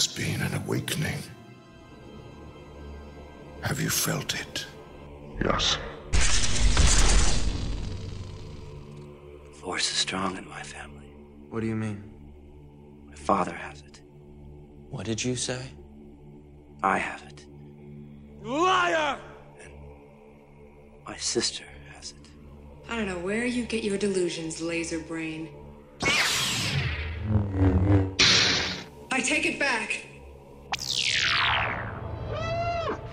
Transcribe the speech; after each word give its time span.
has 0.00 0.08
been 0.08 0.40
an 0.40 0.54
awakening. 0.54 1.18
Have 3.60 3.78
you 3.78 3.90
felt 3.90 4.34
it? 4.34 4.64
Yes. 5.44 5.76
The 9.42 9.54
Force 9.60 9.90
is 9.90 9.98
strong 9.98 10.38
in 10.38 10.48
my 10.48 10.62
family. 10.62 11.12
What 11.50 11.60
do 11.60 11.66
you 11.66 11.76
mean? 11.76 12.02
My 13.08 13.14
father 13.14 13.52
has 13.52 13.82
it. 13.82 14.00
What 14.88 15.04
did 15.04 15.22
you 15.22 15.36
say? 15.36 15.60
I 16.82 16.96
have 16.96 17.22
it. 17.24 17.44
Liar! 18.42 19.18
My 21.06 21.16
sister 21.18 21.64
has 21.92 22.12
it. 22.12 22.30
I 22.88 22.96
don't 22.96 23.06
know 23.06 23.18
where 23.18 23.44
you 23.44 23.66
get 23.66 23.84
your 23.84 23.98
delusions, 23.98 24.62
laser 24.62 25.00
brain. 25.00 25.50
Take 29.30 29.46
it 29.46 29.60
back. 29.60 30.06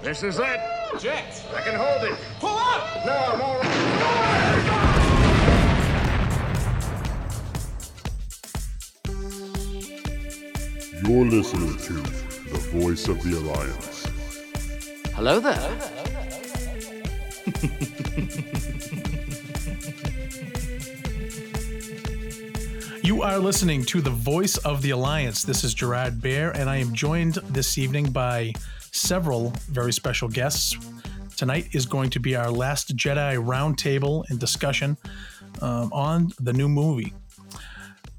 This 0.01 0.23
is 0.23 0.39
it. 0.39 0.59
Jet! 0.99 1.45
I 1.55 1.61
can 1.61 1.75
hold 1.75 2.11
it. 2.11 2.17
Pull 2.39 2.57
up! 2.57 3.05
No, 3.05 3.37
no. 3.37 3.61
You're 11.07 11.25
listening 11.25 11.77
to 11.77 11.93
The 12.51 12.57
Voice 12.73 13.07
of 13.07 13.21
the 13.21 13.37
Alliance. 13.37 14.07
Hello 15.13 15.39
there. 15.39 15.77
You 23.17 23.23
are 23.23 23.39
listening 23.39 23.83
to 23.85 23.99
the 23.99 24.11
voice 24.11 24.57
of 24.57 24.83
the 24.83 24.91
Alliance. 24.91 25.41
This 25.41 25.63
is 25.63 25.73
Gerard 25.73 26.21
Bear, 26.21 26.51
and 26.51 26.69
I 26.69 26.75
am 26.75 26.93
joined 26.93 27.33
this 27.49 27.79
evening 27.79 28.11
by 28.11 28.53
several 28.91 29.53
very 29.69 29.91
special 29.91 30.29
guests. 30.29 30.77
Tonight 31.35 31.69
is 31.71 31.87
going 31.87 32.11
to 32.11 32.19
be 32.19 32.35
our 32.35 32.51
last 32.51 32.95
Jedi 32.95 33.43
roundtable 33.43 34.29
and 34.29 34.39
discussion 34.39 34.97
um, 35.63 35.91
on 35.91 36.31
the 36.41 36.53
new 36.53 36.69
movie. 36.69 37.11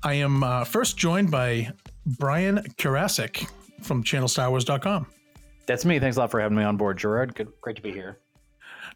I 0.03 0.15
am 0.15 0.43
uh, 0.43 0.65
first 0.65 0.97
joined 0.97 1.31
by 1.31 1.71
Brian 2.05 2.57
Karasik 2.77 3.49
from 3.83 4.03
channelstarwars.com. 4.03 5.07
That's 5.67 5.85
me. 5.85 6.01
Thanks 6.01 6.17
a 6.17 6.21
lot 6.21 6.33
for 6.33 6.41
having 6.41 6.59
me 6.59 6.65
on 6.65 6.77
board, 6.77 6.99
Gerard. 6.99 7.37
Good, 7.37 7.53
great 7.61 7.77
to 7.77 7.83
be 7.83 7.93
here. 7.93 8.19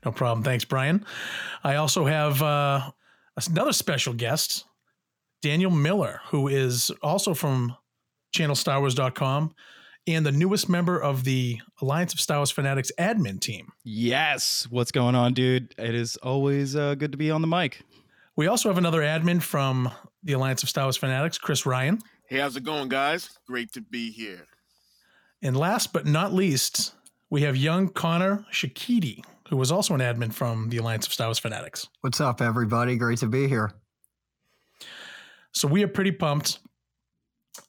No 0.04 0.10
problem. 0.10 0.42
Thanks, 0.42 0.64
Brian. 0.64 1.06
I 1.62 1.76
also 1.76 2.04
have 2.06 2.42
uh, 2.42 2.90
another 3.48 3.72
special 3.72 4.14
guest, 4.14 4.64
Daniel 5.42 5.70
Miller, 5.70 6.20
who 6.26 6.48
is 6.48 6.90
also 7.02 7.34
from 7.34 7.76
channelstarwars.com 8.34 9.54
and 10.06 10.26
the 10.26 10.32
newest 10.32 10.68
member 10.68 11.00
of 11.00 11.24
the 11.24 11.60
Alliance 11.80 12.12
of 12.12 12.20
Star 12.20 12.38
Wars 12.38 12.50
Fanatics 12.50 12.90
admin 12.98 13.40
team. 13.40 13.72
Yes. 13.84 14.66
What's 14.70 14.90
going 14.90 15.14
on, 15.14 15.34
dude? 15.34 15.74
It 15.78 15.94
is 15.94 16.16
always 16.16 16.74
uh, 16.74 16.94
good 16.94 17.12
to 17.12 17.18
be 17.18 17.30
on 17.30 17.40
the 17.40 17.46
mic. 17.46 17.82
We 18.36 18.46
also 18.46 18.68
have 18.68 18.78
another 18.78 19.00
admin 19.02 19.42
from 19.42 19.90
the 20.22 20.32
Alliance 20.32 20.62
of 20.62 20.68
Star 20.68 20.84
Wars 20.84 20.96
Fanatics, 20.96 21.38
Chris 21.38 21.66
Ryan. 21.66 21.98
Hey, 22.28 22.38
how's 22.38 22.56
it 22.56 22.64
going, 22.64 22.88
guys? 22.88 23.38
Great 23.46 23.72
to 23.72 23.80
be 23.80 24.10
here. 24.10 24.46
And 25.42 25.56
last 25.56 25.92
but 25.92 26.06
not 26.06 26.32
least, 26.32 26.94
we 27.30 27.42
have 27.42 27.56
young 27.56 27.88
Connor 27.88 28.46
Shakiti, 28.52 29.24
who 29.48 29.56
was 29.56 29.70
also 29.70 29.94
an 29.94 30.00
admin 30.00 30.32
from 30.32 30.70
the 30.70 30.78
Alliance 30.78 31.06
of 31.06 31.12
Star 31.12 31.26
Wars 31.26 31.38
Fanatics. 31.38 31.88
What's 32.00 32.20
up, 32.20 32.40
everybody? 32.40 32.96
Great 32.96 33.18
to 33.18 33.26
be 33.26 33.48
here. 33.48 33.72
So 35.52 35.68
we 35.68 35.82
are 35.82 35.88
pretty 35.88 36.12
pumped. 36.12 36.58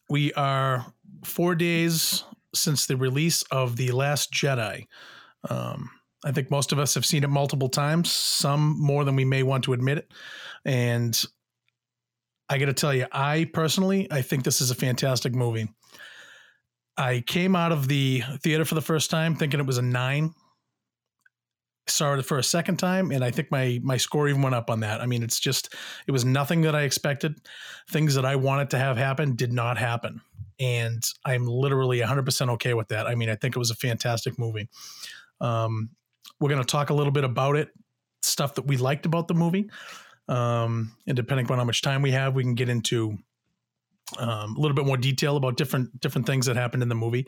We 0.10 0.34
are 0.34 0.86
four 1.24 1.56
days 1.56 2.24
since 2.56 2.86
the 2.86 2.98
release 2.98 3.44
of 3.52 3.76
The 3.76 3.92
Last 3.92 4.32
Jedi. 4.32 4.88
Um, 5.50 5.90
I 6.26 6.32
think 6.32 6.50
most 6.50 6.72
of 6.72 6.80
us 6.80 6.94
have 6.94 7.06
seen 7.06 7.24
it 7.24 7.30
multiple 7.30 7.70
times, 7.70 8.12
some 8.12 8.80
more 8.80 9.04
than 9.04 9.16
we 9.16 9.26
may 9.26 9.44
want 9.44 9.66
to 9.66 9.74
admit 9.74 9.98
it. 9.98 10.12
And 10.64 11.22
I 12.50 12.58
got 12.58 12.68
to 12.68 12.74
tell 12.74 12.94
you, 12.94 13.08
I 13.12 13.50
personally, 13.54 14.08
I 14.12 14.22
think 14.22 14.44
this 14.44 14.62
is 14.62 14.72
a 14.72 14.76
fantastic 14.76 15.34
movie. 15.34 15.70
I 16.96 17.22
came 17.26 17.56
out 17.56 17.72
of 17.72 17.88
the 17.88 18.24
theater 18.42 18.66
for 18.66 18.76
the 18.76 18.82
first 18.82 19.10
time 19.10 19.36
thinking 19.36 19.60
it 19.60 19.66
was 19.66 19.80
a 19.80 19.82
nine. 19.82 20.34
Saw 21.88 22.16
it 22.16 22.24
for 22.24 22.38
a 22.38 22.44
second 22.44 22.78
time, 22.78 23.12
and 23.12 23.24
I 23.24 23.32
think 23.32 23.52
my 23.52 23.80
my 23.84 23.98
score 23.98 24.30
even 24.30 24.42
went 24.42 24.56
up 24.56 24.70
on 24.70 24.80
that. 24.82 25.02
I 25.02 25.06
mean, 25.06 25.22
it's 25.22 25.40
just 25.40 25.74
it 26.08 26.12
was 26.12 26.24
nothing 26.24 26.62
that 26.62 26.76
I 26.76 26.84
expected. 26.84 27.36
Things 27.90 28.16
that 28.16 28.26
I 28.26 28.38
wanted 28.38 28.70
to 28.70 28.78
have 28.78 28.96
happen 28.96 29.36
did 29.36 29.52
not 29.52 29.78
happen, 29.78 30.22
and 30.60 31.04
I'm 31.26 31.46
literally 31.46 32.00
100% 32.00 32.50
okay 32.52 32.74
with 32.74 32.88
that. 32.88 33.06
I 33.06 33.16
mean, 33.16 33.30
I 33.30 33.36
think 33.36 33.56
it 33.56 33.60
was 33.60 33.72
a 33.72 33.76
fantastic 33.76 34.40
movie. 34.40 34.70
Um, 35.42 35.90
we're 36.40 36.50
going 36.50 36.62
to 36.62 36.68
talk 36.68 36.90
a 36.90 36.94
little 36.94 37.12
bit 37.12 37.26
about 37.26 37.58
it, 37.58 37.70
stuff 38.22 38.56
that 38.56 38.66
we 38.66 38.78
liked 38.78 39.06
about 39.06 39.28
the 39.28 39.34
movie, 39.34 39.70
um, 40.30 40.96
and 41.06 41.18
depending 41.18 41.52
on 41.52 41.58
how 41.58 41.66
much 41.66 41.82
time 41.82 42.02
we 42.02 42.12
have, 42.12 42.34
we 42.34 42.44
can 42.44 42.56
get 42.56 42.70
into 42.70 43.18
um, 44.18 44.56
a 44.56 44.60
little 44.60 44.76
bit 44.76 44.86
more 44.86 44.98
detail 44.98 45.38
about 45.38 45.58
different 45.58 46.00
different 46.00 46.28
things 46.28 46.46
that 46.46 46.56
happened 46.56 46.84
in 46.84 46.90
the 46.90 46.96
movie. 46.96 47.28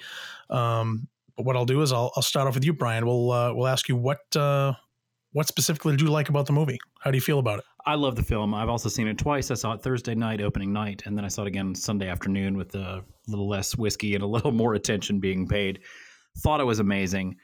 Um, 0.49 1.07
but 1.35 1.45
what 1.45 1.55
I'll 1.55 1.65
do 1.65 1.81
is 1.81 1.91
I'll, 1.91 2.11
I'll 2.15 2.23
start 2.23 2.47
off 2.47 2.55
with 2.55 2.65
you, 2.65 2.73
Brian. 2.73 3.05
We'll 3.05 3.31
uh, 3.31 3.53
we'll 3.53 3.67
ask 3.67 3.89
you 3.89 3.95
what 3.95 4.19
uh, 4.35 4.73
what 5.33 5.47
specifically 5.47 5.91
did 5.91 6.01
you 6.01 6.07
like 6.07 6.29
about 6.29 6.45
the 6.45 6.53
movie? 6.53 6.79
How 7.01 7.11
do 7.11 7.17
you 7.17 7.21
feel 7.21 7.39
about 7.39 7.59
it? 7.59 7.65
I 7.85 7.95
love 7.95 8.15
the 8.15 8.23
film. 8.23 8.53
I've 8.53 8.69
also 8.69 8.89
seen 8.89 9.07
it 9.07 9.17
twice. 9.17 9.51
I 9.51 9.53
saw 9.53 9.73
it 9.73 9.83
Thursday 9.83 10.15
night, 10.15 10.41
opening 10.41 10.73
night, 10.73 11.03
and 11.05 11.17
then 11.17 11.23
I 11.23 11.27
saw 11.27 11.43
it 11.43 11.47
again 11.47 11.75
Sunday 11.75 12.07
afternoon 12.07 12.57
with 12.57 12.73
a 12.73 13.03
little 13.27 13.47
less 13.47 13.77
whiskey 13.77 14.15
and 14.15 14.23
a 14.23 14.27
little 14.27 14.51
more 14.51 14.73
attention 14.73 15.19
being 15.19 15.47
paid. 15.47 15.79
Thought 16.39 16.61
it 16.61 16.65
was 16.65 16.79
amazing. 16.79 17.35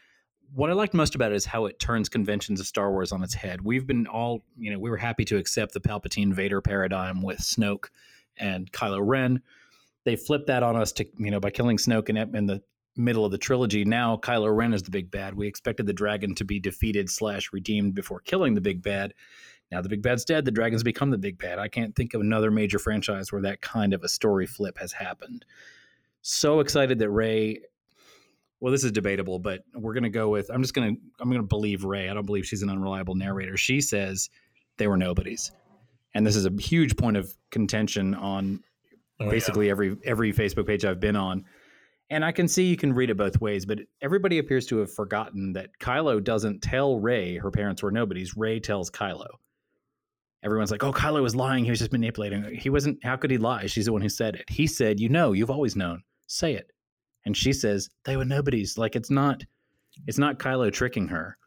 What 0.53 0.69
I 0.69 0.73
liked 0.73 0.93
most 0.93 1.15
about 1.15 1.31
it 1.31 1.35
is 1.35 1.45
how 1.45 1.65
it 1.65 1.79
turns 1.79 2.09
conventions 2.09 2.59
of 2.59 2.67
Star 2.67 2.91
Wars 2.91 3.11
on 3.11 3.23
its 3.23 3.33
head. 3.33 3.61
We've 3.61 3.85
been 3.85 4.07
all, 4.07 4.43
you 4.57 4.71
know, 4.71 4.79
we 4.79 4.89
were 4.89 4.97
happy 4.97 5.23
to 5.25 5.37
accept 5.37 5.73
the 5.73 5.79
Palpatine 5.79 6.33
Vader 6.33 6.59
paradigm 6.59 7.21
with 7.21 7.39
Snoke 7.39 7.85
and 8.37 8.71
Kylo 8.71 8.99
Ren. 9.01 9.41
They 10.03 10.15
flipped 10.15 10.47
that 10.47 10.63
on 10.63 10.75
us 10.75 10.91
to, 10.93 11.05
you 11.17 11.29
know, 11.31 11.39
by 11.39 11.51
killing 11.51 11.77
Snoke 11.77 12.09
in, 12.09 12.17
in 12.17 12.47
the 12.47 12.61
middle 12.95 13.25
of 13.25 13.31
the 13.31 13.37
trilogy. 13.37 13.85
Now 13.85 14.17
Kylo 14.17 14.55
Ren 14.55 14.73
is 14.73 14.83
the 14.83 14.91
big 14.91 15.11
bad. 15.11 15.33
We 15.33 15.47
expected 15.47 15.85
the 15.85 15.93
dragon 15.93 16.35
to 16.35 16.45
be 16.45 16.59
defeated 16.59 17.09
slash 17.09 17.53
redeemed 17.53 17.95
before 17.95 18.19
killing 18.19 18.53
the 18.53 18.61
big 18.61 18.81
bad. 18.81 19.13
Now 19.71 19.81
the 19.81 19.89
big 19.89 20.01
bad's 20.01 20.25
dead. 20.25 20.45
The 20.45 20.51
dragon's 20.51 20.83
become 20.83 21.11
the 21.11 21.17
big 21.17 21.37
bad. 21.37 21.59
I 21.59 21.67
can't 21.67 21.95
think 21.95 22.13
of 22.13 22.21
another 22.21 22.51
major 22.51 22.79
franchise 22.79 23.31
where 23.31 23.41
that 23.43 23.61
kind 23.61 23.93
of 23.93 24.03
a 24.03 24.09
story 24.09 24.45
flip 24.45 24.77
has 24.77 24.91
happened. 24.91 25.45
So 26.21 26.59
excited 26.59 26.99
that 26.99 27.09
Rey. 27.09 27.61
Well, 28.59 28.71
this 28.71 28.83
is 28.83 28.91
debatable, 28.91 29.39
but 29.39 29.63
we're 29.73 29.93
going 29.93 30.03
to 30.03 30.09
go 30.09 30.29
with. 30.29 30.51
I'm 30.51 30.61
just 30.61 30.73
going 30.73 30.95
to. 30.95 31.01
I'm 31.19 31.31
to 31.31 31.41
believe 31.41 31.83
Rey. 31.83 32.09
I 32.09 32.13
don't 32.13 32.25
believe 32.27 32.45
she's 32.45 32.61
an 32.61 32.69
unreliable 32.69 33.15
narrator. 33.15 33.57
She 33.57 33.81
says 33.81 34.29
they 34.77 34.87
were 34.87 34.97
nobodies, 34.97 35.51
and 36.13 36.27
this 36.27 36.35
is 36.35 36.45
a 36.45 36.51
huge 36.51 36.95
point 36.95 37.17
of 37.17 37.33
contention 37.49 38.13
on 38.13 38.63
Oh, 39.21 39.29
basically 39.29 39.69
every 39.69 39.97
every 40.03 40.33
Facebook 40.33 40.65
page 40.65 40.83
I've 40.83 40.99
been 40.99 41.15
on. 41.15 41.45
And 42.11 42.25
I 42.25 42.33
can 42.33 42.49
see 42.49 42.65
you 42.65 42.75
can 42.75 42.91
read 42.91 43.09
it 43.09 43.15
both 43.15 43.39
ways, 43.39 43.65
but 43.65 43.79
everybody 44.01 44.37
appears 44.37 44.67
to 44.67 44.79
have 44.79 44.93
forgotten 44.93 45.53
that 45.53 45.69
Kylo 45.79 46.21
doesn't 46.21 46.61
tell 46.61 46.99
Rey 46.99 47.37
her 47.37 47.49
parents 47.49 47.81
were 47.81 47.89
nobodies. 47.89 48.35
Rey 48.35 48.59
tells 48.59 48.91
Kylo. 48.91 49.29
Everyone's 50.43 50.71
like, 50.71 50.83
"Oh, 50.83 50.91
Kylo 50.91 51.21
was 51.21 51.37
lying. 51.37 51.63
He 51.63 51.69
was 51.69 51.79
just 51.79 51.93
manipulating." 51.93 52.53
He 52.53 52.69
wasn't. 52.69 53.01
How 53.01 53.15
could 53.15 53.31
he 53.31 53.37
lie? 53.37 53.65
She's 53.65 53.85
the 53.85 53.93
one 53.93 54.01
who 54.01 54.09
said 54.09 54.35
it. 54.35 54.49
He 54.49 54.67
said, 54.67 54.99
"You 54.99 55.07
know, 55.07 55.31
you've 55.31 55.49
always 55.49 55.77
known. 55.77 56.03
Say 56.27 56.53
it." 56.53 56.73
And 57.23 57.37
she 57.37 57.53
says, 57.53 57.89
"They 58.03 58.17
were 58.17 58.25
nobodies." 58.25 58.77
Like 58.77 58.97
it's 58.97 59.09
not, 59.09 59.45
it's 60.05 60.17
not 60.17 60.37
Kylo 60.37 60.69
tricking 60.69 61.07
her. 61.07 61.37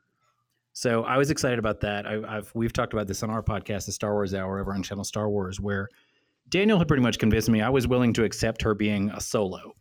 So 0.73 1.05
I 1.05 1.19
was 1.19 1.31
excited 1.31 1.59
about 1.59 1.81
that. 1.81 2.07
I, 2.07 2.23
I've 2.27 2.51
we've 2.55 2.73
talked 2.73 2.95
about 2.95 3.07
this 3.07 3.23
on 3.23 3.29
our 3.29 3.43
podcast, 3.43 3.85
the 3.85 3.93
Star 3.93 4.15
Wars 4.15 4.33
Hour, 4.33 4.61
over 4.61 4.73
on 4.73 4.83
Channel 4.83 5.05
Star 5.05 5.29
Wars, 5.29 5.61
where 5.61 5.91
Daniel 6.49 6.79
had 6.79 6.89
pretty 6.89 7.03
much 7.03 7.19
convinced 7.19 7.51
me. 7.51 7.61
I 7.61 7.69
was 7.69 7.87
willing 7.87 8.15
to 8.15 8.25
accept 8.25 8.63
her 8.63 8.75
being 8.75 9.11
a 9.11 9.21
solo. 9.21 9.75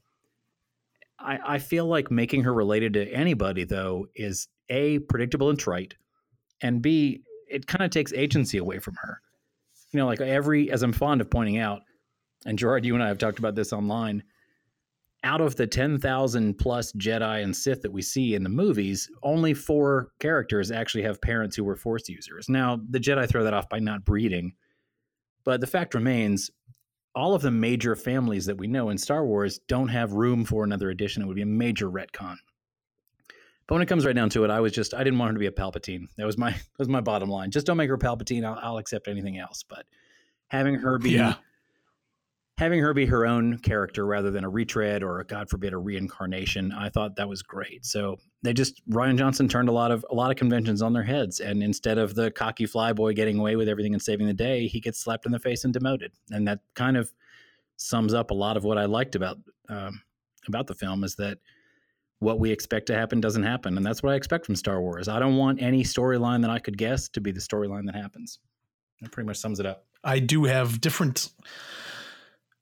I, 1.24 1.56
I 1.56 1.60
feel 1.60 1.86
like 1.86 2.12
making 2.12 2.44
her 2.44 2.54
related 2.54 2.94
to 2.94 3.08
anybody 3.12 3.64
though 3.64 4.08
is 4.16 4.48
a 4.70 5.00
predictable 5.00 5.50
and 5.50 5.60
trite, 5.60 5.96
and 6.62 6.82
b 6.82 7.22
it 7.50 7.68
kind 7.68 7.84
of 7.84 7.92
takes 7.92 8.14
agency 8.14 8.58
away 8.58 8.80
from 8.80 8.96
her. 9.02 9.22
You 9.92 10.00
know, 10.00 10.06
like 10.06 10.22
every 10.22 10.72
as 10.72 10.84
I'm 10.84 10.94
fond 10.94 11.22
of 11.22 11.30
pointing 11.30 11.58
out, 11.58 11.82
and 12.46 12.58
Gerard, 12.58 12.86
you 12.86 12.94
and 12.94 13.04
I 13.04 13.08
have 13.08 13.18
talked 13.18 13.40
about 13.40 13.56
this 13.56 13.74
online. 13.74 14.24
Out 15.26 15.40
of 15.40 15.56
the 15.56 15.68
ten 15.68 16.00
thousand 16.00 16.58
plus 16.58 16.92
Jedi 16.94 17.44
and 17.44 17.56
Sith 17.56 17.82
that 17.84 17.94
we 17.94 18.02
see 18.02 18.36
in 18.36 18.44
the 18.44 18.50
movies, 18.50 19.10
only 19.24 19.54
four 19.54 20.10
characters 20.20 20.70
actually 20.70 21.04
have 21.04 21.22
parents 21.22 21.56
who 21.56 21.64
were 21.64 21.78
Force 21.78 22.10
users. 22.10 22.50
Now, 22.50 22.82
the 22.90 23.00
Jedi 23.00 23.30
throw 23.30 23.46
that 23.46 23.54
off 23.54 23.70
by 23.70 23.80
not 23.80 24.04
breeding, 24.04 24.54
but 25.46 25.62
the 25.62 25.68
fact 25.68 25.94
remains 25.94 26.52
all 27.16 27.36
of 27.36 27.42
the 27.42 27.52
major 27.52 27.96
families 27.96 28.46
that 28.46 28.58
we 28.58 28.68
know 28.68 28.90
in 28.90 28.98
Star 28.98 29.26
Wars 29.26 29.60
don't 29.68 29.90
have 29.90 30.14
room 30.14 30.46
for 30.46 30.64
another 30.64 30.90
edition. 30.90 31.22
It 31.22 31.28
would 31.28 31.36
be 31.36 31.42
a 31.44 31.46
major 31.46 31.90
retcon. 31.90 32.38
But 33.68 33.76
when 33.76 33.82
it 33.82 33.88
comes 33.88 34.06
right 34.06 34.16
down 34.16 34.30
to 34.32 34.44
it, 34.44 34.50
I 34.50 34.60
was 34.60 34.72
just 34.72 34.94
I 34.94 35.04
didn't 35.04 35.20
want 35.20 35.30
her 35.30 35.34
to 35.34 35.40
be 35.40 35.46
a 35.46 35.52
Palpatine. 35.52 36.08
That 36.18 36.26
was 36.26 36.38
my 36.38 36.52
that 36.52 36.80
was 36.80 36.90
my 36.90 37.02
bottom 37.02 37.30
line. 37.30 37.52
Just 37.52 37.66
don't 37.66 37.78
make 37.78 37.90
her 37.90 37.98
Palpatine. 37.98 38.44
I'll, 38.46 38.60
I'll 38.62 38.78
accept 38.78 39.08
anything 39.08 39.38
else. 39.38 39.64
But 39.64 39.86
having 40.48 40.76
her 40.76 40.98
be 40.98 41.12
Yeah. 41.12 41.36
Having 42.58 42.82
her 42.82 42.94
be 42.94 43.08
her 43.08 43.26
own 43.26 43.58
character 43.58 44.06
rather 44.06 44.30
than 44.30 44.44
a 44.44 44.50
retread 44.50 45.02
or, 45.02 45.24
God 45.24 45.50
forbid, 45.50 45.74
a 45.74 45.78
reincarnation, 45.78 46.72
I 46.72 46.90
thought 46.90 47.16
that 47.16 47.28
was 47.28 47.42
great. 47.42 47.84
So 47.84 48.18
they 48.44 48.54
just 48.54 48.88
Rian 48.90 49.18
Johnson 49.18 49.48
turned 49.48 49.70
a 49.70 49.72
lot 49.72 49.92
of 49.92 50.06
a 50.12 50.14
lot 50.14 50.30
of 50.30 50.38
conventions 50.38 50.82
on 50.82 50.94
their 50.94 51.04
heads, 51.04 51.40
and 51.40 51.64
instead 51.64 51.98
of 51.98 52.14
the 52.14 52.30
cocky 52.30 52.68
flyboy 52.68 53.16
getting 53.16 53.40
away 53.40 53.56
with 53.56 53.68
everything 53.68 53.94
and 53.94 54.02
saving 54.02 54.28
the 54.28 54.34
day, 54.34 54.68
he 54.68 54.80
gets 54.80 55.00
slapped 55.00 55.26
in 55.26 55.32
the 55.32 55.40
face 55.40 55.64
and 55.64 55.74
demoted, 55.74 56.12
and 56.30 56.48
that 56.48 56.60
kind 56.76 56.96
of 56.96 57.12
sums 57.78 58.14
up 58.14 58.30
a 58.32 58.34
lot 58.36 58.56
of 58.56 58.64
what 58.64 58.78
I 58.78 58.86
liked 58.86 59.16
about 59.16 59.38
um, 59.70 60.02
about 60.48 60.68
the 60.68 60.76
film 60.76 61.04
is 61.04 61.16
that 61.16 61.40
what 62.20 62.40
we 62.40 62.52
expect 62.52 62.86
to 62.88 62.96
happen 62.96 63.20
doesn't 63.20 63.44
happen, 63.44 63.78
and 63.78 63.86
that's 63.86 64.04
what 64.04 64.14
I 64.14 64.16
expect 64.16 64.46
from 64.46 64.56
Star 64.56 64.82
Wars. 64.82 65.08
I 65.08 65.20
don't 65.20 65.38
want 65.38 65.62
any 65.62 65.84
storyline 65.84 66.42
that 66.42 66.52
I 66.52 66.60
could 66.60 66.78
guess 66.78 67.10
to 67.10 67.22
be 67.22 67.32
the 67.32 67.40
storyline 67.40 67.86
that 67.86 67.96
happens. 67.96 68.40
That 69.02 69.12
pretty 69.12 69.28
much 69.28 69.38
sums 69.38 69.60
it 69.60 69.66
up. 69.66 69.86
I 70.04 70.20
do 70.20 70.44
have 70.44 70.80
different. 70.82 71.30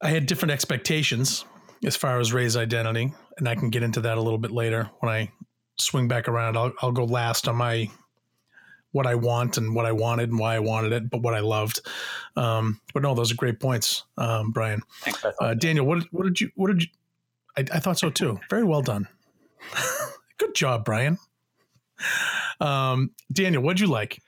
I 0.01 0.09
had 0.09 0.25
different 0.25 0.51
expectations 0.51 1.45
as 1.85 1.95
far 1.95 2.19
as 2.19 2.33
Rey's 2.33 2.57
identity, 2.57 3.13
and 3.37 3.47
I 3.47 3.55
can 3.55 3.69
get 3.69 3.83
into 3.83 4.01
that 4.01 4.17
a 4.17 4.21
little 4.21 4.39
bit 4.39 4.51
later 4.51 4.89
when 4.99 5.11
I 5.11 5.31
swing 5.77 6.07
back 6.07 6.27
around. 6.27 6.57
I'll 6.57 6.71
I'll 6.81 6.91
go 6.91 7.05
last 7.05 7.47
on 7.47 7.55
my 7.55 7.89
what 8.91 9.07
I 9.07 9.15
want 9.15 9.57
and 9.57 9.73
what 9.73 9.85
I 9.85 9.91
wanted 9.91 10.29
and 10.29 10.39
why 10.39 10.55
I 10.55 10.59
wanted 10.59 10.91
it, 10.91 11.09
but 11.09 11.21
what 11.21 11.33
I 11.33 11.39
loved. 11.39 11.79
Um, 12.35 12.81
but 12.93 13.03
no, 13.03 13.15
those 13.15 13.31
are 13.31 13.35
great 13.35 13.59
points, 13.59 14.03
um, 14.17 14.51
Brian. 14.51 14.81
Thanks, 15.01 15.25
uh, 15.39 15.53
Daniel. 15.53 15.85
What 15.85 16.03
what 16.11 16.23
did 16.23 16.41
you 16.41 16.51
what 16.55 16.67
did 16.67 16.83
you? 16.83 16.89
I, 17.57 17.61
I 17.73 17.79
thought 17.79 17.99
so 17.99 18.09
too. 18.09 18.39
Very 18.49 18.63
well 18.63 18.81
done. 18.81 19.07
Good 20.37 20.55
job, 20.55 20.85
Brian. 20.85 21.17
Um, 22.59 23.11
Daniel, 23.31 23.61
what'd 23.61 23.79
you 23.79 23.87
like? 23.87 24.19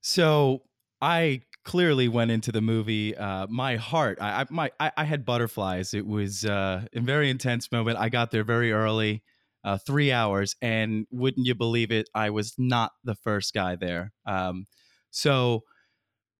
So 0.00 0.62
I 1.00 1.42
clearly 1.68 2.08
went 2.08 2.30
into 2.30 2.50
the 2.50 2.62
movie. 2.62 3.14
Uh, 3.14 3.46
my 3.50 3.76
heart, 3.76 4.16
I, 4.22 4.40
I 4.40 4.46
my 4.48 4.70
I, 4.80 4.90
I 4.96 5.04
had 5.04 5.26
butterflies. 5.26 5.92
It 5.92 6.06
was 6.06 6.46
uh, 6.46 6.86
a 6.94 7.00
very 7.00 7.28
intense 7.28 7.70
moment. 7.70 7.98
I 7.98 8.08
got 8.08 8.30
there 8.30 8.42
very 8.42 8.72
early, 8.72 9.22
uh, 9.64 9.76
three 9.76 10.10
hours, 10.10 10.56
and 10.62 11.06
wouldn't 11.10 11.46
you 11.46 11.54
believe 11.54 11.92
it? 11.92 12.08
I 12.14 12.30
was 12.30 12.54
not 12.56 12.92
the 13.04 13.14
first 13.16 13.52
guy 13.52 13.76
there. 13.76 14.12
Um, 14.24 14.66
so 15.10 15.64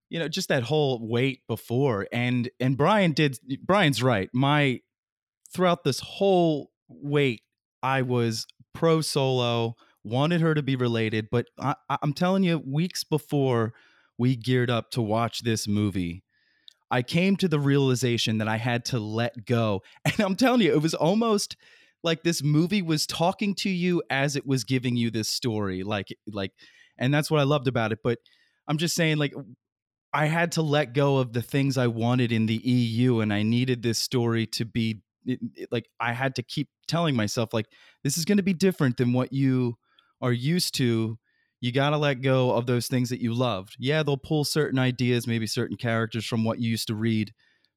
you 0.09 0.19
know, 0.19 0.29
just 0.29 0.49
that 0.49 0.63
whole 0.63 1.07
wait 1.07 1.43
before, 1.47 2.09
and 2.11 2.49
and 2.59 2.79
Brian 2.79 3.13
did. 3.13 3.39
Brian's 3.63 4.03
right. 4.03 4.31
My 4.33 4.81
throughout 5.53 5.85
this 5.85 6.01
whole 6.01 6.71
wait, 6.89 7.43
I 7.83 8.01
was 8.01 8.47
pro 8.73 9.03
solo. 9.03 9.77
Wanted 10.05 10.41
her 10.41 10.55
to 10.55 10.63
be 10.63 10.75
related, 10.75 11.29
but 11.31 11.49
I, 11.61 11.75
I'm 12.01 12.15
telling 12.15 12.45
you, 12.45 12.63
weeks 12.65 13.05
before 13.05 13.75
we 14.19 14.37
geared 14.37 14.71
up 14.71 14.91
to 14.91 15.03
watch 15.03 15.41
this 15.43 15.69
movie, 15.69 16.23
I 16.91 17.03
came 17.03 17.37
to 17.37 17.49
the 17.49 17.61
realization 17.61 18.39
that 18.39 18.49
I 18.49 18.57
had 18.57 18.85
to 18.87 18.99
let 18.99 19.47
go. 19.47 19.83
And 20.05 20.21
I'm 20.21 20.37
telling 20.37 20.61
you, 20.61 20.73
it 20.73 20.83
was 20.83 20.95
almost 20.95 21.57
like 22.03 22.23
this 22.23 22.43
movie 22.43 22.83
was 22.83 23.07
talking 23.07 23.55
to 23.57 23.69
you 23.69 24.03
as 24.11 24.37
it 24.37 24.47
was 24.47 24.65
giving 24.65 24.97
you 24.97 25.11
this 25.11 25.29
story. 25.29 25.83
Like, 25.83 26.09
like, 26.27 26.53
and 26.97 27.13
that's 27.13 27.31
what 27.31 27.41
I 27.41 27.45
loved 27.45 27.69
about 27.69 27.93
it. 27.93 27.99
But 28.03 28.19
I'm 28.67 28.79
just 28.79 28.95
saying, 28.95 29.19
like, 29.19 29.35
I 30.13 30.27
had 30.27 30.53
to 30.53 30.63
let 30.63 30.95
go 30.95 31.19
of 31.19 31.33
the 31.33 31.43
things 31.43 31.77
I 31.77 31.87
wanted 31.89 32.33
in 32.33 32.47
the 32.47 32.57
EU, 32.57 33.21
and 33.21 33.33
I 33.33 33.43
needed 33.43 33.83
this 33.83 33.99
story 33.99 34.47
to 34.49 34.65
be 34.65 35.03
it, 35.27 35.41
it, 35.55 35.69
like 35.71 35.87
I 36.01 36.13
had 36.13 36.37
to 36.37 36.43
keep 36.43 36.69
telling 36.87 37.15
myself, 37.15 37.53
like, 37.53 37.67
this 38.03 38.17
is 38.17 38.25
going 38.25 38.39
to 38.39 38.43
be 38.43 38.55
different 38.55 38.97
than 38.97 39.13
what 39.13 39.33
you 39.33 39.77
are 40.23 40.33
used 40.33 40.75
to 40.77 41.19
you 41.61 41.73
got 41.73 41.91
to 41.91 41.97
let 41.97 42.23
go 42.23 42.53
of 42.53 42.67
those 42.67 42.87
things 42.87 43.11
that 43.11 43.21
you 43.21 43.35
loved. 43.35 43.77
Yeah, 43.79 44.03
they'll 44.03 44.17
pull 44.17 44.45
certain 44.45 44.79
ideas, 44.79 45.27
maybe 45.27 45.47
certain 45.47 45.77
characters 45.77 46.25
from 46.25 46.45
what 46.45 46.61
you 46.61 46.71
used 46.71 46.89
to 46.89 46.95
read, 46.95 47.33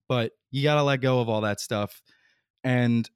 but 0.07 0.33
you 0.51 0.63
got 0.63 0.75
to 0.75 0.83
let 0.83 1.01
go 1.01 1.19
of 1.19 1.29
all 1.29 1.41
that 1.41 1.59
stuff. 1.59 2.01
And 2.63 3.09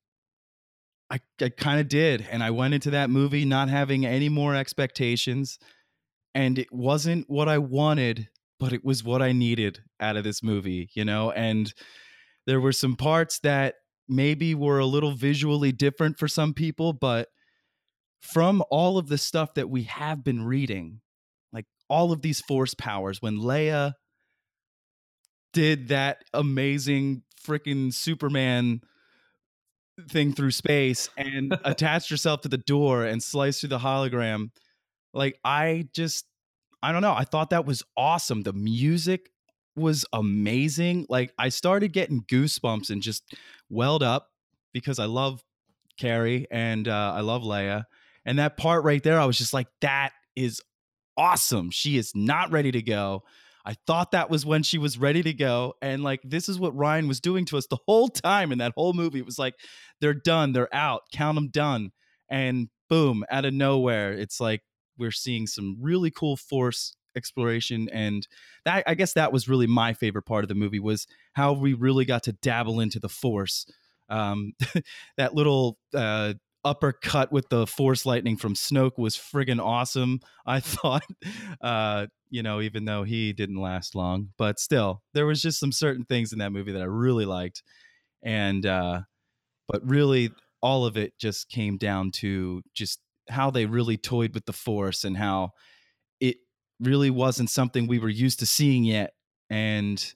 I, 1.12 1.20
I 1.40 1.50
kind 1.50 1.80
of 1.80 1.88
did. 1.88 2.26
And 2.32 2.44
I 2.44 2.50
went 2.52 2.74
into 2.74 2.92
that 2.92 3.10
movie 3.10 3.46
not 3.46 3.70
having 3.70 4.06
any 4.06 4.30
more 4.30 4.56
expectations. 4.56 5.60
And 6.34 6.58
it 6.58 6.72
wasn't 6.72 7.30
what 7.30 7.48
I 7.48 7.60
wanted, 7.60 8.30
but 8.60 8.74
it 8.74 8.84
was 8.84 9.04
what 9.04 9.22
I 9.22 9.32
needed 9.32 9.80
out 10.00 10.18
of 10.18 10.24
this 10.24 10.42
movie, 10.42 10.90
you 10.96 11.06
know? 11.06 11.32
And 11.32 11.72
there 12.48 12.60
were 12.60 12.72
some 12.72 12.96
parts 12.96 13.40
that 13.40 13.76
maybe 14.08 14.56
were 14.56 14.80
a 14.80 14.86
little 14.86 15.14
visually 15.14 15.72
different 15.72 16.18
for 16.18 16.28
some 16.28 16.54
people, 16.54 16.92
but 16.92 17.28
from 18.26 18.64
all 18.72 18.98
of 18.98 19.08
the 19.08 19.20
stuff 19.20 19.54
that 19.54 19.70
we 19.70 19.84
have 19.84 20.24
been 20.24 20.44
reading, 20.44 21.00
like 21.54 21.66
all 21.90 22.12
of 22.12 22.24
these 22.24 22.42
force 22.42 22.74
powers, 22.74 23.22
when 23.22 23.38
Leia 23.38 23.94
did 25.54 25.90
that 25.90 26.24
amazing 26.34 27.22
freaking 27.46 27.94
Superman 27.94 28.82
thing 30.10 30.34
through 30.34 30.52
space 30.52 31.08
and 31.16 31.56
attached 31.64 32.10
herself 32.10 32.42
to 32.42 32.50
the 32.50 32.58
door 32.58 33.06
and 33.06 33.22
sliced 33.22 33.62
through 33.62 33.70
the 33.70 33.78
hologram, 33.78 34.50
like 35.14 35.40
I 35.44 35.88
just, 35.94 36.26
I 36.82 36.92
don't 36.92 37.04
know. 37.04 37.14
I 37.14 37.26
thought 37.26 37.52
that 37.52 37.66
was 37.66 37.84
awesome. 37.96 38.42
The 38.42 38.54
music 38.54 39.30
was 39.76 40.04
amazing. 40.12 41.06
Like 41.10 41.32
I 41.38 41.50
started 41.50 41.94
getting 41.94 42.24
goosebumps 42.24 42.90
and 42.90 43.04
just 43.04 43.36
welled 43.70 44.04
up 44.04 44.30
because 44.74 44.98
I 44.98 45.06
love 45.06 45.44
Carrie 45.98 46.48
and 46.50 46.88
uh, 46.88 47.14
I 47.16 47.22
love 47.22 47.44
Leia. 47.44 47.84
And 48.26 48.40
that 48.40 48.58
part 48.58 48.84
right 48.84 49.04
there, 49.04 49.20
I 49.20 49.26
was 49.26 49.38
just 49.38 49.54
like, 49.54 49.68
that 49.82 50.12
is 50.36 50.62
awesome. 51.18 51.70
She 51.72 51.98
is 51.98 52.12
not 52.16 52.52
ready 52.52 52.72
to 52.72 52.82
go. 52.82 53.24
I 53.66 53.76
thought 53.88 54.12
that 54.12 54.30
was 54.30 54.46
when 54.46 54.64
she 54.64 54.78
was 54.78 54.98
ready 54.98 55.24
to 55.24 55.34
go. 55.34 55.74
And 55.82 56.04
like, 56.04 56.22
this 56.24 56.50
is 56.50 56.60
what 56.60 56.76
Rian 56.76 57.08
was 57.08 57.20
doing 57.20 57.46
to 57.46 57.58
us 57.58 57.68
the 57.68 57.80
whole 57.88 58.10
time 58.10 58.52
in 58.52 58.60
that 58.60 58.74
whole 58.76 58.94
movie. 58.94 59.20
It 59.20 59.26
was 59.26 59.40
like, 59.40 59.56
they're 60.02 60.14
done, 60.14 60.54
they're 60.54 60.74
out, 60.74 61.02
count 61.12 61.36
them 61.36 61.50
done. 61.50 61.92
And 62.30 62.70
boom, 62.90 63.26
out 63.30 63.46
of 63.46 63.54
nowhere, 63.54 64.14
it's 64.14 64.40
like 64.40 64.62
we're 64.98 65.12
seeing 65.12 65.48
some 65.48 65.78
really 65.80 66.12
cool 66.12 66.38
force 66.38 66.96
exploration 67.16 67.88
and 67.94 68.28
that 68.66 68.84
i 68.88 68.94
guess 68.94 69.14
that 69.14 69.32
was 69.32 69.48
really 69.48 69.68
my 69.68 69.94
favorite 69.94 70.26
part 70.26 70.44
of 70.44 70.50
the 70.50 70.54
movie 70.54 70.82
was 70.82 71.08
how 71.32 71.54
we 71.54 71.74
really 71.74 72.04
got 72.04 72.24
to 72.24 72.34
dabble 72.34 72.82
into 72.82 73.00
the 73.00 73.08
force 73.08 73.66
um, 74.10 74.54
that 75.18 75.34
little 75.34 75.78
uh, 75.94 76.34
uppercut 76.66 77.32
with 77.32 77.48
the 77.50 77.68
force 77.68 78.06
lightning 78.06 78.36
from 78.36 78.56
Snoke 78.56 78.98
was 78.98 79.16
friggin' 79.16 79.64
awesome. 79.64 80.20
I 80.46 80.60
thought, 80.60 81.06
uh, 81.62 82.08
you 82.30 82.44
know, 82.44 82.60
even 82.60 82.86
though 82.86 83.04
he 83.04 83.32
didn't 83.32 83.62
last 83.62 83.96
long, 83.96 84.30
but 84.38 84.60
still, 84.60 85.04
there 85.14 85.28
was 85.28 85.42
just 85.42 85.60
some 85.60 85.72
certain 85.72 86.04
things 86.04 86.34
in 86.34 86.40
that 86.40 86.52
movie 86.52 86.74
that 86.74 86.82
I 86.82 86.86
really 86.86 87.26
liked, 87.26 87.64
and 88.24 88.66
uh, 88.66 89.02
but 89.68 89.88
really, 89.88 90.32
all 90.62 90.86
of 90.86 90.98
it 90.98 91.14
just 91.20 91.50
came 91.50 91.78
down 91.78 92.12
to 92.12 92.62
just 92.74 93.00
how 93.30 93.52
they 93.52 93.66
really 93.66 93.98
toyed 93.98 94.34
with 94.34 94.46
the 94.46 94.54
force 94.54 95.04
and 95.04 95.16
how 95.16 95.52
it 96.20 96.38
really 96.80 97.12
wasn't 97.12 97.50
something 97.50 97.88
we 97.88 98.00
were 98.00 98.10
used 98.10 98.40
to 98.40 98.46
seeing 98.46 98.84
yet, 98.84 99.12
and. 99.50 100.14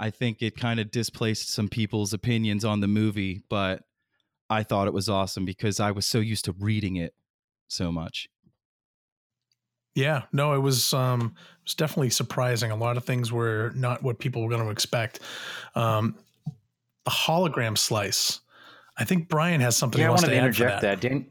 I 0.00 0.10
think 0.10 0.42
it 0.42 0.56
kind 0.56 0.80
of 0.80 0.90
displaced 0.90 1.52
some 1.52 1.68
people's 1.68 2.12
opinions 2.12 2.64
on 2.64 2.80
the 2.80 2.88
movie, 2.88 3.44
but 3.48 3.82
I 4.52 4.62
thought 4.62 4.86
it 4.86 4.92
was 4.92 5.08
awesome 5.08 5.44
because 5.44 5.80
I 5.80 5.90
was 5.90 6.06
so 6.06 6.18
used 6.18 6.44
to 6.44 6.52
reading 6.52 6.96
it 6.96 7.14
so 7.68 7.90
much. 7.90 8.28
Yeah, 9.94 10.22
no, 10.32 10.54
it 10.54 10.58
was 10.60 10.92
um 10.92 11.34
it 11.36 11.64
was 11.64 11.74
definitely 11.74 12.10
surprising. 12.10 12.70
A 12.70 12.76
lot 12.76 12.96
of 12.96 13.04
things 13.04 13.32
were 13.32 13.72
not 13.74 14.02
what 14.02 14.18
people 14.18 14.42
were 14.42 14.48
going 14.48 14.64
to 14.64 14.70
expect. 14.70 15.20
Um 15.74 16.14
the 17.04 17.10
hologram 17.10 17.76
slice. 17.76 18.40
I 18.96 19.04
think 19.04 19.28
Brian 19.28 19.60
has 19.60 19.76
something. 19.76 20.00
Yeah, 20.00 20.08
I 20.08 20.10
wanted 20.10 20.26
to, 20.26 20.32
to 20.32 20.38
interject 20.38 20.82
that. 20.82 21.00
that. 21.00 21.08
Dan- 21.08 21.26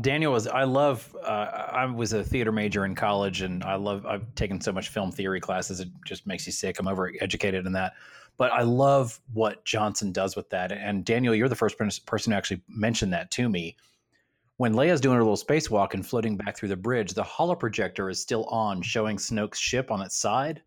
Daniel 0.00 0.32
was. 0.32 0.46
I 0.46 0.64
love. 0.64 1.16
Uh, 1.20 1.28
I 1.72 1.86
was 1.86 2.12
a 2.12 2.22
theater 2.22 2.52
major 2.52 2.84
in 2.84 2.94
college, 2.94 3.42
and 3.42 3.64
I 3.64 3.74
love. 3.74 4.06
I've 4.06 4.32
taken 4.36 4.60
so 4.60 4.70
much 4.70 4.90
film 4.90 5.10
theory 5.10 5.40
classes. 5.40 5.80
It 5.80 5.88
just 6.06 6.26
makes 6.26 6.46
you 6.46 6.52
sick. 6.52 6.78
I'm 6.78 6.86
over 6.86 7.12
educated 7.20 7.66
in 7.66 7.72
that, 7.72 7.94
but 8.38 8.52
I 8.52 8.62
love 8.62 9.20
what 9.34 9.64
Johnson 9.64 10.12
does 10.12 10.36
with 10.36 10.48
that. 10.50 10.72
And 10.72 11.04
Daniel, 11.04 11.34
you're 11.34 11.48
the 11.48 11.56
first 11.56 11.76
person 11.76 12.30
to 12.30 12.36
actually 12.36 12.62
mention 12.68 13.10
that 13.10 13.30
to 13.32 13.48
me. 13.48 13.76
When 14.56 14.74
Leia's 14.74 15.00
doing 15.00 15.16
her 15.16 15.22
little 15.22 15.36
spacewalk 15.36 15.94
and 15.94 16.06
floating 16.06 16.36
back 16.36 16.56
through 16.56 16.70
the 16.70 16.76
bridge, 16.76 17.12
the 17.12 17.22
holoprojector 17.22 18.10
is 18.10 18.20
still 18.20 18.44
on, 18.46 18.80
showing 18.82 19.16
Snoke's 19.16 19.58
ship 19.58 19.90
on 19.90 20.00
its 20.00 20.16
side. 20.16 20.62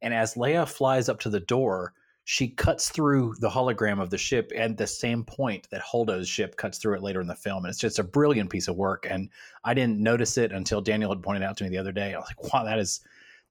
And 0.00 0.14
as 0.14 0.34
Leia 0.34 0.68
flies 0.68 1.08
up 1.08 1.18
to 1.20 1.30
the 1.30 1.40
door, 1.40 1.94
she 2.24 2.48
cuts 2.48 2.90
through 2.90 3.34
the 3.40 3.48
hologram 3.48 4.00
of 4.02 4.10
the 4.10 4.18
ship 4.18 4.52
at 4.54 4.76
the 4.76 4.86
same 4.86 5.24
point 5.24 5.66
that 5.70 5.80
Holdo's 5.80 6.28
ship 6.28 6.56
cuts 6.56 6.76
through 6.76 6.96
it 6.96 7.02
later 7.02 7.22
in 7.22 7.26
the 7.26 7.34
film. 7.34 7.64
And 7.64 7.70
it's 7.70 7.80
just 7.80 7.98
a 7.98 8.04
brilliant 8.04 8.50
piece 8.50 8.68
of 8.68 8.76
work. 8.76 9.06
And 9.08 9.30
I 9.64 9.72
didn't 9.72 9.98
notice 9.98 10.36
it 10.36 10.52
until 10.52 10.82
Daniel 10.82 11.10
had 11.10 11.22
pointed 11.22 11.42
out 11.42 11.56
to 11.56 11.64
me 11.64 11.70
the 11.70 11.78
other 11.78 11.92
day. 11.92 12.14
I 12.14 12.18
was 12.18 12.28
like, 12.28 12.52
wow, 12.52 12.64
that 12.64 12.78
is 12.78 13.00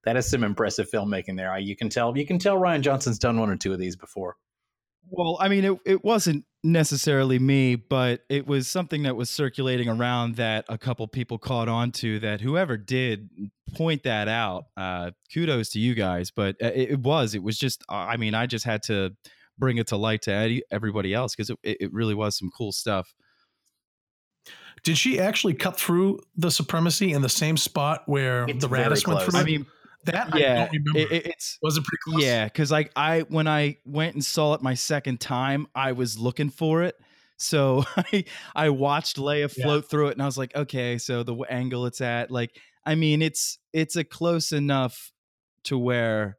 that 0.08 0.16
is 0.16 0.30
some 0.30 0.46
impressive 0.46 0.90
filmmaking 0.90 1.36
there. 1.36 1.58
You 1.60 1.76
can 1.76 1.90
tell 1.90 2.18
you 2.18 2.26
can 2.26 2.40
tell 2.40 2.58
Rian 2.58 2.80
Johnson's 2.80 3.20
done 3.20 3.38
one 3.38 3.50
or 3.50 3.58
two 3.58 3.74
of 3.74 3.80
these 3.80 3.98
before. 3.98 4.38
Well, 5.10 5.38
I 5.42 5.50
mean, 5.50 5.66
it, 5.66 5.78
it 5.86 6.04
wasn't 6.04 6.46
necessarily 6.64 7.40
me, 7.40 7.76
but 7.76 8.22
it 8.30 8.48
was 8.48 8.70
something 8.70 9.04
that 9.04 9.18
was 9.18 9.30
circulating 9.30 9.90
around 9.90 10.38
that 10.38 10.64
a 10.70 10.78
couple 10.78 11.06
people 11.08 11.38
caught 11.38 11.68
on 11.68 11.92
to 11.94 12.20
that 12.20 12.40
whoever 12.40 12.78
did 12.78 13.30
point 13.76 14.04
that 14.04 14.30
out, 14.30 14.66
uh, 14.78 15.12
kudos 15.34 15.70
to 15.72 15.80
you 15.80 15.94
guys. 15.94 16.32
But 16.32 16.56
uh, 16.64 16.72
it, 16.74 16.92
it 16.92 17.00
was, 17.00 17.36
it 17.36 17.44
was 17.44 17.58
just, 17.58 17.84
uh, 17.90 17.96
I 17.96 18.16
mean, 18.16 18.34
I 18.34 18.48
just 18.48 18.64
had 18.64 18.84
to 18.84 19.16
bring 19.58 19.78
it 19.78 19.88
to 19.88 19.98
light 19.98 20.22
to 20.24 20.62
everybody 20.72 21.14
else 21.14 21.36
because 21.36 21.50
it, 21.50 21.58
it 21.64 21.94
really 21.94 22.16
was 22.16 22.38
some 22.38 22.50
cool 22.58 22.72
stuff. 22.72 23.14
Did 24.84 24.98
she 24.98 25.20
actually 25.20 25.54
cut 25.54 25.78
through 25.78 26.20
the 26.36 26.52
supremacy 26.52 27.12
in 27.12 27.22
the 27.22 27.30
same 27.30 27.58
spot 27.58 28.04
where 28.06 28.46
It's 28.48 28.62
the 28.62 28.68
very 28.68 28.84
Raddus 28.84 29.08
went 29.08 29.20
close. 29.20 29.26
through? 29.32 29.40
I 29.40 29.44
mean, 29.44 29.66
that 30.06 30.34
I 30.34 30.38
yeah, 30.40 30.56
don't 30.66 30.72
remember. 30.72 31.00
it- 31.00 31.12
it- 31.12 31.26
it's 31.28 31.58
was 31.62 31.78
it 31.78 31.84
pretty 31.84 31.98
close? 32.04 32.24
Yeah, 32.24 32.46
because 32.46 32.72
like 32.72 32.92
I 32.96 33.22
when 33.22 33.48
I 33.48 33.78
went 33.86 34.14
and 34.16 34.24
saw 34.24 34.54
it 34.54 34.62
my 34.62 34.74
second 34.74 35.20
time, 35.20 35.68
I 35.76 35.92
was 35.94 36.18
looking 36.18 36.50
for 36.50 36.84
it. 36.84 36.96
So 37.38 37.84
I 37.98 38.24
I 38.56 38.70
watched 38.70 39.18
Leia 39.18 39.54
Yeah. 39.56 39.64
float 39.66 39.90
through 39.90 40.08
it, 40.08 40.14
and 40.14 40.22
I 40.22 40.26
was 40.26 40.38
like, 40.38 40.56
okay, 40.56 40.98
so 40.98 41.24
the 41.24 41.36
angle 41.50 41.86
it's 41.86 42.02
at, 42.02 42.32
like, 42.32 42.58
I 42.86 42.96
mean, 42.96 43.22
it's 43.22 43.58
it's 43.74 43.96
a 43.96 44.04
close 44.04 44.52
enough 44.52 45.12
to 45.66 45.78
where 45.78 46.38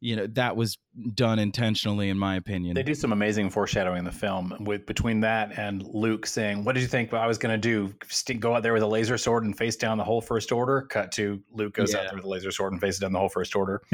you 0.00 0.14
know 0.16 0.26
that 0.28 0.54
was 0.56 0.78
done 1.14 1.38
intentionally, 1.38 2.08
in 2.08 2.18
my 2.18 2.36
opinion. 2.36 2.74
They 2.74 2.82
do 2.82 2.94
some 2.94 3.12
amazing 3.12 3.50
foreshadowing 3.50 3.98
in 3.98 4.04
the 4.04 4.12
film 4.12 4.54
with 4.60 4.86
between 4.86 5.20
that 5.20 5.58
and 5.58 5.82
Luke 5.82 6.26
saying, 6.26 6.64
"What 6.64 6.74
did 6.74 6.82
you 6.82 6.86
think 6.88 7.12
I 7.12 7.26
was 7.26 7.38
going 7.38 7.52
to 7.52 7.58
do? 7.58 7.92
St- 8.08 8.38
go 8.40 8.54
out 8.54 8.62
there 8.62 8.72
with 8.74 8.82
a 8.82 8.86
laser 8.86 9.18
sword 9.18 9.44
and 9.44 9.56
face 9.56 9.76
down 9.76 9.98
the 9.98 10.04
whole 10.04 10.20
First 10.20 10.52
Order?" 10.52 10.82
Cut 10.82 11.10
to 11.12 11.42
Luke 11.52 11.74
goes 11.74 11.94
out 11.94 12.04
there 12.10 12.16
with 12.16 12.24
a 12.24 12.28
laser 12.28 12.50
sword 12.52 12.72
and 12.72 12.80
faces 12.80 13.00
down 13.00 13.12
the 13.12 13.18
whole 13.18 13.28
First 13.28 13.56
Order. 13.56 13.82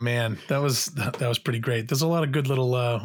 Man, 0.00 0.38
that 0.48 0.58
was 0.60 0.86
that, 0.86 1.14
that 1.14 1.28
was 1.28 1.38
pretty 1.38 1.60
great. 1.60 1.88
There's 1.88 2.02
a 2.02 2.08
lot 2.08 2.24
of 2.24 2.32
good 2.32 2.48
little 2.48 2.74
uh 2.74 2.98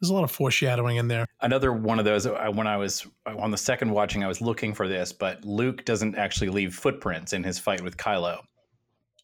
there's 0.00 0.10
a 0.10 0.14
lot 0.14 0.24
of 0.24 0.30
foreshadowing 0.30 0.96
in 0.96 1.08
there. 1.08 1.26
Another 1.42 1.72
one 1.72 1.98
of 1.98 2.04
those. 2.04 2.26
I- 2.26 2.48
When 2.48 2.66
I 2.66 2.76
was 2.76 3.06
on 3.26 3.50
the 3.50 3.56
second 3.58 3.90
watching, 3.90 4.24
I 4.24 4.28
was 4.28 4.40
looking 4.40 4.74
for 4.74 4.88
this, 4.88 5.12
but 5.12 5.44
Luke 5.44 5.84
doesn't 5.84 6.16
actually 6.16 6.48
leave 6.48 6.74
footprints 6.74 7.32
in 7.32 7.42
his 7.44 7.58
fight 7.58 7.80
with 7.82 7.96
Kylo, 7.96 8.40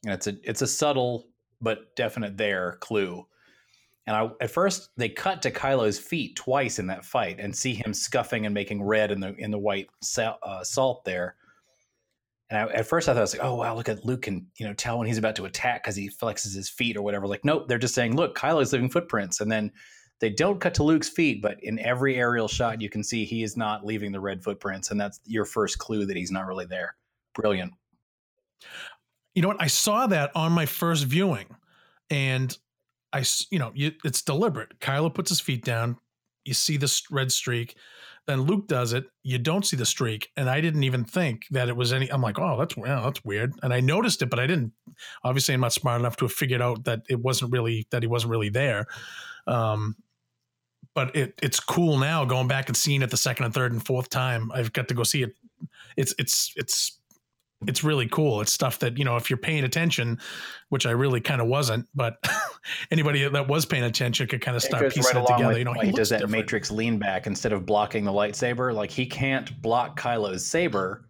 and 0.05 0.15
it's 0.15 0.27
a 0.27 0.37
it's 0.45 0.63
a 0.63 0.67
subtle 0.67 1.29
but 1.61 1.95
definite 1.97 2.37
there 2.37 2.79
clue. 2.81 3.27
And 4.07 4.17
I, 4.17 4.31
at 4.41 4.51
first, 4.51 4.89
they 4.97 5.09
cut 5.09 5.43
to 5.43 5.51
Kylo's 5.51 5.99
feet 5.99 6.35
twice 6.35 6.79
in 6.79 6.87
that 6.89 7.05
fight 7.05 7.39
and 7.39 7.55
see 7.55 7.75
him 7.75 7.93
scuffing 7.95 8.45
and 8.47 8.55
making 8.55 8.83
red 8.83 9.11
in 9.11 9.21
the 9.21 9.35
in 9.37 9.51
the 9.51 9.59
white 9.59 9.89
sal, 10.03 10.39
uh, 10.43 10.65
salt 10.65 11.05
there. 11.05 11.37
And 12.49 12.59
I, 12.59 12.73
at 12.73 12.87
first, 12.87 13.09
I 13.09 13.13
thought 13.13 13.19
I 13.19 13.23
was 13.23 13.35
like, 13.35 13.45
"Oh 13.45 13.57
wow, 13.57 13.77
look 13.77 13.89
at 13.89 14.05
Luke 14.05 14.23
can 14.23 14.47
you 14.57 14.67
know 14.67 14.75
tell 14.75 14.99
when 14.99 15.07
he's 15.07 15.19
about 15.19 15.37
to 15.37 15.45
attack 15.45 15.85
because 15.85 15.97
he 15.97 16.09
flexes 16.09 16.55
his 16.55 16.69
feet 16.69 16.97
or 16.97 17.03
whatever." 17.03 17.27
Like, 17.27 17.45
nope, 17.45 17.69
they're 17.69 17.79
just 17.79 17.95
saying, 17.95 18.17
"Look, 18.17 18.37
Kylo's 18.37 18.73
leaving 18.73 18.91
footprints," 18.91 19.41
and 19.41 19.53
then 19.53 19.71
they 20.21 20.31
don't 20.31 20.61
cut 20.61 20.75
to 20.75 20.83
Luke's 20.83 21.09
feet, 21.09 21.41
but 21.41 21.63
in 21.63 21.79
every 21.79 22.17
aerial 22.17 22.49
shot, 22.49 22.81
you 22.81 22.91
can 22.91 23.03
see 23.03 23.25
he 23.25 23.43
is 23.43 23.57
not 23.57 23.87
leaving 23.87 24.13
the 24.13 24.21
red 24.21 24.43
footprints, 24.43 24.91
and 24.91 25.01
that's 25.01 25.21
your 25.25 25.45
first 25.47 25.79
clue 25.79 26.05
that 26.07 26.17
he's 26.17 26.31
not 26.31 26.47
really 26.47 26.67
there. 26.67 26.97
Brilliant. 27.35 27.73
You 29.35 29.43
know 29.43 29.49
what? 29.49 29.63
I 29.63 29.69
saw 29.69 30.07
that 30.09 30.31
on 30.35 30.53
my 30.53 30.67
first 30.67 31.05
viewing, 31.05 31.47
and 32.11 32.57
I, 33.13 33.25
you 33.51 33.59
know, 33.59 33.73
you, 33.75 33.93
it's 34.05 34.23
deliberate. 34.23 34.79
Kylo 34.81 35.13
puts 35.13 35.31
his 35.31 35.41
feet 35.41 35.65
down. 35.65 35.97
You 36.45 36.55
see 36.55 36.77
this 36.77 37.11
red 37.11 37.31
streak. 37.31 37.77
Then 38.27 38.43
Luke 38.43 38.69
does 38.69 38.93
it. 38.93 39.07
You 39.23 39.39
don't 39.39 39.65
see 39.65 39.77
the 39.77 39.87
streak, 39.87 40.31
and 40.37 40.49
I 40.49 40.61
didn't 40.61 40.85
even 40.85 41.05
think 41.05 41.47
that 41.51 41.69
it 41.69 41.77
was 41.77 41.93
any. 41.93 42.11
I'm 42.13 42.23
like, 42.23 42.39
oh, 42.39 42.57
that's 42.59 42.77
well, 42.77 43.05
that's 43.05 43.25
weird. 43.25 43.55
And 43.63 43.73
I 43.73 43.81
noticed 43.81 44.23
it, 44.23 44.31
but 44.31 44.39
I 44.39 44.47
didn't. 44.47 44.73
Obviously, 45.25 45.55
I'm 45.55 45.61
not 45.61 45.73
smart 45.73 46.01
enough 46.01 46.17
to 46.17 46.27
have 46.27 46.33
figured 46.33 46.63
out 46.63 46.85
that 46.85 47.03
it 47.09 47.21
wasn't 47.21 47.53
really 47.53 47.87
that 47.91 48.03
he 48.03 48.07
wasn't 48.07 48.31
really 48.31 48.51
there. 48.51 48.87
Um, 49.47 49.97
but 50.95 51.15
it 51.17 51.35
it's 51.43 51.61
cool 51.61 51.99
now 51.99 52.25
going 52.25 52.49
back 52.49 52.69
and 52.69 52.77
seeing 52.77 53.03
it 53.03 53.11
the 53.11 53.17
second 53.17 53.47
and 53.47 53.55
third 53.55 53.73
and 53.73 53.85
fourth 53.85 54.11
time. 54.11 54.51
I've 54.53 54.73
got 54.73 54.89
to 54.89 54.95
go 54.95 55.03
see 55.03 55.23
it. 55.23 55.35
It's 55.97 56.15
it's 56.19 56.53
it's 56.57 57.00
it's 57.67 57.85
really 57.85 58.09
cool. 58.09 58.41
It's 58.41 58.53
stuff 58.53 58.79
that, 58.79 58.97
you 58.97 59.05
know, 59.05 59.17
if 59.17 59.29
you're 59.29 59.37
paying 59.37 59.65
attention, 59.65 60.19
which 60.71 60.87
I 60.87 60.93
really 60.93 61.21
kind 61.21 61.41
of 61.41 61.47
wasn't, 61.47 61.87
but 61.95 62.17
anybody 62.91 63.29
that 63.29 63.49
was 63.49 63.67
paying 63.67 63.85
attention 63.85 64.27
could 64.29 64.41
kind 64.41 64.57
of 64.57 64.63
start 64.63 64.93
piecing 64.93 65.17
right 65.17 65.25
it 65.25 65.33
together. 65.33 65.49
with 65.49 65.59
You 65.59 65.65
know, 65.65 65.73
when 65.73 65.87
he 65.87 65.93
does 65.93 66.09
that 66.09 66.21
different. 66.21 66.33
Matrix 66.45 66.71
lean 66.71 66.99
back 66.99 67.27
instead 67.27 67.53
of 67.53 67.67
blocking 67.67 68.05
the 68.05 68.13
lightsaber. 68.13 68.75
Like 68.75 68.91
he 68.91 69.05
can't 69.05 69.61
block 69.61 69.99
Kylo's 69.99 70.45
saber 70.47 71.07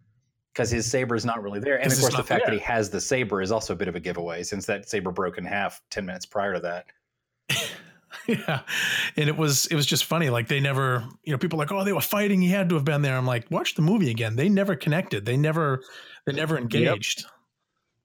because 0.52 0.70
his 0.70 0.90
saber 0.90 1.14
is 1.14 1.24
not 1.24 1.42
really 1.42 1.60
there. 1.60 1.80
And 1.80 1.92
of 1.92 1.98
course, 2.00 2.16
the 2.16 2.24
fact 2.24 2.46
that 2.46 2.52
he 2.52 2.60
has 2.60 2.90
the 2.90 3.00
saber 3.00 3.40
is 3.40 3.52
also 3.52 3.72
a 3.72 3.76
bit 3.76 3.88
of 3.88 3.94
a 3.94 4.00
giveaway 4.00 4.42
since 4.42 4.66
that 4.66 4.88
saber 4.88 5.12
broke 5.12 5.38
in 5.38 5.44
half 5.44 5.80
ten 5.90 6.04
minutes 6.04 6.26
prior 6.26 6.54
to 6.54 6.60
that. 6.60 6.86
yeah. 8.30 8.60
And 9.16 9.28
it 9.28 9.36
was 9.36 9.66
it 9.66 9.74
was 9.74 9.86
just 9.86 10.04
funny. 10.04 10.30
Like 10.30 10.48
they 10.48 10.60
never, 10.60 11.04
you 11.24 11.32
know, 11.32 11.38
people 11.38 11.58
like, 11.58 11.72
oh, 11.72 11.84
they 11.84 11.92
were 11.92 12.00
fighting. 12.00 12.40
He 12.40 12.48
had 12.48 12.68
to 12.68 12.74
have 12.76 12.84
been 12.84 13.02
there. 13.02 13.16
I'm 13.16 13.26
like, 13.26 13.50
watch 13.50 13.74
the 13.74 13.82
movie 13.82 14.10
again. 14.10 14.36
They 14.36 14.48
never 14.48 14.76
connected. 14.76 15.24
They 15.24 15.36
never 15.36 15.82
they 16.26 16.32
never 16.32 16.58
engaged. 16.58 17.24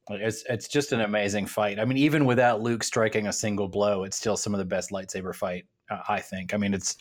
Like, 0.10 0.22
It's 0.22 0.44
it's 0.50 0.68
just 0.68 0.92
an 0.92 1.02
amazing 1.02 1.46
fight. 1.46 1.80
I 1.80 1.86
mean, 1.86 1.98
even 1.98 2.26
without 2.26 2.62
Luke 2.62 2.84
striking 2.84 3.28
a 3.28 3.34
single 3.34 3.68
blow, 3.68 4.04
it's 4.04 4.18
still 4.18 4.38
some 4.38 4.54
of 4.54 4.60
the 4.60 4.66
best 4.66 4.92
lightsaber 4.92 5.34
fight. 5.34 5.66
Uh, 5.90 6.02
I 6.08 6.20
think. 6.20 6.54
I 6.54 6.58
mean, 6.58 6.74
it's 6.74 6.98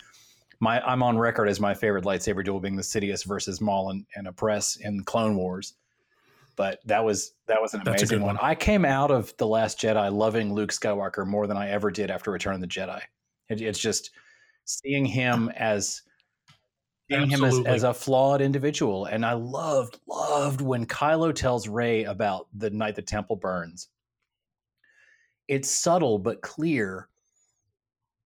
my 0.61 0.81
I'm 0.81 1.03
on 1.03 1.19
record 1.19 1.49
as 1.49 1.61
my 1.61 1.75
favorite 1.75 2.05
lightsaber 2.05 2.45
duel 2.45 2.61
being 2.61 2.77
the 2.77 2.83
Sidious 2.83 3.25
versus 3.25 3.61
Maul 3.61 3.91
and, 3.91 4.07
and 4.17 4.27
Opress 4.27 4.81
in 4.81 5.03
Clone 5.05 5.37
Wars. 5.37 5.75
But 6.57 6.81
that 6.87 7.05
was 7.05 7.33
that 7.47 7.61
was 7.61 7.75
an 7.75 7.83
amazing 7.87 8.21
one. 8.21 8.37
one. 8.37 8.39
I 8.45 8.55
came 8.55 8.85
out 8.85 9.11
of 9.11 9.37
the 9.39 9.47
Last 9.47 9.81
Jedi 9.81 10.13
loving 10.13 10.55
Luke 10.55 10.71
Skywalker 10.71 11.27
more 11.27 11.47
than 11.47 11.57
I 11.57 11.71
ever 11.71 11.91
did 11.91 12.11
after 12.11 12.31
Return 12.31 12.55
of 12.55 12.61
the 12.61 12.67
Jedi. 12.67 13.01
It, 13.49 13.61
it's 13.61 13.79
just 13.79 14.11
seeing 14.65 15.05
him 15.05 15.51
as 15.57 16.03
seeing 17.11 17.29
him 17.29 17.45
as, 17.45 17.61
as 17.67 17.83
a 17.83 17.95
flawed 17.95 18.41
individual. 18.41 19.05
And 19.07 19.25
I 19.25 19.35
loved, 19.35 20.01
loved 20.09 20.61
when 20.61 20.87
Kylo 20.87 21.35
tells 21.35 21.69
Rey 21.69 22.05
about 22.05 22.49
the 22.55 22.71
night 22.71 22.97
the 22.97 23.03
temple 23.03 23.37
burns. 23.37 23.89
It's 25.49 25.71
subtle 25.71 26.19
but 26.19 26.41
clear. 26.41 27.09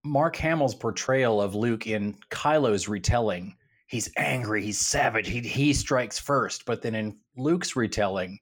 Mark 0.05 0.37
Hamill's 0.37 0.77
portrayal 0.77 1.43
of 1.43 1.57
Luke 1.57 1.87
in 1.87 2.17
Kylo's 2.31 2.89
retelling, 2.89 3.57
he's 3.89 4.11
angry, 4.17 4.63
he's 4.63 4.79
savage, 4.79 5.27
he 5.27 5.41
he 5.41 5.73
strikes 5.73 6.19
first, 6.19 6.65
but 6.65 6.83
then 6.83 6.95
in 6.95 7.19
Luke's 7.37 7.75
retelling, 7.75 8.39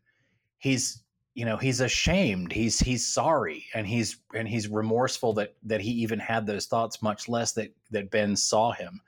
he's 0.58 1.02
you 1.36 1.44
know 1.44 1.58
he's 1.58 1.82
ashamed 1.82 2.50
he's 2.50 2.80
he's 2.80 3.06
sorry 3.06 3.66
and 3.74 3.86
he's 3.86 4.16
and 4.34 4.48
he's 4.48 4.68
remorseful 4.68 5.34
that 5.34 5.54
that 5.62 5.82
he 5.82 5.90
even 5.90 6.18
had 6.18 6.46
those 6.46 6.64
thoughts 6.64 7.02
much 7.02 7.28
less 7.28 7.52
that 7.52 7.72
that 7.90 8.10
ben 8.10 8.34
saw 8.34 8.72
him. 8.72 9.00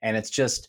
And 0.00 0.16
it's 0.16 0.30
just 0.30 0.68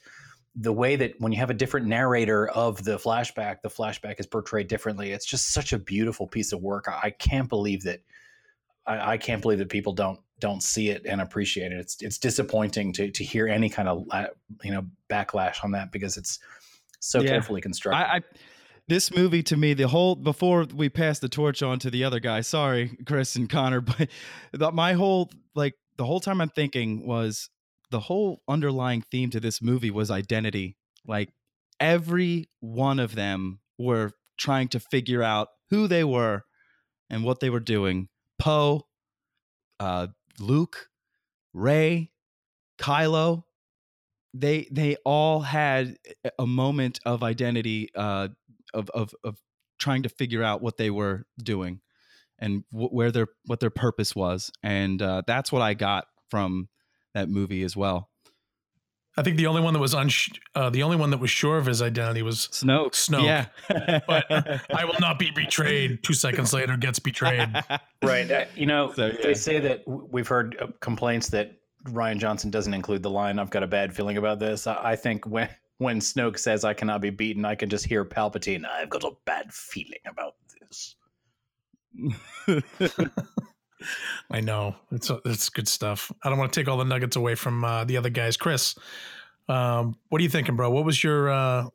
the 0.56 0.74
way 0.74 0.96
that 0.96 1.14
when 1.20 1.32
you 1.32 1.38
have 1.38 1.52
a 1.52 1.54
different 1.54 1.86
narrator 1.86 2.50
of 2.50 2.84
the 2.84 2.98
flashback 2.98 3.62
the 3.62 3.70
flashback 3.70 4.20
is 4.20 4.26
portrayed 4.26 4.68
differently. 4.68 5.12
It's 5.12 5.26
just 5.26 5.54
such 5.54 5.72
a 5.72 5.78
beautiful 5.78 6.26
piece 6.28 6.52
of 6.52 6.62
work. 6.62 6.88
I, 6.88 7.00
I 7.04 7.10
can't 7.12 7.48
believe 7.48 7.84
that 7.84 8.00
I, 8.88 9.14
I 9.14 9.18
can't 9.18 9.42
believe 9.42 9.60
that 9.60 9.70
people 9.70 9.94
don't 9.94 10.20
don't 10.40 10.64
see 10.64 10.90
it 10.90 11.06
and 11.06 11.22
appreciate 11.22 11.72
it. 11.72 11.78
It's 11.78 12.02
it's 12.02 12.18
disappointing 12.18 12.92
to 12.94 13.12
to 13.12 13.24
hear 13.24 13.48
any 13.48 13.70
kind 13.70 13.88
of 13.88 14.08
la- 14.08 14.34
you 14.64 14.72
know 14.72 14.88
backlash 15.12 15.64
on 15.64 15.72
that 15.74 15.92
because 15.92 16.18
it's 16.18 16.40
so 17.00 17.22
Yeah. 17.22 17.30
carefully 17.30 17.62
constructed. 17.62 18.04
I, 18.04 18.18
I 18.18 18.22
this 18.88 19.16
movie 19.16 19.44
to 19.44 19.58
me, 19.58 19.74
the 19.74 19.88
whole 19.88 20.16
before 20.16 20.66
we 20.74 20.90
pass 20.90 21.20
the 21.20 21.30
torch 21.30 21.64
on 21.64 21.80
to 21.80 21.90
the 21.90 22.04
other 22.04 22.20
guy. 22.20 22.42
Sorry, 22.42 22.98
Chris 23.06 23.36
and 23.36 23.50
Connor, 23.50 23.82
but 23.82 24.10
the, 24.52 24.72
my 24.72 24.94
whole 24.94 25.32
like 25.56 25.76
the 25.98 26.06
whole 26.06 26.20
time 26.20 26.42
I'm 26.42 26.50
thinking 26.50 27.08
was 27.08 27.50
the 27.92 28.00
whole 28.00 28.42
underlying 28.48 29.04
theme 29.12 29.30
to 29.32 29.40
this 29.40 29.62
movie 29.62 29.92
was 29.92 30.12
identity. 30.12 30.78
Like 31.06 31.30
every 31.80 32.50
one 32.60 33.00
of 33.00 33.16
them 33.16 33.60
were 33.78 34.12
trying 34.38 34.68
to 34.70 34.80
figure 34.80 35.24
out 35.24 35.50
who 35.70 35.88
they 35.88 36.04
were 36.04 36.44
and 37.10 37.24
what 37.24 37.40
they 37.40 37.50
were 37.50 37.60
doing. 37.60 38.10
Poe, 38.40 38.88
uh, 39.80 40.08
Luke, 40.40 40.88
Rey, 41.54 42.12
Kylo, 42.80 43.44
they 44.34 44.68
they 44.72 44.96
all 45.06 45.42
had 45.42 45.98
a- 46.40 46.48
moment 46.48 47.00
of 47.06 47.22
identity 47.24 47.90
uh 47.96 48.28
of 48.74 48.90
of 48.92 49.14
of 49.24 49.38
trying 49.80 50.04
to 50.04 50.10
figure 50.10 50.44
out 50.44 50.62
what 50.62 50.78
they 50.78 50.90
were 50.90 51.26
doing 51.42 51.82
and 52.40 52.64
wh- 52.72 52.92
where 52.94 53.12
their 53.12 53.28
what 53.46 53.60
their 53.60 53.70
purpose 53.70 54.16
was 54.16 54.52
and 54.64 55.02
uh 55.02 55.22
that's 55.28 55.52
what 55.52 55.62
i 55.62 55.74
got 55.74 56.06
from 56.30 56.70
that 57.14 57.30
movie 57.30 57.64
as 57.64 57.76
well 57.76 58.10
I 59.16 59.22
think 59.22 59.38
the 59.38 59.46
only 59.46 59.62
one 59.62 59.76
that 59.76 59.80
was 59.80 59.94
unsh- 59.94 60.40
uh, 60.56 60.72
the 60.72 60.82
only 60.82 60.98
one 60.98 61.12
that 61.12 61.20
was 61.20 61.30
sure 61.30 61.60
of 61.60 61.68
his 61.68 61.84
identity 61.84 62.24
was 62.24 62.48
Snoke. 62.48 62.94
Snoke. 62.94 63.26
Yeah. 63.70 64.00
but 64.08 64.26
I 64.76 64.86
will 64.86 65.00
not 65.00 65.20
be 65.20 65.30
betrayed. 65.30 66.04
Two 66.04 66.16
seconds 66.16 66.52
later, 66.52 66.76
gets 66.78 66.98
betrayed. 66.98 67.48
right 68.04 68.32
uh, 68.32 68.46
you 68.56 68.66
know 68.66 68.92
So, 68.96 69.06
yeah. 69.06 69.14
they 69.22 69.36
say 69.36 69.60
that 69.60 69.84
we've 69.88 70.28
heard 70.28 70.58
uh, 70.60 70.66
complaints 70.80 71.30
that 71.30 71.60
Rian 71.90 72.18
Johnson 72.18 72.50
doesn't 72.50 72.74
include 72.74 73.04
the 73.04 73.12
line 73.12 73.38
i've 73.38 73.52
got 73.52 73.62
a 73.62 73.68
bad 73.68 73.94
feeling 73.96 74.18
about 74.18 74.40
this 74.40 74.66
i, 74.66 74.94
I 74.94 74.96
think 74.96 75.28
when 75.28 75.48
when 75.78 76.00
snoke 76.00 76.38
says 76.38 76.64
i 76.64 76.74
cannot 76.74 77.02
be 77.02 77.10
beaten 77.10 77.46
i 77.46 77.56
can 77.56 77.70
just 77.70 77.86
hear 77.86 78.06
palpatine 78.06 78.66
i've 78.68 78.90
got 78.90 79.04
a 79.04 79.12
bad 79.26 79.52
feeling 79.54 80.00
about 80.06 80.36
this 80.60 80.96
I 84.32 84.40
know 84.40 84.76
it's 84.92 85.12
it's 85.26 85.50
good 85.50 85.68
stuff. 85.68 86.10
I 86.24 86.30
don't 86.30 86.38
want 86.38 86.54
to 86.54 86.60
take 86.60 86.70
all 86.70 86.78
the 86.78 86.86
nuggets 86.86 87.18
away 87.18 87.36
from 87.36 87.66
uh, 87.66 87.84
the 87.84 87.98
other 87.98 88.10
guys. 88.10 88.38
Chris, 88.38 88.76
um, 89.50 89.98
what 90.08 90.22
are 90.22 90.24
you 90.24 90.30
thinking, 90.30 90.56
bro? 90.56 90.70
What 90.70 90.86
was 90.86 91.04
your 91.04 91.30
uh, 91.30 91.66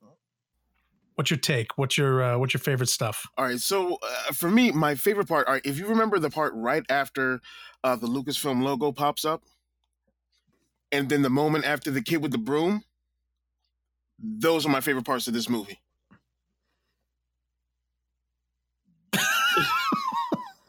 What's 1.18 1.32
your 1.32 1.38
take? 1.38 1.76
What's 1.76 1.98
your 1.98 2.22
uh, 2.22 2.38
what's 2.38 2.54
your 2.54 2.60
favorite 2.60 2.88
stuff? 2.88 3.26
All 3.36 3.44
right, 3.44 3.58
so 3.58 3.98
uh, 4.00 4.32
for 4.32 4.48
me, 4.48 4.70
my 4.70 4.94
favorite 4.94 5.26
part. 5.26 5.48
All 5.48 5.54
right, 5.54 5.66
if 5.66 5.76
you 5.76 5.88
remember 5.88 6.20
the 6.20 6.30
part 6.30 6.52
right 6.54 6.84
after 6.88 7.40
uh, 7.82 7.96
the 7.96 8.06
Lucasfilm 8.06 8.62
logo 8.62 8.92
pops 8.92 9.24
up, 9.24 9.42
and 10.92 11.08
then 11.08 11.22
the 11.22 11.28
moment 11.28 11.64
after 11.64 11.90
the 11.90 12.02
kid 12.02 12.18
with 12.18 12.30
the 12.30 12.38
broom, 12.38 12.84
those 14.18 14.66
are 14.66 14.70
my 14.70 14.80
favorite 14.80 15.04
parts 15.04 15.26
of 15.28 15.34
this 15.34 15.48
movie. 15.48 15.80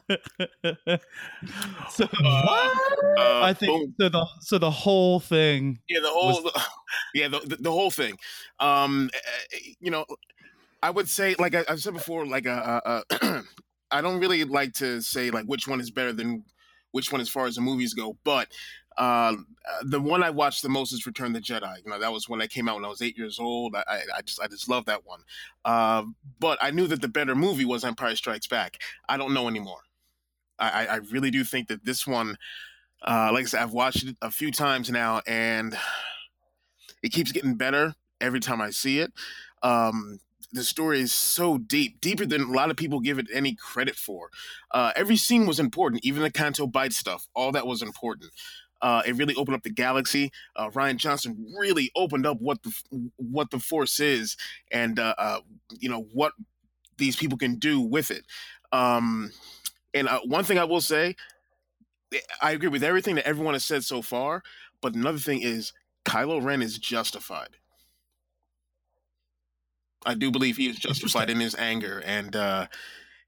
so 1.90 2.06
Uh, 3.18 3.40
I 3.42 3.52
think 3.52 3.94
so. 4.00 4.08
The 4.08 4.26
so 4.40 4.58
the 4.58 4.70
whole 4.70 5.20
thing. 5.20 5.78
Yeah, 5.88 6.00
the 6.00 6.10
whole, 6.10 6.50
yeah, 7.14 7.28
the, 7.28 7.40
the, 7.40 7.56
the 7.56 7.72
whole 7.72 7.90
thing. 7.90 8.16
Um, 8.58 9.10
eh, 9.14 9.58
you 9.80 9.90
know, 9.90 10.04
I 10.82 10.90
would 10.90 11.08
say, 11.08 11.34
like 11.38 11.54
I, 11.54 11.64
I've 11.68 11.80
said 11.82 11.94
before, 11.94 12.26
like 12.26 12.46
uh, 12.46 12.80
uh, 12.84 13.02
uh, 13.22 13.42
I 13.90 14.00
don't 14.00 14.20
really 14.20 14.44
like 14.44 14.74
to 14.74 15.00
say 15.02 15.30
like 15.30 15.46
which 15.46 15.68
one 15.68 15.80
is 15.80 15.90
better 15.90 16.12
than 16.12 16.44
which 16.92 17.12
one 17.12 17.20
as 17.20 17.28
far 17.28 17.46
as 17.46 17.56
the 17.56 17.60
movies 17.60 17.94
go, 17.94 18.16
but 18.24 18.48
uh, 19.00 19.34
the 19.82 20.00
one 20.00 20.22
I 20.22 20.28
watched 20.28 20.62
the 20.62 20.68
most 20.68 20.92
is 20.92 21.06
Return 21.06 21.28
of 21.28 21.32
the 21.32 21.40
Jedi. 21.40 21.78
You 21.82 21.90
know, 21.90 21.98
that 21.98 22.12
was 22.12 22.28
when 22.28 22.42
I 22.42 22.46
came 22.46 22.68
out 22.68 22.76
when 22.76 22.84
I 22.84 22.88
was 22.88 23.00
eight 23.00 23.16
years 23.16 23.38
old. 23.38 23.74
I, 23.74 23.82
I, 23.88 24.00
I 24.18 24.20
just 24.20 24.40
I 24.42 24.46
just 24.46 24.68
love 24.68 24.84
that 24.84 25.06
one. 25.06 25.20
Uh, 25.64 26.04
but 26.38 26.58
I 26.60 26.70
knew 26.70 26.86
that 26.86 27.00
the 27.00 27.08
better 27.08 27.34
movie 27.34 27.64
was 27.64 27.82
Empire 27.82 28.14
Strikes 28.14 28.46
Back. 28.46 28.76
I 29.08 29.16
don't 29.16 29.32
know 29.32 29.48
anymore. 29.48 29.80
I, 30.58 30.86
I 30.86 30.96
really 31.10 31.30
do 31.30 31.42
think 31.42 31.68
that 31.68 31.86
this 31.86 32.06
one, 32.06 32.36
uh, 33.00 33.30
like 33.32 33.44
I 33.44 33.46
said, 33.46 33.62
I've 33.62 33.72
watched 33.72 34.04
it 34.04 34.16
a 34.20 34.30
few 34.30 34.50
times 34.52 34.90
now, 34.90 35.22
and 35.26 35.74
it 37.02 37.12
keeps 37.12 37.32
getting 37.32 37.54
better 37.54 37.94
every 38.20 38.40
time 38.40 38.60
I 38.60 38.68
see 38.68 38.98
it. 38.98 39.10
Um, 39.62 40.18
the 40.52 40.62
story 40.62 41.00
is 41.00 41.14
so 41.14 41.56
deep, 41.56 42.02
deeper 42.02 42.26
than 42.26 42.42
a 42.42 42.52
lot 42.52 42.70
of 42.70 42.76
people 42.76 43.00
give 43.00 43.18
it 43.18 43.28
any 43.32 43.54
credit 43.54 43.96
for. 43.96 44.28
Uh, 44.70 44.92
every 44.96 45.16
scene 45.16 45.46
was 45.46 45.60
important, 45.60 46.04
even 46.04 46.22
the 46.22 46.30
Canto 46.30 46.66
Bight 46.66 46.92
stuff. 46.92 47.26
All 47.34 47.52
that 47.52 47.66
was 47.66 47.80
important. 47.80 48.30
Uh, 48.82 49.02
it 49.06 49.16
really 49.16 49.34
opened 49.34 49.56
up 49.56 49.62
the 49.62 49.70
galaxy. 49.70 50.30
Uh, 50.56 50.68
Rian 50.70 50.96
Johnson 50.96 51.54
really 51.58 51.90
opened 51.94 52.26
up 52.26 52.40
what 52.40 52.62
the 52.62 52.72
what 53.16 53.50
the 53.50 53.58
Force 53.58 54.00
is, 54.00 54.36
and 54.70 54.98
uh, 54.98 55.14
uh, 55.18 55.40
you 55.78 55.88
know 55.88 56.06
what 56.12 56.32
these 56.96 57.16
people 57.16 57.38
can 57.38 57.56
do 57.56 57.80
with 57.80 58.10
it. 58.10 58.24
Um, 58.72 59.32
and 59.94 60.08
uh, 60.08 60.20
one 60.24 60.44
thing 60.44 60.58
I 60.58 60.64
will 60.64 60.80
say, 60.80 61.16
I 62.40 62.52
agree 62.52 62.68
with 62.68 62.84
everything 62.84 63.16
that 63.16 63.26
everyone 63.26 63.54
has 63.54 63.64
said 63.64 63.84
so 63.84 64.02
far. 64.02 64.42
But 64.80 64.94
another 64.94 65.18
thing 65.18 65.42
is, 65.42 65.72
Kylo 66.04 66.42
Ren 66.42 66.62
is 66.62 66.78
justified. 66.78 67.56
I 70.06 70.14
do 70.14 70.30
believe 70.30 70.56
he 70.56 70.68
is 70.68 70.76
justified 70.76 71.28
in 71.28 71.40
his 71.40 71.54
anger 71.54 72.02
and 72.06 72.34
uh, 72.34 72.66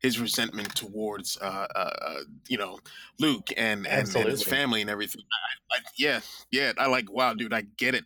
his 0.03 0.19
resentment 0.19 0.75
towards, 0.75 1.39
uh, 1.41 1.67
uh, 1.75 2.21
you 2.49 2.59
know, 2.59 2.79
Luke 3.21 3.49
and, 3.57 3.87
and, 3.87 4.15
and 4.17 4.29
his 4.29 4.43
family 4.43 4.81
and 4.81 4.91
everything. 4.91 5.23
I, 5.71 5.77
I, 5.77 5.79
yeah, 5.97 6.21
yeah. 6.51 6.73
I 6.77 6.87
like, 6.87 7.11
wow, 7.11 7.35
dude, 7.35 7.53
I 7.55 7.63
get 7.77 7.95
it. 7.95 8.05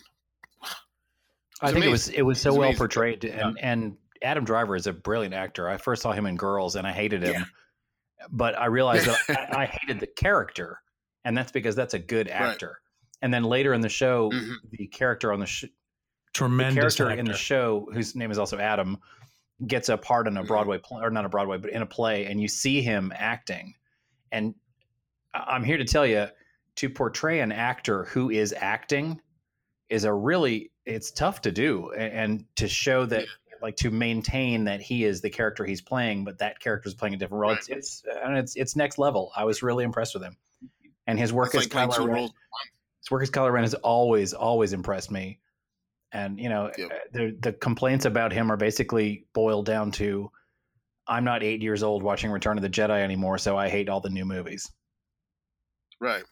I 1.63 1.69
It's 1.69 1.73
think 1.73 1.87
it 1.87 1.91
was 1.91 2.09
it 2.11 2.23
was 2.23 2.39
so 2.41 2.51
It's 2.51 2.59
well 2.59 2.69
amazing. 2.69 2.79
portrayed, 2.79 3.25
and 3.25 3.59
and 3.61 3.97
Adam 4.23 4.45
Driver 4.45 4.77
is 4.77 4.87
a 4.87 4.93
brilliant 4.93 5.35
actor. 5.35 5.69
I 5.69 5.79
first 5.79 6.03
saw 6.03 6.13
him 6.13 6.27
in 6.27 6.37
Girls, 6.37 6.77
and 6.77 6.87
I 6.87 6.93
hated 6.93 7.23
him, 7.23 7.47
but 8.31 8.59
I 8.59 8.67
realized 8.67 9.07
that 9.07 9.19
I, 9.57 9.63
I 9.63 9.67
hated 9.67 9.99
the 10.01 10.07
character, 10.07 10.81
and 11.25 11.37
that's 11.37 11.51
because 11.53 11.75
that's 11.75 11.95
a 11.95 11.99
good 11.99 12.29
actor. 12.29 12.79
And 13.23 13.33
then 13.33 13.43
later 13.45 13.73
in 13.73 13.81
the 13.81 13.89
show, 13.89 14.31
Mm-hmm. 14.31 14.53
the 14.71 14.87
character 14.89 15.33
on 15.33 15.41
the 15.41 15.47
sh- 15.47 15.63
the 15.63 15.69
Tremendous 16.35 16.97
character 16.97 17.11
in 17.19 17.25
the 17.25 17.33
show, 17.33 17.89
whose 17.95 18.15
name 18.15 18.31
is 18.31 18.37
also 18.39 18.59
Adam, 18.59 18.99
gets 19.67 19.89
a 19.89 19.97
part 19.97 20.27
Mm-hmm. 20.27 20.37
in 20.37 20.45
a 20.45 20.47
Broadway 20.47 20.79
play, 20.79 21.03
or 21.03 21.11
not 21.11 21.25
a 21.25 21.29
Broadway, 21.29 21.59
but 21.59 21.71
in 21.71 21.83
a 21.83 21.87
play, 21.87 22.27
and 22.27 22.41
you 22.41 22.49
see 22.49 22.83
him 22.83 23.13
acting. 23.17 23.75
And 24.33 24.55
I'm 25.33 25.65
here 25.65 25.79
to 25.79 25.85
tell 25.85 26.07
you, 26.07 26.27
to 26.77 26.91
portray 26.91 27.41
an 27.41 27.53
actor 27.53 28.05
who 28.05 28.31
is 28.31 28.55
acting 28.57 29.21
is 29.89 30.05
a 30.05 30.13
really 30.13 30.73
it's 30.85 31.11
tough 31.11 31.41
to 31.43 31.51
do, 31.53 31.93
and 31.93 32.45
to 32.57 32.69
show 32.69 33.07
that, 33.07 33.25
like, 33.63 33.77
to 33.77 33.91
maintain 33.91 34.65
that 34.65 34.81
he 34.81 35.05
is 35.05 35.21
the 35.21 35.31
character 35.31 35.65
he's 35.65 35.81
playing, 35.81 36.25
but 36.25 36.39
that 36.39 36.61
character 36.61 36.89
is 36.89 36.95
playing 36.95 37.15
a 37.15 37.17
different 37.17 37.41
role. 37.41 37.53
It's 37.53 37.69
it's 37.69 38.03
and 38.25 38.37
it's 38.37 38.57
it's 38.57 38.77
next 38.77 38.99
level. 38.99 39.33
I 39.35 39.45
was 39.45 39.63
really 39.63 39.85
impressed 39.85 40.15
with 40.15 40.23
him, 40.23 40.37
and 41.07 41.19
his 41.19 41.33
work 41.33 41.55
It's 41.55 41.67
as 41.67 41.75
like 41.75 41.89
Kylo 41.91 42.09
Ren. 42.09 42.29
His 43.01 43.11
work 43.11 43.23
as 43.23 43.31
Kylo 43.31 43.53
Ren 43.53 43.65
has 43.65 43.75
always, 43.75 44.33
always 44.33 44.73
impressed 44.73 45.11
me. 45.11 45.39
And 46.13 46.39
you 46.39 46.49
know, 46.49 46.67
uh, 46.67 46.89
the 47.13 47.37
the 47.41 47.53
complaints 47.53 48.05
about 48.05 48.33
him 48.33 48.51
are 48.51 48.57
basically 48.57 49.27
boiled 49.35 49.67
down 49.67 49.91
to, 49.93 50.31
I'm 51.07 51.25
not 51.25 51.43
eight 51.43 51.63
years 51.63 51.83
old 51.83 52.03
watching 52.03 52.31
Return 52.31 52.57
of 52.57 52.63
the 52.63 52.71
Jedi 52.71 53.03
anymore, 53.03 53.39
so 53.39 53.57
I 53.57 53.69
hate 53.69 53.89
all 53.89 54.01
the 54.01 54.11
new 54.11 54.25
movies. 54.25 54.71
Right. 56.01 56.25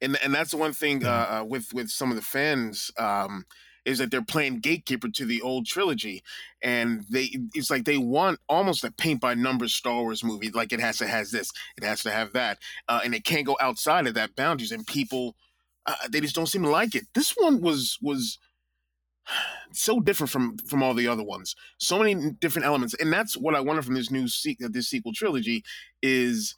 And 0.00 0.18
and 0.22 0.34
that's 0.34 0.52
the 0.52 0.56
one 0.56 0.72
thing 0.72 1.04
uh, 1.04 1.40
uh, 1.40 1.44
with 1.44 1.72
with 1.72 1.90
some 1.90 2.10
of 2.10 2.16
the 2.16 2.22
fans 2.22 2.90
um, 2.98 3.44
is 3.84 3.98
that 3.98 4.10
they're 4.10 4.22
playing 4.22 4.60
gatekeeper 4.60 5.08
to 5.08 5.24
the 5.24 5.40
old 5.42 5.66
trilogy, 5.66 6.22
and 6.62 7.04
they 7.10 7.30
it's 7.54 7.70
like 7.70 7.84
they 7.84 7.98
want 7.98 8.38
almost 8.48 8.84
a 8.84 8.92
paint 8.92 9.20
by 9.20 9.34
numbers 9.34 9.74
Star 9.74 10.02
Wars 10.02 10.22
movie. 10.22 10.50
Like 10.50 10.72
it 10.72 10.80
has 10.80 10.98
to 10.98 11.08
has 11.08 11.30
this, 11.30 11.50
it 11.76 11.82
has 11.82 12.02
to 12.02 12.10
have 12.10 12.32
that, 12.34 12.58
uh, 12.88 13.00
and 13.04 13.14
it 13.14 13.24
can't 13.24 13.46
go 13.46 13.56
outside 13.60 14.06
of 14.06 14.14
that 14.14 14.36
boundaries. 14.36 14.72
And 14.72 14.86
people 14.86 15.34
uh, 15.86 15.94
they 16.10 16.20
just 16.20 16.34
don't 16.34 16.46
seem 16.46 16.62
to 16.62 16.70
like 16.70 16.94
it. 16.94 17.04
This 17.14 17.32
one 17.32 17.60
was 17.60 17.98
was 18.00 18.38
so 19.72 20.00
different 20.00 20.30
from 20.30 20.56
from 20.58 20.82
all 20.82 20.94
the 20.94 21.08
other 21.08 21.22
ones. 21.22 21.54
So 21.78 21.98
many 21.98 22.32
different 22.40 22.66
elements, 22.66 22.94
and 22.94 23.12
that's 23.12 23.36
what 23.36 23.54
I 23.54 23.60
wanted 23.60 23.84
from 23.84 23.94
this 23.94 24.10
new 24.10 24.28
se- 24.28 24.58
uh, 24.64 24.68
this 24.70 24.88
sequel 24.88 25.12
trilogy 25.12 25.64
is, 26.02 26.54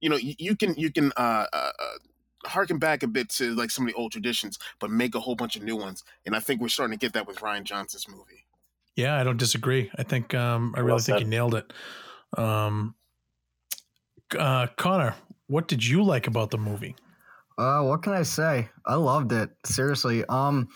you 0.00 0.08
know, 0.08 0.16
you, 0.16 0.34
you 0.38 0.56
can 0.56 0.74
you 0.76 0.92
can 0.92 1.12
uh, 1.16 1.46
uh, 1.52 1.72
uh, 1.78 2.48
harken 2.48 2.78
back 2.78 3.02
a 3.02 3.06
bit 3.06 3.28
to 3.30 3.54
like 3.54 3.70
some 3.70 3.86
of 3.86 3.92
the 3.92 3.98
old 3.98 4.12
traditions, 4.12 4.58
but 4.78 4.90
make 4.90 5.14
a 5.14 5.20
whole 5.20 5.34
bunch 5.34 5.56
of 5.56 5.62
new 5.62 5.76
ones. 5.76 6.04
And 6.26 6.34
I 6.34 6.40
think 6.40 6.60
we're 6.60 6.68
starting 6.68 6.98
to 6.98 7.04
get 7.04 7.12
that 7.14 7.26
with 7.26 7.38
Rian 7.38 7.64
Johnson's 7.64 8.08
movie. 8.08 8.46
Yeah, 8.96 9.18
I 9.18 9.24
don't 9.24 9.38
disagree. 9.38 9.90
I 9.96 10.04
think 10.04 10.34
um, 10.34 10.72
I 10.76 10.80
really 10.80 10.92
Well 10.92 10.98
think 11.00 11.20
you 11.20 11.26
nailed 11.26 11.54
it. 11.56 11.72
Um, 12.38 12.94
uh, 14.38 14.68
Connor, 14.76 15.14
what 15.48 15.68
did 15.68 15.84
you 15.84 16.04
like 16.04 16.26
about 16.26 16.50
the 16.50 16.58
movie? 16.58 16.94
Uh, 17.58 17.82
what 17.82 18.02
can 18.02 18.12
I 18.12 18.22
say? 18.22 18.68
I 18.86 18.94
loved 18.94 19.32
it. 19.32 19.50
Seriously. 19.64 20.24
Um, 20.28 20.68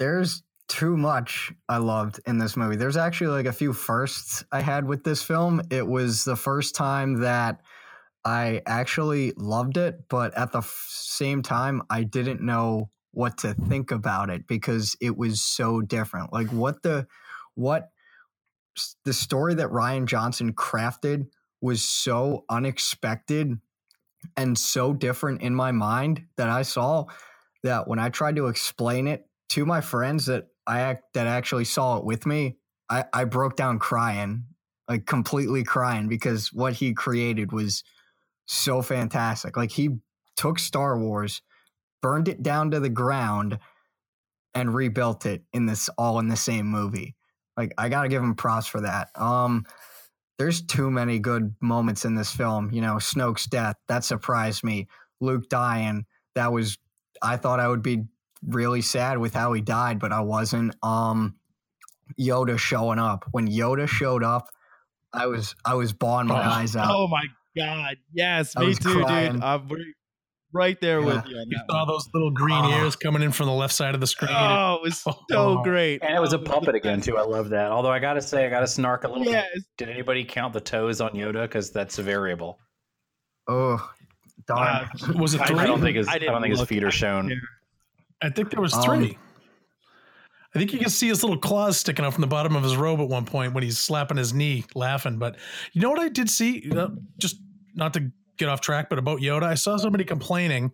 there's 0.00 0.42
too 0.66 0.96
much 0.96 1.52
I 1.68 1.76
loved 1.76 2.20
in 2.26 2.38
this 2.38 2.56
movie. 2.56 2.76
There's 2.76 2.96
actually 2.96 3.28
like 3.28 3.46
a 3.46 3.52
few 3.52 3.72
firsts 3.72 4.42
I 4.50 4.60
had 4.60 4.86
with 4.86 5.04
this 5.04 5.22
film. 5.22 5.60
It 5.70 5.86
was 5.86 6.24
the 6.24 6.36
first 6.36 6.74
time 6.74 7.20
that 7.20 7.60
I 8.24 8.62
actually 8.66 9.32
loved 9.36 9.76
it, 9.76 10.08
but 10.08 10.36
at 10.36 10.52
the 10.52 10.58
f- 10.58 10.86
same 10.88 11.42
time, 11.42 11.82
I 11.90 12.02
didn't 12.02 12.40
know 12.40 12.90
what 13.12 13.38
to 13.38 13.52
think 13.54 13.90
about 13.90 14.30
it 14.30 14.46
because 14.46 14.96
it 15.00 15.16
was 15.16 15.42
so 15.42 15.82
different. 15.82 16.32
Like 16.32 16.48
what 16.48 16.82
the 16.82 17.06
what 17.54 17.90
the 19.04 19.12
story 19.12 19.54
that 19.54 19.68
Rian 19.68 20.06
Johnson 20.06 20.54
crafted 20.54 21.26
was 21.60 21.82
so 21.82 22.44
unexpected 22.48 23.58
and 24.36 24.56
so 24.56 24.94
different 24.94 25.42
in 25.42 25.54
my 25.54 25.72
mind 25.72 26.24
that 26.36 26.48
I 26.48 26.62
saw 26.62 27.06
that 27.64 27.86
when 27.88 27.98
I 27.98 28.08
tried 28.08 28.36
to 28.36 28.46
explain 28.46 29.06
it 29.06 29.26
to 29.50 29.66
my 29.66 29.80
friends 29.80 30.26
that 30.26 30.46
I 30.66 30.98
that 31.14 31.26
actually 31.26 31.64
saw 31.64 31.98
it 31.98 32.04
with 32.04 32.26
me, 32.26 32.56
I, 32.88 33.04
I 33.12 33.24
broke 33.24 33.56
down 33.56 33.78
crying, 33.78 34.44
like 34.88 35.06
completely 35.06 35.64
crying 35.64 36.08
because 36.08 36.52
what 36.52 36.74
he 36.74 36.94
created 36.94 37.52
was 37.52 37.84
so 38.46 38.80
fantastic. 38.82 39.56
Like 39.56 39.72
he 39.72 39.90
took 40.36 40.58
Star 40.58 40.98
Wars, 40.98 41.42
burned 42.00 42.28
it 42.28 42.42
down 42.42 42.70
to 42.70 42.80
the 42.80 42.88
ground, 42.88 43.58
and 44.54 44.74
rebuilt 44.74 45.26
it 45.26 45.42
in 45.52 45.66
this 45.66 45.88
all 45.98 46.18
in 46.18 46.28
the 46.28 46.36
same 46.36 46.66
movie. 46.66 47.16
Like 47.56 47.72
I 47.76 47.88
gotta 47.88 48.08
give 48.08 48.22
him 48.22 48.34
props 48.36 48.66
for 48.66 48.80
that. 48.80 49.08
Um, 49.16 49.66
there's 50.38 50.62
too 50.62 50.90
many 50.90 51.18
good 51.18 51.54
moments 51.60 52.04
in 52.04 52.14
this 52.14 52.32
film. 52.32 52.70
You 52.72 52.80
know, 52.80 52.94
Snoke's 52.94 53.46
death 53.46 53.76
that 53.88 54.04
surprised 54.04 54.64
me. 54.64 54.86
Luke 55.20 55.48
dying 55.48 56.06
that 56.34 56.52
was 56.52 56.78
I 57.22 57.36
thought 57.36 57.60
I 57.60 57.68
would 57.68 57.82
be 57.82 58.04
really 58.46 58.80
sad 58.82 59.18
with 59.18 59.34
how 59.34 59.52
he 59.52 59.60
died, 59.60 59.98
but 59.98 60.12
I 60.12 60.20
wasn't. 60.20 60.74
Um, 60.82 61.36
Yoda 62.18 62.58
showing 62.58 62.98
up 62.98 63.24
when 63.30 63.48
Yoda 63.48 63.86
showed 63.88 64.24
up, 64.24 64.48
I 65.12 65.26
was 65.26 65.54
I 65.64 65.74
was 65.74 65.92
bawling 65.92 66.26
my 66.26 66.44
eyes 66.44 66.74
out. 66.76 66.90
Oh 66.90 67.06
my 67.08 67.22
god, 67.56 67.96
yes, 68.12 68.54
I 68.56 68.60
me 68.66 68.74
too, 68.74 69.02
crying. 69.04 69.34
dude. 69.34 69.42
I'm 69.42 69.68
right- 69.68 69.94
right 70.52 70.80
there 70.80 71.00
with 71.00 71.24
you. 71.28 71.36
You 71.46 71.58
saw 71.70 71.78
one. 71.84 71.86
those 71.88 72.08
little 72.12 72.32
green 72.32 72.64
Oh. 72.64 72.82
ears 72.82 72.96
coming 72.96 73.22
in 73.22 73.30
from 73.30 73.46
the 73.46 73.52
left 73.52 73.72
side 73.72 73.94
of 73.94 74.00
the 74.00 74.06
screen. 74.08 74.32
Oh, 74.34 74.74
it 74.76 74.82
was 74.82 74.98
so 75.02 75.14
Oh. 75.32 75.62
great. 75.62 76.02
And 76.02 76.12
it 76.16 76.20
was 76.20 76.32
a 76.32 76.38
Oh, 76.40 76.42
puppet 76.42 76.74
again 76.74 77.00
too. 77.00 77.16
I 77.16 77.22
love 77.22 77.50
that. 77.50 77.70
Although 77.70 77.92
I 77.92 78.00
gotta 78.00 78.20
say, 78.20 78.44
I 78.44 78.50
gotta 78.50 78.66
snark 78.66 79.04
a 79.04 79.08
little. 79.08 79.22
bit. 79.22 79.30
Yes. 79.32 79.46
Did 79.78 79.88
anybody 79.90 80.24
count 80.24 80.52
the 80.52 80.60
toes 80.60 81.00
on 81.00 81.10
Yoda? 81.12 81.42
Because 81.42 81.70
that's 81.70 82.00
a 82.00 82.02
variable. 82.02 82.58
Oh, 83.46 83.88
darn. 84.48 84.88
Uh, 85.08 85.12
Was 85.14 85.34
it 85.34 85.40
I, 85.42 85.46
three? 85.46 85.58
I 85.60 85.66
don't 85.66 85.80
think 85.80 85.96
his. 85.96 86.08
I 86.08 86.14
I, 86.14 86.18
don't 86.18 86.42
think 86.42 86.56
his 86.58 86.66
feet 86.68 86.82
are 86.82 86.90
shown. 86.90 87.28
care. 87.28 87.38
I 88.22 88.28
think 88.30 88.50
there 88.50 88.60
was 88.60 88.74
Um, 88.74 88.82
three. 88.82 89.18
I 90.54 90.58
think 90.58 90.72
you 90.72 90.80
can 90.80 90.90
see 90.90 91.06
his 91.08 91.22
little 91.22 91.38
claws 91.38 91.78
sticking 91.78 92.04
out 92.04 92.12
from 92.12 92.22
the 92.22 92.26
bottom 92.26 92.56
of 92.56 92.64
his 92.64 92.76
robe 92.76 93.00
at 93.00 93.08
one 93.08 93.24
point 93.24 93.54
when 93.54 93.62
he's 93.62 93.78
slapping 93.78 94.16
his 94.16 94.34
knee, 94.34 94.64
laughing. 94.74 95.16
But 95.18 95.36
you 95.72 95.80
know 95.80 95.90
what 95.90 96.00
I 96.00 96.08
did 96.08 96.28
see? 96.28 96.68
Uh, 96.72 96.88
just 97.18 97.36
not 97.74 97.94
to 97.94 98.10
get 98.36 98.48
off 98.48 98.60
track, 98.60 98.88
but 98.90 98.98
about 98.98 99.20
Yoda, 99.20 99.44
I 99.44 99.54
saw 99.54 99.76
somebody 99.76 100.02
complaining 100.02 100.72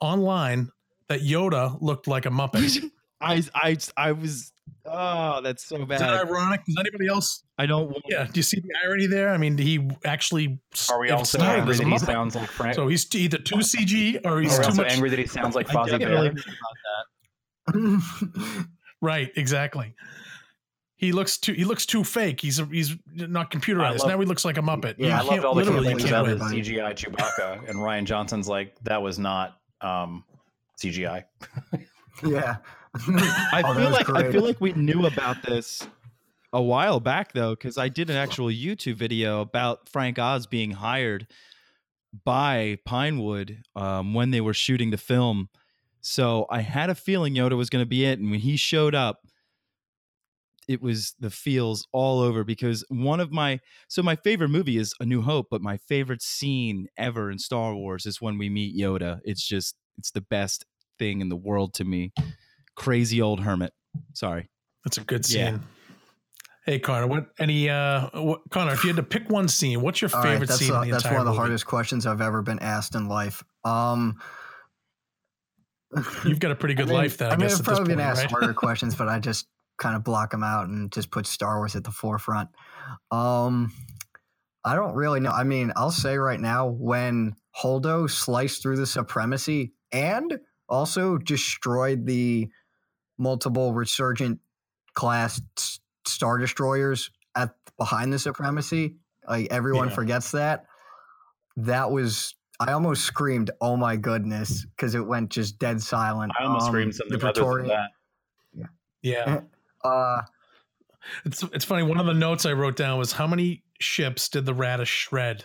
online 0.00 0.70
that 1.08 1.20
Yoda 1.20 1.80
looked 1.80 2.08
like 2.08 2.26
a 2.26 2.30
Muppet. 2.30 2.90
I 3.20 3.44
I 3.54 3.76
I 3.96 4.12
was 4.12 4.52
oh 4.84 5.40
that's 5.42 5.64
so 5.64 5.76
Is 5.76 5.86
bad. 5.86 6.00
that 6.00 6.26
ironic? 6.26 6.64
Does 6.66 6.76
anybody 6.80 7.06
else? 7.06 7.43
I 7.56 7.66
don't 7.66 7.86
want 7.86 8.02
Yeah. 8.08 8.24
Do 8.24 8.32
you 8.34 8.42
see 8.42 8.58
the 8.60 8.70
irony 8.84 9.06
there? 9.06 9.30
I 9.32 9.36
mean, 9.36 9.56
he 9.56 9.88
actually 10.04 10.58
Are 10.90 10.98
we 11.00 11.10
also 11.10 11.38
angry 11.40 11.76
that 11.76 11.86
he 11.86 11.98
sounds 11.98 12.34
like 12.34 12.48
Frank? 12.48 12.74
So 12.74 12.88
he's 12.88 13.06
either 13.14 13.38
too 13.38 13.56
CG 13.56 14.20
or 14.26 14.40
he's 14.40 14.58
we 14.58 14.64
too 14.64 14.74
much. 14.74 14.90
angry 14.92 15.10
that 15.10 15.18
he 15.20 15.26
sounds 15.26 15.54
like 15.54 15.70
I 15.70 15.74
Fozzie 15.74 15.98
Bear? 16.00 16.34
forgot. 17.72 18.66
Right, 19.00 19.30
exactly. 19.36 19.94
He 20.96 21.12
looks 21.12 21.36
too. 21.38 21.52
He 21.52 21.64
looks 21.64 21.84
too 21.86 22.04
fake. 22.04 22.40
He's 22.40 22.56
he's 22.70 22.96
not 23.12 23.50
computerized. 23.50 23.98
love- 23.98 24.08
now 24.08 24.18
he 24.18 24.24
looks 24.26 24.44
like 24.44 24.56
a 24.56 24.62
Muppet. 24.62 24.94
Yeah, 24.96 25.20
You 25.22 25.26
I 25.26 25.28
can't- 25.34 25.44
all 25.44 25.54
the 25.54 25.60
literally, 25.64 25.88
complaints 25.90 26.04
about 26.10 26.26
win. 26.26 26.38
the 26.38 26.44
CGI 26.44 26.92
Chewbacca, 26.94 27.68
and 27.68 27.78
Rian 27.78 28.04
Johnson's 28.04 28.48
like, 28.48 28.74
that 28.84 29.02
was 29.02 29.18
not 29.18 29.58
um, 29.82 30.24
CGI. 30.82 31.24
yeah. 32.24 32.56
I 32.96 33.62
Oh, 33.64 33.74
feel 33.74 33.84
was 33.90 33.92
like 33.92 34.08
I 34.10 34.30
feel 34.32 34.42
like 34.44 34.60
we 34.60 34.72
knew 34.72 35.04
about 35.06 35.42
this 35.42 35.82
a 36.54 36.62
while 36.62 37.00
back 37.00 37.32
though, 37.32 37.50
because 37.50 37.76
I 37.76 37.88
did 37.88 38.08
an 38.08 38.16
actual 38.16 38.46
YouTube 38.46 38.94
video 38.94 39.40
about 39.40 39.88
Frank 39.88 40.18
Oz 40.18 40.46
being 40.46 40.70
hired 40.70 41.26
by 42.24 42.78
Pinewood 42.86 43.58
um, 43.74 44.14
when 44.14 44.30
they 44.30 44.40
were 44.40 44.54
shooting 44.54 44.90
the 44.90 44.96
film. 44.96 45.48
So 46.00 46.46
I 46.48 46.60
had 46.60 46.90
a 46.90 46.94
feeling 46.94 47.34
Yoda 47.34 47.56
was 47.56 47.70
going 47.70 47.82
to 47.82 47.88
be 47.88 48.04
it, 48.04 48.18
and 48.20 48.30
when 48.30 48.40
he 48.40 48.56
showed 48.56 48.94
up, 48.94 49.18
it 50.68 50.80
was 50.80 51.14
the 51.18 51.30
feels 51.30 51.86
all 51.92 52.20
over 52.20 52.44
because 52.44 52.84
one 52.88 53.20
of 53.20 53.32
my 53.32 53.60
so 53.88 54.02
my 54.02 54.16
favorite 54.16 54.48
movie 54.48 54.78
is 54.78 54.94
A 55.00 55.04
New 55.04 55.22
Hope, 55.22 55.48
but 55.50 55.60
my 55.60 55.76
favorite 55.76 56.22
scene 56.22 56.86
ever 56.96 57.30
in 57.30 57.38
Star 57.38 57.74
Wars 57.74 58.06
is 58.06 58.20
when 58.20 58.38
we 58.38 58.48
meet 58.48 58.76
Yoda. 58.76 59.18
It's 59.24 59.46
just 59.46 59.74
it's 59.98 60.12
the 60.12 60.22
best 60.22 60.64
thing 60.98 61.20
in 61.20 61.28
the 61.28 61.36
world 61.36 61.74
to 61.74 61.84
me. 61.84 62.12
Crazy 62.76 63.20
old 63.20 63.40
hermit. 63.40 63.72
Sorry. 64.14 64.48
That's 64.84 64.98
a 64.98 65.02
good 65.02 65.24
scene. 65.24 65.40
Yeah. 65.40 65.58
Hey 66.66 66.78
Connor, 66.78 67.06
what 67.06 67.26
any 67.38 67.68
uh 67.68 68.08
what, 68.14 68.40
Connor, 68.50 68.72
if 68.72 68.84
you 68.84 68.88
had 68.88 68.96
to 68.96 69.02
pick 69.02 69.28
one 69.28 69.48
scene, 69.48 69.82
what's 69.82 70.00
your 70.00 70.10
All 70.14 70.22
right, 70.22 70.32
favorite 70.32 70.46
that's 70.48 70.60
scene 70.60 70.72
uh, 70.72 70.80
in 70.80 70.88
the 70.88 70.92
that's 70.92 71.04
one 71.04 71.16
of 71.16 71.24
the 71.24 71.30
movie? 71.30 71.36
hardest 71.36 71.66
questions 71.66 72.06
I've 72.06 72.22
ever 72.22 72.40
been 72.40 72.58
asked 72.60 72.94
in 72.94 73.06
life. 73.06 73.44
Um, 73.64 74.18
You've 76.24 76.40
got 76.40 76.50
a 76.52 76.54
pretty 76.54 76.74
good 76.74 76.86
I 76.86 76.88
mean, 76.88 76.96
life 76.96 77.18
then, 77.18 77.30
I, 77.30 77.34
I 77.34 77.36
mean, 77.36 77.48
guess 77.48 77.58
I've 77.58 77.64
probably 77.64 77.82
point, 77.84 77.98
been 77.98 78.00
asked 78.00 78.22
right? 78.22 78.30
harder 78.30 78.54
questions, 78.54 78.94
but 78.94 79.08
I 79.08 79.18
just 79.18 79.46
kind 79.76 79.94
of 79.94 80.04
block 80.04 80.30
them 80.30 80.42
out 80.42 80.68
and 80.68 80.90
just 80.90 81.10
put 81.10 81.26
Star 81.26 81.58
Wars 81.58 81.76
at 81.76 81.84
the 81.84 81.90
forefront. 81.90 82.48
Um, 83.10 83.72
I 84.64 84.74
don't 84.74 84.94
really 84.94 85.20
know. 85.20 85.30
I 85.30 85.44
mean, 85.44 85.72
I'll 85.76 85.90
say 85.90 86.16
right 86.16 86.40
now 86.40 86.66
when 86.68 87.34
Holdo 87.60 88.08
sliced 88.08 88.62
through 88.62 88.76
the 88.76 88.86
supremacy 88.86 89.74
and 89.92 90.38
also 90.68 91.18
destroyed 91.18 92.06
the 92.06 92.48
multiple 93.18 93.74
resurgent 93.74 94.40
class 94.94 95.40
star 96.06 96.38
destroyers 96.38 97.10
at 97.36 97.54
behind 97.78 98.12
the 98.12 98.18
supremacy, 98.18 98.96
like 99.28 99.48
everyone 99.50 99.88
Yeah. 99.88 99.94
forgets 99.94 100.30
that. 100.32 100.66
That 101.56 101.90
was 101.90 102.34
I 102.60 102.72
almost 102.72 103.02
screamed, 103.04 103.50
"Oh 103.60 103.76
my 103.76 103.96
goodness!" 103.96 104.64
because 104.64 104.94
it 104.94 105.04
went 105.04 105.30
just 105.30 105.58
dead 105.58 105.82
silent. 105.82 106.32
I 106.38 106.44
almost 106.44 106.66
Um, 106.66 106.72
screamed 106.72 106.94
something 106.94 107.18
the 107.18 107.26
other 107.28 107.32
than 107.32 107.42
Praetorian- 107.42 107.68
that. 107.68 107.90
yeah. 109.02 109.40
Uh, 109.84 110.22
It's 111.26 111.42
it's 111.52 111.64
funny. 111.66 111.82
One 111.82 112.00
of 112.00 112.06
the 112.06 112.14
notes 112.14 112.46
I 112.46 112.52
wrote 112.52 112.76
down 112.76 112.98
was 112.98 113.12
how 113.12 113.26
many 113.26 113.62
ships 113.78 114.28
did 114.30 114.46
the 114.46 114.54
Raddus 114.54 114.86
shred? 114.86 115.44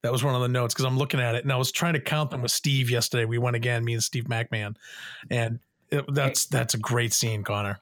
That 0.00 0.10
was 0.12 0.24
one 0.24 0.34
of 0.34 0.40
the 0.40 0.48
notes 0.48 0.72
because 0.72 0.86
I'm 0.86 0.96
looking 0.96 1.20
at 1.20 1.34
it 1.34 1.44
and 1.44 1.52
I 1.52 1.56
was 1.56 1.70
trying 1.70 1.92
to 1.94 2.00
count 2.00 2.30
them 2.30 2.40
with 2.40 2.50
Steve 2.52 2.88
yesterday. 2.88 3.26
We 3.26 3.36
went 3.36 3.56
again, 3.56 3.84
me 3.84 3.92
and 3.92 4.02
Steve 4.02 4.24
McMahon, 4.24 4.76
and 5.28 5.58
it, 5.90 6.06
that's 6.14 6.46
that's 6.46 6.72
a 6.72 6.78
great 6.78 7.12
scene, 7.12 7.42
Connor. 7.44 7.78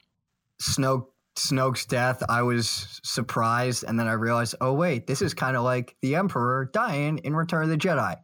Snoke 0.61 1.07
Snoke's 1.35 1.85
death, 1.85 2.21
I 2.29 2.43
was 2.43 2.99
surprised, 3.03 3.83
and 3.87 3.99
then 3.99 4.07
I 4.07 4.13
realized, 4.13 4.55
oh 4.61 4.73
wait, 4.73 5.07
this 5.07 5.21
is 5.21 5.33
kind 5.33 5.57
of 5.57 5.63
like 5.63 5.95
the 6.01 6.15
Emperor 6.15 6.69
dying 6.71 7.19
in 7.19 7.35
Return 7.35 7.63
of 7.63 7.69
the 7.69 7.77
Jedi, 7.77 8.15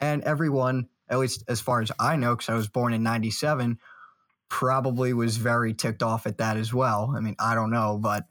and 0.00 0.22
everyone, 0.24 0.88
at 1.08 1.18
least 1.18 1.44
as 1.48 1.60
far 1.60 1.80
as 1.80 1.90
I 1.98 2.16
know, 2.16 2.34
because 2.34 2.50
I 2.50 2.54
was 2.54 2.68
born 2.68 2.92
in 2.92 3.02
'97, 3.02 3.78
probably 4.48 5.14
was 5.14 5.36
very 5.38 5.72
ticked 5.74 6.02
off 6.02 6.26
at 6.26 6.38
that 6.38 6.56
as 6.56 6.72
well. 6.72 7.14
I 7.16 7.20
mean, 7.20 7.36
I 7.38 7.54
don't 7.54 7.70
know, 7.70 7.98
but 8.00 8.24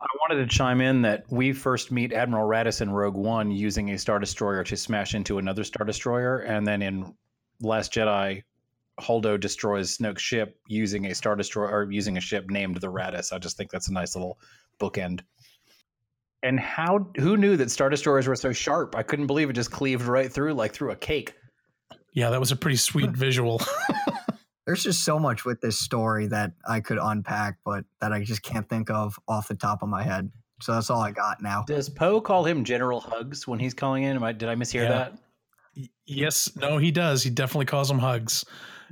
I 0.00 0.06
wanted 0.20 0.42
to 0.42 0.54
chime 0.54 0.82
in 0.82 1.02
that 1.02 1.24
we 1.30 1.54
first 1.54 1.90
meet 1.90 2.12
Admiral 2.12 2.46
Raddus 2.46 2.82
in 2.82 2.90
Rogue 2.90 3.16
One 3.16 3.50
using 3.50 3.90
a 3.90 3.98
Star 3.98 4.18
Destroyer 4.18 4.62
to 4.64 4.76
smash 4.76 5.14
into 5.14 5.38
another 5.38 5.64
Star 5.64 5.86
Destroyer, 5.86 6.40
and 6.40 6.66
then 6.66 6.82
in 6.82 7.14
Last 7.60 7.92
Jedi, 7.92 8.42
Holdo 9.00 9.38
destroys 9.38 9.96
Snoke's 9.98 10.22
ship 10.22 10.58
using 10.68 11.06
a 11.06 11.14
Star 11.14 11.34
Destroyer 11.36 11.68
or 11.70 11.90
using 11.90 12.16
a 12.16 12.20
ship 12.20 12.48
named 12.48 12.76
the 12.76 12.86
Raddus. 12.90 13.32
I 13.32 13.38
just 13.38 13.56
think 13.56 13.70
that's 13.70 13.88
a 13.88 13.92
nice 13.92 14.14
little 14.14 14.38
bookend. 14.80 15.20
And 16.42 16.60
how? 16.60 17.08
Who 17.16 17.36
knew 17.36 17.56
that 17.56 17.70
Star 17.70 17.88
Destroyers 17.88 18.26
were 18.28 18.36
so 18.36 18.52
sharp? 18.52 18.94
I 18.96 19.02
couldn't 19.02 19.26
believe 19.26 19.48
it 19.50 19.54
just 19.54 19.70
cleaved 19.70 20.02
right 20.02 20.30
through 20.30 20.54
like 20.54 20.72
through 20.72 20.90
a 20.90 20.96
cake. 20.96 21.34
Yeah, 22.12 22.30
that 22.30 22.38
was 22.38 22.52
a 22.52 22.56
pretty 22.56 22.76
sweet 22.76 23.10
visual. 23.16 23.60
there's 24.66 24.82
just 24.84 25.04
so 25.04 25.18
much 25.18 25.44
with 25.44 25.60
this 25.60 25.78
story 25.78 26.26
that 26.28 26.52
I 26.68 26.80
could 26.80 26.98
unpack, 27.00 27.58
but 27.64 27.84
that 28.00 28.12
I 28.12 28.22
just 28.22 28.42
can't 28.42 28.68
think 28.68 28.90
of 28.90 29.18
off 29.26 29.48
the 29.48 29.56
top 29.56 29.82
of 29.82 29.88
my 29.88 30.02
head. 30.02 30.30
So 30.60 30.72
that's 30.72 30.88
all 30.90 31.00
I 31.00 31.10
got 31.10 31.42
now. 31.42 31.64
Does 31.66 31.88
Poe 31.88 32.20
call 32.20 32.44
him 32.44 32.62
General 32.62 33.00
Hugs 33.00 33.48
when 33.48 33.58
he's 33.58 33.74
calling 33.74 34.04
in? 34.04 34.14
Am 34.14 34.22
I, 34.22 34.32
did 34.32 34.48
I 34.48 34.54
mishear 34.54 34.84
Yeah. 34.84 34.88
that? 34.90 35.18
Yes, 36.06 36.54
no, 36.56 36.78
he 36.78 36.92
does. 36.92 37.22
He 37.24 37.30
definitely 37.30 37.66
calls 37.66 37.90
him 37.90 37.98
hugs. 37.98 38.44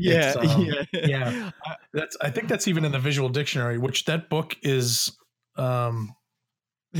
Yeah, 0.03 0.35
It's, 0.37 0.37
um, 0.55 0.65
yeah. 0.65 0.83
yeah. 0.93 1.51
That's 1.93 2.17
I 2.21 2.31
think 2.31 2.49
that's 2.49 2.67
even 2.69 2.85
in 2.85 2.93
the 2.93 2.99
visual 2.99 3.29
dictionary, 3.29 3.79
which 3.79 4.05
that 4.07 4.29
book 4.29 4.57
is 4.63 5.17
um 5.57 6.15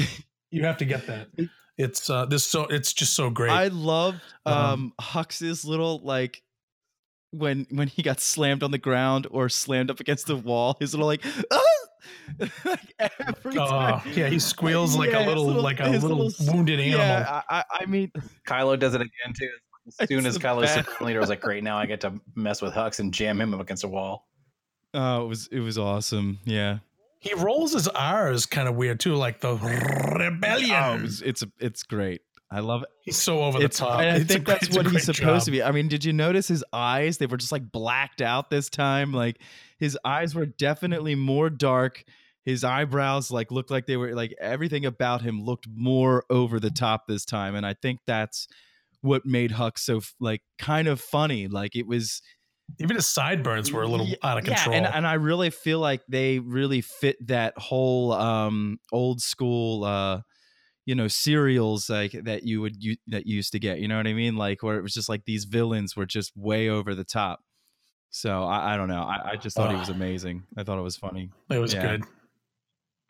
you 0.51 0.65
have 0.65 0.77
to 0.79 0.85
get 0.85 1.07
that. 1.07 1.29
It's 1.79 2.09
uh 2.11 2.27
this 2.27 2.45
so 2.45 2.65
it's 2.65 2.93
just 2.93 3.15
so 3.15 3.31
great. 3.31 3.51
I 3.51 3.69
love 3.69 4.17
Um, 4.47 4.55
um 4.55 4.93
Hux's 5.01 5.65
little 5.65 6.01
like 6.05 6.43
when 7.31 7.67
when 7.71 7.89
he 7.89 8.03
got 8.03 8.21
slammed 8.21 8.63
on 8.63 8.71
the 8.71 8.79
ground 8.79 9.27
or 9.31 9.49
slammed 9.49 9.91
up 9.91 10.01
against 10.01 10.27
the 10.27 10.37
wall, 10.37 10.77
his 10.81 10.93
little 10.93 11.07
like, 11.07 11.25
ah! 11.51 11.61
like 12.67 12.95
every 12.99 13.59
Oh, 13.59 13.67
time. 13.67 14.03
yeah, 14.15 14.29
he 14.29 14.39
squeals 14.39 14.97
like 14.97 15.13
a 15.13 15.19
his 15.19 15.27
little- 15.29 15.63
like 15.63 15.81
a 15.81 15.89
his 15.89 16.03
little 16.03 16.31
wounded 16.41 16.79
animal. 16.79 16.99
Yeah, 16.99 17.43
I, 17.49 17.59
I- 17.61 17.65
I 17.81 17.87
mean, 17.87 18.13
Kylo 18.47 18.79
does 18.79 18.95
it 18.95 19.01
again 19.01 19.33
too. 19.35 19.49
As 19.99 20.09
soon 20.09 20.27
as 20.27 20.35
the 20.35 20.41
Kylo's. 20.41 20.71
Supreme 20.71 21.09
Leader, 21.09 21.21
was 21.21 21.29
like, 21.29 21.41
great, 21.41 21.65
now 21.65 21.77
I 21.77 21.87
get 21.87 22.01
to 22.03 22.13
mess 22.35 22.63
with 22.63 22.73
Hux 22.73 23.01
and 23.01 23.13
jam 23.13 23.41
him 23.41 23.53
up 23.55 23.61
against 23.61 23.85
a 23.85 23.89
wall. 23.89 24.29
oh, 24.95 25.25
it 25.25 25.29
was 25.29 25.49
it 25.51 25.61
was 25.61 25.79
awesome. 25.79 26.39
Yeah, 26.45 26.79
he 27.19 27.35
rolls 27.35 27.73
his 27.73 27.89
R's 27.89 28.47
kind 28.47 28.69
of 28.69 28.77
weird 28.77 29.01
too, 29.01 29.15
like 29.17 29.41
the 29.41 29.55
rebellion. 30.19 30.71
oh, 30.83 30.95
it 30.97 31.03
was, 31.03 31.23
it's 31.23 31.45
it's 31.59 31.83
great. 31.83 32.23
I 32.51 32.61
love 32.61 32.83
it. 32.83 32.89
He's 33.03 33.17
so 33.17 33.43
over 33.43 33.59
the 33.59 33.69
top. 33.71 34.01
and 34.01 34.11
I 34.11 34.17
It's 34.17 34.27
think 34.27 34.45
great- 34.45 34.61
that's 34.61 34.77
what 34.77 34.85
he's 34.87 35.07
great 35.07 35.17
supposed 35.17 35.47
to 35.47 35.51
be. 35.51 35.63
I 35.63 35.71
mean, 35.73 35.89
did 35.89 36.05
you 36.05 36.13
notice 36.13 36.47
his 36.49 36.63
eyes? 36.71 37.17
They 37.17 37.25
were 37.25 37.39
just 37.39 37.51
like 37.51 37.73
blacked 37.73 38.21
out 38.21 38.51
this 38.51 38.69
time. 38.69 39.13
Like 39.15 39.41
his 39.79 39.97
eyes 40.05 40.35
were 40.35 40.45
definitely 40.45 41.15
more 41.15 41.49
dark. 41.49 42.05
His 42.45 42.63
eyebrows 42.63 43.31
like 43.31 43.51
looked 43.51 43.71
like 43.71 43.87
they 43.87 43.97
were 43.97 44.15
like 44.15 44.35
everything 44.39 44.85
about 44.85 45.23
him 45.23 45.43
looked 45.43 45.67
more 45.75 46.25
over 46.29 46.61
the 46.61 46.71
top 46.71 47.07
this 47.07 47.25
time, 47.25 47.55
and 47.55 47.65
I 47.65 47.73
think 47.73 48.01
that's 48.07 48.49
what 49.03 49.27
made 49.27 49.53
Hux 49.53 49.81
so 49.81 50.01
like 50.21 50.43
kind 50.59 50.89
of 50.89 51.01
funny. 51.01 51.49
Like 51.49 51.77
it 51.77 51.87
was 51.87 52.23
Even 52.79 52.97
his 52.97 53.07
sideburns 53.07 53.71
were 53.73 53.83
a 53.83 53.89
little 53.89 54.07
Ye- 54.07 54.17
out 54.23 54.39
of 54.39 54.45
control. 54.45 54.75
Yeah, 54.75 54.87
and, 54.87 54.95
and 54.95 55.07
I 55.07 55.15
really 55.15 55.51
feel 55.51 55.81
like 55.81 56.01
they 56.09 56.39
really 56.39 56.81
fit 56.81 57.17
that 57.27 57.59
whole 57.59 58.13
um, 58.13 58.79
old 58.93 59.21
school, 59.21 59.85
uh, 59.85 60.21
you 60.87 60.95
know, 60.95 61.09
serials 61.09 61.91
like 61.91 62.13
that 62.25 62.45
you 62.45 62.61
would 62.61 62.83
you, 62.83 62.97
that 63.09 63.27
you 63.27 63.37
used 63.37 63.53
to 63.53 63.59
get. 63.59 63.79
You 63.81 63.89
know 63.89 63.97
what 63.97 64.07
I 64.07 64.15
mean? 64.15 64.37
Like 64.37 64.63
where 64.63 64.79
it 64.79 64.83
was 64.83 64.95
just 64.95 65.09
like 65.09 65.25
these 65.27 65.45
villains 65.45 65.97
were 65.97 66.07
just 66.07 66.33
way 66.37 66.69
over 66.69 66.95
the 66.95 67.05
top. 67.05 67.41
So 68.11 68.43
I, 68.45 68.75
I 68.75 68.77
don't 68.77 68.89
know. 68.89 69.03
I, 69.03 69.33
I 69.33 69.37
just 69.37 69.57
thought 69.57 69.71
he 69.71 69.79
was 69.79 69.89
amazing. 69.89 70.45
I 70.57 70.65
thought 70.65 70.79
it 70.79 70.83
was 70.83 70.97
funny. 70.97 71.31
it 71.51 71.59
was 71.59 71.75
yeah. 71.75 71.83
good. 71.83 72.05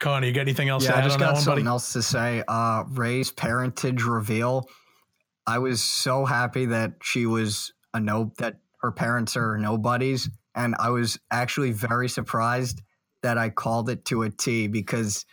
Connor, 0.00 0.26
you 0.26 0.32
got 0.32 0.40
anything 0.42 0.68
else 0.68 0.84
yeah, 0.84 0.92
to 0.92 0.96
I 0.98 1.02
just 1.02 1.14
on 1.14 1.20
that 1.20 1.26
got 1.26 1.32
one, 1.34 1.42
something 1.42 1.64
buddy? 1.64 1.72
else 1.72 1.92
to 1.92 2.02
say. 2.02 2.42
Uh, 2.48 2.84
Rey's 2.88 3.30
parentage 3.30 4.02
reveal. 4.02 4.68
I 5.46 5.58
was 5.58 5.82
so 5.82 6.24
happy 6.24 6.66
that 6.66 6.94
she 7.02 7.26
was 7.26 7.72
a 7.94 8.00
no 8.00 8.32
that 8.38 8.58
her 8.80 8.92
parents 8.92 9.36
are 9.36 9.58
nobodies, 9.58 10.28
and 10.54 10.74
I 10.78 10.90
was 10.90 11.18
actually 11.30 11.72
very 11.72 12.08
surprised 12.08 12.82
that 13.22 13.38
I 13.38 13.50
called 13.50 13.88
it 13.88 14.04
to 14.06 14.22
a 14.22 14.30
T 14.30 14.68
because 14.68 15.24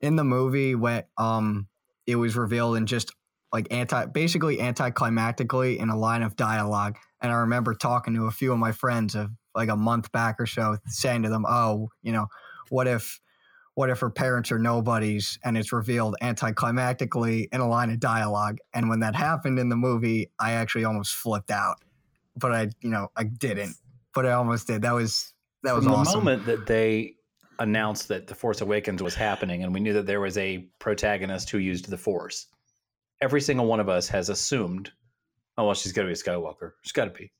in 0.00 0.16
the 0.16 0.24
movie 0.24 0.74
when 0.74 1.04
um 1.18 1.68
it 2.06 2.16
was 2.16 2.36
revealed 2.36 2.76
in 2.76 2.86
just 2.86 3.12
like 3.52 3.68
anti 3.70 4.06
basically 4.06 4.58
anticlimactically 4.58 5.78
in 5.78 5.88
a 5.88 5.96
line 5.96 6.22
of 6.22 6.36
dialogue. 6.36 6.96
And 7.22 7.30
i 7.30 7.36
remember 7.36 7.74
talking 7.74 8.14
to 8.14 8.26
a 8.26 8.30
few 8.30 8.52
of 8.52 8.58
my 8.58 8.72
friends 8.72 9.14
of 9.14 9.30
like 9.54 9.68
a 9.68 9.76
month 9.76 10.10
back 10.12 10.36
or 10.38 10.46
so, 10.46 10.78
saying 10.86 11.22
to 11.24 11.28
them, 11.28 11.44
"Oh, 11.46 11.88
you 12.02 12.12
know, 12.12 12.26
what 12.68 12.86
if, 12.86 13.20
what 13.74 13.90
if 13.90 14.00
her 14.00 14.10
parents 14.10 14.50
are 14.52 14.58
nobodies?" 14.58 15.38
And 15.44 15.56
it's 15.56 15.72
revealed 15.72 16.16
anticlimactically 16.22 17.48
in 17.52 17.60
a 17.60 17.68
line 17.68 17.90
of 17.90 18.00
dialogue. 18.00 18.58
And 18.74 18.88
when 18.88 19.00
that 19.00 19.14
happened 19.14 19.58
in 19.58 19.68
the 19.68 19.76
movie, 19.76 20.30
I 20.38 20.52
actually 20.52 20.84
almost 20.84 21.14
flipped 21.14 21.50
out, 21.50 21.76
but 22.36 22.52
I, 22.52 22.68
you 22.80 22.90
know, 22.90 23.08
I 23.16 23.24
didn't, 23.24 23.76
but 24.14 24.26
I 24.26 24.32
almost 24.32 24.66
did. 24.66 24.82
That 24.82 24.94
was 24.94 25.32
that 25.62 25.74
was 25.74 25.84
From 25.84 25.94
awesome. 25.94 26.12
the 26.12 26.18
moment 26.18 26.46
that 26.46 26.66
they 26.66 27.14
announced 27.58 28.08
that 28.08 28.26
the 28.26 28.34
Force 28.34 28.62
Awakens 28.62 29.02
was 29.02 29.14
happening, 29.14 29.62
and 29.62 29.74
we 29.74 29.80
knew 29.80 29.92
that 29.92 30.06
there 30.06 30.20
was 30.20 30.38
a 30.38 30.66
protagonist 30.78 31.50
who 31.50 31.58
used 31.58 31.90
the 31.90 31.98
Force, 31.98 32.46
every 33.20 33.40
single 33.40 33.66
one 33.66 33.80
of 33.80 33.88
us 33.88 34.08
has 34.08 34.30
assumed, 34.30 34.90
oh 35.58 35.66
well, 35.66 35.74
she's 35.74 35.92
got 35.92 36.02
to 36.02 36.06
be 36.08 36.12
a 36.12 36.16
Skywalker. 36.16 36.72
She's 36.82 36.92
got 36.92 37.04
to 37.04 37.10
be. 37.10 37.30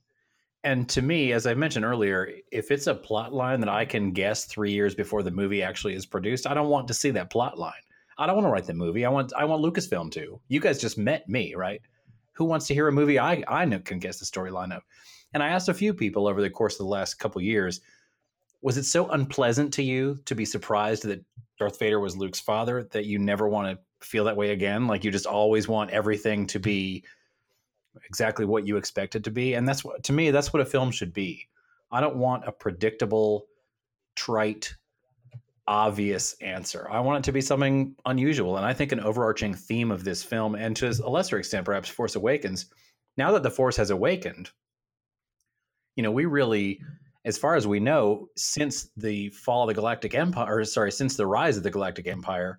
And 0.63 0.89
to 0.91 1.01
me, 1.01 1.33
as 1.33 1.47
I 1.47 1.55
mentioned 1.55 1.87
earlier, 1.87 2.31
if 2.53 2.71
it's 2.71 2.87
a 2.87 2.95
plot 2.95 3.33
line 3.33 3.61
that 3.61 3.69
I 3.69 3.85
can 3.87 4.13
guess 4.13 4.45
three 4.45 4.73
years 4.73 4.95
before 4.95 5.23
the 5.23 5.31
movie 5.31 5.63
actually 5.63 5.95
is 5.95 6.05
produced, 6.05 6.47
I 6.47 6.53
don't 6.53 6.69
want 6.69 6.87
to 6.89 6.95
see 6.95 7.11
that 7.13 7.31
plot 7.31 7.59
line. 7.59 7.73
I 8.19 8.27
don't 8.27 8.37
want 8.37 8.47
to 8.47 8.51
write 8.51 8.67
the 8.67 8.75
movie. 8.75 9.07
I 9.07 9.09
want 9.09 9.33
I 9.35 9.47
want 9.47 9.63
Lucasfilm 9.63 10.13
to. 10.13 10.39
You 10.49 10.61
guys 10.61 10.79
just 10.79 10.99
met 10.99 11.27
me, 11.29 11.55
right? 11.55 11.81
Who 12.33 12.45
wants 12.45 12.67
to 12.67 12.75
hear 12.75 12.89
a 12.89 12.93
movie 12.93 13.19
I 13.19 13.43
I 13.49 13.65
can 13.65 13.99
guess 13.99 14.19
the 14.19 14.27
storyline 14.27 14.77
of? 14.77 14.83
And 15.33 15.43
I 15.43 15.49
asked 15.49 15.71
a 15.71 15.75
few 15.75 15.95
people 15.95 16.27
over 16.27 16.43
the 16.43 16.51
course 16.51 16.75
of 16.75 16.85
the 16.85 16.93
last 16.93 17.15
couple 17.15 17.41
years, 17.41 17.81
was 18.61 18.77
it 18.77 18.85
so 18.85 19.09
unpleasant 19.11 19.73
to 19.75 19.83
you 19.83 20.19
to 20.27 20.35
be 20.35 20.45
surprised 20.45 21.05
that 21.05 21.25
Darth 21.59 21.79
Vader 21.79 22.01
was 22.01 22.17
Luke's 22.17 22.41
father 22.41 22.87
that 22.93 23.07
you 23.07 23.19
never 23.19 23.49
want 23.49 23.79
to 23.79 24.07
feel 24.07 24.25
that 24.25 24.37
way 24.37 24.51
again? 24.51 24.87
Like 24.87 25.05
you 25.05 25.11
just 25.11 25.27
always 25.27 25.69
want 25.69 25.91
everything 25.91 26.47
to 26.49 26.59
be 26.59 27.05
exactly 28.09 28.45
what 28.45 28.67
you 28.67 28.77
expect 28.77 29.15
it 29.15 29.25
to 29.25 29.31
be. 29.31 29.55
And 29.55 29.67
that's 29.69 29.85
what 29.85 30.03
to 30.05 30.13
me, 30.13 30.31
that's 30.31 30.53
what 30.53 30.63
a 30.63 30.67
film 30.67 30.91
should 30.91 31.13
be. 31.13 31.47
I 31.93 32.01
don't 32.01 32.17
want 32.17 32.47
a 32.47 32.53
predictable, 32.53 33.47
trite, 34.15 34.75
obvious 35.67 36.35
answer. 36.41 36.89
I 36.91 37.01
want 37.01 37.25
it 37.25 37.29
to 37.29 37.33
be 37.33 37.41
something 37.41 37.95
unusual. 38.07 38.57
And 38.57 38.67
I 38.67 38.73
think 38.73 38.93
an 38.93 39.01
overarching 39.01 39.55
theme 39.55 39.91
of 39.91 40.05
this 40.05 40.23
film, 40.23 40.55
and 40.55 40.77
to 40.77 40.89
a 40.89 41.09
lesser 41.09 41.39
extent, 41.39 41.65
perhaps 41.65 41.89
Force 41.89 42.17
Awakens, 42.17 42.67
now 43.17 43.33
that 43.33 43.43
the 43.43 43.51
Force 43.51 43.77
has 43.77 43.91
awakened, 43.91 44.51
you 45.97 46.03
know, 46.03 46.11
we 46.11 46.25
really, 46.25 46.81
as 47.25 47.39
far 47.39 47.55
as 47.55 47.67
we 47.67 47.81
know, 47.81 48.29
since 48.37 48.91
the 48.97 49.31
fall 49.31 49.63
of 49.63 49.69
the 49.69 49.75
Galactic 49.75 50.15
Empire, 50.15 50.59
or 50.59 50.65
sorry, 50.65 50.93
since 50.93 51.17
the 51.17 51.27
rise 51.27 51.57
of 51.57 51.63
the 51.63 51.71
Galactic 51.71 52.07
Empire, 52.07 52.59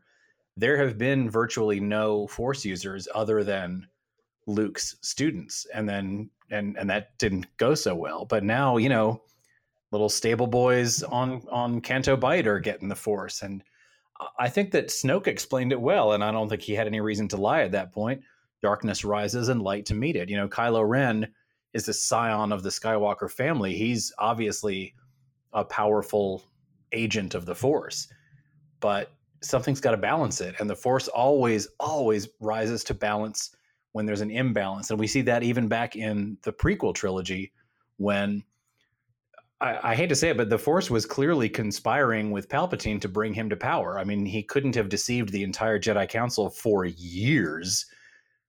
there 0.57 0.77
have 0.77 0.97
been 0.97 1.29
virtually 1.29 1.79
no 1.79 2.27
Force 2.27 2.63
users 2.65 3.07
other 3.13 3.43
than 3.43 3.87
Luke's 4.47 4.95
students, 5.01 5.65
and 5.73 5.87
then 5.87 6.29
and 6.49 6.77
and 6.77 6.89
that 6.89 7.17
didn't 7.17 7.47
go 7.57 7.75
so 7.75 7.95
well. 7.95 8.25
But 8.25 8.43
now, 8.43 8.77
you 8.77 8.89
know, 8.89 9.21
little 9.91 10.09
stable 10.09 10.47
boys 10.47 11.03
on 11.03 11.43
on 11.49 11.81
Canto 11.81 12.17
Bight 12.17 12.47
are 12.47 12.59
getting 12.59 12.89
the 12.89 12.95
Force, 12.95 13.41
and 13.41 13.63
I 14.37 14.49
think 14.49 14.71
that 14.71 14.87
Snoke 14.87 15.27
explained 15.27 15.71
it 15.71 15.81
well, 15.81 16.13
and 16.13 16.23
I 16.23 16.31
don't 16.31 16.49
think 16.49 16.61
he 16.61 16.73
had 16.73 16.87
any 16.87 17.01
reason 17.01 17.27
to 17.29 17.37
lie 17.37 17.61
at 17.61 17.71
that 17.71 17.91
point. 17.91 18.21
Darkness 18.61 19.03
rises 19.03 19.49
and 19.49 19.61
light 19.61 19.85
to 19.87 19.95
meet 19.95 20.15
it. 20.15 20.29
You 20.29 20.37
know, 20.37 20.47
Kylo 20.47 20.87
Ren 20.87 21.27
is 21.73 21.85
the 21.85 21.93
scion 21.93 22.51
of 22.51 22.63
the 22.63 22.69
Skywalker 22.69 23.31
family. 23.31 23.75
He's 23.75 24.13
obviously 24.19 24.93
a 25.53 25.63
powerful 25.63 26.43
agent 26.91 27.33
of 27.33 27.45
the 27.45 27.55
Force, 27.55 28.07
but 28.79 29.11
something's 29.41 29.81
got 29.81 29.91
to 29.91 29.97
balance 29.97 30.41
it, 30.41 30.55
and 30.59 30.69
the 30.69 30.75
Force 30.75 31.07
always, 31.07 31.67
always 31.79 32.27
rises 32.39 32.83
to 32.85 32.93
balance 32.93 33.55
when 33.91 34.05
there's 34.05 34.21
an 34.21 34.31
imbalance. 34.31 34.89
And 34.89 34.99
we 34.99 35.07
see 35.07 35.21
that 35.23 35.43
even 35.43 35.67
back 35.67 35.95
in 35.95 36.37
the 36.43 36.53
prequel 36.53 36.93
trilogy 36.93 37.51
when 37.97 38.43
I, 39.59 39.91
I, 39.91 39.95
hate 39.95 40.09
to 40.09 40.15
say 40.15 40.29
it, 40.29 40.37
but 40.37 40.49
the 40.49 40.57
Force 40.57 40.89
was 40.89 41.05
clearly 41.05 41.47
conspiring 41.47 42.31
with 42.31 42.49
Palpatine 42.49 42.99
to 43.01 43.07
bring 43.07 43.33
him 43.33 43.49
to 43.49 43.55
power. 43.55 43.99
I 43.99 44.03
mean, 44.03 44.25
he 44.25 44.43
couldn't 44.43 44.75
have 44.75 44.89
deceived 44.89 45.31
the 45.31 45.43
entire 45.43 45.79
Jedi 45.79 46.09
Council 46.09 46.49
for 46.49 46.85
years. 46.85 47.85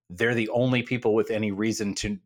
They're 0.09 0.35
the 0.35 0.49
only 0.51 0.83
people 0.83 1.15
with 1.15 1.31
any 1.31 1.53
reason 1.53 1.95
to 1.97 2.19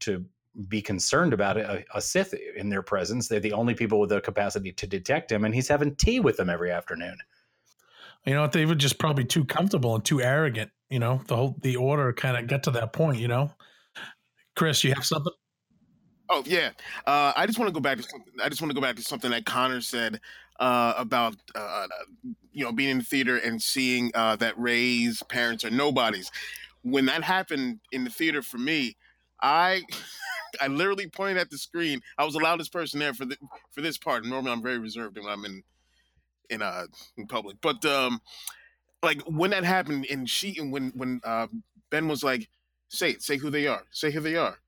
to 0.00 0.24
be 0.68 0.82
concerned 0.82 1.32
about 1.32 1.56
a, 1.56 1.84
a 1.94 2.00
Sith 2.00 2.34
in 2.56 2.68
their 2.68 2.82
presence. 2.82 3.28
They're 3.28 3.40
the 3.40 3.52
only 3.52 3.74
people 3.74 4.00
with 4.00 4.10
the 4.10 4.20
capacity 4.20 4.72
to 4.72 4.86
detect 4.86 5.32
him, 5.32 5.44
and 5.44 5.54
he's 5.54 5.68
having 5.68 5.94
tea 5.94 6.20
with 6.20 6.36
them 6.36 6.50
every 6.50 6.70
afternoon. 6.70 7.16
You 8.26 8.34
know, 8.34 8.42
what? 8.42 8.52
they 8.52 8.66
were 8.66 8.74
just 8.74 8.98
probably 8.98 9.24
too 9.24 9.44
comfortable 9.44 9.94
and 9.94 10.04
too 10.04 10.20
arrogant 10.20 10.70
you 10.92 10.98
know 10.98 11.22
the 11.26 11.36
whole 11.36 11.56
the 11.62 11.76
order 11.76 12.12
kind 12.12 12.36
of 12.36 12.46
get 12.46 12.62
to 12.64 12.70
that 12.72 12.92
point 12.92 13.18
you 13.18 13.28
know? 13.28 13.50
Chris 14.54 14.84
you 14.84 14.92
have 14.92 15.04
something? 15.04 15.32
Oh 16.28 16.42
yeah. 16.46 16.70
Uh, 17.06 17.32
i 17.36 17.46
just 17.46 17.58
want 17.58 17.68
to 17.68 17.72
go 17.72 17.80
back 17.80 17.96
to 17.96 18.02
something 18.02 18.32
i 18.42 18.48
just 18.48 18.60
want 18.60 18.70
to 18.70 18.74
go 18.74 18.80
back 18.80 18.96
to 18.96 19.02
something 19.02 19.30
that 19.30 19.46
connor 19.46 19.80
said 19.80 20.20
uh, 20.60 20.94
about 20.96 21.34
uh, 21.54 21.86
you 22.52 22.64
know 22.64 22.72
being 22.72 22.90
in 22.90 22.98
the 22.98 23.04
theater 23.04 23.38
and 23.38 23.60
seeing 23.60 24.12
uh, 24.14 24.36
that 24.36 24.56
Rey's 24.56 25.22
parents 25.24 25.64
are 25.64 25.70
nobodies. 25.70 26.30
When 26.82 27.06
that 27.06 27.24
happened 27.24 27.80
in 27.90 28.04
the 28.04 28.10
theater 28.10 28.42
for 28.42 28.58
me 28.58 28.96
i 29.42 29.82
i 30.60 30.68
literally 30.68 31.08
pointed 31.08 31.38
at 31.38 31.50
the 31.50 31.58
screen. 31.58 32.00
I 32.18 32.24
was 32.24 32.34
the 32.34 32.40
loudest 32.40 32.72
person 32.72 33.00
there 33.00 33.14
for 33.14 33.24
the 33.24 33.36
for 33.72 33.80
this 33.80 33.98
part. 33.98 34.24
Normally 34.24 34.52
i'm 34.52 34.62
very 34.62 34.78
reserved 34.78 35.18
when 35.18 35.28
i'm 35.28 35.44
in 35.44 35.62
in 36.50 36.62
uh 36.62 36.84
in 37.16 37.26
public. 37.26 37.56
But 37.60 37.84
um 37.84 38.20
like 39.02 39.22
when 39.22 39.50
that 39.50 39.64
happened 39.64 40.06
and 40.10 40.28
she 40.28 40.58
and 40.58 40.72
when 40.72 40.92
when 40.94 41.20
uh, 41.24 41.48
Ben 41.90 42.08
was 42.08 42.22
like, 42.22 42.48
say 42.88 43.10
it, 43.10 43.22
say 43.22 43.36
who 43.36 43.50
they 43.50 43.66
are, 43.66 43.84
say 43.90 44.10
who 44.10 44.20
they 44.20 44.36
are. 44.36 44.58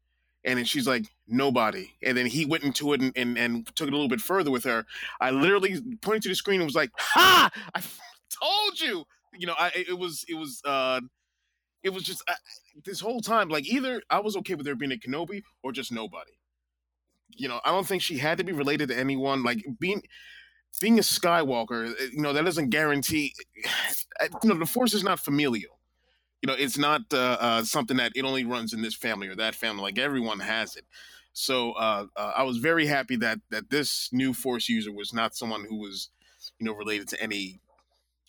And 0.46 0.58
then 0.58 0.66
she's 0.66 0.86
like, 0.86 1.06
nobody. 1.26 1.90
And 2.02 2.18
then 2.18 2.26
he 2.26 2.44
went 2.44 2.64
into 2.64 2.92
it 2.92 3.00
and, 3.00 3.12
and, 3.16 3.38
and 3.38 3.66
took 3.76 3.88
it 3.88 3.94
a 3.94 3.96
little 3.96 4.10
bit 4.10 4.20
further 4.20 4.50
with 4.50 4.64
her. 4.64 4.84
I 5.18 5.30
literally 5.30 5.80
pointed 6.02 6.22
to 6.24 6.28
the 6.28 6.34
screen 6.34 6.60
and 6.60 6.66
was 6.66 6.74
like, 6.74 6.90
ha! 6.98 7.50
I 7.74 7.80
told 8.42 8.80
you. 8.80 9.04
You 9.36 9.48
know, 9.48 9.54
I 9.58 9.72
it 9.74 9.98
was 9.98 10.24
it 10.28 10.34
was 10.34 10.62
uh 10.64 11.00
it 11.82 11.90
was 11.90 12.02
just 12.04 12.22
uh, 12.28 12.34
this 12.84 13.00
whole 13.00 13.20
time 13.20 13.48
like 13.48 13.66
either 13.66 14.02
I 14.10 14.20
was 14.20 14.36
okay 14.38 14.54
with 14.54 14.64
there 14.64 14.76
being 14.76 14.92
a 14.92 14.96
Kenobi 14.96 15.42
or 15.62 15.72
just 15.72 15.92
nobody. 15.92 16.32
You 17.30 17.48
know, 17.48 17.60
I 17.64 17.70
don't 17.70 17.86
think 17.86 18.02
she 18.02 18.18
had 18.18 18.38
to 18.38 18.44
be 18.44 18.52
related 18.52 18.88
to 18.90 18.98
anyone. 18.98 19.42
Like 19.42 19.64
being 19.80 20.02
being 20.80 20.98
a 20.98 21.02
Skywalker, 21.02 21.92
eh, 21.92 22.06
you 22.12 22.20
know, 22.20 22.32
that 22.32 22.44
doesn't 22.44 22.70
guarantee. 22.70 23.34
Eh, 24.20 24.28
you 24.44 24.48
know, 24.48 24.56
the 24.56 24.64
Force 24.64 24.94
is 24.94 25.02
not 25.02 25.18
familial. 25.18 25.76
You 26.40 26.46
know, 26.46 26.54
it's 26.56 26.78
not 26.78 27.00
uh, 27.12 27.36
uh, 27.40 27.64
something 27.64 27.96
that 27.96 28.12
it 28.14 28.24
only 28.24 28.44
runs 28.44 28.72
in 28.72 28.80
this 28.80 28.94
family 28.94 29.26
or 29.26 29.34
that 29.34 29.56
family. 29.56 29.82
Like 29.82 29.98
everyone 29.98 30.38
has 30.38 30.76
it. 30.76 30.84
So 31.32 31.72
uh, 31.72 32.06
uh, 32.14 32.32
I 32.36 32.44
was 32.44 32.58
very 32.58 32.86
happy 32.86 33.16
that 33.16 33.40
that 33.50 33.70
this 33.70 34.10
new 34.12 34.32
Force 34.32 34.68
user 34.68 34.92
was 34.92 35.12
not 35.12 35.34
someone 35.34 35.64
who 35.68 35.80
was, 35.80 36.10
you 36.60 36.66
know, 36.66 36.74
related 36.74 37.08
to 37.08 37.20
any 37.20 37.58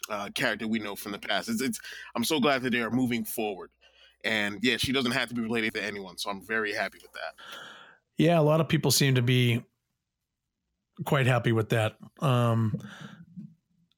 uh, 0.09 0.29
character 0.33 0.67
we 0.67 0.79
know 0.79 0.95
from 0.95 1.11
the 1.11 1.19
past. 1.19 1.49
It's, 1.49 1.61
it's 1.61 1.79
I'm 2.15 2.23
so 2.23 2.39
glad 2.39 2.63
that 2.63 2.71
they 2.71 2.81
are 2.81 2.89
moving 2.89 3.23
forward, 3.23 3.69
and 4.23 4.57
yeah, 4.63 4.77
she 4.77 4.91
doesn't 4.91 5.11
have 5.11 5.29
to 5.29 5.35
be 5.35 5.41
related 5.41 5.75
to 5.75 5.83
anyone. 5.83 6.17
So 6.17 6.31
I'm 6.31 6.41
very 6.41 6.73
happy 6.73 6.97
with 7.03 7.13
that. 7.13 7.35
Yeah, 8.17 8.39
a 8.39 8.41
lot 8.41 8.59
of 8.59 8.67
people 8.67 8.89
seem 8.89 9.13
to 9.15 9.21
be 9.21 9.63
quite 11.03 11.27
happy 11.27 11.51
with 11.51 11.69
that. 11.69 11.95
Um, 12.21 12.79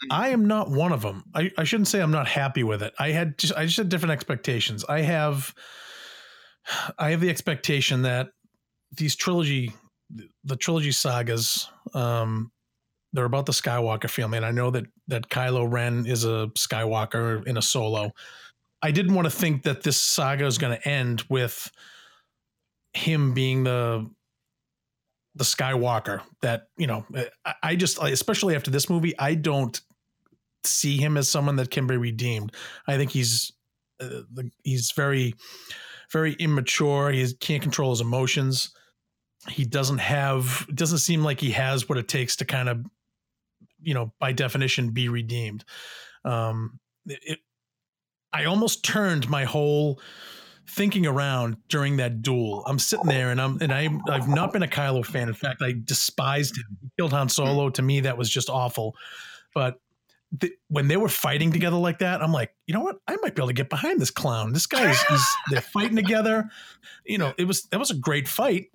I 0.10 0.30
am 0.30 0.46
not 0.46 0.70
one 0.70 0.92
of 0.92 1.02
them. 1.02 1.24
I, 1.34 1.52
I 1.58 1.64
shouldn't 1.64 1.88
say 1.88 2.02
I'm 2.02 2.12
not 2.12 2.28
happy 2.28 2.64
with 2.64 2.82
it. 2.82 2.94
I 3.00 3.12
had 3.12 3.38
just 3.38 3.54
I 3.54 3.66
just 3.66 3.78
had 3.78 3.90
different 3.90 4.14
expectations. 4.14 4.86
I 4.88 5.02
have 5.02 5.54
I 6.98 7.12
have 7.12 7.22
the 7.22 7.30
expectation 7.30 8.04
that 8.04 8.30
these 8.92 9.16
trilogy 9.16 9.74
the 10.44 10.56
trilogy 10.56 10.92
sagas 10.92 11.70
um 11.94 12.52
they're 13.14 13.26
about 13.26 13.46
the 13.46 13.52
Skywalker 13.52 14.10
family 14.10 14.38
and 14.38 14.46
I 14.46 14.52
know 14.52 14.70
that 14.72 14.86
that 15.08 15.30
Kylo 15.30 15.72
Ren 15.72 16.06
is 16.06 16.24
a 16.24 16.50
Skywalker 16.58 17.46
in 17.48 17.58
a 17.58 17.62
solo. 17.62 18.12
I 18.82 18.92
didn't 18.92 19.16
want 19.16 19.26
to 19.26 19.32
think 19.32 19.64
that 19.64 19.82
this 19.82 20.00
saga 20.00 20.46
is 20.46 20.60
going 20.60 20.78
to 20.78 20.88
end 20.88 21.24
with 21.30 21.72
him 22.94 23.34
being 23.34 23.64
the 23.64 24.10
the 25.38 25.44
Skywalker 25.44 26.22
that 26.42 26.68
you 26.78 26.88
know 26.88 27.06
I, 27.46 27.54
I 27.64 27.76
just 27.76 28.02
especially 28.02 28.56
after 28.56 28.72
this 28.72 28.90
movie 28.90 29.18
I 29.20 29.36
don't 29.36 29.80
see 30.64 30.98
him 30.98 31.18
as 31.18 31.30
someone 31.30 31.56
that 31.58 31.72
can 31.72 31.88
be 31.88 31.98
redeemed. 31.98 32.54
I 32.88 32.98
think 32.98 33.12
he's 33.12 33.52
uh, 34.00 34.22
he's 34.64 34.92
very 34.92 35.36
very 36.12 36.34
immature. 36.34 37.12
He 37.12 37.34
can't 37.40 37.62
control 37.62 37.92
his 37.92 38.02
emotions. 38.02 38.72
He 39.50 39.64
doesn't 39.64 40.00
have 40.00 40.68
doesn't 40.74 41.00
seem 41.00 41.24
like 41.24 41.40
he 41.40 41.52
has 41.52 41.88
what 41.88 41.98
it 41.98 42.08
takes 42.08 42.36
to 42.38 42.46
kind 42.46 42.70
of 42.70 42.86
you 43.80 43.94
know 43.94 44.14
by 44.20 44.32
definition 44.32 44.92
be 44.92 45.10
redeemed. 45.10 45.64
Um, 46.26 46.80
it, 47.06 47.40
I 48.34 48.46
almost 48.46 48.84
turned 48.84 49.30
my 49.30 49.46
whole 49.46 50.02
thinking 50.70 51.06
around 51.06 51.58
during 51.70 51.98
that 51.98 52.22
duel. 52.22 52.64
I'm 52.68 52.80
sitting 52.80 53.08
there 53.08 53.32
and 53.32 53.40
I'm 53.42 53.58
and 53.62 53.74
I 53.74 53.90
I've 54.10 54.28
not 54.28 54.54
been 54.54 54.64
a 54.64 54.68
Kylo 54.68 55.06
fan. 55.06 55.28
In 55.28 55.34
fact, 55.34 55.62
I 55.62 55.74
despised 55.84 56.58
him. 56.58 56.78
He 56.82 56.90
killed 56.98 57.12
Han 57.14 57.30
Solo. 57.30 57.70
To 57.70 57.82
me, 57.82 58.02
that 58.02 58.18
was 58.18 58.30
just 58.30 58.50
awful. 58.50 58.96
But 59.54 59.80
the, 60.32 60.52
when 60.68 60.90
they 60.90 60.98
were 60.98 61.08
fighting 61.10 61.52
together 61.54 61.78
like 61.78 62.00
that, 62.00 62.22
I'm 62.22 62.34
like, 62.34 62.54
you 62.66 62.74
know 62.74 62.82
what? 62.82 62.98
I 63.08 63.16
might 63.22 63.34
be 63.34 63.42
able 63.42 63.48
to 63.48 63.54
get 63.54 63.70
behind 63.70 64.02
this 64.02 64.12
clown. 64.12 64.52
This 64.52 64.66
guy 64.68 64.92
is 64.92 65.26
they're 65.52 65.62
fighting 65.62 65.96
together. 65.96 66.50
You 67.06 67.18
know, 67.18 67.34
it 67.38 67.46
was 67.46 67.64
that 67.72 67.80
was 67.80 67.92
a 67.92 67.96
great 67.96 68.28
fight. 68.28 68.66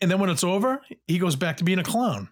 and 0.00 0.10
then 0.10 0.18
when 0.18 0.30
it's 0.30 0.44
over, 0.44 0.82
he 1.06 1.18
goes 1.18 1.36
back 1.36 1.56
to 1.58 1.64
being 1.64 1.78
a 1.78 1.84
clown. 1.84 2.28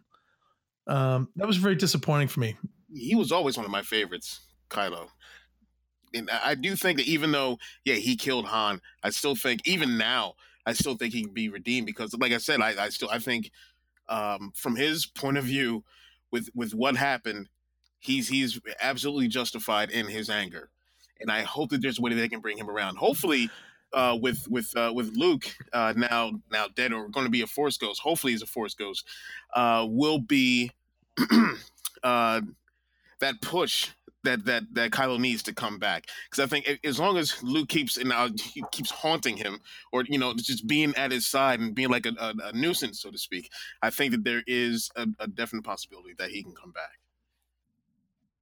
Um, 0.86 1.28
that 1.36 1.46
was 1.46 1.56
very 1.58 1.74
disappointing 1.76 2.28
for 2.28 2.40
me. 2.40 2.56
He 2.92 3.14
was 3.14 3.30
always 3.32 3.56
one 3.56 3.66
of 3.66 3.72
my 3.72 3.82
favorites, 3.82 4.40
Kylo. 4.70 5.08
And 6.14 6.30
I 6.30 6.54
do 6.54 6.76
think 6.76 6.98
that 6.98 7.06
even 7.06 7.32
though, 7.32 7.58
yeah, 7.84 7.94
he 7.94 8.16
killed 8.16 8.46
Han, 8.46 8.80
I 9.02 9.10
still 9.10 9.34
think 9.34 9.66
even 9.66 9.98
now, 9.98 10.34
I 10.66 10.72
still 10.72 10.96
think 10.96 11.14
he 11.14 11.22
can 11.22 11.32
be 11.32 11.48
redeemed 11.48 11.86
because, 11.86 12.14
like 12.14 12.32
I 12.32 12.38
said, 12.38 12.60
I, 12.60 12.84
I 12.84 12.88
still 12.90 13.08
I 13.10 13.18
think 13.18 13.50
um, 14.08 14.52
from 14.54 14.76
his 14.76 15.06
point 15.06 15.38
of 15.38 15.44
view, 15.44 15.84
with 16.30 16.50
with 16.54 16.74
what 16.74 16.96
happened, 16.96 17.48
he's 17.98 18.28
he's 18.28 18.60
absolutely 18.80 19.28
justified 19.28 19.90
in 19.90 20.06
his 20.06 20.28
anger, 20.28 20.68
and 21.20 21.30
I 21.30 21.42
hope 21.42 21.70
that 21.70 21.80
there's 21.80 21.98
a 21.98 22.02
way 22.02 22.10
that 22.10 22.16
they 22.16 22.28
can 22.28 22.40
bring 22.40 22.58
him 22.58 22.68
around. 22.68 22.96
Hopefully, 22.96 23.50
uh, 23.92 24.18
with 24.20 24.46
with 24.48 24.76
uh, 24.76 24.92
with 24.94 25.16
Luke 25.16 25.46
uh, 25.72 25.94
now 25.96 26.32
now 26.50 26.68
dead 26.74 26.92
or 26.92 27.08
going 27.08 27.26
to 27.26 27.30
be 27.30 27.42
a 27.42 27.46
Force 27.46 27.76
ghost. 27.76 28.00
Hopefully, 28.00 28.32
he's 28.32 28.42
a 28.42 28.46
Force 28.46 28.74
ghost. 28.74 29.06
Uh, 29.54 29.86
will 29.88 30.18
be 30.18 30.70
uh, 32.02 32.40
that 33.20 33.40
push 33.40 33.90
that 34.24 34.44
that 34.46 34.64
that 34.72 34.90
Kylo 34.90 35.18
needs 35.18 35.42
to 35.44 35.54
come 35.54 35.78
back 35.78 36.06
because 36.30 36.42
I 36.44 36.46
think 36.48 36.80
as 36.84 36.98
long 36.98 37.16
as 37.18 37.42
Luke 37.42 37.68
keeps 37.68 37.96
and 37.96 38.12
uh, 38.12 38.30
he 38.40 38.64
keeps 38.72 38.90
haunting 38.90 39.36
him 39.36 39.60
or 39.92 40.04
you 40.04 40.18
know 40.18 40.34
just 40.34 40.66
being 40.66 40.94
at 40.96 41.12
his 41.12 41.26
side 41.26 41.60
and 41.60 41.74
being 41.74 41.88
like 41.88 42.04
a, 42.06 42.12
a, 42.18 42.34
a 42.48 42.52
nuisance 42.52 43.00
so 43.00 43.10
to 43.10 43.18
speak, 43.18 43.50
I 43.82 43.90
think 43.90 44.10
that 44.12 44.24
there 44.24 44.42
is 44.46 44.90
a, 44.96 45.06
a 45.20 45.28
definite 45.28 45.64
possibility 45.64 46.14
that 46.18 46.30
he 46.30 46.42
can 46.42 46.54
come 46.54 46.72
back. 46.72 46.98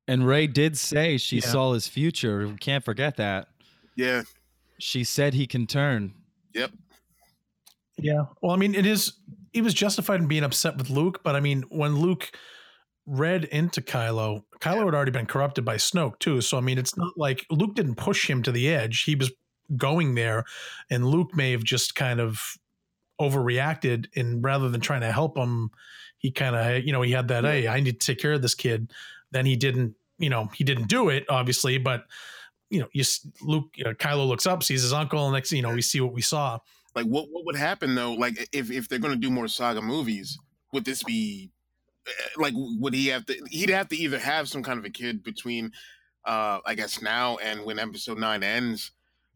And 0.08 0.26
Rey 0.26 0.46
did 0.46 0.78
say 0.78 1.18
she 1.18 1.36
Yeah. 1.36 1.48
saw 1.48 1.72
his 1.72 1.88
future. 1.88 2.46
We 2.46 2.56
can't 2.56 2.84
forget 2.84 3.16
that. 3.16 3.48
Yeah. 3.96 4.22
She 4.78 5.04
said 5.04 5.34
he 5.34 5.46
can 5.46 5.66
turn. 5.66 6.14
Yep. 6.54 6.70
Yeah. 7.98 8.26
Well, 8.40 8.52
I 8.52 8.56
mean, 8.56 8.74
it 8.74 8.86
is. 8.86 9.14
He 9.52 9.62
was 9.62 9.74
justified 9.74 10.20
in 10.20 10.28
being 10.28 10.44
upset 10.44 10.76
with 10.76 10.90
Luke, 10.90 11.22
but 11.24 11.34
I 11.34 11.40
mean, 11.40 11.62
when 11.70 11.96
Luke 11.96 12.30
read 13.06 13.44
into 13.44 13.80
Kylo, 13.80 14.42
Kylo 14.60 14.84
had 14.84 14.94
already 14.94 15.12
been 15.12 15.26
corrupted 15.26 15.64
by 15.64 15.76
Snoke 15.76 16.18
too. 16.18 16.40
So 16.40 16.58
I 16.58 16.60
mean, 16.60 16.78
it's 16.78 16.96
not 16.96 17.12
like 17.16 17.46
Luke 17.50 17.74
didn't 17.74 17.96
push 17.96 18.28
him 18.28 18.42
to 18.42 18.52
the 18.52 18.68
edge. 18.68 19.02
He 19.04 19.14
was 19.14 19.32
going 19.76 20.14
there, 20.14 20.44
and 20.90 21.06
Luke 21.06 21.34
may 21.34 21.52
have 21.52 21.64
just 21.64 21.94
kind 21.94 22.20
of 22.20 22.40
overreacted, 23.20 24.06
and 24.16 24.44
rather 24.44 24.68
than 24.68 24.80
trying 24.80 25.00
to 25.00 25.12
help 25.12 25.36
him, 25.36 25.70
he 26.18 26.30
kind 26.30 26.56
of, 26.56 26.84
you 26.84 26.92
know, 26.92 27.02
he 27.02 27.12
had 27.12 27.28
that, 27.28 27.44
hey, 27.44 27.68
I 27.68 27.80
need 27.80 28.00
to 28.00 28.06
take 28.06 28.18
care 28.18 28.34
of 28.34 28.42
this 28.42 28.54
kid. 28.54 28.92
Then 29.30 29.46
he 29.46 29.56
didn't, 29.56 29.94
you 30.18 30.30
know, 30.30 30.48
he 30.54 30.64
didn't 30.64 30.88
do 30.88 31.08
it, 31.08 31.24
obviously, 31.28 31.78
but 31.78 32.04
you 32.70 32.80
know, 32.80 32.88
you 32.92 33.04
Luke, 33.42 33.70
you 33.76 33.84
know, 33.84 33.94
Kylo 33.94 34.26
looks 34.26 34.46
up, 34.46 34.62
sees 34.62 34.82
his 34.82 34.92
uncle, 34.92 35.24
and 35.24 35.34
next, 35.34 35.52
you 35.52 35.62
know, 35.62 35.72
we 35.72 35.82
see 35.82 36.00
what 36.00 36.12
we 36.12 36.22
saw. 36.22 36.58
Like 36.94 37.06
what 37.06 37.26
what 37.30 37.44
would 37.44 37.56
happen 37.56 37.94
though? 37.94 38.14
Like 38.14 38.48
if 38.52 38.70
if 38.70 38.88
they're 38.88 38.98
going 38.98 39.14
to 39.14 39.20
do 39.20 39.30
more 39.30 39.48
saga 39.48 39.82
movies, 39.82 40.38
would 40.72 40.84
this 40.84 41.02
be 41.02 41.50
like 42.36 42.54
would 42.56 42.94
he 42.94 43.08
have 43.08 43.26
to? 43.26 43.34
He'd 43.50 43.70
have 43.70 43.88
to 43.88 43.96
either 43.96 44.18
have 44.18 44.48
some 44.48 44.62
kind 44.62 44.78
of 44.78 44.84
a 44.84 44.90
kid 44.90 45.22
between, 45.22 45.72
uh, 46.24 46.60
I 46.64 46.74
guess 46.74 47.02
now 47.02 47.36
and 47.38 47.64
when 47.64 47.78
Episode 47.78 48.18
Nine 48.18 48.42
ends. 48.42 48.92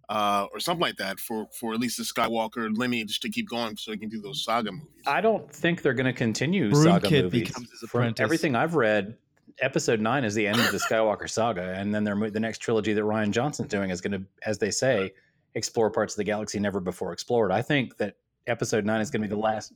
Uh, 0.08 0.48
or 0.52 0.58
something 0.58 0.80
like 0.80 0.96
that 0.96 1.20
for 1.20 1.46
for 1.56 1.72
at 1.72 1.78
least 1.78 1.96
the 1.96 2.02
Skywalker 2.02 2.68
lineage 2.76 3.20
to 3.20 3.30
keep 3.30 3.48
going, 3.48 3.76
so 3.76 3.92
he 3.92 3.96
can 3.96 4.08
do 4.08 4.20
those 4.20 4.42
saga 4.44 4.72
movies. 4.72 4.88
I 5.06 5.20
don't 5.20 5.48
think 5.48 5.82
they're 5.82 5.94
going 5.94 6.06
to 6.06 6.12
continue 6.12 6.68
Broom 6.68 6.82
saga 6.82 7.06
Kid 7.08 7.24
movies. 7.26 7.42
becomes 7.46 7.70
his 7.70 7.88
From 7.88 8.00
apprentice. 8.00 8.20
everything 8.24 8.56
I've 8.56 8.74
read, 8.74 9.16
Episode 9.60 10.00
Nine 10.00 10.24
is 10.24 10.34
the 10.34 10.48
end 10.48 10.58
of 10.58 10.72
the 10.72 10.78
Skywalker 10.78 11.30
saga, 11.30 11.74
and 11.76 11.94
then 11.94 12.02
they're, 12.02 12.28
the 12.28 12.40
next 12.40 12.58
trilogy 12.58 12.92
that 12.92 13.02
Rian 13.04 13.30
Johnson's 13.30 13.68
doing 13.68 13.90
is 13.90 14.00
going 14.00 14.20
to, 14.20 14.26
as 14.44 14.58
they 14.58 14.72
say, 14.72 15.12
explore 15.54 15.90
parts 15.90 16.14
of 16.14 16.16
the 16.16 16.24
galaxy 16.24 16.58
never 16.58 16.80
before 16.80 17.12
explored. 17.12 17.52
I 17.52 17.62
think 17.62 17.96
that 17.98 18.16
Episode 18.48 18.84
Nine 18.84 19.02
is 19.02 19.12
going 19.12 19.22
to 19.22 19.28
be 19.28 19.32
the 19.32 19.40
last. 19.40 19.72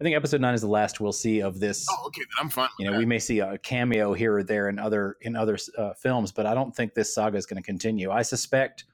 I 0.00 0.04
think 0.04 0.14
Episode 0.14 0.42
Nine 0.42 0.54
is 0.54 0.60
the 0.60 0.68
last 0.68 1.00
we'll 1.00 1.12
see 1.12 1.40
of 1.40 1.58
this. 1.58 1.86
Oh, 1.90 2.06
okay, 2.08 2.20
then 2.20 2.44
I'm 2.44 2.50
fine. 2.50 2.68
You 2.78 2.90
know, 2.90 2.98
we 2.98 3.06
may 3.06 3.18
see 3.18 3.38
a 3.38 3.56
cameo 3.58 4.12
here 4.12 4.36
or 4.36 4.42
there 4.42 4.68
in 4.68 4.78
other 4.78 5.16
in 5.22 5.34
other 5.36 5.56
uh, 5.78 5.94
films, 5.94 6.32
but 6.32 6.44
I 6.44 6.54
don't 6.54 6.74
think 6.74 6.92
this 6.92 7.14
saga 7.14 7.38
is 7.38 7.46
going 7.46 7.62
to 7.62 7.66
continue. 7.66 8.10
I 8.10 8.22
suspect. 8.22 8.84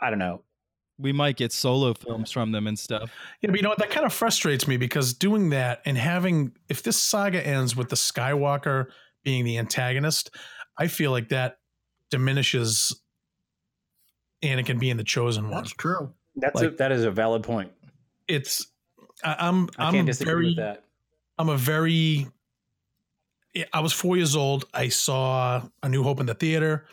I 0.00 0.08
don't 0.10 0.18
know. 0.18 0.42
We 0.98 1.12
might 1.12 1.36
get 1.36 1.52
solo 1.52 1.92
films 1.92 2.30
from 2.30 2.52
them 2.52 2.66
and 2.66 2.78
stuff. 2.78 3.10
Yeah, 3.42 3.50
but 3.50 3.56
you 3.56 3.62
know 3.62 3.68
what? 3.68 3.78
That 3.78 3.90
kind 3.90 4.06
of 4.06 4.14
frustrates 4.14 4.66
me 4.66 4.78
because 4.78 5.12
doing 5.12 5.50
that 5.50 5.82
and 5.84 5.98
having, 5.98 6.52
if 6.70 6.82
this 6.82 6.96
saga 6.96 7.46
ends 7.46 7.76
with 7.76 7.90
the 7.90 7.96
Skywalker 7.96 8.86
being 9.22 9.44
the 9.44 9.58
antagonist, 9.58 10.30
I 10.78 10.86
feel 10.86 11.10
like 11.10 11.28
that 11.28 11.58
diminishes 12.10 12.98
Anakin 14.42 14.80
being 14.80 14.96
the 14.96 15.04
chosen 15.04 15.50
one. 15.50 15.52
That's 15.52 15.72
true. 15.72 16.14
That's 16.36 16.62
a, 16.62 16.70
that 16.70 16.92
is 16.92 17.04
a 17.04 17.10
valid 17.10 17.42
point. 17.42 17.72
It's, 18.26 18.66
I, 19.24 19.36
I'm, 19.48 19.68
I 19.78 19.86
I'm 19.86 19.94
can't 19.94 20.06
disagree 20.06 20.32
very, 20.32 20.46
with 20.46 20.56
that. 20.56 20.84
I'm 21.38 21.48
a 21.48 21.56
very, 21.56 22.26
I 23.72 23.80
was 23.80 23.92
four 23.92 24.16
years 24.16 24.36
old. 24.36 24.66
I 24.74 24.88
saw 24.88 25.62
A 25.82 25.88
New 25.88 26.02
Hope 26.02 26.20
in 26.20 26.26
the 26.26 26.34
theater. 26.34 26.86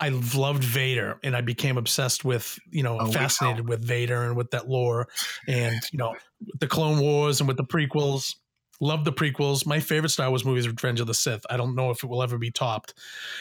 I 0.00 0.08
loved 0.08 0.62
Vader 0.64 1.18
and 1.22 1.36
I 1.36 1.40
became 1.40 1.78
obsessed 1.78 2.24
with, 2.24 2.58
you 2.70 2.82
know, 2.82 2.98
Oh, 3.00 3.06
wow. 3.06 3.10
fascinated 3.10 3.68
with 3.68 3.82
Vader 3.84 4.24
and 4.24 4.36
with 4.36 4.50
that 4.50 4.68
lore 4.68 5.08
and, 5.48 5.80
you 5.92 5.98
know, 5.98 6.14
the 6.60 6.66
Clone 6.66 7.00
Wars 7.00 7.40
and 7.40 7.48
with 7.48 7.56
the 7.56 7.64
prequels. 7.64 8.34
Love 8.80 9.04
the 9.04 9.12
prequels. 9.12 9.64
My 9.66 9.78
favorite 9.80 10.10
Star 10.10 10.28
Wars 10.28 10.44
movie 10.44 10.58
is 10.58 10.68
Revenge 10.68 11.00
of 11.00 11.06
the 11.06 11.14
Sith. 11.14 11.46
I 11.48 11.56
don't 11.56 11.76
know 11.76 11.90
if 11.90 12.02
it 12.02 12.08
will 12.08 12.22
ever 12.24 12.38
be 12.38 12.50
topped. 12.50 12.94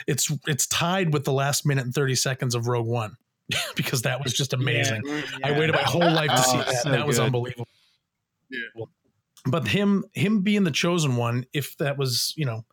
It's 0.07 0.31
it's 0.47 0.67
tied 0.67 1.11
with 1.11 1.25
the 1.25 1.33
last 1.33 1.65
minute 1.65 1.85
and 1.85 1.93
30 1.93 2.15
seconds 2.15 2.53
of 2.55 2.67
Rogue 2.67 2.87
One 2.87 3.17
because 3.75 4.03
that 4.03 4.23
was 4.23 4.31
just 4.33 4.53
amazing. 4.53 5.01
Mm, 5.01 5.23
I 5.43 5.51
waited 5.59 5.73
my 5.73 5.81
whole 5.81 6.01
life 6.01 6.29
to 6.29 6.35
oh, 6.37 6.41
see 6.41 6.57
Oh, 6.59 6.63
that. 6.71 6.83
so 6.83 6.91
that 6.91 7.05
was 7.07 7.17
good. 7.17 7.25
unbelievable. 7.25 7.67
Yeah. 8.53 8.85
But 9.45 9.67
him 9.67 10.05
him 10.13 10.41
being 10.41 10.63
the 10.63 10.71
chosen 10.71 11.17
one, 11.17 11.45
if 11.53 11.75
that 11.77 11.97
was, 11.97 12.33
you 12.37 12.45
know, 12.45 12.63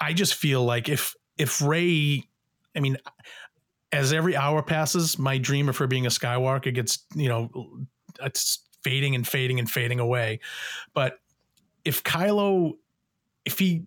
I 0.00 0.12
just 0.14 0.34
feel 0.34 0.64
like 0.64 0.88
if 0.88 1.14
if 1.36 1.60
Rey, 1.60 2.22
I 2.74 2.80
mean, 2.80 2.96
as 3.92 4.12
every 4.12 4.34
hour 4.36 4.62
passes, 4.62 5.18
my 5.18 5.36
dream 5.38 5.68
of 5.68 5.76
her 5.76 5.86
being 5.86 6.06
a 6.06 6.10
Skywalker 6.10 6.72
gets, 6.72 7.04
you 7.14 7.28
know, 7.28 7.50
it's 8.22 8.60
fading 8.82 9.14
and 9.14 9.26
fading 9.26 9.58
and 9.58 9.70
fading 9.70 10.00
away. 10.00 10.40
But 10.94 11.18
if 11.84 12.02
Kylo, 12.02 12.72
if 13.44 13.58
he 13.58 13.84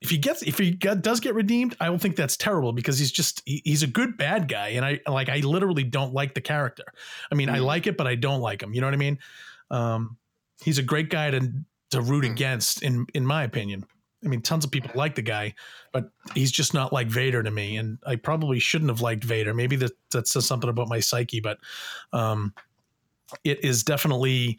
if 0.00 0.10
he 0.10 0.18
gets 0.18 0.42
if 0.42 0.58
he 0.58 0.70
does 0.70 1.20
get 1.20 1.34
redeemed, 1.34 1.76
I 1.80 1.86
don't 1.86 1.98
think 1.98 2.16
that's 2.16 2.36
terrible 2.36 2.72
because 2.72 2.98
he's 2.98 3.12
just 3.12 3.42
he- 3.46 3.62
he's 3.64 3.82
a 3.82 3.86
good 3.86 4.16
bad 4.16 4.48
guy, 4.48 4.68
and 4.68 4.84
I 4.84 5.00
like 5.06 5.28
I 5.28 5.38
literally 5.38 5.84
don't 5.84 6.12
like 6.14 6.34
the 6.34 6.40
character. 6.40 6.84
I 7.30 7.34
mean, 7.34 7.48
I 7.48 7.58
like 7.58 7.86
it, 7.86 7.96
but 7.96 8.06
I 8.06 8.14
don't 8.14 8.40
like 8.40 8.62
him. 8.62 8.74
You 8.74 8.80
know 8.80 8.86
what 8.86 8.94
I 8.94 8.98
mean? 8.98 9.18
Um, 9.70 10.16
he's 10.64 10.78
a 10.78 10.82
great 10.82 11.10
guy 11.10 11.30
to 11.30 11.52
to 11.90 12.00
root 12.00 12.24
against, 12.24 12.82
in 12.82 13.06
in 13.14 13.24
my 13.24 13.44
opinion. 13.44 13.84
I 14.24 14.28
mean, 14.28 14.40
tons 14.40 14.64
of 14.64 14.70
people 14.70 14.90
like 14.94 15.14
the 15.14 15.22
guy, 15.22 15.54
but 15.92 16.08
he's 16.34 16.50
just 16.50 16.72
not 16.72 16.92
like 16.92 17.08
Vader 17.08 17.42
to 17.42 17.50
me, 17.50 17.76
and 17.76 17.98
I 18.06 18.16
probably 18.16 18.58
shouldn't 18.58 18.90
have 18.90 19.02
liked 19.02 19.22
Vader. 19.22 19.52
Maybe 19.52 19.76
that 19.76 19.92
that 20.12 20.26
says 20.26 20.46
something 20.46 20.70
about 20.70 20.88
my 20.88 21.00
psyche, 21.00 21.40
but 21.40 21.58
um, 22.12 22.54
it 23.44 23.62
is 23.62 23.82
definitely 23.82 24.58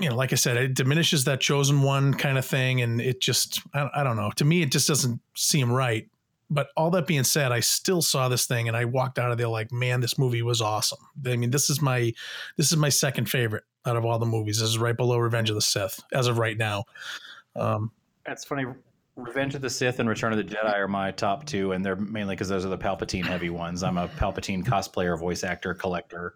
you 0.00 0.08
know, 0.08 0.16
like 0.16 0.32
I 0.32 0.36
said, 0.36 0.56
it 0.56 0.74
diminishes 0.74 1.24
that 1.24 1.40
chosen 1.40 1.82
one 1.82 2.14
kind 2.14 2.38
of 2.38 2.46
thing, 2.46 2.80
and 2.80 3.00
it 3.02 3.20
just, 3.20 3.60
I, 3.74 3.90
I 3.96 4.02
don't 4.02 4.16
know. 4.16 4.30
To 4.36 4.44
me, 4.46 4.62
it 4.62 4.72
just 4.72 4.88
doesn't 4.88 5.20
seem 5.36 5.70
right. 5.70 6.08
But 6.48 6.68
all 6.76 6.90
that 6.92 7.06
being 7.06 7.22
said, 7.22 7.52
I 7.52 7.60
still 7.60 8.00
saw 8.00 8.28
this 8.28 8.46
thing, 8.46 8.66
and 8.66 8.76
I 8.76 8.86
walked 8.86 9.18
out 9.18 9.30
of 9.30 9.36
there 9.36 9.48
like, 9.48 9.70
man, 9.70 10.00
this 10.00 10.18
movie 10.18 10.40
was 10.40 10.62
awesome. 10.62 10.98
I 11.26 11.36
mean, 11.36 11.50
this 11.50 11.68
is 11.68 11.82
my, 11.82 12.12
this 12.56 12.72
is 12.72 12.78
my 12.78 12.88
second 12.88 13.28
favorite 13.28 13.64
out 13.86 13.96
of 13.96 14.04
all 14.04 14.18
the 14.18 14.26
movies. 14.26 14.60
This 14.60 14.68
is 14.68 14.78
right 14.78 14.96
below 14.96 15.18
Revenge 15.18 15.50
of 15.50 15.56
the 15.56 15.62
Sith 15.62 16.00
as 16.12 16.26
of 16.26 16.38
right 16.38 16.56
now. 16.56 16.84
Um, 17.56 17.90
That's 18.26 18.44
funny. 18.44 18.66
Revenge 19.16 19.54
of 19.54 19.60
the 19.60 19.70
Sith 19.70 19.98
and 19.98 20.08
Return 20.08 20.32
of 20.32 20.38
the 20.38 20.44
Jedi 20.44 20.74
are 20.74 20.88
my 20.88 21.10
top 21.10 21.44
two, 21.44 21.72
and 21.72 21.84
they're 21.84 21.96
mainly 21.96 22.34
because 22.34 22.48
those 22.48 22.64
are 22.64 22.68
the 22.70 22.78
Palpatine 22.78 23.24
heavy 23.24 23.50
ones. 23.50 23.82
I'm 23.82 23.98
a 23.98 24.08
Palpatine 24.08 24.64
cosplayer, 24.64 25.18
voice 25.18 25.44
actor, 25.44 25.74
collector. 25.74 26.34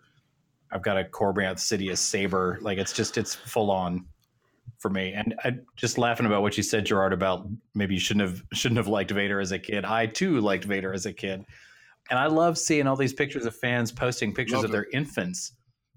I've 0.70 0.82
got 0.82 0.98
a 0.98 1.04
Korbanth 1.04 1.58
Sidious 1.58 1.98
saber. 1.98 2.58
Like 2.60 2.78
it's 2.78 2.92
just 2.92 3.16
it's 3.16 3.34
full 3.34 3.70
on 3.70 4.04
for 4.78 4.90
me. 4.90 5.12
And 5.12 5.34
I 5.44 5.52
just 5.76 5.98
laughing 5.98 6.26
about 6.26 6.42
what 6.42 6.56
you 6.56 6.62
said, 6.62 6.84
Gerard, 6.84 7.12
about 7.12 7.46
maybe 7.74 7.94
you 7.94 8.00
shouldn't 8.00 8.28
have 8.28 8.42
shouldn't 8.52 8.78
have 8.78 8.88
liked 8.88 9.12
Vader 9.12 9.40
as 9.40 9.52
a 9.52 9.58
kid. 9.58 9.84
I 9.84 10.06
too 10.06 10.40
liked 10.40 10.64
Vader 10.64 10.92
as 10.92 11.06
a 11.06 11.12
kid, 11.12 11.44
and 12.10 12.18
I 12.18 12.26
love 12.26 12.58
seeing 12.58 12.86
all 12.86 12.96
these 12.96 13.14
pictures 13.14 13.46
of 13.46 13.54
fans 13.56 13.92
posting 13.92 14.34
pictures 14.34 14.56
Love 14.56 14.64
of 14.64 14.70
it. 14.70 14.72
their 14.72 14.86
infants 14.92 15.52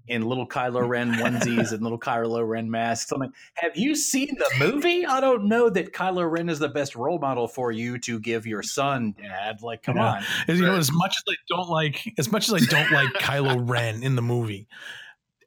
in 0.08 0.22
little 0.22 0.46
Kylo 0.46 0.86
Ren 0.88 1.12
onesies 1.14 1.72
and 1.72 1.82
little 1.82 1.98
Kylo 1.98 2.46
Ren 2.46 2.70
masks. 2.70 3.12
I'm 3.12 3.20
like, 3.20 3.30
have 3.54 3.76
you 3.76 3.94
seen 3.94 4.36
the 4.38 4.50
movie? 4.58 5.04
I 5.06 5.20
don't 5.20 5.48
know 5.48 5.68
that 5.70 5.92
Kylo 5.92 6.28
Ren 6.30 6.48
is 6.48 6.58
the 6.58 6.68
best 6.68 6.96
role 6.96 7.18
model 7.18 7.46
for 7.48 7.70
you 7.72 7.98
to 8.00 8.18
give 8.18 8.46
your 8.46 8.62
son, 8.62 9.14
Dad. 9.20 9.62
Like, 9.62 9.82
come 9.82 9.96
Yeah. 9.96 10.14
on. 10.14 10.24
As 10.48 10.58
you 10.58 10.66
know, 10.66 10.76
as 10.76 10.90
much 10.92 11.16
as 11.16 11.24
I 11.28 11.36
don't 11.48 11.68
like, 11.68 12.12
as 12.18 12.32
much 12.32 12.48
as 12.48 12.54
I 12.54 12.66
don't 12.66 12.90
like 12.90 13.08
Kylo 13.14 13.62
Ren 13.68 14.02
in 14.02 14.16
the 14.16 14.22
movie, 14.22 14.66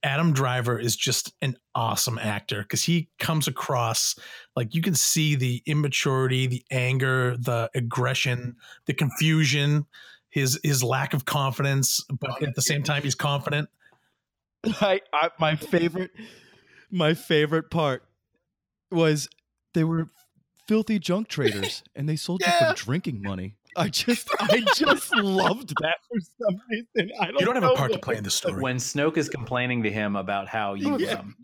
Adam 0.03 0.33
Driver 0.33 0.79
is 0.79 0.95
just 0.95 1.33
an 1.41 1.55
awesome 1.75 2.17
actor 2.17 2.63
because 2.63 2.83
he 2.83 3.09
comes 3.19 3.47
across 3.47 4.15
like 4.55 4.73
you 4.73 4.81
can 4.81 4.95
see 4.95 5.35
the 5.35 5.61
immaturity, 5.65 6.47
the 6.47 6.63
anger, 6.71 7.37
the 7.37 7.69
aggression, 7.75 8.55
the 8.87 8.93
confusion, 8.93 9.85
his 10.29 10.59
his 10.63 10.83
lack 10.83 11.13
of 11.13 11.25
confidence, 11.25 12.03
but 12.19 12.41
at 12.41 12.55
the 12.55 12.61
same 12.63 12.81
time 12.81 13.03
he's 13.03 13.13
confident. 13.15 13.69
I, 14.81 15.01
I 15.13 15.29
my 15.39 15.55
favorite 15.55 16.11
my 16.89 17.13
favorite 17.13 17.69
part 17.71 18.03
was 18.91 19.27
they 19.73 19.83
were 19.83 20.09
filthy 20.67 20.99
junk 20.99 21.27
traders 21.27 21.83
and 21.95 22.07
they 22.07 22.15
sold 22.15 22.41
you 22.41 22.47
Yeah. 22.51 22.73
for 22.73 22.75
drinking 22.75 23.21
money. 23.21 23.55
I 23.75 23.87
just 23.87 24.29
I 24.39 24.61
just 24.75 25.15
loved 25.15 25.73
that 25.81 25.97
for 26.09 26.19
some 26.19 26.61
reason. 26.69 27.11
I 27.19 27.27
don't 27.27 27.39
You 27.39 27.45
don't 27.45 27.55
have 27.55 27.63
a 27.63 27.73
part 27.75 27.93
to 27.93 27.99
play 27.99 28.17
in 28.17 28.23
the 28.23 28.29
story. 28.29 28.61
When 28.61 28.77
Snoke 28.77 29.15
is 29.17 29.29
complaining 29.29 29.83
to 29.83 29.91
him 29.91 30.15
about 30.15 30.47
how 30.49 30.73
you 30.73 30.97
Yeah. 30.99 31.19
um, 31.19 31.35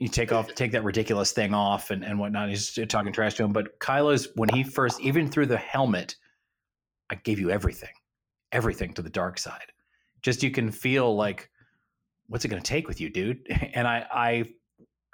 you 0.00 0.08
take 0.08 0.32
off 0.32 0.52
take 0.54 0.72
that 0.72 0.82
ridiculous 0.84 1.32
thing 1.32 1.54
off 1.54 1.90
and, 1.90 2.04
and 2.04 2.18
whatnot, 2.18 2.48
he's 2.48 2.78
talking 2.88 3.12
trash 3.12 3.34
to 3.34 3.44
him. 3.44 3.52
But 3.52 3.78
Kylo's 3.78 4.28
when 4.34 4.48
he 4.50 4.62
first 4.64 5.00
even 5.00 5.30
through 5.30 5.46
the 5.46 5.56
helmet, 5.56 6.16
I 7.10 7.14
gave 7.14 7.38
you 7.38 7.50
everything, 7.50 7.94
everything 8.52 8.92
to 8.94 9.02
the 9.02 9.10
dark 9.10 9.38
side. 9.38 9.72
Just 10.22 10.42
you 10.42 10.50
can 10.50 10.70
feel 10.72 11.14
like, 11.16 11.48
what's 12.28 12.44
it 12.44 12.48
going 12.48 12.62
to 12.62 12.66
take 12.68 12.86
with 12.88 13.00
you, 13.00 13.10
dude? 13.10 13.40
And 13.74 13.86
I, 13.88 14.06
I, 14.12 14.44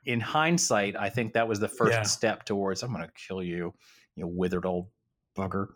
in 0.06 0.20
hindsight, 0.20 0.96
I 0.96 1.08
think 1.10 1.32
that 1.34 1.48
was 1.48 1.60
the 1.60 1.68
first 1.68 1.92
Yeah. 1.92 2.02
step 2.02 2.44
towards 2.44 2.82
I'm 2.82 2.92
going 2.92 3.04
to 3.04 3.12
kill 3.28 3.42
you, 3.42 3.72
you 4.16 4.26
withered 4.26 4.66
old 4.66 4.88
bugger. 5.36 5.68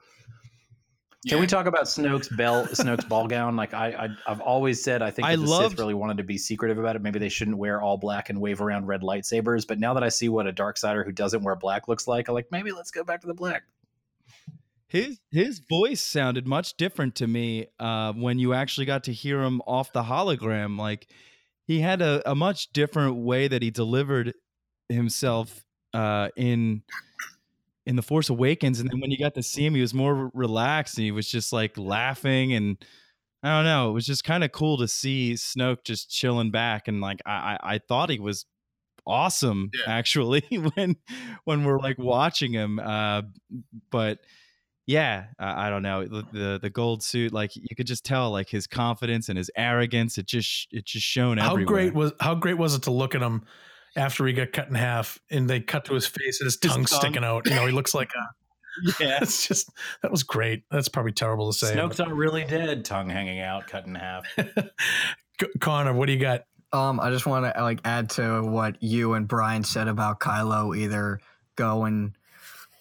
Can 1.26 1.36
Yeah. 1.36 1.40
we 1.40 1.46
talk 1.48 1.66
about 1.66 1.84
Snoke's 1.84 2.28
bell, 2.36 2.66
Snoke's 2.68 3.04
ball 3.04 3.26
gown? 3.26 3.56
Like 3.56 3.74
I, 3.74 3.88
I, 3.88 4.08
I've 4.30 4.40
always 4.40 4.82
said, 4.82 5.02
I 5.02 5.10
think 5.10 5.26
I 5.26 5.34
the 5.36 5.42
loved- 5.42 5.70
Sith 5.70 5.78
really 5.80 5.94
wanted 5.94 6.18
to 6.18 6.22
be 6.22 6.38
secretive 6.38 6.78
about 6.78 6.94
it. 6.96 7.02
Maybe 7.02 7.18
they 7.18 7.28
shouldn't 7.28 7.56
wear 7.58 7.80
all 7.82 7.96
black 7.98 8.30
and 8.30 8.40
wave 8.40 8.60
around 8.60 8.86
red 8.86 9.02
lightsabers. 9.02 9.66
But 9.66 9.80
now 9.80 9.94
that 9.94 10.04
I 10.04 10.08
see 10.10 10.28
what 10.28 10.46
a 10.46 10.52
dark 10.52 10.76
sider 10.78 11.02
who 11.04 11.10
doesn't 11.12 11.42
wear 11.42 11.56
black 11.56 11.88
looks 11.88 12.06
like, 12.06 12.28
I'm 12.28 12.34
like, 12.34 12.46
maybe 12.52 12.70
let's 12.70 12.90
go 12.92 13.02
back 13.02 13.20
to 13.22 13.26
the 13.26 13.34
black. 13.34 13.64
His 14.88 15.20
his 15.30 15.58
voice 15.58 16.00
sounded 16.00 16.46
much 16.46 16.76
different 16.76 17.14
to 17.16 17.26
me 17.26 17.66
uh, 17.78 18.12
when 18.14 18.38
you 18.38 18.54
actually 18.54 18.86
got 18.86 19.04
to 19.04 19.12
hear 19.12 19.42
him 19.42 19.60
off 19.66 19.92
the 19.92 20.02
hologram. 20.04 20.78
Like 20.78 21.08
he 21.66 21.80
had 21.80 22.00
a, 22.00 22.22
a 22.30 22.34
much 22.34 22.72
different 22.72 23.16
way 23.16 23.48
that 23.48 23.62
he 23.62 23.70
delivered 23.70 24.32
himself 24.88 25.64
uh, 25.92 26.28
in 26.36 26.82
in 27.86 27.96
the 27.96 28.02
Force 28.02 28.28
Awakens, 28.28 28.80
and 28.80 28.90
then 28.90 29.00
when 29.00 29.10
you 29.10 29.18
got 29.18 29.34
to 29.34 29.42
see 29.42 29.64
him, 29.64 29.74
he 29.74 29.80
was 29.80 29.94
more 29.94 30.30
relaxed 30.34 30.98
and 30.98 31.04
he 31.04 31.10
was 31.10 31.28
just 31.30 31.52
like 31.52 31.76
laughing 31.78 32.52
and. 32.54 32.76
I 33.40 33.50
don't 33.50 33.66
know. 33.66 33.90
It 33.90 33.92
was 33.92 34.04
just 34.04 34.24
kind 34.24 34.42
of 34.42 34.50
cool 34.50 34.78
to 34.78 34.88
see 34.88 35.34
Snoke 35.34 35.84
just 35.84 36.10
chilling 36.10 36.50
back, 36.50 36.88
and 36.88 37.00
like 37.00 37.20
I, 37.24 37.56
I, 37.62 37.74
I 37.74 37.78
thought 37.78 38.10
he 38.10 38.18
was 38.18 38.46
awesome 39.06 39.70
Yeah. 39.74 39.92
actually 39.92 40.40
when 40.74 40.96
when 41.44 41.64
we're 41.64 41.78
like 41.78 41.98
watching 41.98 42.52
him. 42.52 42.80
Uh, 42.80 43.22
but 43.92 44.18
yeah, 44.88 45.26
I, 45.38 45.66
I 45.66 45.70
don't 45.70 45.82
know 45.82 46.06
the, 46.06 46.24
the 46.32 46.58
the 46.62 46.70
gold 46.70 47.02
suit. 47.02 47.30
Like 47.30 47.54
you 47.54 47.76
could 47.76 47.86
just 47.86 48.04
tell, 48.04 48.30
like 48.30 48.48
his 48.48 48.66
confidence 48.66 49.28
and 49.28 49.36
his 49.36 49.50
arrogance. 49.54 50.16
It 50.16 50.24
just 50.26 50.66
it 50.70 50.86
just 50.86 51.04
shown 51.04 51.36
how 51.36 51.52
everywhere. 51.52 51.66
great 51.74 51.94
was 51.94 52.12
how 52.20 52.34
great 52.34 52.56
was 52.56 52.74
it 52.74 52.84
to 52.84 52.90
look 52.90 53.14
at 53.14 53.20
him 53.20 53.44
after 53.96 54.26
he 54.26 54.32
got 54.32 54.52
cut 54.52 54.68
in 54.68 54.74
half 54.74 55.18
and 55.30 55.48
they 55.48 55.60
cut 55.60 55.84
to 55.84 55.94
his 55.94 56.06
face 56.06 56.40
and 56.40 56.46
his 56.46 56.54
His 56.54 56.72
tongue 56.72 56.86
tongue. 56.86 57.00
sticking 57.00 57.22
out? 57.22 57.44
You 57.44 57.54
know, 57.54 57.66
he 57.66 57.72
looks 57.72 57.94
like 57.94 58.10
a. 58.16 58.90
Yeah, 59.00 59.18
It's 59.20 59.46
just 59.46 59.70
that 60.02 60.10
was 60.10 60.22
great. 60.22 60.62
That's 60.70 60.88
probably 60.88 61.12
terrible 61.12 61.52
to 61.52 61.58
say. 61.58 61.74
Snoke's 61.74 61.98
not 61.98 62.14
really 62.14 62.44
dead, 62.44 62.84
tongue 62.84 63.10
hanging 63.10 63.40
out, 63.40 63.66
cut 63.66 63.86
in 63.86 63.94
half. 63.94 64.24
Connor, 65.60 65.92
what 65.92 66.06
do 66.06 66.12
you 66.12 66.18
got? 66.20 66.44
Um, 66.72 67.00
I 67.00 67.10
just 67.10 67.26
want 67.26 67.52
to 67.52 67.62
like 67.62 67.80
add 67.84 68.08
to 68.10 68.42
what 68.42 68.82
you 68.82 69.14
and 69.14 69.26
Brian 69.28 69.64
said 69.64 69.88
about 69.88 70.20
Kylo 70.20 70.76
either 70.76 71.18
going 71.56 72.14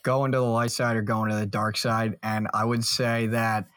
going 0.07 0.31
to 0.31 0.37
the 0.37 0.43
light 0.45 0.71
side 0.71 0.95
or 0.95 1.01
going 1.01 1.29
to 1.29 1.35
the 1.35 1.45
dark 1.45 1.75
side, 1.75 2.17
and 2.23 2.47
I 2.53 2.63
would 2.63 2.85
say 2.85 3.27
that 3.27 3.67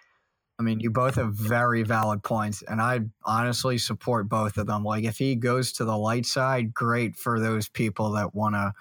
I 0.60 0.62
mean 0.62 0.78
you 0.78 0.88
both 0.88 1.16
have 1.16 1.34
very 1.34 1.82
valid 1.82 2.22
points, 2.22 2.62
and 2.62 2.80
I 2.80 3.00
honestly 3.24 3.78
support 3.78 4.28
both 4.28 4.56
of 4.56 4.68
them. 4.68 4.84
Like 4.84 5.02
if 5.02 5.18
he 5.18 5.34
goes 5.34 5.72
to 5.72 5.84
the 5.84 5.98
light 5.98 6.24
side, 6.24 6.72
great 6.72 7.16
for 7.16 7.40
those 7.40 7.68
people 7.68 8.12
that 8.12 8.32
want 8.32 8.54
to, 8.54 8.72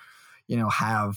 you 0.45 0.57
know, 0.57 0.69
have 0.69 1.15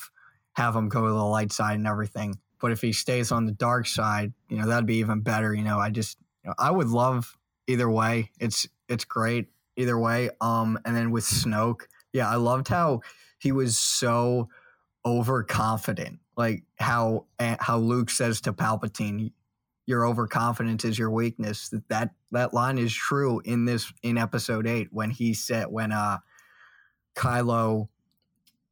have 0.54 0.74
him 0.74 0.88
go 0.88 1.02
to 1.02 1.12
the 1.12 1.22
light 1.22 1.52
side 1.52 1.74
and 1.74 1.86
everything. 1.86 2.38
But 2.62 2.72
if 2.72 2.80
he 2.80 2.94
stays 2.94 3.30
on 3.30 3.44
the 3.44 3.52
dark 3.52 3.86
side, 3.86 4.32
you 4.48 4.56
know, 4.56 4.66
that'd 4.66 4.86
be 4.86 4.96
even 4.96 5.20
better. 5.20 5.52
You 5.52 5.64
know, 5.64 5.78
I 5.78 5.90
just 5.90 6.16
you 6.42 6.48
know, 6.48 6.54
I 6.58 6.70
would 6.70 6.88
love 6.88 7.36
either 7.66 7.90
way. 7.90 8.30
It's 8.40 8.66
it's 8.88 9.04
great 9.04 9.48
either 9.76 9.98
way. 9.98 10.30
Um, 10.40 10.78
and 10.86 10.96
then 10.96 11.10
with 11.10 11.24
Snoke, 11.24 11.82
yeah, 12.14 12.30
I 12.30 12.36
loved 12.36 12.68
how 12.68 13.02
he 13.38 13.52
was 13.52 13.78
so 13.78 14.48
overconfident. 15.04 16.20
Like 16.36 16.64
how 16.76 17.26
how 17.38 17.78
Luke 17.78 18.10
says 18.10 18.40
to 18.42 18.52
Palpatine, 18.52 19.32
"Your 19.86 20.06
overconfidence 20.06 20.84
is 20.84 20.98
your 20.98 21.10
weakness." 21.10 21.68
That 21.68 21.88
that 21.88 22.10
that 22.30 22.54
line 22.54 22.78
is 22.78 22.94
true 22.94 23.40
in 23.44 23.64
this 23.64 23.92
in 24.02 24.18
Episode 24.18 24.66
Eight 24.66 24.88
when 24.90 25.10
he 25.10 25.34
said 25.34 25.66
when 25.68 25.92
uh 25.92 26.18
Kylo 27.14 27.88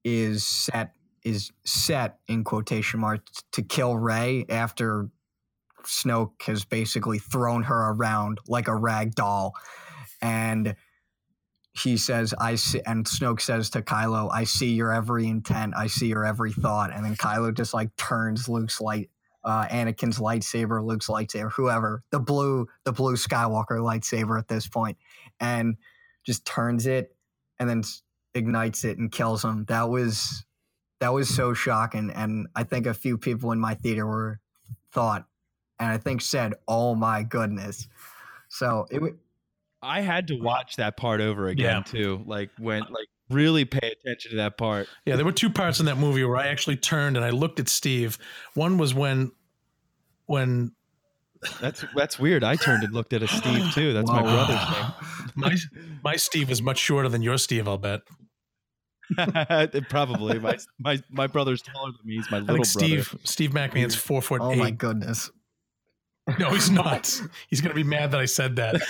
is 0.05 0.45
set 0.45 0.95
is 1.23 1.53
set 1.65 2.19
in 2.29 2.45
quotation 2.45 3.01
marks 3.01 3.43
to 3.53 3.63
kill 3.63 3.97
Rey 3.97 4.47
after 4.49 5.11
Snoke 5.85 6.43
has 6.43 6.65
basically 6.65 7.19
thrown 7.19 7.65
her 7.65 7.91
around 7.91 8.39
like 8.49 8.69
a 8.69 8.75
rag 8.75 9.15
doll. 9.15 9.55
And 10.23 10.75
he 11.73 11.97
says, 11.97 12.35
I 12.39 12.57
see, 12.57 12.81
and 12.85 13.07
Snoke 13.07 13.41
says 13.41 13.71
to 13.71 13.83
Kylo, 13.83 14.29
I 14.33 14.45
see 14.45 14.73
your 14.73 14.93
every 14.93 15.29
intent. 15.29 15.75
I 15.77 15.87
see 15.87 16.09
your 16.09 16.25
every 16.25 16.53
thought. 16.53 16.93
And 16.93 17.05
then 17.05 17.17
Kylo 17.17 17.55
just 17.55 17.73
like 17.73 17.95
turns 17.97 18.49
Luke's 18.49 18.81
light, 18.81 19.11
uh, 19.45 19.67
Anakin's 19.69 20.19
lightsaber, 20.19 20.85
Luke's 20.85 21.07
lightsaber, 21.07 21.53
whoever, 21.53 22.03
the 22.11 22.19
blue, 22.19 22.67
the 22.85 22.93
blue 22.93 23.15
Skywalker 23.15 23.79
lightsaber 23.79 24.39
at 24.39 24.49
this 24.49 24.67
point, 24.67 24.99
and 25.39 25.77
just 26.25 26.45
turns 26.45 26.87
it 26.87 27.15
and 27.59 27.71
then 27.71 27.83
ignites 28.35 28.85
it 28.85 28.99
and 28.99 29.13
kills 29.13 29.45
him. 29.45 29.65
That 29.67 29.89
was, 29.89 30.45
that 30.99 31.13
was 31.13 31.29
so 31.33 31.55
shocking. 31.55 32.11
And 32.11 32.49
I 32.57 32.65
think 32.65 32.87
a 32.87 32.95
few 32.95 33.17
people 33.17 33.53
in 33.53 33.61
my 33.61 33.75
theater 33.75 34.07
were 34.07 34.41
thought, 34.93 35.25
and 35.79 35.91
I 35.91 35.99
think 35.99 36.21
said, 36.21 36.55
"Oh 36.69 36.95
my 36.95 37.23
goodness!" 37.23 37.89
So 38.49 38.87
it. 38.91 39.03
Wa- 39.83 39.89
I 39.89 40.01
had 40.01 40.29
to 40.29 40.37
watch 40.37 40.77
that 40.77 40.97
part 40.97 41.21
over 41.21 41.49
again 41.49 41.77
Yeah. 41.79 41.83
too. 41.83 42.23
Like 42.27 42.51
when 42.59 42.83
uh, 42.83 42.87
like 42.91 43.09
really 43.29 43.65
pay 43.65 43.93
attention 44.01 44.33
to 44.33 44.37
that 44.39 44.59
part. 44.59 44.89
Yeah, 45.07 45.17
there 45.17 45.25
were 45.25 45.33
two 45.33 45.51
parts 45.51 45.79
in 45.81 45.87
that 45.87 45.97
movie 45.99 46.25
where 46.25 46.37
I 46.37 46.49
actually 46.49 46.77
turned 46.77 47.17
and 47.17 47.25
I 47.25 47.31
looked 47.31 47.61
at 47.61 47.69
Steve. 47.69 48.19
One 48.55 48.77
was 48.79 48.93
when 48.95 49.33
when 50.27 50.73
That's 51.61 51.85
that's 51.97 52.19
weird. 52.19 52.45
I 52.45 52.57
turned 52.57 52.83
and 52.85 52.93
looked 52.93 53.13
at 53.13 53.23
a 53.23 53.29
Steve 53.29 53.73
too. 53.73 53.93
That's 53.93 54.09
my 54.11 54.23
brother's 54.23 54.57
name. 54.57 54.93
my 55.35 55.57
my 56.05 56.17
Steve 56.17 56.51
is 56.51 56.61
much 56.61 56.79
shorter 56.79 57.09
than 57.09 57.23
your 57.23 57.39
Steve, 57.39 57.67
I'll 57.69 57.79
bet. 57.79 58.01
Probably 59.89 60.39
my 60.39 60.57
my 60.79 61.03
my 61.11 61.27
brother's 61.27 61.63
taller 61.63 61.91
than 61.93 62.07
me. 62.07 62.17
He's 62.17 62.31
my 62.31 62.37
I 62.37 62.41
little 62.41 62.65
think 62.65 62.73
brother. 62.75 63.03
Steve 63.03 63.17
Steve 63.25 63.51
McMahon's 63.51 63.95
four 63.97 64.23
foot 64.23 64.41
Oh 64.41 64.53
eight. 64.53 64.59
my 64.59 64.71
goodness! 64.71 65.31
No, 66.39 66.51
he's 66.51 66.71
not. 66.83 67.21
he's 67.49 67.61
gonna 67.61 67.75
be 67.75 67.83
mad 67.83 68.13
that 68.13 68.21
I 68.21 68.27
said 68.27 68.57
that. 68.57 68.81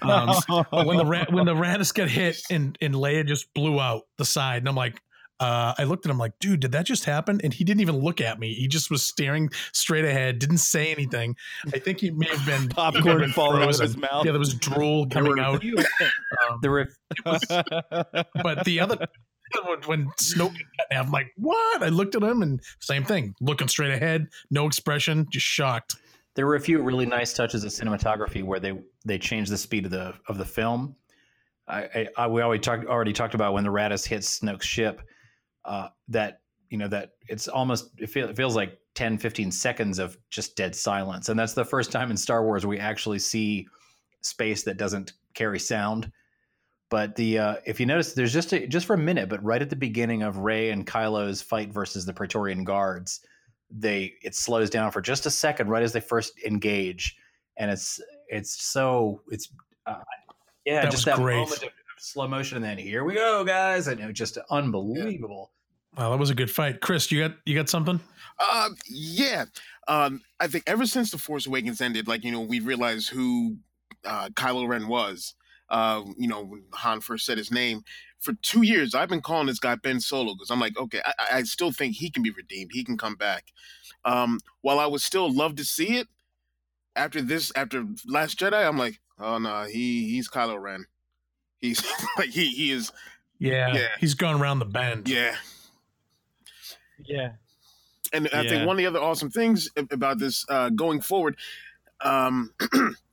Um, 0.00 0.34
but 0.70 0.86
when 0.86 0.96
the 0.96 1.06
ra- 1.06 1.26
when 1.30 1.44
the 1.44 1.54
Raddus 1.54 1.92
got 1.92 2.08
hit 2.08 2.40
and 2.50 2.76
and 2.80 2.94
Leia 2.94 3.26
just 3.26 3.52
blew 3.54 3.80
out 3.80 4.02
the 4.18 4.24
side, 4.24 4.58
and 4.58 4.68
I'm 4.68 4.74
like, 4.74 5.00
uh, 5.40 5.74
I 5.76 5.84
looked 5.84 6.06
at 6.06 6.10
him 6.10 6.18
like, 6.18 6.32
dude, 6.40 6.60
did 6.60 6.72
that 6.72 6.86
just 6.86 7.04
happen? 7.04 7.40
And 7.42 7.52
he 7.52 7.64
didn't 7.64 7.80
even 7.80 7.96
look 7.96 8.20
at 8.20 8.38
me. 8.38 8.54
He 8.54 8.68
just 8.68 8.90
was 8.90 9.06
staring 9.06 9.50
straight 9.72 10.04
ahead, 10.04 10.38
didn't 10.38 10.58
say 10.58 10.92
anything. 10.92 11.34
I 11.74 11.80
think 11.80 12.00
he 12.00 12.10
may 12.12 12.28
have 12.28 12.46
been 12.46 12.68
Popcorn 12.68 13.04
he 13.04 13.14
may 13.14 13.20
been 13.24 13.32
falling 13.32 13.62
out 13.62 13.70
of 13.70 13.76
frozen. 13.76 13.86
his 13.86 13.96
mouth. 13.96 14.24
Yeah, 14.24 14.30
there 14.30 14.38
was 14.38 14.54
drool 14.54 15.08
coming 15.08 15.38
out. 15.38 15.62
Um, 16.48 16.58
there 16.62 16.70
were 16.70 16.88
but 17.24 18.64
the 18.64 18.80
other 18.80 19.06
when, 19.66 19.80
when 19.82 20.06
Snoke 20.18 20.38
got 20.38 20.78
cut 20.78 20.86
in 20.90 20.96
half, 20.96 21.06
I'm 21.06 21.12
like, 21.12 21.32
what? 21.36 21.82
I 21.82 21.88
looked 21.88 22.14
at 22.14 22.22
him 22.22 22.42
and 22.42 22.60
same 22.80 23.04
thing, 23.04 23.34
looking 23.40 23.68
straight 23.68 23.92
ahead, 23.92 24.28
no 24.50 24.66
expression, 24.66 25.26
just 25.30 25.46
shocked. 25.46 25.96
There 26.34 26.46
were 26.46 26.54
a 26.54 26.60
few 26.60 26.80
really 26.82 27.06
nice 27.06 27.32
touches 27.32 27.64
of 27.64 27.72
cinematography 27.72 28.42
where 28.42 28.60
they 28.60 28.74
they 29.04 29.18
changed 29.18 29.50
the 29.50 29.58
speed 29.58 29.84
of 29.84 29.90
the 29.90 30.14
of 30.28 30.38
the 30.38 30.44
film. 30.44 30.96
I, 31.68 31.82
I, 31.82 32.08
I 32.16 32.26
we 32.26 32.42
already 32.42 32.60
talked 32.60 32.86
already 32.86 33.12
talked 33.12 33.34
about 33.34 33.52
when 33.52 33.64
the 33.64 33.70
Raddus 33.70 34.06
hits 34.06 34.40
Snoke's 34.40 34.66
ship. 34.66 35.02
Uh, 35.64 35.88
that 36.08 36.40
you 36.72 36.78
know 36.78 36.88
that 36.88 37.10
it's 37.28 37.48
almost 37.48 37.90
it, 37.98 38.08
feel, 38.08 38.28
it 38.28 38.36
feels 38.36 38.56
like 38.56 38.78
10 38.94 39.18
15 39.18 39.52
seconds 39.52 39.98
of 39.98 40.16
just 40.30 40.56
dead 40.56 40.74
silence 40.74 41.28
and 41.28 41.38
that's 41.38 41.52
the 41.52 41.64
first 41.64 41.92
time 41.92 42.10
in 42.10 42.16
star 42.16 42.44
wars 42.44 42.66
we 42.66 42.78
actually 42.78 43.18
see 43.18 43.68
space 44.22 44.62
that 44.62 44.78
doesn't 44.78 45.12
carry 45.34 45.58
sound 45.58 46.10
but 46.88 47.14
the 47.16 47.38
uh, 47.38 47.56
if 47.66 47.78
you 47.78 47.86
notice 47.86 48.14
there's 48.14 48.32
just 48.32 48.52
a, 48.52 48.66
just 48.66 48.86
for 48.86 48.94
a 48.94 48.98
minute 48.98 49.28
but 49.28 49.42
right 49.44 49.62
at 49.62 49.70
the 49.70 49.76
beginning 49.76 50.22
of 50.22 50.38
Rey 50.38 50.70
and 50.70 50.86
kylo's 50.86 51.42
fight 51.42 51.72
versus 51.72 52.06
the 52.06 52.12
praetorian 52.12 52.64
guards 52.64 53.20
they 53.74 54.12
it 54.22 54.34
slows 54.34 54.68
down 54.70 54.90
for 54.90 55.00
just 55.00 55.24
a 55.26 55.30
second 55.30 55.68
right 55.68 55.82
as 55.82 55.92
they 55.92 56.00
first 56.00 56.32
engage 56.44 57.16
and 57.56 57.70
it's 57.70 58.00
it's 58.28 58.62
so 58.62 59.20
it's 59.30 59.50
uh, 59.86 59.94
yeah 60.64 60.82
That 60.82 60.90
just 60.90 61.06
was 61.06 61.16
that 61.16 61.16
great. 61.16 61.36
moment 61.36 61.62
of 61.62 61.68
slow 61.98 62.28
motion 62.28 62.56
and 62.58 62.64
then 62.66 62.78
here 62.78 63.04
we 63.04 63.14
go 63.14 63.44
guys 63.44 63.88
and 63.88 63.98
it 64.00 64.06
was 64.06 64.14
just 64.14 64.38
unbelievable 64.50 65.52
Wow, 65.96 66.08
that 66.08 66.18
was 66.18 66.30
a 66.30 66.34
good 66.34 66.50
fight. 66.50 66.80
Chris, 66.80 67.12
you 67.12 67.20
got 67.20 67.36
you 67.44 67.54
got 67.54 67.68
something? 67.68 68.00
Uh, 68.38 68.70
yeah. 68.88 69.44
Um, 69.88 70.22
I 70.40 70.46
think 70.46 70.64
ever 70.66 70.86
since 70.86 71.10
the 71.10 71.18
Force 71.18 71.46
Awakens 71.46 71.82
ended, 71.82 72.08
like 72.08 72.24
you 72.24 72.32
know, 72.32 72.40
we 72.40 72.60
realized 72.60 73.10
who 73.10 73.58
uh, 74.06 74.30
Kylo 74.30 74.66
Ren 74.66 74.88
was. 74.88 75.34
Uh, 75.68 76.02
you 76.16 76.28
know, 76.28 76.44
when 76.44 76.62
Han 76.72 77.02
first 77.02 77.26
said 77.26 77.36
his 77.36 77.50
name. 77.50 77.82
For 78.22 78.34
two 78.42 78.62
years 78.62 78.94
I've 78.94 79.10
been 79.10 79.22
calling 79.22 79.48
this 79.48 79.58
guy 79.60 79.74
Ben 79.76 80.00
Solo 80.00 80.34
because 80.34 80.50
I'm 80.50 80.60
like, 80.60 80.78
okay, 80.78 81.02
I, 81.04 81.14
I 81.38 81.42
still 81.44 81.72
think 81.72 81.96
he 81.96 82.10
can 82.10 82.22
be 82.22 82.30
redeemed. 82.30 82.70
He 82.72 82.84
can 82.84 82.98
come 82.98 83.16
back. 83.16 83.52
Um, 84.04 84.40
while 84.62 84.78
I 84.80 84.86
would 84.86 85.02
still 85.02 85.32
love 85.32 85.56
to 85.56 85.64
see 85.64 85.98
it 85.98 86.08
after 86.96 87.22
this, 87.22 87.52
after 87.56 87.86
Last 88.06 88.38
Jedi, 88.38 88.66
I'm 88.66 88.78
like, 88.78 89.00
oh 89.18 89.38
no, 89.38 89.64
he 89.64 90.10
he's 90.10 90.28
Kylo 90.28 90.60
Ren. 90.60 90.86
He's 91.60 91.84
like 92.18 92.30
he 92.30 92.48
he 92.50 92.70
is. 92.72 92.92
Yeah, 93.38 93.74
Yeah. 93.74 93.88
he's 93.98 94.14
gone 94.14 94.40
around 94.40 94.60
the 94.60 94.66
bend. 94.66 95.08
Yeah, 95.08 95.36
Yeah. 96.98 97.32
and 98.12 98.28
I 98.32 98.42
Yeah. 98.42 98.42
think 98.44 98.66
one 98.66 98.76
of 98.76 98.78
the 98.78 98.86
other 98.86 99.00
awesome 99.00 99.30
things 99.30 99.70
about 99.90 100.18
this 100.18 100.44
uh, 100.48 100.70
going 100.70 101.00
forward, 101.00 101.36
um, 102.02 102.54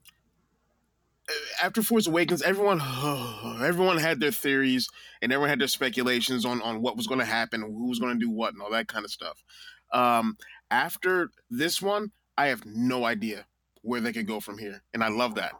after 1.62 1.82
Force 1.82 2.06
Awakens, 2.06 2.42
everyone 2.42 2.80
everyone 3.62 3.98
had 3.98 4.20
their 4.20 4.32
theories 4.32 4.88
and 5.22 5.32
everyone 5.32 5.50
had 5.50 5.60
their 5.60 5.68
speculations 5.68 6.44
on 6.44 6.62
on 6.62 6.82
what 6.82 6.96
was 6.96 7.06
going 7.06 7.20
to 7.20 7.26
happen, 7.26 7.62
who 7.62 7.88
was 7.88 7.98
going 7.98 8.18
to 8.18 8.24
do 8.24 8.30
what, 8.30 8.52
and 8.52 8.62
all 8.62 8.70
that 8.70 8.88
kind 8.88 9.04
of 9.04 9.10
stuff. 9.10 9.42
Um, 9.92 10.36
after 10.70 11.30
this 11.50 11.82
one, 11.82 12.12
I 12.36 12.46
have 12.46 12.64
no 12.64 13.04
idea 13.04 13.46
where 13.82 14.00
they 14.00 14.12
could 14.12 14.26
go 14.26 14.40
from 14.40 14.58
here, 14.58 14.82
and 14.94 15.02
I 15.02 15.08
love 15.08 15.34
that. 15.36 15.52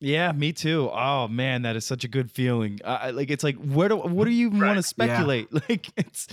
Yeah, 0.00 0.32
me 0.32 0.52
too. 0.52 0.90
Oh 0.92 1.28
man, 1.28 1.62
that 1.62 1.76
is 1.76 1.84
such 1.84 2.04
a 2.04 2.08
good 2.08 2.30
feeling. 2.30 2.80
Uh, 2.82 3.12
like 3.14 3.30
it's 3.30 3.44
like 3.44 3.56
where 3.56 3.88
do 3.88 3.96
what 3.96 4.24
do 4.24 4.30
you 4.30 4.46
even 4.48 4.60
want 4.60 4.78
to 4.78 4.82
speculate? 4.82 5.48
Like 5.68 5.88
it's 5.96 6.26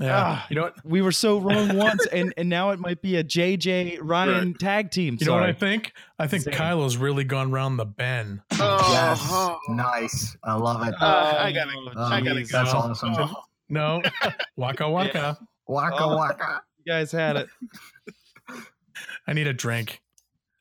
Yeah. 0.00 0.16
ah, 0.16 0.46
you 0.48 0.56
know 0.56 0.62
what? 0.62 0.74
we 0.84 1.02
were 1.02 1.10
so 1.12 1.38
wrong 1.38 1.76
once, 1.76 2.06
and 2.06 2.32
and 2.36 2.48
now 2.48 2.70
it 2.70 2.78
might 2.78 3.02
be 3.02 3.16
a 3.16 3.24
JJ 3.24 3.98
Rian 3.98 4.56
tag 4.56 4.90
team. 4.92 5.16
You 5.20 5.26
know 5.26 5.34
what 5.34 5.42
I 5.42 5.52
think? 5.52 5.92
I 6.18 6.26
think 6.28 6.44
Same. 6.44 6.54
Kylo's 6.54 6.96
really 6.96 7.24
gone 7.24 7.50
round 7.50 7.78
the 7.78 7.84
bend. 7.84 8.40
Oh, 8.52 8.88
Yes, 8.92 9.18
oh, 9.24 9.58
nice. 9.68 10.36
I 10.44 10.54
love 10.54 10.86
it. 10.86 10.94
uh, 11.00 11.34
I 11.38 11.50
gotta, 11.52 11.72
Oh, 11.96 12.02
I 12.02 12.20
gotta 12.20 12.40
geez. 12.40 12.52
go. 12.52 12.58
That's 12.58 12.74
awesome. 12.74 13.14
Oh. 13.18 13.34
No, 13.68 14.00
waka 14.56 14.88
waka. 14.88 15.36
Waka 15.66 15.96
Oh. 16.00 16.16
waka. 16.16 16.62
You 16.84 16.92
guys 16.92 17.10
had 17.12 17.36
it. 17.36 17.48
I 19.26 19.32
need 19.32 19.46
a 19.46 19.52
drink. 19.52 20.00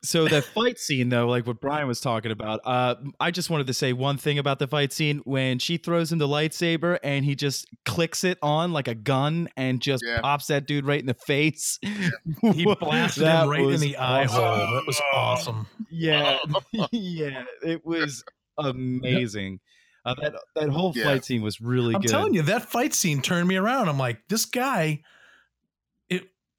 So 0.08 0.28
the 0.28 0.42
fight 0.42 0.80
scene, 0.80 1.10
though, 1.10 1.28
like 1.28 1.46
what 1.46 1.60
Brian 1.60 1.88
was 1.88 2.00
talking 2.02 2.32
about, 2.32 2.62
uh, 2.64 2.96
I 3.20 3.32
just 3.32 3.50
wanted 3.50 3.68
to 3.68 3.74
say 3.74 3.94
one 3.94 4.18
thing 4.18 4.40
about 4.40 4.60
the 4.60 4.68
fight 4.68 4.94
scene 4.94 5.22
when 5.26 5.60
she 5.60 5.78
throws 5.78 6.12
him 6.12 6.18
the 6.20 6.28
lightsaber 6.28 6.98
and 7.04 7.26
he 7.26 7.36
just 7.36 7.68
clicks 7.86 8.24
it 8.24 8.38
on 8.42 8.72
like 8.74 8.88
a 8.88 8.96
gun 8.96 9.50
and 9.58 9.82
just 9.82 10.04
Yeah. 10.06 10.22
pops 10.22 10.48
that 10.48 10.66
dude 10.68 10.86
right 10.86 11.00
in 11.00 11.06
the 11.08 11.14
face. 11.14 11.78
He 11.82 12.66
blasted 12.80 13.24
him 13.24 13.50
right 13.50 13.62
in 13.62 13.80
the 13.80 13.98
eye 13.98 14.26
awesome. 14.26 14.42
hole. 14.44 14.76
That 14.76 14.84
was 14.88 15.02
awesome. 15.14 15.68
Yeah, 15.92 16.38
yeah, 16.92 17.44
it 17.64 17.86
was 17.86 18.24
amazing. 18.58 19.60
Uh, 20.06 20.16
that 20.22 20.34
that 20.56 20.70
whole 20.70 20.94
Yeah. 20.96 21.04
fight 21.04 21.26
scene 21.26 21.42
was 21.42 21.60
really 21.60 21.94
I'm 21.96 22.02
good. 22.02 22.10
telling 22.12 22.34
you, 22.34 22.42
that 22.44 22.70
fight 22.70 22.94
scene 22.94 23.22
turned 23.22 23.48
me 23.48 23.58
around. 23.58 23.90
I'm 23.90 23.98
like, 24.00 24.20
this 24.30 24.46
guy. 24.46 25.02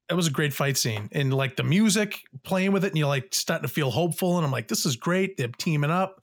It 0.09 0.13
it 0.13 0.15
was 0.15 0.27
a 0.27 0.31
great 0.31 0.53
fight 0.53 0.77
scene, 0.77 1.09
and 1.11 1.33
like 1.33 1.55
the 1.55 1.63
music 1.63 2.19
playing 2.43 2.71
with 2.71 2.83
it, 2.83 2.87
and 2.89 2.97
you're 2.97 3.07
like 3.07 3.33
starting 3.33 3.67
to 3.67 3.73
feel 3.73 3.91
hopeful, 3.91 4.37
and 4.37 4.45
I'm 4.45 4.51
like, 4.51 4.67
this 4.67 4.85
is 4.85 4.95
great. 4.95 5.37
They're 5.37 5.47
teaming 5.57 5.91
up. 5.91 6.21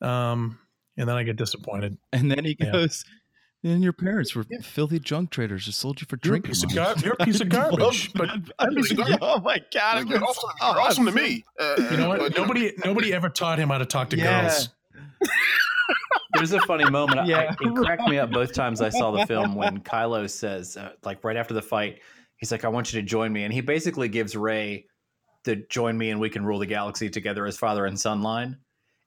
Um, 0.00 0.58
and 0.96 1.08
then 1.08 1.16
I 1.16 1.22
get 1.24 1.36
disappointed. 1.36 1.98
And 2.12 2.30
then 2.30 2.44
he 2.44 2.56
Yeah. 2.60 2.72
goes, 2.72 3.04
"And 3.64 3.82
your 3.82 3.92
parents 3.92 4.34
were 4.34 4.44
filthy 4.62 4.98
junk 5.00 5.30
traders 5.30 5.66
who 5.66 5.72
sold 5.72 6.00
you 6.00 6.06
for 6.08 6.16
You're 6.22 6.32
drinking." 6.38 6.50
piece 6.52 6.62
of 6.62 6.74
money." 6.74 6.94
gar- 6.94 7.04
you're 7.04 7.16
a 7.18 7.24
piece 7.24 7.40
of 7.40 7.48
garbage. 7.50 8.12
but 8.14 8.30
I 8.58 8.68
mean, 8.70 8.84
oh 9.20 9.40
my 9.40 9.60
god, 9.74 10.02
it 10.02 10.08
You're 10.08 10.22
awesome, 10.24 10.50
you're 10.60 10.80
awesome 10.80 11.06
to 11.06 11.12
me. 11.12 11.44
Uh, 11.58 11.74
you 11.90 11.96
know 11.96 12.08
what? 12.08 12.36
Nobody 12.36 12.72
nobody 12.84 13.12
ever 13.12 13.28
taught 13.28 13.58
him 13.58 13.68
how 13.70 13.78
to 13.78 13.86
talk 13.86 14.10
to 14.10 14.16
Yeah. 14.16 14.42
girls. 14.42 14.68
There's 16.34 16.52
a 16.52 16.60
funny 16.60 16.88
moment. 16.90 17.20
I- 17.20 17.24
Yeah. 17.26 17.54
it 17.60 17.74
cracked 17.76 18.08
me 18.08 18.18
up 18.18 18.30
both 18.30 18.52
times 18.52 18.80
I 18.80 18.90
saw 18.90 19.10
the 19.10 19.26
film 19.26 19.54
when 19.54 19.80
Kylo 19.80 20.28
says, 20.28 20.76
uh, 20.76 20.92
like 21.04 21.24
right 21.24 21.36
after 21.36 21.54
the 21.54 21.62
fight, 21.62 22.00
he's 22.36 22.52
like, 22.52 22.64
"I 22.64 22.68
want 22.68 22.92
you 22.92 23.00
to 23.00 23.06
join 23.06 23.32
me," 23.32 23.44
and 23.44 23.52
he 23.52 23.60
basically 23.60 24.08
gives 24.08 24.36
Rey 24.36 24.86
the 25.44 25.56
"join 25.68 25.96
me 25.96 26.10
and 26.10 26.20
we 26.20 26.30
can 26.30 26.44
rule 26.44 26.58
the 26.58 26.66
galaxy 26.66 27.10
together" 27.10 27.46
as 27.46 27.58
father 27.58 27.86
and 27.86 27.98
son 27.98 28.22
line, 28.22 28.58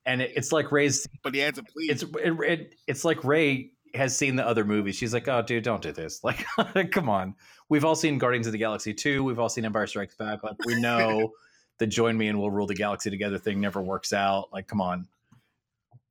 and 0.06 0.22
it, 0.22 0.32
it's 0.36 0.52
like 0.52 0.72
Rey's. 0.72 1.08
but 1.24 1.34
he 1.34 1.44
adds 1.44 1.58
a 1.58 1.64
please. 1.64 1.90
It's 1.90 2.04
it, 2.04 2.40
it, 2.42 2.76
it's 2.88 3.06
like 3.06 3.24
Rey 3.24 3.72
has 3.96 4.16
seen 4.16 4.36
the 4.36 4.46
other 4.46 4.66
movies. 4.66 4.96
She's 4.96 5.14
like, 5.14 5.28
"Oh, 5.28 5.42
dude, 5.42 5.64
don't 5.64 5.82
do 5.82 5.92
this! 5.92 6.22
Like, 6.24 6.46
come 6.92 7.10
on." 7.10 7.36
We've 7.70 7.86
all 7.86 7.96
seen 7.96 8.18
Guardians 8.18 8.48
of 8.48 8.54
the 8.54 8.60
Galaxy 8.60 8.94
two. 8.94 9.24
We've 9.24 9.40
all 9.40 9.50
seen 9.50 9.66
Empire 9.66 9.88
Strikes 9.88 10.16
Back. 10.16 10.44
Like, 10.44 10.58
we 10.66 10.76
know 10.82 11.32
the 11.78 11.88
"join 11.88 12.18
me 12.18 12.28
and 12.28 12.40
we'll 12.40 12.52
rule 12.52 12.68
the 12.68 12.76
galaxy 12.76 13.10
together" 13.10 13.38
thing 13.38 13.60
never 13.60 13.82
works 13.82 14.14
out. 14.14 14.50
Like, 14.52 14.68
come 14.68 14.82
on 14.82 15.08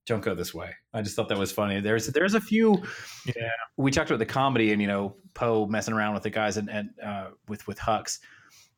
don't 0.08 0.20
go 0.22 0.34
this 0.34 0.52
way. 0.54 0.74
I 0.92 1.02
just 1.02 1.14
thought 1.16 1.28
that 1.28 1.38
was 1.38 1.52
funny. 1.52 1.80
There's 1.80 2.06
there's 2.08 2.34
a 2.34 2.40
few. 2.40 2.82
Yeah. 3.26 3.50
We 3.76 3.90
talked 3.90 4.10
about 4.10 4.18
the 4.18 4.26
comedy 4.26 4.72
and 4.72 4.80
you 4.82 4.88
know 4.88 5.16
Poe 5.34 5.66
messing 5.66 5.94
around 5.94 6.14
with 6.14 6.22
the 6.24 6.30
guys 6.30 6.56
and, 6.56 6.68
and 6.70 6.90
uh, 7.04 7.26
with 7.48 7.66
with 7.66 7.78
Hux. 7.78 8.18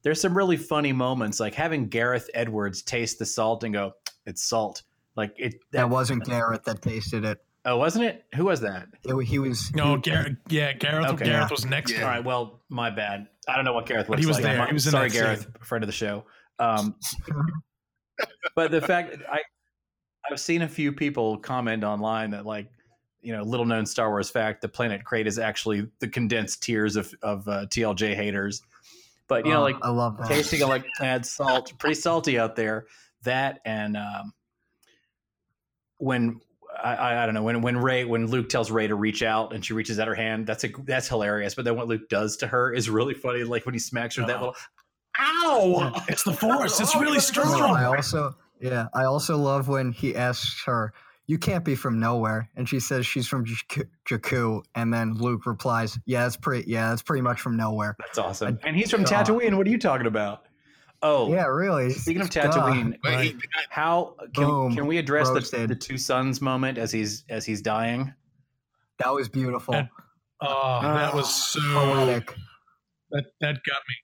There's 0.02 0.20
some 0.20 0.36
really 0.36 0.56
funny 0.56 0.92
moments 0.92 1.40
like 1.40 1.54
having 1.54 1.88
Gareth 1.88 2.28
Edwards 2.34 2.82
taste 2.82 3.18
the 3.18 3.26
salt 3.26 3.64
and 3.64 3.72
go, 3.72 3.92
"It's 4.26 4.42
salt." 4.48 4.82
Like 5.16 5.34
it. 5.38 5.54
That 5.72 5.88
wasn't 5.90 6.24
Garrett 6.24 6.64
that 6.64 6.82
tasted 6.82 7.24
it. 7.24 7.38
Oh, 7.66 7.76
wasn't 7.76 8.06
it? 8.06 8.24
Who 8.36 8.46
was 8.46 8.62
that? 8.62 8.88
It- 9.04 9.24
he 9.26 9.38
was. 9.38 9.70
No, 9.74 9.96
he- 9.96 10.00
Gareth. 10.00 10.36
Yeah, 10.48 10.72
Gareth. 10.72 11.08
Okay. 11.10 11.26
Gareth 11.26 11.48
Yeah. 11.48 11.48
was 11.50 11.66
next. 11.66 11.92
Yeah. 11.92 12.02
All 12.04 12.08
right. 12.08 12.24
Well, 12.24 12.62
my 12.70 12.88
bad. 12.88 13.26
I 13.46 13.56
don't 13.56 13.66
know 13.66 13.74
what 13.74 13.84
Gareth 13.86 14.08
was. 14.08 14.18
he 14.18 14.24
was 14.26 14.36
like. 14.36 14.44
there. 14.44 14.58
I'm- 14.60 14.68
He 14.68 14.72
was 14.74 14.86
in 14.86 14.92
sorry, 14.92 15.10
that 15.10 15.14
Gareth, 15.14 15.42
scene. 15.42 15.52
friend 15.60 15.84
of 15.84 15.88
the 15.88 15.92
show. 15.92 16.24
Um, 16.58 16.94
but 18.54 18.70
the 18.70 18.80
fact 18.80 19.16
I 19.30 19.40
I've 20.30 20.40
seen 20.40 20.62
a 20.62 20.68
few 20.68 20.92
people 20.92 21.36
comment 21.38 21.84
online 21.84 22.30
that 22.30 22.46
like 22.46 22.68
you 23.22 23.32
know 23.36 23.42
little 23.42 23.66
known 23.66 23.84
Star 23.86 24.08
Wars 24.10 24.30
fact 24.30 24.62
the 24.62 24.68
planet 24.68 25.04
Crait 25.04 25.26
is 25.26 25.38
actually 25.38 25.86
the 25.98 26.08
condensed 26.08 26.62
tears 26.62 26.96
of 26.96 27.12
of 27.22 27.46
uh, 27.48 27.66
TLJ 27.66 28.14
haters. 28.14 28.62
But 29.28 29.44
you 29.46 29.52
know 29.52 29.58
Oh, 29.60 29.62
like 29.62 29.76
I 29.82 29.90
love 29.90 30.16
that. 30.18 30.28
tasting 30.28 30.66
like 30.66 30.84
add 31.00 31.24
salt, 31.26 31.72
pretty 31.78 31.94
salty 31.94 32.38
out 32.38 32.56
there. 32.56 32.86
That 33.22 33.60
and 33.64 33.96
um, 33.96 34.32
when 35.98 36.40
I, 36.82 36.94
I 36.94 37.22
I 37.22 37.26
don't 37.26 37.34
know 37.34 37.42
when 37.42 37.60
when 37.62 37.76
Rey 37.76 38.04
when 38.04 38.26
Luke 38.26 38.48
tells 38.48 38.70
Rey 38.70 38.86
to 38.86 38.94
reach 38.94 39.22
out 39.22 39.52
and 39.54 39.64
she 39.64 39.72
reaches 39.74 39.98
out 40.00 40.08
her 40.08 40.14
hand, 40.14 40.46
that's 40.46 40.64
a 40.64 40.68
that's 40.84 41.08
hilarious. 41.08 41.54
But 41.54 41.64
then 41.64 41.76
what 41.76 41.88
Luke 41.88 42.08
does 42.08 42.36
to 42.38 42.46
her 42.46 42.72
is 42.72 42.88
really 42.88 43.14
funny. 43.14 43.44
Like 43.44 43.66
when 43.66 43.74
he 43.74 43.78
smacks 43.78 44.16
her 44.16 44.22
with 44.22 44.28
that 44.28 44.38
Oh. 44.38 44.46
little 44.46 44.56
ow. 45.20 46.02
It's 46.08 46.22
the 46.22 46.32
Force. 46.32 46.80
It's 46.80 46.96
really 47.00 47.20
strong. 47.20 47.60
I 47.76 47.84
also, 47.84 48.34
yeah, 48.60 48.86
I 48.94 49.04
also 49.04 49.36
love 49.36 49.68
when 49.68 49.92
he 49.92 50.14
asks 50.16 50.62
her, 50.66 50.92
"You 51.26 51.38
can't 51.38 51.64
be 51.64 51.74
from 51.74 51.98
nowhere," 52.00 52.48
and 52.56 52.68
she 52.68 52.80
says 52.80 53.06
she's 53.06 53.26
from 53.26 53.44
Jakku, 53.46 53.84
Jakku, 54.08 54.62
and 54.74 54.92
then 54.92 55.14
Luke 55.14 55.46
replies, 55.46 55.98
"Yeah, 56.06 56.26
it's 56.26 56.36
pretty. 56.36 56.70
Yeah, 56.70 56.92
it's 56.92 57.02
pretty 57.02 57.22
much 57.22 57.40
from 57.40 57.56
nowhere." 57.56 57.96
That's 57.98 58.18
awesome. 58.18 58.58
And 58.64 58.76
he's 58.76 58.90
from 58.90 59.04
God. 59.04 59.26
Tatooine. 59.26 59.56
What 59.56 59.66
are 59.66 59.70
you 59.70 59.78
talking 59.78 60.06
about? 60.06 60.44
Oh, 61.02 61.32
Yeah, 61.32 61.46
really. 61.46 61.90
Speaking 61.94 62.20
of 62.20 62.28
Tatooine, 62.28 62.94
But 63.02 63.32
how 63.70 64.16
can, 64.34 64.44
Boom. 64.44 64.74
can 64.74 64.86
we 64.86 64.98
address 64.98 65.30
the, 65.30 65.66
the 65.66 65.74
two 65.74 65.96
sons 65.96 66.42
moment 66.42 66.76
as 66.76 66.92
he's 66.92 67.24
as 67.30 67.46
he's 67.46 67.62
dying? 67.62 68.12
that 68.98 69.14
was 69.14 69.28
beautiful, 69.28 69.72
That- 69.72 69.88
Oh, 70.42 70.80
that 70.82 71.14
was 71.14 71.34
so. 71.34 71.58
poetic. 71.72 72.34
That 73.12 73.24
that 73.40 73.54
got 73.64 73.80
me. 73.88 73.94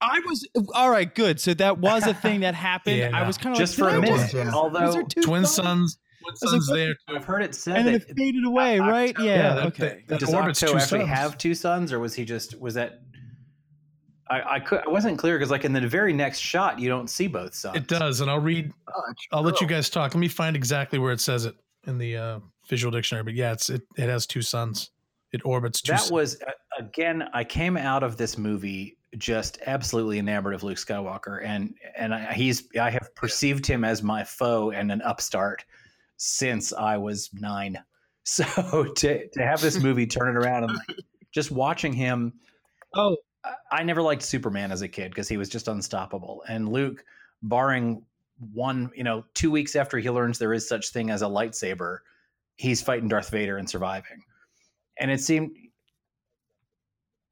I 0.00 0.20
was 0.26 0.46
all 0.74 0.90
right. 0.90 1.12
Good. 1.12 1.40
So 1.40 1.54
that 1.54 1.78
was 1.78 2.06
a 2.06 2.14
thing 2.14 2.40
that 2.40 2.54
happened. 2.70 2.98
Yeah. 2.98 3.10
I 3.12 3.26
was 3.26 3.36
kind 3.38 3.54
of 3.54 3.58
Just 3.58 3.78
like, 3.78 3.92
for 3.92 3.98
a 3.98 4.00
minute. 4.00 4.32
Yeah. 4.32 4.50
Although 4.52 5.02
Twin 5.22 5.44
sons?" 5.44 5.98
sons. 6.26 6.40
Twin 6.40 6.52
was 6.52 6.68
like, 6.68 6.76
there. 6.76 6.94
too. 6.94 7.16
I've 7.16 7.24
heard 7.24 7.42
it 7.42 7.54
said 7.54 7.76
and 7.78 7.88
that 7.88 7.94
it 7.94 8.16
faded 8.16 8.44
away, 8.44 8.78
right? 8.80 9.14
Yeah. 9.18 9.24
Yeah, 9.24 9.54
that- 9.54 9.66
okay. 9.66 9.82
that- 9.82 10.08
that 10.08 10.20
does 10.20 10.34
orbit's 10.34 10.60
Ahch-To 10.60 10.72
two 10.72 10.78
actually 10.78 11.00
sons. 11.00 11.10
have 11.10 11.38
two 11.38 11.54
sons, 11.54 11.92
or 11.92 11.98
was 12.00 12.14
he 12.14 12.24
just 12.24 12.60
was 12.60 12.74
that? 12.74 13.00
I 14.30 14.56
I, 14.56 14.60
could, 14.60 14.82
I 14.86 14.90
wasn't 14.90 15.18
clear 15.18 15.38
because 15.38 15.50
like 15.50 15.64
in 15.64 15.72
the 15.72 15.80
very 15.88 16.12
next 16.12 16.38
shot 16.40 16.78
you 16.78 16.88
don't 16.88 17.08
see 17.08 17.28
both 17.28 17.54
sons. 17.54 17.76
It 17.76 17.86
does, 17.86 18.20
and 18.20 18.30
I'll 18.30 18.40
read. 18.40 18.70
Oh, 18.94 19.02
I'll 19.32 19.42
let 19.42 19.60
you 19.60 19.66
guys 19.66 19.88
talk. 19.88 20.14
Let 20.14 20.20
me 20.20 20.28
find 20.28 20.54
exactly 20.54 20.98
where 20.98 21.12
it 21.12 21.20
says 21.20 21.46
it 21.46 21.54
in 21.86 21.96
the 21.98 22.16
uh, 22.16 22.40
visual 22.68 22.90
dictionary. 22.90 23.24
But 23.24 23.34
yeah, 23.34 23.52
it's 23.52 23.70
it, 23.70 23.82
it 23.96 24.08
has 24.08 24.26
two 24.26 24.42
suns. 24.42 24.90
It 25.32 25.40
orbits 25.46 25.80
two. 25.80 25.92
That 25.92 26.00
suns. 26.00 26.12
was 26.12 26.42
uh, 26.42 26.50
again. 26.78 27.24
I 27.32 27.42
came 27.44 27.78
out 27.78 28.02
of 28.02 28.18
this 28.18 28.36
movie 28.36 28.97
just 29.16 29.58
absolutely 29.66 30.18
enamored 30.18 30.54
of 30.54 30.62
Luke 30.62 30.76
Skywalker, 30.76 31.42
and 31.44 31.74
and 31.96 32.14
I, 32.14 32.32
he's 32.34 32.68
I 32.78 32.90
have 32.90 33.14
perceived 33.14 33.66
him 33.66 33.84
as 33.84 34.02
my 34.02 34.22
foe 34.24 34.70
and 34.70 34.92
an 34.92 35.00
upstart 35.02 35.64
since 36.16 36.72
I 36.72 36.96
was 36.96 37.30
nine. 37.32 37.78
So 38.24 38.84
to 38.84 39.26
to 39.26 39.42
have 39.42 39.62
this 39.62 39.82
movie 39.82 40.06
turn 40.06 40.28
it 40.28 40.38
around 40.38 40.64
and 40.64 40.74
like, 40.74 40.98
just 41.32 41.50
watching 41.50 41.94
him. 41.94 42.34
Oh, 42.94 43.16
I- 43.42 43.54
I 43.72 43.82
never 43.82 44.02
liked 44.02 44.20
Superman 44.22 44.70
as 44.70 44.82
a 44.82 44.88
kid 44.88 45.12
because 45.12 45.28
he 45.30 45.38
was 45.38 45.48
just 45.48 45.66
unstoppable, 45.66 46.44
and 46.46 46.68
Luke, 46.68 47.02
barring 47.42 48.02
one, 48.52 48.90
you 48.94 49.02
know, 49.02 49.24
two 49.32 49.50
weeks 49.50 49.74
after 49.76 49.98
he 49.98 50.10
learns 50.10 50.38
there 50.38 50.52
is 50.52 50.68
such 50.68 50.90
thing 50.90 51.08
as 51.08 51.22
a 51.22 51.26
lightsaber, 51.26 52.00
he's 52.56 52.82
fighting 52.82 53.08
Darth 53.08 53.30
Vader 53.30 53.56
and 53.56 53.68
surviving. 53.68 54.22
And 54.98 55.10
it 55.10 55.20
seemed 55.20 55.56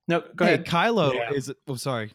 no, 0.09 0.23
go 0.35 0.45
hey, 0.45 0.55
ahead. 0.55 0.67
Kylo 0.67 1.15
Yeah. 1.15 1.33
is. 1.33 1.53
Oh, 1.67 1.77
sorry. 1.77 2.13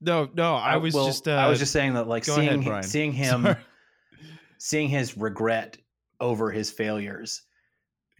No, 0.00 0.28
no. 0.34 0.54
I 0.54 0.76
was 0.76 0.94
well, 0.94 1.06
just. 1.06 1.28
Uh, 1.28 1.32
I 1.32 1.48
was 1.48 1.58
just 1.58 1.72
saying 1.72 1.94
that, 1.94 2.08
like 2.08 2.24
seeing 2.24 2.66
ahead, 2.66 2.84
seeing 2.84 3.12
him, 3.12 3.42
Sorry. 3.42 3.56
seeing 4.58 4.88
his 4.88 5.16
regret 5.16 5.78
over 6.20 6.50
his 6.50 6.70
failures 6.70 7.42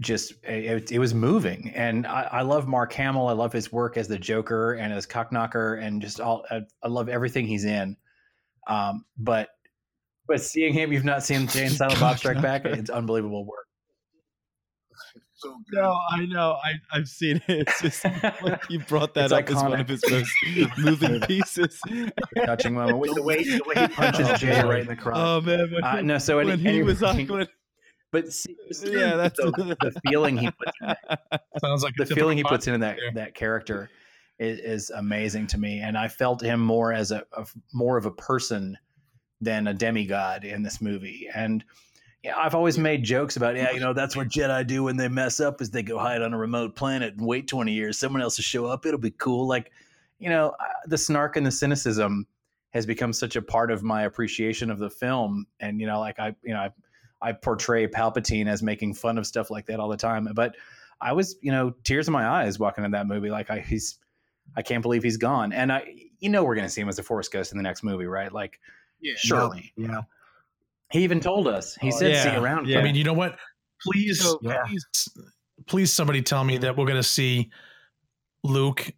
just 0.00 0.32
it, 0.44 0.90
it 0.90 0.98
was 0.98 1.14
moving 1.14 1.70
and 1.74 2.06
I, 2.06 2.22
I 2.22 2.42
love 2.42 2.66
mark 2.66 2.92
hamill 2.92 3.28
i 3.28 3.32
love 3.32 3.52
his 3.52 3.70
work 3.70 3.96
as 3.96 4.08
the 4.08 4.18
joker 4.18 4.72
and 4.72 4.92
as 4.92 5.06
Cocknocker 5.06 5.82
and 5.82 6.02
just 6.02 6.20
all 6.20 6.44
i, 6.50 6.60
I 6.82 6.88
love 6.88 7.08
everything 7.08 7.46
he's 7.46 7.64
in 7.64 7.96
um, 8.66 9.04
but 9.18 9.48
but 10.26 10.40
seeing 10.40 10.72
him 10.72 10.92
you've 10.92 11.04
not 11.04 11.24
seen 11.24 11.48
Jay 11.48 11.66
and 11.66 11.74
Silent 11.74 11.98
Bob 11.98 12.18
Strike 12.18 12.40
Back 12.40 12.64
it's 12.64 12.90
unbelievable 12.90 13.44
work 13.44 13.66
So 15.43 15.57
good. 15.70 15.80
No, 15.80 15.99
I 16.11 16.26
know. 16.26 16.57
I, 16.64 16.72
I've 16.93 17.09
seen 17.09 17.40
it. 17.49 17.66
It's 17.68 17.82
just 17.82 18.05
like 18.43 18.62
you 18.70 18.78
brought 18.80 19.14
that 19.14 19.24
It's 19.26 19.32
up 19.32 19.49
as 19.51 19.57
one 19.57 19.80
of 19.80 19.88
his 19.88 20.03
most 20.11 20.30
moving 20.78 21.20
pieces. 21.22 21.80
touching 22.45 22.74
moment 22.74 22.99
with 22.99 23.14
the 23.14 23.22
way 23.22 23.43
the 23.43 23.61
way 23.66 23.74
he 23.82 23.88
punches 23.88 24.28
Oh, 24.28 24.36
jay 24.36 24.62
right 24.62 24.80
in 24.82 24.86
the 24.86 24.97
crotch 24.97 25.16
Oh 25.18 25.40
man, 25.40 25.70
when, 25.72 25.84
Uh, 25.84 26.01
no, 26.03 26.18
so 26.18 26.38
any- 26.38 26.51
when 26.51 26.59
he 26.61 26.68
any- 26.68 26.82
was 26.82 27.03
on, 27.03 27.26
when, 27.26 27.47
but 28.12 28.32
see, 28.32 28.55
yeah, 28.84 29.16
that's 29.16 29.38
the, 29.38 29.76
the 29.80 30.01
feeling 30.11 30.36
he 30.36 30.51
puts 30.51 30.72
in 30.82 30.95
Sounds 31.64 31.82
like 31.82 31.95
the 31.97 32.07
feeling 32.07 32.36
he 32.36 32.45
puts 32.45 32.66
into 32.66 32.78
that 32.80 32.97
podcast. 32.99 33.14
that 33.14 33.34
character 33.34 33.88
is, 34.38 34.59
is 34.59 34.90
amazing 34.90 35.47
to 35.49 35.59
me, 35.59 35.80
and 35.80 35.97
I 35.97 36.09
felt 36.09 36.43
him 36.43 36.61
more 36.61 36.93
as 36.93 37.11
a, 37.11 37.24
a 37.32 37.47
more 37.72 37.97
of 37.97 38.05
a 38.07 38.11
person 38.11 38.76
than 39.40 39.66
a 39.66 39.72
demigod 39.74 40.45
in 40.45 40.62
this 40.62 40.80
movie. 40.82 41.26
And 41.34 41.64
yeah, 42.22 42.36
I've 42.36 42.54
always 42.54 42.78
made 42.78 43.02
jokes 43.02 43.36
about 43.36 43.56
yeah, 43.56 43.72
you 43.72 43.80
know, 43.80 43.92
that's 43.92 44.14
what 44.16 44.28
Jedi 44.28 44.66
do 44.66 44.84
when 44.84 44.96
they 44.96 45.08
mess 45.08 45.40
up 45.40 45.60
is 45.60 45.70
they 45.70 45.82
go 45.82 45.98
hide 45.98 46.22
on 46.22 46.32
a 46.32 46.38
remote 46.38 46.76
planet 46.76 47.14
and 47.16 47.26
wait 47.26 47.48
twenty 47.48 47.72
years, 47.72 47.98
someone 47.98 48.22
else 48.22 48.38
will 48.38 48.44
show 48.44 48.66
up, 48.66 48.86
it'll 48.86 49.00
be 49.00 49.10
cool. 49.10 49.46
Like, 49.46 49.72
you 50.18 50.28
know, 50.28 50.54
uh, 50.60 50.64
the 50.86 50.98
snark 50.98 51.36
and 51.36 51.46
the 51.46 51.50
cynicism 51.50 52.26
has 52.70 52.86
become 52.86 53.12
such 53.12 53.36
a 53.36 53.42
part 53.42 53.70
of 53.70 53.82
my 53.82 54.02
appreciation 54.02 54.70
of 54.70 54.78
the 54.78 54.90
film, 54.90 55.46
and 55.60 55.80
you 55.80 55.86
know, 55.86 56.00
like 56.00 56.18
I, 56.18 56.34
you 56.42 56.54
know, 56.54 56.60
I, 56.60 56.70
I 57.20 57.32
portray 57.32 57.86
Palpatine 57.86 58.48
as 58.48 58.62
making 58.62 58.94
fun 58.94 59.18
of 59.18 59.26
stuff 59.26 59.50
like 59.50 59.66
that 59.66 59.78
all 59.80 59.88
the 59.88 59.96
time, 59.96 60.28
but 60.34 60.56
I 61.00 61.12
was, 61.12 61.36
you 61.42 61.50
know, 61.50 61.74
tears 61.82 62.06
in 62.06 62.12
my 62.12 62.26
eyes 62.26 62.58
walking 62.60 62.84
in 62.84 62.92
that 62.92 63.08
movie. 63.08 63.28
Like 63.28 63.50
I, 63.50 63.58
he's, 63.58 63.98
I 64.56 64.62
can't 64.62 64.82
believe 64.82 65.02
he's 65.02 65.16
gone. 65.16 65.52
And 65.52 65.72
I, 65.72 65.92
you 66.20 66.28
know, 66.28 66.44
we're 66.44 66.54
going 66.54 66.66
to 66.66 66.70
see 66.70 66.80
him 66.80 66.88
as 66.88 66.98
a 66.98 67.02
Force 67.02 67.28
Ghost 67.28 67.50
in 67.50 67.58
the 67.58 67.62
next 67.64 67.82
movie, 67.82 68.06
right? 68.06 68.32
Like, 68.32 68.60
Yeah. 69.00 69.14
surely. 69.16 69.72
Yeah. 69.76 70.02
He 70.93 71.01
even 71.05 71.20
told 71.20 71.49
us. 71.49 71.74
He 71.80 71.88
Oh, 71.88 71.90
said, 71.99 72.14
"See 72.22 72.28
yeah, 72.28 72.36
you 72.36 72.43
around." 72.45 72.68
yeah. 72.68 72.78
I 72.78 72.82
mean, 72.82 72.95
you 72.95 73.05
know 73.05 73.12
what? 73.14 73.38
Please, 73.82 74.20
So- 74.22 74.38
Yeah. 74.43 74.62
please, 74.66 74.86
please, 75.66 75.93
somebody 75.93 76.22
tell 76.22 76.45
me 76.45 76.59
that 76.59 76.76
we're 76.76 76.86
going 76.86 76.99
to 76.99 77.03
see 77.03 77.51
Luke 78.45 78.90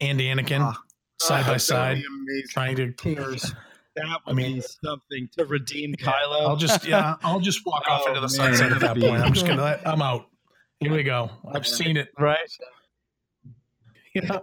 and 0.00 0.18
Anakin 0.20 0.60
Ah. 0.62 0.80
side 1.20 1.46
by 1.46 1.56
side 1.58 2.02
trying 2.50 2.76
to. 2.76 2.92
Tears. 2.92 3.54
that 3.96 4.20
would 4.26 4.32
I 4.32 4.34
mean- 4.34 4.56
be 4.56 4.60
something 4.84 5.28
to 5.36 5.44
redeem 5.44 5.94
Kylo. 5.96 6.48
I'll 6.48 6.56
just 6.56 6.86
yeah, 6.86 7.16
I'll 7.22 7.40
just 7.40 7.66
walk 7.66 7.82
off 7.90 8.02
Oh, 8.04 8.08
into 8.08 8.20
the 8.20 8.26
man, 8.38 8.54
sunset 8.56 8.72
at 8.72 8.80
that 8.80 8.94
be- 8.94 9.00
point. 9.02 9.22
I'm 9.22 9.32
just 9.32 9.46
gonna 9.46 9.62
let. 9.70 9.86
I'm 9.86 10.00
out. 10.02 10.26
Here 10.80 10.92
we 10.92 11.02
go. 11.02 11.30
I've 11.52 11.66
seen 11.66 11.96
it. 11.96 12.08
right. 12.18 12.38
Yeah. 14.14 14.38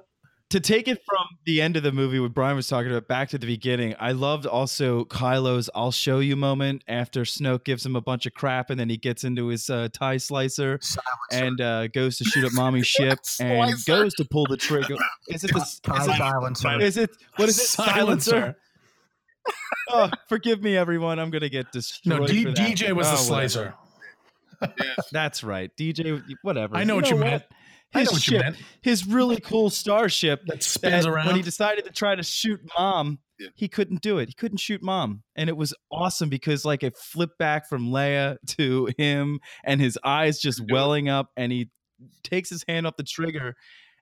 To 0.51 0.59
take 0.59 0.87
it 0.87 1.01
from 1.05 1.25
the 1.45 1.61
end 1.61 1.75
of 1.75 1.83
the 1.83 1.91
movie 1.91 2.19
what 2.19 2.33
Brian 2.33 2.55
was 2.55 2.67
talking 2.67 2.91
about 2.91 3.07
back 3.07 3.29
to 3.29 3.37
the 3.37 3.47
beginning, 3.47 3.95
I 3.99 4.11
loved 4.11 4.45
also 4.45 5.05
Kylo's 5.05 5.69
"I'll 5.73 5.91
show 5.91 6.19
you" 6.19 6.35
moment 6.35 6.83
after 6.87 7.21
Snoke 7.23 7.63
gives 7.63 7.85
him 7.85 7.95
a 7.95 8.01
bunch 8.01 8.25
of 8.25 8.33
crap, 8.33 8.69
and 8.69 8.79
then 8.79 8.87
he 8.89 8.97
gets 8.97 9.23
into 9.23 9.47
his 9.47 9.69
uh, 9.69 9.89
tie 9.91 10.17
slicer 10.17 10.77
Silencer. 10.81 11.05
and 11.31 11.61
uh, 11.61 11.87
goes 11.87 12.17
to 12.19 12.25
shoot 12.25 12.45
up 12.45 12.53
mommy's 12.53 12.87
ship 12.87 13.19
and 13.39 13.73
goes 13.85 14.13
to 14.15 14.25
pull 14.25 14.45
the 14.47 14.57
trigger. 14.57 14.95
Is 15.29 15.43
it 15.43 15.51
the? 15.51 15.61
Is 15.61 15.79
it, 16.07 16.15
silencer. 16.17 16.79
is 16.79 16.97
it 16.97 17.09
what 17.37 17.49
is 17.49 17.57
it? 17.59 17.63
Silencer. 17.67 18.55
Oh, 19.91 20.09
forgive 20.27 20.61
me, 20.63 20.75
everyone. 20.77 21.19
I'm 21.19 21.29
gonna 21.31 21.49
get 21.49 21.71
destroyed. 21.71 22.19
No, 22.21 22.27
D- 22.27 22.45
for 22.45 22.51
that. 22.51 22.57
DJ 22.57 22.91
was 22.93 23.07
the 23.07 23.13
Oh, 23.13 23.15
whatever. 23.15 23.17
slicer. 23.23 23.73
Yes. 24.79 25.09
That's 25.11 25.43
right, 25.43 25.69
DJ. 25.77 26.21
Whatever. 26.41 26.75
I 26.77 26.83
know 26.85 26.95
what 26.95 27.09
you 27.09 27.15
meant. 27.17 27.43
I 27.43 27.45
His 27.45 27.45
know 27.45 27.45
you 27.45 27.45
ship, 27.45 27.51
meant. 27.51 27.64
His 27.95 28.21
ship, 28.23 28.55
his 28.81 29.07
really 29.07 29.39
cool 29.39 29.69
starship 29.69 30.41
That 30.47 30.63
spins 30.63 31.03
that 31.05 31.09
around. 31.09 31.27
when 31.27 31.35
he 31.35 31.41
decided 31.41 31.85
to 31.85 31.91
try 31.91 32.15
to 32.15 32.23
shoot 32.23 32.59
mom 32.77 33.19
Yeah. 33.39 33.47
he 33.55 33.67
couldn't 33.67 34.01
do 34.01 34.17
it 34.19 34.29
he 34.29 34.33
couldn't 34.33 34.57
shoot 34.59 34.81
mom 34.83 35.23
and 35.35 35.49
it 35.49 35.57
was 35.57 35.73
awesome 35.91 36.29
because 36.29 36.63
like 36.65 36.83
it 36.83 36.97
flipped 36.97 37.37
back 37.37 37.67
from 37.67 37.89
leia 37.89 38.37
to 38.57 38.89
him 38.97 39.39
and 39.63 39.81
his 39.81 39.97
eyes 40.03 40.39
just 40.39 40.59
do 40.59 40.65
it. 40.65 40.71
welling 40.71 41.09
up 41.09 41.29
and 41.35 41.51
he 41.51 41.69
takes 42.23 42.49
his 42.49 42.63
hand 42.67 42.85
off 42.87 42.95
the 42.97 43.03
trigger 43.03 43.55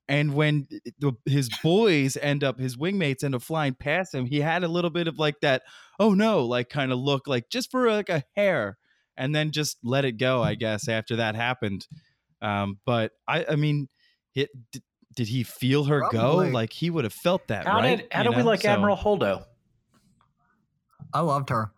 and 0.10 0.34
when 0.34 0.68
the, 1.00 1.14
his 1.26 1.50
boys 1.64 2.18
end 2.22 2.44
up 2.44 2.60
his 2.60 2.76
wingmates 2.76 3.24
end 3.24 3.34
up 3.36 3.42
flying 3.42 3.74
past 3.74 4.14
him 4.14 4.26
he 4.26 4.42
had 4.42 4.64
a 4.64 4.68
little 4.68 4.90
bit 4.90 5.08
of 5.08 5.18
like 5.18 5.40
that 5.42 5.62
oh 6.00 6.14
no 6.14 6.44
like 6.46 6.70
kind 6.70 6.92
of 6.92 7.00
look 7.00 7.28
like 7.28 7.50
just 7.50 7.72
for 7.72 7.90
like 7.92 8.10
a 8.10 8.24
hair 8.36 8.78
and 9.16 9.34
then 9.36 9.52
just 9.52 9.78
let 9.84 10.04
it 10.06 10.14
go 10.14 10.42
i 10.44 10.56
guess 10.56 10.88
after 10.90 11.16
that 11.16 11.36
happened 11.36 11.88
um, 12.44 12.78
but 12.86 13.12
I, 13.28 13.46
I 13.50 13.56
mean, 13.56 13.88
it, 14.36 14.50
did, 14.72 14.84
did 15.16 15.28
he 15.28 15.44
feel 15.44 15.86
her 15.86 16.00
Probably. 16.10 16.48
go? 16.50 16.52
Like 16.54 16.74
he 16.74 16.90
would 16.90 17.04
have 17.06 17.14
felt 17.14 17.48
that, 17.48 17.66
How 17.68 17.78
right? 17.80 17.98
did 18.00 18.08
how 18.12 18.24
You 18.24 18.30
did 18.30 18.38
we 18.38 18.44
like 18.44 18.62
So- 18.62 18.70
Admiral 18.70 18.98
Holdo? 18.98 19.46
I 21.14 21.20
loved 21.22 21.50
her. 21.50 21.72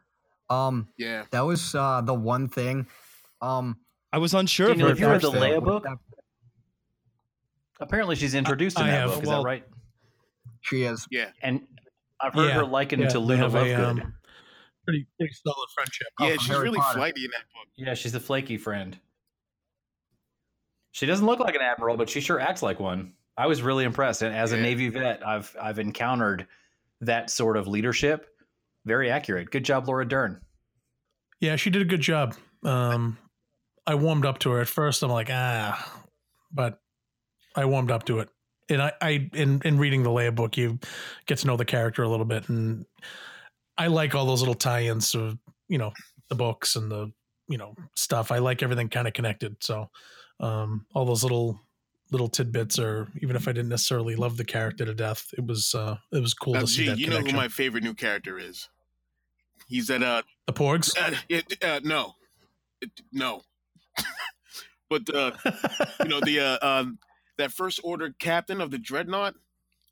Um, 0.50 0.88
Yeah. 0.98 1.26
that 1.32 1.42
was 1.42 1.76
uh, 1.76 2.02
the 2.02 2.14
one 2.14 2.48
thing. 2.48 2.88
Um, 3.42 3.78
I 4.14 4.18
was 4.18 4.34
unsure 4.34 4.68
of 4.72 4.78
Daniel, 4.78 4.88
her. 4.90 4.94
have 4.96 5.00
you 5.00 5.08
read 5.08 5.22
the 5.22 5.32
first, 5.32 5.42
though. 5.42 5.60
Leia 5.60 5.64
book? 5.64 5.86
Apparently, 7.80 8.16
she's 8.16 8.34
introduced 8.36 8.80
in 8.80 8.86
I 8.86 8.92
that 8.92 9.00
have. 9.02 9.10
book. 9.16 9.24
Is 9.24 9.30
that 9.30 9.44
right? 9.44 9.64
She 10.62 10.84
is. 10.84 11.06
Yeah. 11.12 11.30
And 11.42 11.62
I've 12.22 12.34
heard 12.34 12.48
Yeah, 12.48 12.54
her 12.56 12.66
likened 12.66 13.02
yeah, 13.04 13.10
to 13.10 13.20
they 13.20 13.26
Luna 13.26 13.42
have 13.44 13.56
a, 13.56 13.58
Lovegood. 13.60 14.02
um, 14.02 14.14
pretty 14.86 15.06
pretty 15.20 15.34
solid 15.46 15.68
friendship. 15.76 16.08
Oh, 16.20 16.24
Yeah, 16.26 16.30
from 16.36 16.40
she's 16.40 16.48
Harry 16.52 16.64
really 16.64 16.78
Potter. 16.78 16.98
flighty 17.00 17.26
in 17.26 17.32
that 17.32 17.44
book. 17.54 17.68
yeah, 17.76 17.94
she's 17.94 18.14
the 18.14 18.20
flaky 18.22 18.58
friend. 18.58 18.98
She 20.96 21.06
doesn't 21.06 21.26
look 21.26 21.42
like 21.42 21.56
an 21.56 21.62
admiral, 21.62 21.98
but 21.98 22.10
she 22.10 22.22
sure 22.22 22.40
acts 22.40 22.64
like 22.64 22.80
one. 22.80 23.12
I 23.36 23.48
was 23.48 23.62
really 23.62 23.84
impressed, 23.84 24.22
and 24.22 24.34
as 24.34 24.54
a 24.54 24.56
Yeah. 24.56 24.64
Navy 24.64 24.88
vet, 24.88 25.28
I've 25.28 25.54
I've 25.62 25.78
encountered 25.78 26.48
that 27.02 27.30
sort 27.30 27.58
of 27.58 27.68
leadership. 27.68 28.28
Very 28.86 29.12
accurate. 29.12 29.52
Good 29.52 29.66
job, 29.66 29.90
Laura 29.90 30.08
Dern. 30.08 30.40
Yeah, 31.42 31.58
she 31.58 31.70
did 31.70 31.82
a 31.82 31.86
good 31.86 32.00
job. 32.00 32.34
Um, 32.64 33.18
I 33.86 33.96
warmed 33.96 34.26
up 34.26 34.40
to 34.40 34.52
her 34.52 34.62
at 34.62 34.70
first. 34.70 35.04
I'm 35.04 35.12
like, 35.12 35.28
ah, 35.30 36.06
but 36.50 36.80
I 37.58 37.66
warmed 37.66 37.92
up 37.92 38.06
to 38.06 38.20
it. 38.20 38.30
And 38.70 38.82
I, 38.82 38.94
I 39.02 39.30
in 39.34 39.62
in 39.66 39.78
reading 39.78 40.04
the 40.04 40.12
Leia 40.12 40.34
book, 40.34 40.56
you 40.56 40.80
get 41.26 41.40
to 41.40 41.48
know 41.48 41.58
the 41.58 41.66
character 41.66 42.04
a 42.04 42.08
little 42.08 42.26
bit, 42.26 42.48
and 42.48 42.86
I 43.78 43.88
like 43.88 44.16
all 44.16 44.26
those 44.26 44.40
little 44.40 44.56
tie-ins 44.56 45.14
of 45.14 45.38
you 45.68 45.78
know 45.78 45.92
the 46.30 46.36
books 46.36 46.78
and 46.78 46.90
the 46.90 47.12
you 47.48 47.58
know 47.58 47.76
stuff. 47.96 48.32
I 48.32 48.40
like 48.40 48.64
everything 48.64 48.90
kind 48.90 49.08
of 49.08 49.14
connected. 49.14 49.58
So 49.64 49.90
um, 50.40 50.86
all 50.94 51.06
those 51.06 51.24
little 51.24 51.60
little 52.12 52.28
tidbits, 52.28 52.78
or 52.80 53.08
even 53.22 53.36
if 53.36 53.48
I 53.48 53.52
didn't 53.52 53.70
necessarily 53.70 54.16
love 54.16 54.38
the 54.38 54.46
character 54.46 54.86
to 54.86 54.94
death, 54.94 55.34
it 55.38 55.46
was 55.46 55.74
uh, 55.76 55.98
it 56.12 56.22
was 56.22 56.34
cool 56.34 56.54
Now, 56.54 56.62
to 56.62 56.68
see 56.68 56.84
G, 56.84 56.90
that 56.90 56.98
you 57.00 57.08
know 57.08 57.20
who 57.20 57.32
my 57.34 57.48
favorite 57.48 57.84
new 57.84 57.94
character 57.94 58.38
is? 58.38 58.70
He's 59.68 59.90
at 59.90 60.04
uh, 60.04 60.22
the 60.46 60.54
Porgs. 60.54 60.94
uh, 61.00 61.16
it, 61.30 61.64
uh 61.64 61.80
no, 61.84 62.14
it, 62.82 62.92
no. 63.12 63.42
but 64.90 65.14
uh, 65.14 65.32
you 66.02 66.08
know 66.10 66.20
the 66.22 66.40
uh, 66.40 66.58
um, 66.68 67.00
that 67.38 67.52
first 67.52 67.80
order 67.84 68.14
captain 68.20 68.62
of 68.62 68.70
the 68.72 68.78
dreadnought, 68.78 69.34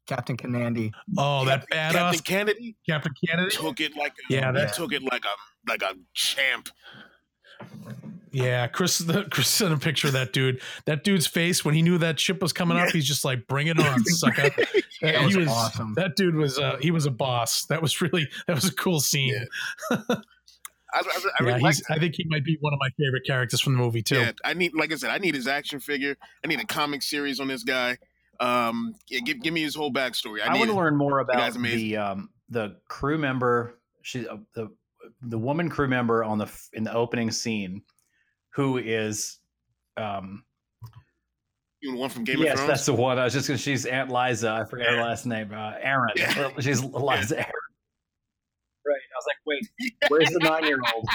Captain 0.05 0.37
Canady. 0.37 0.91
oh, 1.17 1.45
that 1.45 1.67
bad 1.69 1.93
Captain 1.93 2.19
badass 2.19 2.25
Kennedy, 2.25 2.75
Captain 2.87 3.13
Kennedy. 3.27 3.55
took 3.55 3.79
it 3.79 3.95
like 3.97 4.11
a, 4.29 4.33
Yeah, 4.33 4.51
that- 4.51 4.73
took 4.73 4.93
it 4.93 5.01
like 5.03 5.25
a 5.25 5.69
like 5.69 5.81
a 5.81 5.95
champ. 6.13 6.69
Yeah, 8.33 8.65
Chris. 8.67 8.97
The, 8.97 9.23
Chris 9.31 9.47
sent 9.47 9.73
a 9.73 9.77
picture 9.77 10.07
of 10.07 10.13
that 10.13 10.33
dude. 10.33 10.59
That 10.85 11.03
dude's 11.03 11.27
face 11.27 11.63
when 11.63 11.75
he 11.75 11.81
knew 11.81 11.99
that 11.99 12.19
ship 12.19 12.41
was 12.41 12.51
coming 12.51 12.77
up. 12.77 12.89
He's 12.89 13.05
just 13.05 13.23
like, 13.23 13.47
"Bring 13.47 13.67
it 13.67 13.79
on, 13.79 14.03
sucker!" 14.05 14.49
That 15.01 15.15
he 15.17 15.25
was 15.25 15.37
was 15.37 15.47
awesome. 15.47 15.93
That 15.95 16.15
dude 16.15 16.35
was. 16.35 16.57
Uh, 16.57 16.77
he 16.81 16.91
was 16.91 17.05
a 17.05 17.11
boss. 17.11 17.65
That 17.65 17.81
was 17.81 18.01
really. 18.01 18.27
That 18.47 18.55
was 18.55 18.65
a 18.65 18.73
cool 18.73 18.99
scene. 18.99 19.45
Yeah. 19.91 19.97
I, 20.95 20.99
I, 20.99 21.29
I 21.39 21.43
Yeah, 21.45 21.53
he's. 21.55 21.63
like 21.63 21.75
I 21.89 21.99
think 21.99 22.15
he 22.15 22.25
might 22.27 22.43
be 22.43 22.57
one 22.59 22.73
of 22.73 22.79
my 22.79 22.89
favorite 22.97 23.23
characters 23.25 23.61
from 23.61 23.73
the 23.73 23.79
movie 23.79 24.03
too. 24.03 24.19
Yeah, 24.19 24.31
I 24.43 24.53
need, 24.53 24.73
like 24.75 24.91
I 24.91 24.95
said, 24.95 25.09
I 25.09 25.17
need 25.17 25.33
his 25.33 25.47
action 25.47 25.79
figure. 25.79 26.15
I 26.43 26.47
need 26.47 26.59
a 26.59 26.65
comic 26.65 27.01
series 27.01 27.39
on 27.39 27.47
this 27.47 27.63
guy. 27.63 27.97
Um, 28.39 28.95
yeah, 29.07 29.19
give, 29.19 29.41
give 29.41 29.53
me 29.53 29.61
his 29.61 29.73
whole 29.75 29.91
backstory. 29.91 30.41
I, 30.41 30.47
I, 30.47 30.53
need 30.53 30.59
want 30.59 30.71
to 30.71 30.75
it. 30.75 30.81
learn 30.81 30.95
more 30.95 31.19
about 31.19 31.37
guy's 31.37 31.55
amazing. 31.55 31.79
the 31.79 31.97
um, 31.97 32.29
the 32.49 32.77
crew 32.87 33.17
member. 33.17 33.79
She 34.01 34.27
uh, 34.27 34.37
the 34.55 34.69
the 35.23 35.37
woman 35.37 35.69
crew 35.69 35.87
member 35.87 36.23
on 36.23 36.37
the 36.37 36.51
in 36.73 36.83
the 36.83 36.93
opening 36.93 37.31
scene, 37.31 37.81
who 38.53 38.77
is, 38.77 39.39
um, 39.97 40.43
You 41.81 41.93
know, 41.93 41.99
one 41.99 42.09
from 42.09 42.23
Game 42.23 42.39
yes, 42.39 42.53
of 42.53 42.57
Thrones. 42.57 42.59
Yes, 42.59 42.67
that's 42.77 42.85
the 42.85 42.93
one. 42.93 43.19
I 43.19 43.23
was 43.23 43.33
just 43.33 43.47
gonna. 43.47 43.57
She's 43.57 43.85
Aunt 43.85 44.09
Lysa. 44.09 44.61
I 44.61 44.65
forget 44.65 44.87
her 44.89 45.01
last 45.01 45.25
name. 45.25 45.51
Uh, 45.53 45.73
Aaron. 45.81 46.11
Yeah. 46.15 46.49
She's 46.59 46.81
Lysa 46.81 47.37
Arryn. 47.37 47.51
Right. 48.85 48.99
I 48.99 49.15
was 49.15 49.25
like, 49.27 49.37
wait, 49.45 49.69
where's 50.09 50.29
the 50.29 50.39
nine 50.39 50.65
year 50.65 50.79
old? 50.93 51.05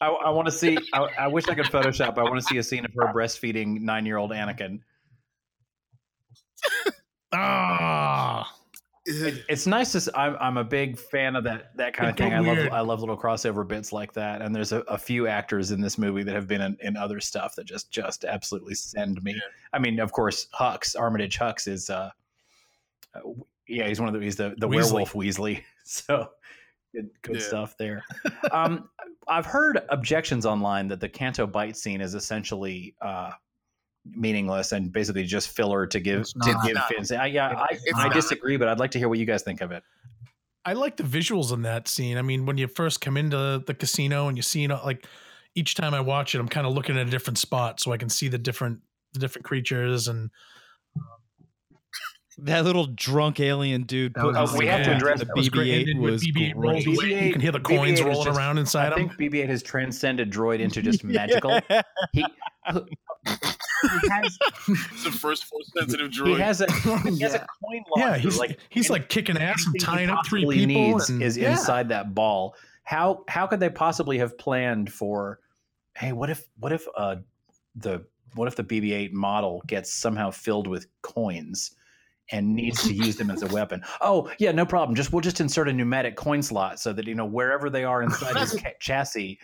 I, 0.00 0.08
I 0.08 0.30
want 0.30 0.46
to 0.46 0.52
see. 0.52 0.78
I, 0.92 1.08
I 1.18 1.28
wish 1.28 1.48
I 1.48 1.54
could 1.54 1.66
Photoshop. 1.66 2.18
I 2.18 2.22
want 2.22 2.36
to 2.36 2.42
see 2.42 2.58
a 2.58 2.62
scene 2.62 2.84
of 2.84 2.92
her 2.96 3.12
breastfeeding 3.12 3.80
nine 3.80 4.06
year 4.06 4.16
old 4.16 4.30
Anakin. 4.30 4.80
Ah, 7.30 8.50
It- 9.08 9.44
it's 9.48 9.66
nice 9.66 9.92
to. 9.92 10.18
I'm, 10.18 10.36
I'm 10.38 10.56
a 10.58 10.64
big 10.64 10.98
fan 10.98 11.34
of 11.36 11.44
that 11.44 11.74
that 11.76 11.94
kind 11.94 12.10
of 12.10 12.16
thing. 12.16 12.32
I 12.34 12.40
love. 12.40 12.58
I 12.72 12.80
love 12.80 13.00
little 13.00 13.16
crossover 13.16 13.66
bits 13.66 13.92
like 13.92 14.12
that. 14.12 14.42
And 14.42 14.54
there's 14.54 14.72
a, 14.72 14.80
a 14.80 14.98
few 14.98 15.26
actors 15.26 15.70
in 15.70 15.80
this 15.80 15.96
movie 15.98 16.22
that 16.22 16.34
have 16.34 16.46
been 16.46 16.60
in, 16.60 16.76
in 16.80 16.96
other 16.96 17.18
stuff 17.20 17.54
that 17.56 17.64
just 17.64 17.90
just 17.90 18.24
absolutely 18.24 18.74
send 18.74 19.22
me. 19.22 19.40
I 19.72 19.78
mean, 19.78 19.98
of 20.00 20.12
course, 20.12 20.46
Hux 20.54 20.94
Armitage 20.98 21.38
Hux 21.38 21.66
is. 21.66 21.88
uh 21.90 22.10
uh, 23.14 23.20
yeah, 23.66 23.88
he's 23.88 23.98
one 24.00 24.08
of 24.08 24.14
the 24.14 24.20
he's 24.20 24.36
the 24.36 24.54
the 24.58 24.68
Weasley. 24.68 24.92
werewolf 24.92 25.12
Weasley. 25.14 25.62
So 25.90 26.28
good, 26.94 27.08
good 27.22 27.36
Yeah. 27.36 27.42
stuff 27.42 27.76
there. 27.78 28.04
um, 28.52 28.90
I've 29.26 29.46
heard 29.46 29.80
objections 29.88 30.44
online 30.44 30.86
that 30.88 31.00
the 31.00 31.08
Canto 31.08 31.46
Bight 31.46 31.76
scene 31.78 32.02
is 32.02 32.14
essentially 32.14 32.94
uh, 33.00 33.30
meaningless 34.14 34.72
and 34.72 34.92
basically 34.92 35.24
just 35.24 35.48
filler 35.50 35.86
to 35.86 36.00
give 36.00 36.20
It's 36.22 36.32
to 36.32 36.52
not. 36.52 36.66
give 36.66 37.06
Finn. 37.06 37.18
I, 37.18 37.26
yeah, 37.26 37.48
I, 37.48 37.78
I 37.96 38.08
disagree, 38.08 38.56
but 38.56 38.68
I'd 38.68 38.78
like 38.78 38.90
to 38.92 38.98
hear 38.98 39.08
what 39.08 39.18
you 39.18 39.26
guys 39.26 39.42
think 39.42 39.60
of 39.60 39.72
it. 39.72 39.82
I 40.64 40.74
like 40.74 40.96
the 40.96 41.02
visuals 41.04 41.52
in 41.52 41.62
that 41.62 41.88
scene. 41.88 42.18
I 42.18 42.22
mean, 42.22 42.44
when 42.44 42.58
you 42.58 42.68
first 42.68 43.00
come 43.00 43.16
into 43.16 43.62
the 43.66 43.74
casino 43.74 44.28
and 44.28 44.36
you 44.36 44.42
see, 44.42 44.60
you 44.60 44.68
know, 44.68 44.80
like 44.84 45.06
each 45.54 45.74
time 45.74 45.94
I 45.94 46.00
watch 46.00 46.34
it, 46.34 46.38
I'm 46.40 46.48
kind 46.48 46.66
of 46.66 46.74
looking 46.74 46.98
at 46.98 47.06
a 47.06 47.10
different 47.10 47.38
spot 47.38 47.80
so 47.80 47.92
I 47.92 47.96
can 47.96 48.08
see 48.08 48.28
the 48.28 48.38
different 48.38 48.80
the 49.14 49.20
different 49.20 49.46
creatures 49.46 50.08
and 50.08 50.30
That 52.42 52.64
little 52.64 52.86
drunk 52.86 53.40
alien 53.40 53.82
dude. 53.82 54.14
Put, 54.14 54.26
was 54.26 54.32
putting 54.32 54.42
awesome. 54.42 54.58
we 54.58 54.66
have 54.66 54.84
to 54.84 54.94
address- 54.94 55.18
the 55.18 55.24
that 55.24 55.36
was 55.36 55.48
great. 55.48 55.86
BB-8 55.88 55.98
was 55.98 56.24
BB-8 56.24 56.52
rolls 56.54 56.86
away, 56.86 57.26
you 57.26 57.32
can 57.32 57.40
hear 57.40 57.50
the 57.50 57.58
coins 57.60 58.00
BB-8 58.00 58.04
rolling 58.06 58.24
just- 58.26 58.38
around 58.38 58.58
inside 58.58 58.92
I 58.92 58.96
him. 59.00 59.10
I 59.10 59.14
think 59.16 59.32
BB-8 59.34 59.48
has 59.48 59.62
transcended 59.62 60.30
droid 60.30 60.60
into 60.60 60.80
just 60.80 61.02
magical. 61.04 61.58
he, 62.12 62.24
he 62.70 64.08
has 64.10 64.38
It's 64.68 65.04
the 65.04 65.10
first 65.10 65.44
force 65.46 65.70
sensitive 65.76 66.12
he 66.12 66.20
droid. 66.20 66.38
has 66.38 66.60
a 66.60 66.70
he 67.10 67.20
has 67.20 67.34
a 67.34 67.38
coin 67.64 67.82
launcher. 67.96 68.08
Yeah, 68.10 68.18
he's 68.18 68.38
like 68.38 68.58
he's 68.68 68.90
like 68.90 69.08
kicking 69.08 69.36
ass 69.36 69.64
and 69.66 69.80
tying 69.80 70.10
up 70.10 70.26
three 70.26 70.42
people. 70.42 70.66
needs 70.66 71.10
and, 71.10 71.22
is 71.22 71.36
yeah. 71.36 71.52
inside 71.52 71.88
that 71.90 72.14
ball. 72.14 72.54
How 72.84 73.24
how 73.28 73.46
could 73.46 73.60
they 73.60 73.70
possibly 73.70 74.18
have 74.18 74.36
planned 74.38 74.92
for? 74.92 75.40
Hey, 75.96 76.12
what 76.12 76.30
if 76.30 76.48
what 76.58 76.72
if 76.72 76.86
uh 76.96 77.16
the 77.76 78.04
what 78.34 78.46
if 78.48 78.56
the 78.56 78.64
BB-8 78.64 79.12
model 79.12 79.62
gets 79.66 79.92
somehow 79.92 80.30
filled 80.30 80.66
with 80.66 80.86
coins 81.02 81.74
and 82.30 82.54
needs 82.54 82.82
to 82.84 82.92
use 82.92 83.16
them 83.16 83.30
as 83.30 83.42
a 83.42 83.46
weapon? 83.48 83.82
Oh 84.00 84.30
yeah, 84.38 84.52
no 84.52 84.66
problem. 84.66 84.94
Just 84.94 85.12
we'll 85.12 85.20
just 85.22 85.40
insert 85.40 85.68
a 85.68 85.72
pneumatic 85.72 86.16
coin 86.16 86.42
slot 86.42 86.78
so 86.80 86.92
that 86.92 87.06
you 87.06 87.14
know 87.14 87.26
wherever 87.26 87.70
they 87.70 87.84
are 87.84 88.02
inside 88.02 88.36
his 88.36 88.52
ca- 88.62 88.74
chassis. 88.80 89.38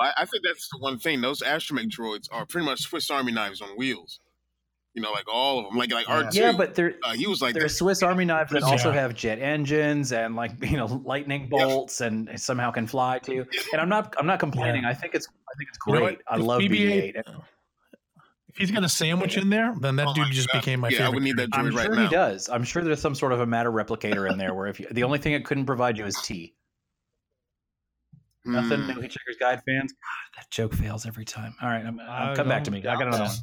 I, 0.00 0.12
I 0.18 0.24
think 0.26 0.44
that's 0.44 0.68
the 0.70 0.78
one 0.78 0.98
thing. 0.98 1.20
Those 1.20 1.40
astromech 1.42 1.88
droids 1.90 2.28
are 2.30 2.44
pretty 2.44 2.66
much 2.66 2.80
Swiss 2.82 3.10
Army 3.10 3.32
knives 3.32 3.60
on 3.62 3.68
wheels. 3.78 4.20
You 4.92 5.02
know, 5.02 5.12
like 5.12 5.24
all 5.30 5.58
of 5.58 5.66
them. 5.66 5.76
Like 5.76 5.92
like 5.92 6.06
Yeah. 6.08 6.14
R 6.24 6.30
two. 6.30 6.38
Yeah, 6.40 6.52
but 6.56 6.74
they're 6.74 6.94
uh, 7.04 7.12
he 7.12 7.26
was 7.26 7.42
like 7.42 7.54
There's 7.54 7.72
that. 7.72 7.76
Swiss 7.78 8.02
Army 8.02 8.24
knives 8.24 8.50
that 8.52 8.62
also 8.62 8.90
have 8.92 9.14
jet 9.14 9.38
engines 9.38 10.12
and 10.12 10.34
like 10.36 10.52
you 10.70 10.76
know 10.78 11.02
lightning 11.04 11.48
bolts 11.50 12.00
and 12.00 12.30
somehow 12.40 12.70
can 12.70 12.86
fly 12.86 13.18
too. 13.18 13.44
And 13.72 13.80
I'm 13.80 13.90
not 13.90 14.14
I'm 14.18 14.26
not 14.26 14.38
complaining. 14.40 14.84
I 14.86 14.94
think 14.94 15.14
it's 15.14 15.26
I 15.28 15.52
think 15.58 15.68
it's 15.68 15.78
You 15.86 15.92
know 15.94 16.00
great. 16.00 16.18
I 16.28 16.36
love 16.36 16.60
BB-8 16.62 17.14
BB-8. 17.16 17.42
If 18.56 18.60
he's 18.60 18.70
got 18.70 18.84
a 18.84 18.88
sandwich 18.88 19.36
in 19.36 19.50
there, 19.50 19.74
then 19.78 19.96
that 19.96 20.06
Oh 20.08 20.14
dude 20.14 20.28
just 20.32 20.48
God. 20.50 20.60
became 20.60 20.80
my 20.80 20.88
yeah, 20.88 20.96
favorite. 20.98 21.06
I 21.06 21.14
would 21.14 21.22
need 21.22 21.36
that 21.36 21.48
I'm 21.52 21.76
right 21.76 21.84
sure 21.84 21.94
now. 21.94 22.04
he 22.04 22.08
does. 22.08 22.48
I'm 22.48 22.64
sure 22.64 22.82
there's 22.82 23.02
some 23.02 23.14
sort 23.14 23.32
of 23.32 23.40
a 23.40 23.46
matter 23.46 23.70
replicator 23.70 24.30
in 24.30 24.38
there 24.38 24.54
where 24.54 24.66
if 24.66 24.80
you, 24.80 24.86
the 24.90 25.02
only 25.02 25.18
thing 25.18 25.34
it 25.34 25.44
couldn't 25.44 25.66
provide 25.66 25.98
you 25.98 26.06
is 26.06 26.16
tea. 26.24 26.54
Nothing, 28.46 28.86
no 28.86 28.94
Hitchhiker's 28.94 29.36
Guide 29.38 29.60
fans. 29.68 29.92
God, 29.92 30.38
that 30.38 30.50
joke 30.50 30.72
fails 30.72 31.04
every 31.04 31.26
time. 31.26 31.54
All 31.60 31.68
right, 31.68 31.84
I'm, 31.84 32.00
I'm, 32.00 32.34
come 32.34 32.48
back 32.48 32.64
to 32.64 32.70
me. 32.70 32.78
I 32.78 32.96
got 32.96 33.08
another 33.08 33.24
one. 33.24 33.34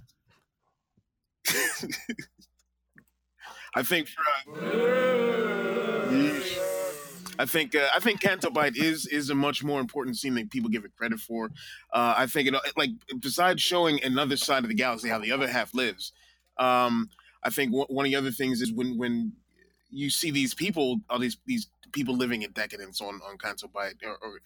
I 3.76 3.84
think 3.84 4.08
for, 4.08 4.24
uh, 4.56 6.10
I 7.44 7.46
think 7.46 7.76
uh, 7.76 7.90
I 7.94 8.00
think 8.00 8.22
Canto 8.22 8.50
Bight 8.50 8.78
is 8.78 9.06
is 9.06 9.30
a 9.30 9.36
much 9.36 9.66
more 9.66 9.82
important 9.82 10.18
scene 10.18 10.36
than 10.36 10.48
people 10.48 10.70
give 10.70 10.86
it 10.86 10.96
credit 10.96 11.20
for. 11.20 11.48
Uh, 11.92 12.14
I 12.16 12.26
think 12.26 12.48
it 12.48 12.56
like 12.78 12.92
besides 13.20 13.62
showing 13.62 14.02
another 14.02 14.38
side 14.38 14.64
of 14.64 14.70
the 14.70 14.76
galaxy, 14.76 15.10
how 15.10 15.20
the 15.20 15.34
other 15.34 15.50
half 15.50 15.74
lives. 15.74 16.14
Um, 16.58 17.10
I 17.44 17.50
think 17.50 17.74
one 17.74 17.88
one 17.90 18.06
of 18.06 18.12
the 18.12 18.16
other 18.16 18.32
things 18.32 18.62
is 18.62 18.72
when 18.72 18.98
when 18.98 19.34
you 19.90 20.10
see 20.10 20.32
these 20.32 20.54
people, 20.54 21.02
all 21.10 21.20
these 21.20 21.38
these 21.46 21.68
people 21.92 22.16
living 22.16 22.44
in 22.44 22.52
decadence 22.52 23.02
on 23.02 23.20
on 23.28 23.38
Canto 23.38 23.68
Bight 23.68 23.96
or, 24.06 24.18
or 24.22 24.40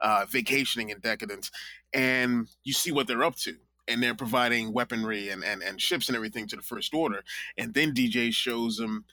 uh, 0.00 0.26
vacationing 0.28 0.90
in 0.90 0.98
decadence, 0.98 1.52
and 1.94 2.48
you 2.64 2.72
see 2.72 2.90
what 2.90 3.06
they're 3.06 3.22
up 3.22 3.36
to. 3.36 3.54
And 3.86 4.00
they're 4.00 4.14
providing 4.14 4.72
weaponry 4.72 5.30
and, 5.30 5.42
and, 5.42 5.62
and 5.64 5.80
ships 5.80 6.08
and 6.08 6.14
everything 6.14 6.46
to 6.48 6.54
the 6.54 6.62
First 6.62 6.94
Order. 6.94 7.24
And 7.58 7.74
then 7.74 7.92
DJ 7.92 8.32
shows 8.32 8.76
them 8.76 9.04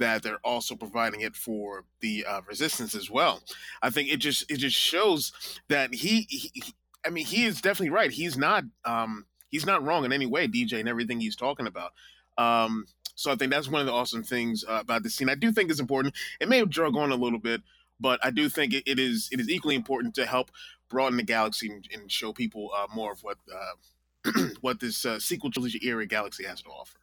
that 0.00 0.22
they're 0.22 0.40
also 0.44 0.74
providing 0.74 1.20
it 1.20 1.36
for 1.36 1.84
the 2.00 2.26
uh, 2.28 2.40
resistance 2.48 2.94
as 2.94 3.10
well. 3.10 3.42
I 3.82 3.90
think 3.90 4.08
it 4.10 4.18
just 4.18 4.50
it 4.50 4.56
just 4.58 4.76
shows 4.76 5.32
that 5.68 5.94
he, 5.94 6.26
he, 6.28 6.50
he- 6.54 6.74
I 7.06 7.10
mean 7.10 7.24
he 7.26 7.44
is 7.44 7.60
definitely 7.62 7.90
right. 7.90 8.10
He's 8.10 8.36
not 8.36 8.64
um 8.84 9.26
he's 9.50 9.64
not 9.66 9.82
wrong 9.84 10.04
in 10.04 10.12
any 10.12 10.26
way, 10.26 10.48
DJ, 10.48 10.80
and 10.80 10.88
everything 10.88 11.20
he's 11.20 11.36
talking 11.36 11.66
about. 11.66 11.92
Um, 12.36 12.86
so 13.14 13.30
I 13.30 13.36
think 13.36 13.52
that's 13.52 13.68
one 13.68 13.80
of 13.80 13.86
the 13.86 13.92
awesome 13.92 14.22
things 14.22 14.64
uh, 14.68 14.78
about 14.80 15.02
this 15.02 15.14
scene. 15.14 15.28
I 15.28 15.34
do 15.34 15.52
think 15.52 15.70
it's 15.70 15.80
important. 15.80 16.14
It 16.40 16.48
may 16.48 16.58
have 16.58 16.70
drug 16.70 16.96
on 16.96 17.10
a 17.10 17.16
little 17.16 17.38
bit, 17.38 17.62
but 18.00 18.18
I 18.24 18.30
do 18.30 18.48
think 18.48 18.72
it, 18.74 18.82
it 18.86 18.98
is 18.98 19.28
it 19.32 19.40
is 19.40 19.48
equally 19.50 19.74
important 19.76 20.14
to 20.16 20.26
help 20.26 20.50
broaden 20.88 21.16
the 21.18 21.22
galaxy 21.22 21.70
and, 21.70 21.86
and 21.92 22.10
show 22.10 22.32
people 22.32 22.70
uh, 22.76 22.86
more 22.94 23.12
of 23.12 23.22
what 23.22 23.38
uh, 23.54 24.32
what 24.60 24.80
this 24.80 25.04
uh, 25.04 25.18
sequel 25.18 25.50
trilogy 25.50 25.80
era 25.82 26.06
galaxy 26.06 26.44
has 26.44 26.62
to 26.62 26.68
offer. 26.70 26.98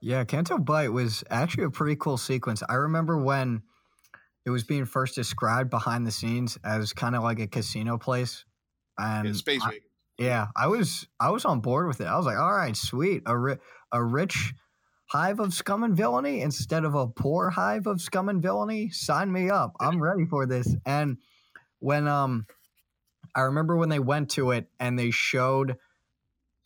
Yeah, 0.00 0.24
Canto 0.24 0.58
Bight 0.58 0.92
was 0.92 1.24
actually 1.30 1.64
a 1.64 1.70
pretty 1.70 1.96
cool 1.96 2.16
sequence. 2.18 2.62
I 2.68 2.74
remember 2.74 3.16
when 3.22 3.62
it 4.44 4.50
was 4.50 4.64
being 4.64 4.84
first 4.84 5.14
described 5.14 5.70
behind 5.70 6.06
the 6.06 6.10
scenes 6.10 6.58
as 6.64 6.92
kind 6.92 7.16
of 7.16 7.22
like 7.22 7.40
a 7.40 7.46
casino 7.46 7.98
place. 7.98 8.44
And 8.98 9.26
Yeah, 9.28 9.32
Space 9.34 9.62
I- 9.64 9.80
yeah, 10.18 10.48
I 10.56 10.68
was 10.68 11.08
I 11.20 11.30
was 11.30 11.44
on 11.44 11.60
board 11.60 11.88
with 11.88 12.00
it. 12.00 12.06
I 12.06 12.16
was 12.16 12.26
like, 12.26 12.38
all 12.38 12.52
right, 12.54 12.76
sweet, 12.76 13.22
a 13.26 13.36
ri- 13.38 13.58
a 13.92 14.02
rich 14.02 14.54
hive 15.10 15.40
of 15.40 15.52
scum 15.54 15.82
and 15.82 15.96
villainy 15.96 16.40
instead 16.40 16.84
of 16.84 16.94
a 16.94 17.06
poor 17.06 17.50
hive 17.50 17.86
of 17.86 18.00
scum 18.00 18.28
and 18.28 18.42
villainy. 18.42 18.90
Sign 18.90 19.30
me 19.32 19.50
up. 19.50 19.74
I'm 19.80 20.02
ready 20.02 20.24
for 20.26 20.46
this. 20.46 20.74
And 20.86 21.18
when 21.80 22.08
um, 22.08 22.46
I 23.34 23.42
remember 23.42 23.76
when 23.76 23.88
they 23.90 23.98
went 24.00 24.30
to 24.32 24.52
it 24.52 24.70
and 24.80 24.98
they 24.98 25.10
showed 25.10 25.78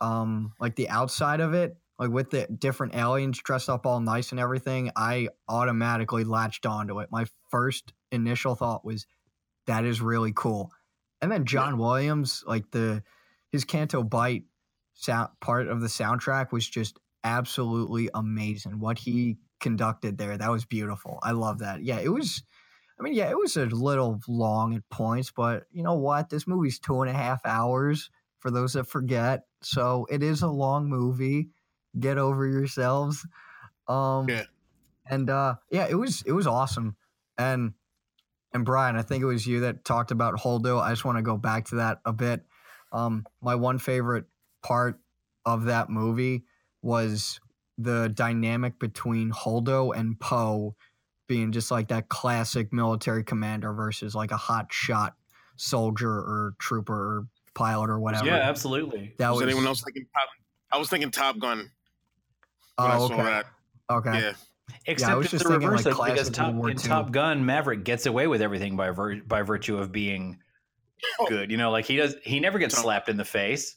um 0.01 0.53
like 0.59 0.75
the 0.75 0.89
outside 0.89 1.39
of 1.41 1.53
it 1.53 1.77
like 2.01 2.09
with 2.09 2.31
the 2.31 2.47
different 2.47 2.95
aliens 2.95 3.39
dressed 3.43 3.69
up 3.69 3.85
all 3.85 3.99
nice 3.99 4.31
and 4.31 4.39
everything 4.39 4.91
i 4.95 5.29
automatically 5.47 6.23
latched 6.23 6.65
onto 6.65 6.99
it. 6.99 7.09
My 7.11 7.25
first 7.49 7.93
initial 8.11 8.55
thought 8.55 8.83
was 8.83 9.05
that 9.67 9.85
is 9.85 10.01
really 10.01 10.33
cool. 10.35 10.71
And 11.21 11.31
then 11.31 11.45
john 11.45 11.77
williams 11.77 12.43
like 12.45 12.69
the 12.71 13.03
his 13.51 13.65
Canto 13.65 14.03
Bight 14.03 14.43
sound 14.93 15.29
part 15.39 15.67
of 15.67 15.81
the 15.81 15.87
soundtrack 15.87 16.51
was 16.51 16.67
just 16.67 16.97
absolutely 17.23 18.09
amazing 18.13 18.79
what 18.79 18.97
he 18.97 19.37
conducted 19.59 20.17
there. 20.17 20.37
That 20.37 20.49
was 20.49 20.65
beautiful. 20.65 21.19
I 21.21 21.31
love 21.31 21.59
that. 21.59 21.83
Yeah 21.83 21.99
it 21.99 22.09
was 22.09 22.43
i 22.99 23.03
mean 23.03 23.13
yeah 23.13 23.29
it 23.29 23.37
was 23.37 23.57
a 23.57 23.65
little 23.65 24.19
long 24.27 24.75
at 24.75 24.89
points 24.89 25.31
but 25.31 25.65
you 25.71 25.83
know 25.83 25.95
what? 25.95 26.29
This 26.29 26.47
movie's 26.47 26.79
two 26.79 27.01
and 27.01 27.11
a 27.11 27.13
half 27.13 27.45
hours 27.45 28.09
for 28.39 28.49
those 28.49 28.73
that 28.73 28.87
forget. 28.87 29.41
So 29.61 30.07
it 30.09 30.23
is 30.23 30.41
a 30.41 30.47
long 30.47 30.89
movie 30.89 31.49
get 31.99 32.17
over 32.17 32.45
yourselves 32.47 33.25
um 33.87 34.27
Yeah. 34.29 34.43
and 35.09 35.29
uh 35.29 35.55
yeah 35.71 35.87
it 35.89 35.95
was 35.95 36.21
it 36.25 36.31
was 36.31 36.47
awesome 36.47 36.95
and 37.37 37.73
and 38.53 38.65
brian 38.65 38.95
i 38.95 39.01
think 39.01 39.21
it 39.23 39.25
was 39.27 39.45
you 39.45 39.61
that 39.61 39.83
talked 39.83 40.11
about 40.11 40.35
holdo 40.35 40.79
i 40.81 40.89
just 40.89 41.03
want 41.05 41.17
to 41.17 41.21
go 41.21 41.37
back 41.37 41.65
to 41.65 41.75
that 41.75 41.99
a 42.05 42.13
bit 42.13 42.45
um 42.93 43.25
my 43.41 43.55
one 43.55 43.77
favorite 43.79 44.25
part 44.63 44.99
of 45.45 45.65
that 45.65 45.89
movie 45.89 46.43
was 46.81 47.39
the 47.77 48.09
dynamic 48.13 48.79
between 48.79 49.31
holdo 49.31 49.95
and 49.95 50.19
poe 50.19 50.75
being 51.27 51.51
just 51.51 51.71
like 51.71 51.87
that 51.89 52.09
classic 52.09 52.71
military 52.73 53.23
commander 53.23 53.73
versus 53.73 54.13
like 54.15 54.31
a 54.31 54.37
hot 54.37 54.67
shot 54.71 55.15
soldier 55.55 56.09
or 56.09 56.53
trooper 56.59 56.93
or 56.93 57.27
pilot 57.53 57.89
or 57.89 57.99
whatever 57.99 58.25
Yeah, 58.27 58.35
absolutely. 58.35 59.13
that 59.17 59.29
was, 59.29 59.41
was 59.41 59.47
anyone 59.47 59.65
else 59.67 59.81
thinking 59.83 60.05
Top? 60.13 60.27
I 60.71 60.77
was 60.77 60.89
thinking 60.89 61.11
Top 61.11 61.37
Gun 61.39 61.69
when 62.77 62.91
I 62.91 62.95
oh 62.97 63.07
saw 63.07 63.13
okay 63.15 63.23
that. 63.23 63.45
okay 63.89 64.19
Yeah, 64.21 64.33
Except 64.85 65.17
was 65.17 65.25
it's 65.25 65.31
just 65.31 65.43
the 65.43 65.49
thinking, 65.49 65.67
reverse 65.69 65.85
like, 65.85 66.09
of 66.09 66.15
because 66.15 66.29
Top, 66.29 66.53
in 66.53 66.67
II. 66.69 66.73
Top 66.75 67.11
Gun, 67.11 67.45
Maverick 67.45 67.83
gets 67.83 68.05
away 68.05 68.27
with 68.27 68.41
everything 68.41 68.75
by 68.77 68.89
vir- 68.91 69.21
by 69.27 69.41
virtue 69.41 69.77
of 69.77 69.91
being 69.91 70.39
Oh. 71.19 71.25
good. 71.27 71.49
You 71.51 71.57
know, 71.57 71.71
like 71.71 71.85
he 71.85 71.95
does. 71.97 72.15
He 72.23 72.39
never 72.39 72.59
gets 72.59 72.77
slapped 72.77 73.09
in 73.09 73.17
the 73.17 73.25
face 73.25 73.75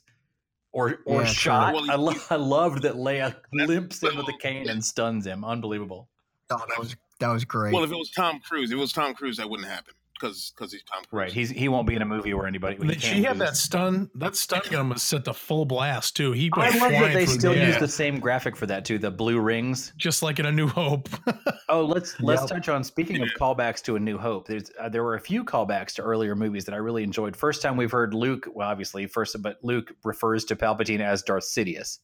or 0.72 0.98
or 1.06 1.22
Yeah, 1.22 1.26
shot. 1.28 1.74
Well, 1.74 1.90
I, 1.90 1.94
lo- 1.96 2.12
I 2.30 2.36
loved 2.36 2.82
that 2.82 2.94
Leia 2.94 3.34
That's- 3.52 3.68
limps 3.68 4.02
in 4.02 4.16
with 4.16 4.28
a 4.28 4.36
cane 4.40 4.68
and 4.68 4.84
stuns 4.84 5.26
him. 5.26 5.44
Unbelievable. 5.44 6.08
Oh, 6.50 6.62
that 6.68 6.78
was 6.78 6.94
that 7.20 7.28
was 7.32 7.44
great 7.44 7.72
Well, 7.72 7.82
if 7.84 7.90
it 7.90 7.96
was 7.96 8.10
Tom 8.10 8.40
Cruise, 8.40 8.70
if 8.70 8.76
it 8.76 8.80
was 8.80 8.92
Tom 8.92 9.14
Cruise, 9.14 9.38
that 9.38 9.48
wouldn't 9.48 9.68
happen 9.68 9.94
because 10.24 10.52
because 10.56 10.72
he's 10.72 10.82
Tom 10.84 11.02
Cruise. 11.04 11.12
Right. 11.12 11.32
He's 11.32 11.50
he 11.50 11.68
won't 11.68 11.86
be 11.86 11.94
in 11.94 12.02
a 12.02 12.06
movie 12.06 12.32
where 12.34 12.46
anybody. 12.46 12.76
he 12.86 12.94
She 12.98 13.08
can't 13.14 13.26
had 13.26 13.38
that 13.38 13.56
stun. 13.56 14.10
That 14.14 14.36
stun 14.36 14.62
gun 14.70 14.88
was 14.88 15.02
set 15.02 15.24
to 15.26 15.34
full 15.34 15.64
blast 15.64 16.16
too. 16.16 16.32
He 16.32 16.50
I 16.54 16.70
went 16.70 16.80
love 16.80 16.90
that 16.92 17.12
they 17.12 17.26
still 17.26 17.52
the 17.54 17.66
use 17.66 17.78
the 17.78 17.88
same 17.88 18.18
graphic 18.20 18.56
for 18.56 18.66
that 18.66 18.84
too. 18.84 18.98
The 18.98 19.10
blue 19.10 19.38
rings. 19.40 19.92
just 19.96 20.22
like 20.22 20.38
in 20.38 20.46
A 20.46 20.52
New 20.52 20.66
Hope. 20.68 21.08
Oh, 21.70 21.82
let's 21.84 22.20
let's 22.20 22.42
Yep. 22.42 22.50
touch 22.50 22.68
on 22.68 22.84
speaking 22.84 23.22
of 23.22 23.28
callbacks 23.40 23.82
to 23.84 23.96
A 23.96 23.98
New 23.98 24.18
Hope. 24.18 24.46
There's 24.46 24.70
uh, 24.78 24.88
there 24.90 25.02
were 25.02 25.14
a 25.14 25.20
few 25.20 25.42
callbacks 25.44 25.94
to 25.94 26.02
earlier 26.02 26.36
movies 26.36 26.66
that 26.66 26.74
I 26.74 26.76
really 26.76 27.02
enjoyed. 27.02 27.34
First 27.34 27.62
time 27.62 27.76
we've 27.78 27.90
heard 27.90 28.12
Luke, 28.12 28.46
well, 28.54 28.68
obviously 28.68 29.06
first, 29.06 29.40
but 29.42 29.56
Luke 29.62 29.92
refers 30.04 30.44
to 30.46 30.56
Palpatine 30.56 31.00
as 31.00 31.22
Darth 31.22 31.44
Sidious. 31.44 32.00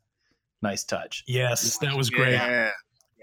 Nice 0.62 0.82
touch. 0.84 1.24
yes, 1.28 1.76
that 1.78 1.94
was 1.94 2.08
great. 2.10 2.32
Yeah. 2.32 2.70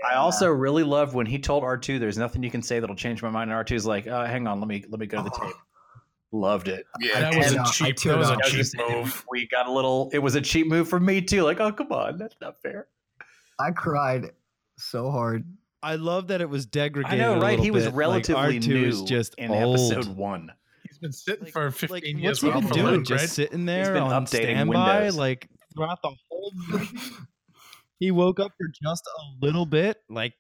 I 0.10 0.16
also 0.16 0.48
really 0.50 0.84
loved 0.84 1.14
when 1.16 1.26
he 1.26 1.40
told 1.40 1.64
R 1.64 1.78
two, 1.78 2.00
"There's 2.00 2.18
nothing 2.18 2.44
you 2.44 2.52
can 2.52 2.62
say 2.62 2.80
that'll 2.80 2.96
change 2.96 3.22
my 3.24 3.30
mind." 3.30 3.50
And 3.50 3.56
R 3.58 3.64
2s 3.64 3.86
like, 3.86 4.08
uh, 4.08 4.26
"Hang 4.26 4.48
on, 4.48 4.60
let 4.60 4.68
me 4.68 4.84
let 4.90 5.00
me 5.00 5.06
go 5.06 5.18
to 5.18 5.24
the 5.24 5.30
tape." 5.30 5.54
Loved 6.34 6.68
it. 6.68 6.86
Yeah. 7.00 7.22
That 7.22 7.38
was 7.38 7.48
And, 7.48 7.56
a 7.56 7.62
uh, 7.62 7.72
cheap. 7.72 7.98
That 8.02 8.18
was 8.18 8.30
a 8.30 8.34
up. 8.34 8.40
Was 8.44 8.52
cheap 8.52 8.66
saying, 8.66 9.00
move. 9.04 9.26
We 9.32 9.48
got 9.48 9.66
a 9.66 9.72
little. 9.72 10.10
It 10.12 10.20
was 10.20 10.36
a 10.36 10.42
cheap 10.42 10.68
move 10.68 10.90
for 10.90 11.00
me 11.00 11.22
too. 11.22 11.44
Like, 11.44 11.62
oh 11.62 11.72
come 11.72 11.92
on, 11.94 12.18
that's 12.18 12.36
not 12.42 12.62
fair. 12.62 12.88
I 13.60 13.72
cried 13.72 14.32
so 14.78 15.10
hard. 15.10 15.46
I 15.82 15.96
love 15.96 16.28
that 16.28 16.42
it 16.42 16.50
was 16.50 16.66
I 16.66 16.70
degraded. 16.72 17.18
know, 17.20 17.40
right? 17.40 17.58
He 17.58 17.72
was 17.72 17.86
bit. 17.86 17.92
Like, 17.94 17.98
relatively 18.00 18.60
R2 18.60 18.68
new 18.68 18.86
is 18.88 19.02
just 19.04 19.36
in 19.36 19.52
old. 19.52 19.76
episode 19.80 20.08
one. 20.18 20.52
He's 20.90 20.98
been 20.98 21.14
sitting 21.14 21.46
Like- 21.46 21.54
for 21.54 21.72
15 21.72 21.90
like, 21.94 22.04
years. 22.04 22.24
what's 22.24 22.42
he 22.42 22.50
off 22.50 22.74
been 22.74 22.82
doing? 22.84 22.94
Luke, 22.96 23.06
Just 23.06 23.22
right? 23.22 23.30
sitting 23.30 23.66
there 23.66 23.94
been 23.94 24.04
on 24.04 24.26
updating 24.26 24.28
standby, 24.56 24.96
Windows. 24.98 25.16
like 25.16 25.48
throughout 25.76 26.02
the 26.02 26.12
whole 26.30 26.52
movie. 26.68 26.98
He 28.00 28.12
woke 28.12 28.40
up 28.40 28.52
for 28.58 28.68
just 28.82 29.04
a 29.06 29.46
little 29.46 29.66
bit. 29.66 29.98
Like 30.10 30.34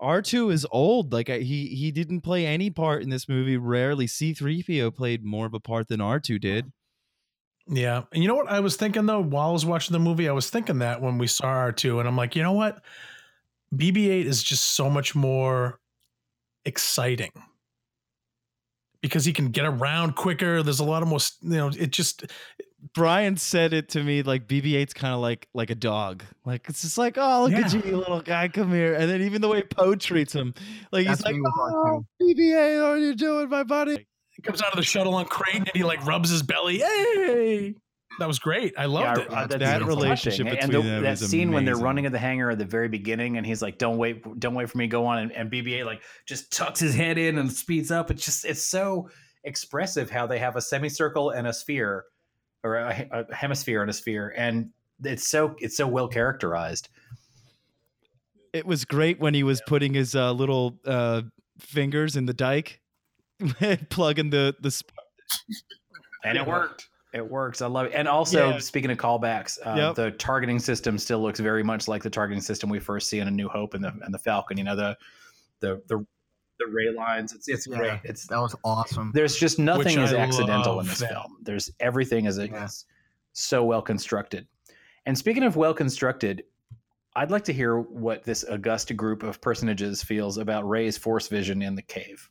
R 0.00 0.22
two 0.22 0.50
is 0.50 0.66
old. 0.70 1.12
Like 1.12 1.28
he 1.28 1.66
he 1.66 1.90
didn't 1.90 2.20
play 2.22 2.46
any 2.46 2.70
part 2.70 3.02
in 3.02 3.10
this 3.10 3.28
movie. 3.28 3.56
Rarely 3.56 4.06
C 4.06 4.34
three 4.34 4.62
PO 4.62 4.90
played 4.92 5.24
more 5.24 5.46
of 5.46 5.54
a 5.54 5.60
part 5.60 5.88
than 5.88 6.00
R 6.00 6.20
two 6.20 6.38
did. 6.38 6.72
Yeah. 7.68 8.04
And 8.12 8.22
you 8.22 8.28
know 8.28 8.34
what 8.34 8.48
I 8.48 8.60
was 8.60 8.76
thinking 8.76 9.06
though 9.06 9.22
while 9.22 9.50
I 9.50 9.52
was 9.52 9.66
watching 9.66 9.92
the 9.92 9.98
movie? 9.98 10.28
I 10.28 10.32
was 10.32 10.48
thinking 10.48 10.78
that 10.78 11.02
when 11.02 11.18
we 11.18 11.26
saw 11.26 11.46
R2 11.46 12.00
and 12.00 12.08
I'm 12.08 12.16
like, 12.16 12.34
you 12.34 12.42
know 12.42 12.52
what? 12.52 12.82
BB-8 13.74 14.24
is 14.24 14.42
just 14.42 14.64
so 14.70 14.88
much 14.88 15.14
more 15.14 15.78
exciting 16.64 17.32
because 19.02 19.26
he 19.26 19.34
can 19.34 19.50
get 19.50 19.66
around 19.66 20.16
quicker. 20.16 20.62
There's 20.62 20.80
a 20.80 20.84
lot 20.84 21.02
of 21.02 21.08
more, 21.08 21.18
you 21.42 21.58
know, 21.58 21.68
it 21.68 21.90
just 21.90 22.24
Brian 22.94 23.36
said 23.36 23.72
it 23.72 23.88
to 23.90 24.02
me 24.04 24.22
like 24.22 24.46
BB-8's 24.46 24.94
kind 24.94 25.12
of 25.14 25.20
like 25.20 25.48
like 25.54 25.70
a 25.70 25.74
dog. 25.74 26.22
Like 26.44 26.68
it's 26.68 26.82
just 26.82 26.96
like, 26.98 27.16
oh 27.18 27.44
look 27.44 27.52
at 27.52 27.72
Yeah. 27.74 27.80
you, 27.84 27.90
you 27.90 27.96
little 27.96 28.20
guy, 28.20 28.48
come 28.48 28.72
here. 28.72 28.94
And 28.94 29.10
then 29.10 29.22
even 29.22 29.40
the 29.42 29.48
way 29.48 29.62
Poe 29.62 29.94
treats 29.96 30.32
him, 30.32 30.54
like 30.92 31.06
That's 31.06 31.20
he's 31.20 31.24
like, 31.26 31.34
me 31.36 31.42
oh, 31.58 32.04
BB-8, 32.22 32.82
what 32.82 32.90
are 32.90 32.98
you 32.98 33.14
doing, 33.14 33.48
my 33.48 33.62
buddy? 33.64 34.06
he 34.30 34.42
comes 34.42 34.62
out 34.62 34.70
of 34.70 34.76
the 34.76 34.84
shuttle 34.84 35.14
on 35.16 35.24
Crait 35.26 35.56
and 35.56 35.70
he 35.74 35.82
like 35.82 36.04
rubs 36.06 36.30
his 36.30 36.42
belly. 36.44 36.78
Hey. 36.78 37.74
That 38.20 38.26
was 38.28 38.38
great. 38.38 38.74
I 38.78 38.86
loved 38.86 39.18
Yeah, 39.18 39.24
it. 39.24 39.30
Uh, 39.32 39.34
I- 39.36 39.46
That 39.46 39.58
that's 39.60 39.84
relationship 39.84 40.46
touching. 40.46 40.46
between 40.46 40.62
and 40.62 40.72
the, 40.72 40.88
them 40.88 41.02
that 41.02 41.12
is 41.20 41.28
scene 41.28 41.50
when 41.52 41.64
they're 41.64 41.76
running 41.76 42.06
at 42.06 42.12
the 42.12 42.18
hangar 42.18 42.50
at 42.50 42.58
the 42.58 42.64
very 42.64 42.88
beginning, 42.88 43.36
and 43.36 43.46
he's 43.46 43.62
like, 43.62 43.78
"Don't 43.78 43.96
wait, 43.96 44.24
don't 44.40 44.54
wait 44.54 44.68
for 44.70 44.78
me, 44.78 44.86
go 44.88 45.06
on." 45.06 45.18
And, 45.18 45.32
and 45.32 45.50
BB-8 45.52 45.84
like 45.84 46.02
just 46.26 46.52
tucks 46.52 46.80
his 46.80 46.94
head 46.96 47.16
in 47.18 47.38
and 47.38 47.52
speeds 47.52 47.90
up. 47.92 48.10
It's 48.10 48.24
just 48.24 48.44
it's 48.44 48.64
so 48.64 49.08
expressive 49.44 50.10
how 50.10 50.26
they 50.26 50.38
have 50.38 50.56
a 50.56 50.60
semicircle 50.60 51.30
and 51.30 51.46
a 51.46 51.52
sphere, 51.52 52.04
or 52.64 52.76
a, 52.76 53.06
a 53.12 53.34
hemisphere 53.34 53.80
and 53.82 53.90
a 53.90 53.92
sphere, 53.94 54.34
and 54.36 54.70
it's 55.04 55.28
so 55.28 55.54
it's 55.58 55.76
so 55.76 55.86
well 55.86 56.08
characterized. 56.08 56.88
it 58.52 58.66
was 58.66 58.84
great 58.84 59.20
when 59.20 59.34
he 59.34 59.42
was 59.42 59.60
putting 59.66 59.94
his 59.94 60.14
uh, 60.14 60.32
little 60.32 60.78
uh, 60.86 61.22
fingers 61.58 62.16
in 62.16 62.26
the 62.26 62.34
dike, 62.34 62.80
plugging 63.90 64.30
the 64.30 64.54
the. 64.60 64.70
Sp- 64.72 64.90
and 66.24 66.36
it 66.36 66.46
worked. 66.46 66.88
It 67.14 67.30
works. 67.30 67.62
I 67.62 67.66
love 67.68 67.86
it. 67.86 67.92
And 67.94 68.06
also, 68.06 68.50
Yeah. 68.50 68.58
speaking 68.58 68.90
of 68.90 68.98
callbacks, 68.98 69.58
uh, 69.64 69.74
Yep. 69.76 69.94
the 69.94 70.10
targeting 70.12 70.58
system 70.58 70.98
still 70.98 71.20
looks 71.22 71.40
very 71.40 71.62
much 71.62 71.88
like 71.88 72.02
the 72.02 72.10
targeting 72.10 72.42
system 72.42 72.68
we 72.68 72.78
first 72.80 73.08
see 73.08 73.18
in 73.20 73.28
A 73.28 73.30
New 73.30 73.48
Hope 73.48 73.72
and 73.74 73.82
the 73.82 73.92
and 74.02 74.12
the 74.12 74.18
Falcon. 74.18 74.58
You 74.58 74.64
know 74.64 74.76
the 74.76 74.96
the 75.60 75.82
the, 75.88 76.04
the 76.58 76.66
ray 76.66 76.90
lines. 76.90 77.32
It's 77.32 77.48
it's 77.48 77.66
Yeah, 77.66 77.76
great. 77.78 78.00
It's 78.04 78.26
That 78.26 78.38
was 78.40 78.54
awesome. 78.64 79.12
there's 79.14 79.36
just 79.36 79.58
nothing 79.58 79.98
Which 80.00 80.10
is 80.10 80.12
I 80.12 80.18
accidental 80.18 80.80
in 80.80 80.86
this 80.86 80.98
that. 81.00 81.10
film. 81.10 81.36
There's 81.42 81.70
everything 81.80 82.26
is 82.26 82.38
Yeah. 82.38 82.64
is 82.64 82.84
so 83.32 83.64
well 83.64 83.82
constructed. 83.82 84.46
And 85.06 85.16
speaking 85.16 85.42
of 85.44 85.56
well 85.56 85.72
constructed, 85.74 86.44
I'd 87.16 87.30
like 87.30 87.44
to 87.44 87.52
hear 87.52 87.78
what 87.80 88.24
this 88.24 88.44
august 88.44 88.94
group 88.96 89.22
of 89.22 89.40
personages 89.40 90.02
feels 90.02 90.38
about 90.38 90.68
Rey's 90.68 90.98
force 90.98 91.28
vision 91.28 91.62
in 91.62 91.74
the 91.74 91.82
cave. 91.82 92.28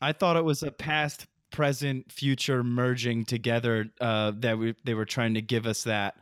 I 0.00 0.12
thought 0.12 0.36
it 0.36 0.44
was 0.44 0.62
a 0.62 0.70
past, 0.70 1.26
present, 1.50 2.10
future 2.12 2.62
merging 2.64 3.24
together. 3.24 3.86
Uh, 4.00 4.32
that 4.38 4.58
we 4.58 4.74
they 4.84 4.94
were 4.94 5.04
trying 5.04 5.34
to 5.34 5.42
give 5.42 5.66
us 5.66 5.84
that, 5.84 6.16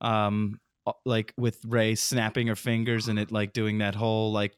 um, 0.00 0.60
like 1.04 1.32
with 1.36 1.58
Rey 1.66 1.94
snapping 1.94 2.46
her 2.46 2.56
fingers 2.56 3.08
and 3.08 3.18
it 3.18 3.32
like 3.32 3.52
doing 3.52 3.78
that 3.78 3.94
whole 3.94 4.32
like 4.32 4.54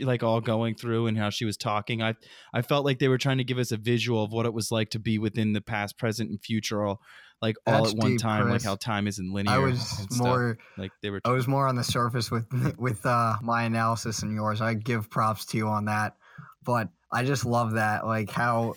like 0.00 0.22
all 0.22 0.40
going 0.40 0.74
through 0.74 1.06
and 1.06 1.16
how 1.16 1.30
she 1.30 1.44
was 1.44 1.56
talking. 1.56 2.02
I 2.02 2.14
I 2.52 2.62
felt 2.62 2.84
like 2.84 2.98
they 2.98 3.08
were 3.08 3.18
trying 3.18 3.38
to 3.38 3.44
give 3.44 3.58
us 3.58 3.72
a 3.72 3.76
visual 3.76 4.24
of 4.24 4.32
what 4.32 4.46
it 4.46 4.52
was 4.52 4.70
like 4.70 4.90
to 4.90 4.98
be 4.98 5.18
within 5.18 5.52
the 5.52 5.60
past, 5.60 5.98
present, 5.98 6.30
and 6.30 6.40
future 6.40 6.84
all 6.84 7.00
like 7.42 7.56
all 7.66 7.86
at 7.86 7.94
one 7.94 8.12
deep, 8.12 8.20
time. 8.20 8.48
Like 8.48 8.62
how 8.62 8.76
time 8.76 9.06
isn't 9.08 9.32
linear. 9.32 9.52
I 9.52 9.58
was 9.58 10.06
more 10.16 10.58
like 10.78 10.92
they 11.02 11.10
were. 11.10 11.20
I 11.24 11.30
was 11.30 11.48
more 11.48 11.66
on 11.66 11.74
the 11.74 11.84
surface 11.84 12.30
with 12.30 12.46
with 12.78 13.04
uh, 13.04 13.34
my 13.42 13.64
analysis 13.64 14.22
and 14.22 14.34
yours. 14.34 14.60
I 14.60 14.74
give 14.74 15.10
props 15.10 15.44
to 15.46 15.56
you 15.56 15.66
on 15.66 15.86
that, 15.86 16.16
but 16.64 16.88
I 17.10 17.24
just 17.24 17.44
love 17.44 17.72
that, 17.72 18.06
like 18.06 18.30
how 18.30 18.74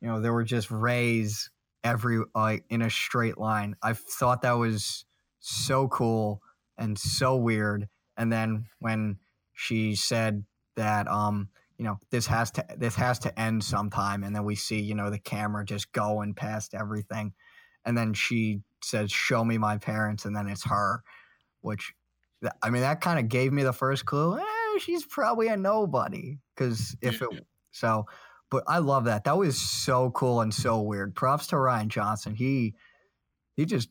you 0.00 0.08
know 0.08 0.20
there 0.20 0.32
were 0.32 0.44
just 0.44 0.70
rays 0.70 1.50
every 1.84 2.20
like 2.34 2.64
in 2.70 2.82
a 2.82 2.90
straight 2.90 3.38
line. 3.38 3.76
I 3.82 3.92
thought 3.92 4.42
that 4.42 4.52
was 4.52 5.04
so 5.46 5.88
cool 5.88 6.42
and 6.78 6.98
so 6.98 7.36
weird. 7.36 7.88
And 8.16 8.32
then 8.32 8.66
when 8.80 9.18
she 9.52 9.94
said 9.94 10.44
that, 10.76 11.08
um, 11.08 11.48
you 11.78 11.84
know, 11.84 11.98
this 12.10 12.26
has 12.26 12.50
to 12.52 12.64
this 12.76 12.94
has 12.94 13.18
to 13.20 13.38
end 13.38 13.62
sometime, 13.62 14.24
and 14.24 14.34
then 14.34 14.44
we 14.44 14.54
see 14.54 14.80
you 14.80 14.94
know 14.94 15.10
the 15.10 15.18
camera 15.18 15.64
just 15.64 15.92
going 15.92 16.32
past 16.32 16.74
everything, 16.74 17.34
and 17.84 17.96
then 17.96 18.14
she 18.14 18.62
says, 18.82 19.12
"Show 19.12 19.44
me 19.44 19.58
my 19.58 19.76
parents," 19.76 20.24
and 20.24 20.34
then 20.34 20.48
it's 20.48 20.64
her 20.64 21.02
which 21.66 21.92
I 22.62 22.70
mean 22.70 22.82
that 22.82 23.00
kind 23.00 23.18
of 23.18 23.28
gave 23.28 23.52
me 23.52 23.64
the 23.64 23.72
first 23.72 24.06
clue. 24.06 24.38
Eh, 24.38 24.78
she's 24.78 25.04
probably 25.04 25.48
a 25.48 25.56
nobody 25.56 26.38
because 26.54 26.96
if 27.02 27.20
it 27.20 27.28
so, 27.72 28.06
but 28.50 28.62
I 28.68 28.78
love 28.78 29.04
that. 29.04 29.24
That 29.24 29.36
was 29.36 29.60
so 29.60 30.10
cool 30.10 30.40
and 30.40 30.54
so 30.54 30.80
weird. 30.80 31.14
Props 31.14 31.48
to 31.48 31.56
Rian 31.56 31.88
Johnson. 31.88 32.34
He 32.34 32.74
he 33.56 33.64
just 33.64 33.88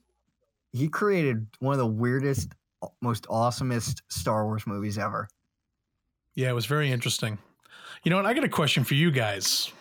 he 0.76 0.88
created 0.88 1.48
one 1.60 1.74
of 1.74 1.80
the 1.80 1.88
weirdest, 1.88 2.54
most 3.02 3.26
awesomest 3.28 4.02
Star 4.10 4.46
Wars 4.46 4.68
movies 4.68 4.98
ever. 4.98 5.28
Yeah, 6.36 6.50
it 6.50 6.54
was 6.54 6.66
very 6.66 6.92
interesting. 6.92 7.38
You 8.04 8.10
know 8.10 8.18
what? 8.18 8.26
I 8.26 8.34
got 8.34 8.44
a 8.44 8.50
question 8.50 8.84
for 8.84 8.94
you 8.94 9.10
guys. 9.10 9.72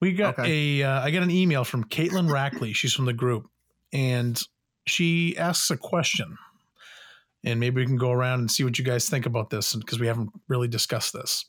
We 0.00 0.12
got 0.12 0.38
a, 0.38 0.82
uh, 0.82 1.00
I 1.00 1.10
got 1.10 1.22
an 1.22 1.30
email 1.30 1.64
from 1.64 1.84
Caitlin 1.84 2.30
Rackley. 2.30 2.74
She's 2.74 2.92
from 2.92 3.04
the 3.04 3.12
group, 3.12 3.48
and 3.92 4.42
she 4.86 5.36
asks 5.36 5.70
a 5.70 5.76
question. 5.76 6.36
And 7.44 7.60
maybe 7.60 7.80
we 7.80 7.86
can 7.86 7.96
go 7.96 8.10
around 8.10 8.40
and 8.40 8.50
see 8.50 8.64
what 8.64 8.78
you 8.78 8.84
guys 8.84 9.08
think 9.08 9.26
about 9.26 9.50
this, 9.50 9.74
because 9.74 10.00
we 10.00 10.06
haven't 10.06 10.30
really 10.48 10.68
discussed 10.68 11.12
this. 11.12 11.44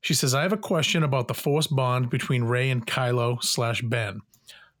She 0.00 0.14
says, 0.14 0.34
"I 0.34 0.42
have 0.42 0.52
a 0.52 0.58
question 0.58 1.02
about 1.02 1.28
the 1.28 1.34
force 1.34 1.66
bond 1.66 2.10
between 2.10 2.44
Rey 2.44 2.70
and 2.70 2.86
Kylo 2.86 3.42
slash 3.42 3.82
Ben. 3.82 4.20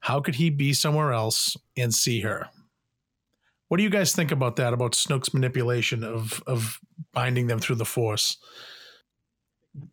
How 0.00 0.20
could 0.20 0.36
he 0.36 0.50
be 0.50 0.72
somewhere 0.72 1.12
else 1.12 1.56
and 1.76 1.94
see 1.94 2.20
her? 2.20 2.48
What 3.72 3.78
do 3.78 3.84
you 3.84 3.88
guys 3.88 4.14
think 4.14 4.32
about 4.32 4.56
that? 4.56 4.74
About 4.74 4.92
Snoke's 4.92 5.32
manipulation 5.32 6.04
of 6.04 6.42
of 6.46 6.78
binding 7.14 7.46
them 7.46 7.58
through 7.58 7.76
the 7.76 7.86
force?" 7.86 8.36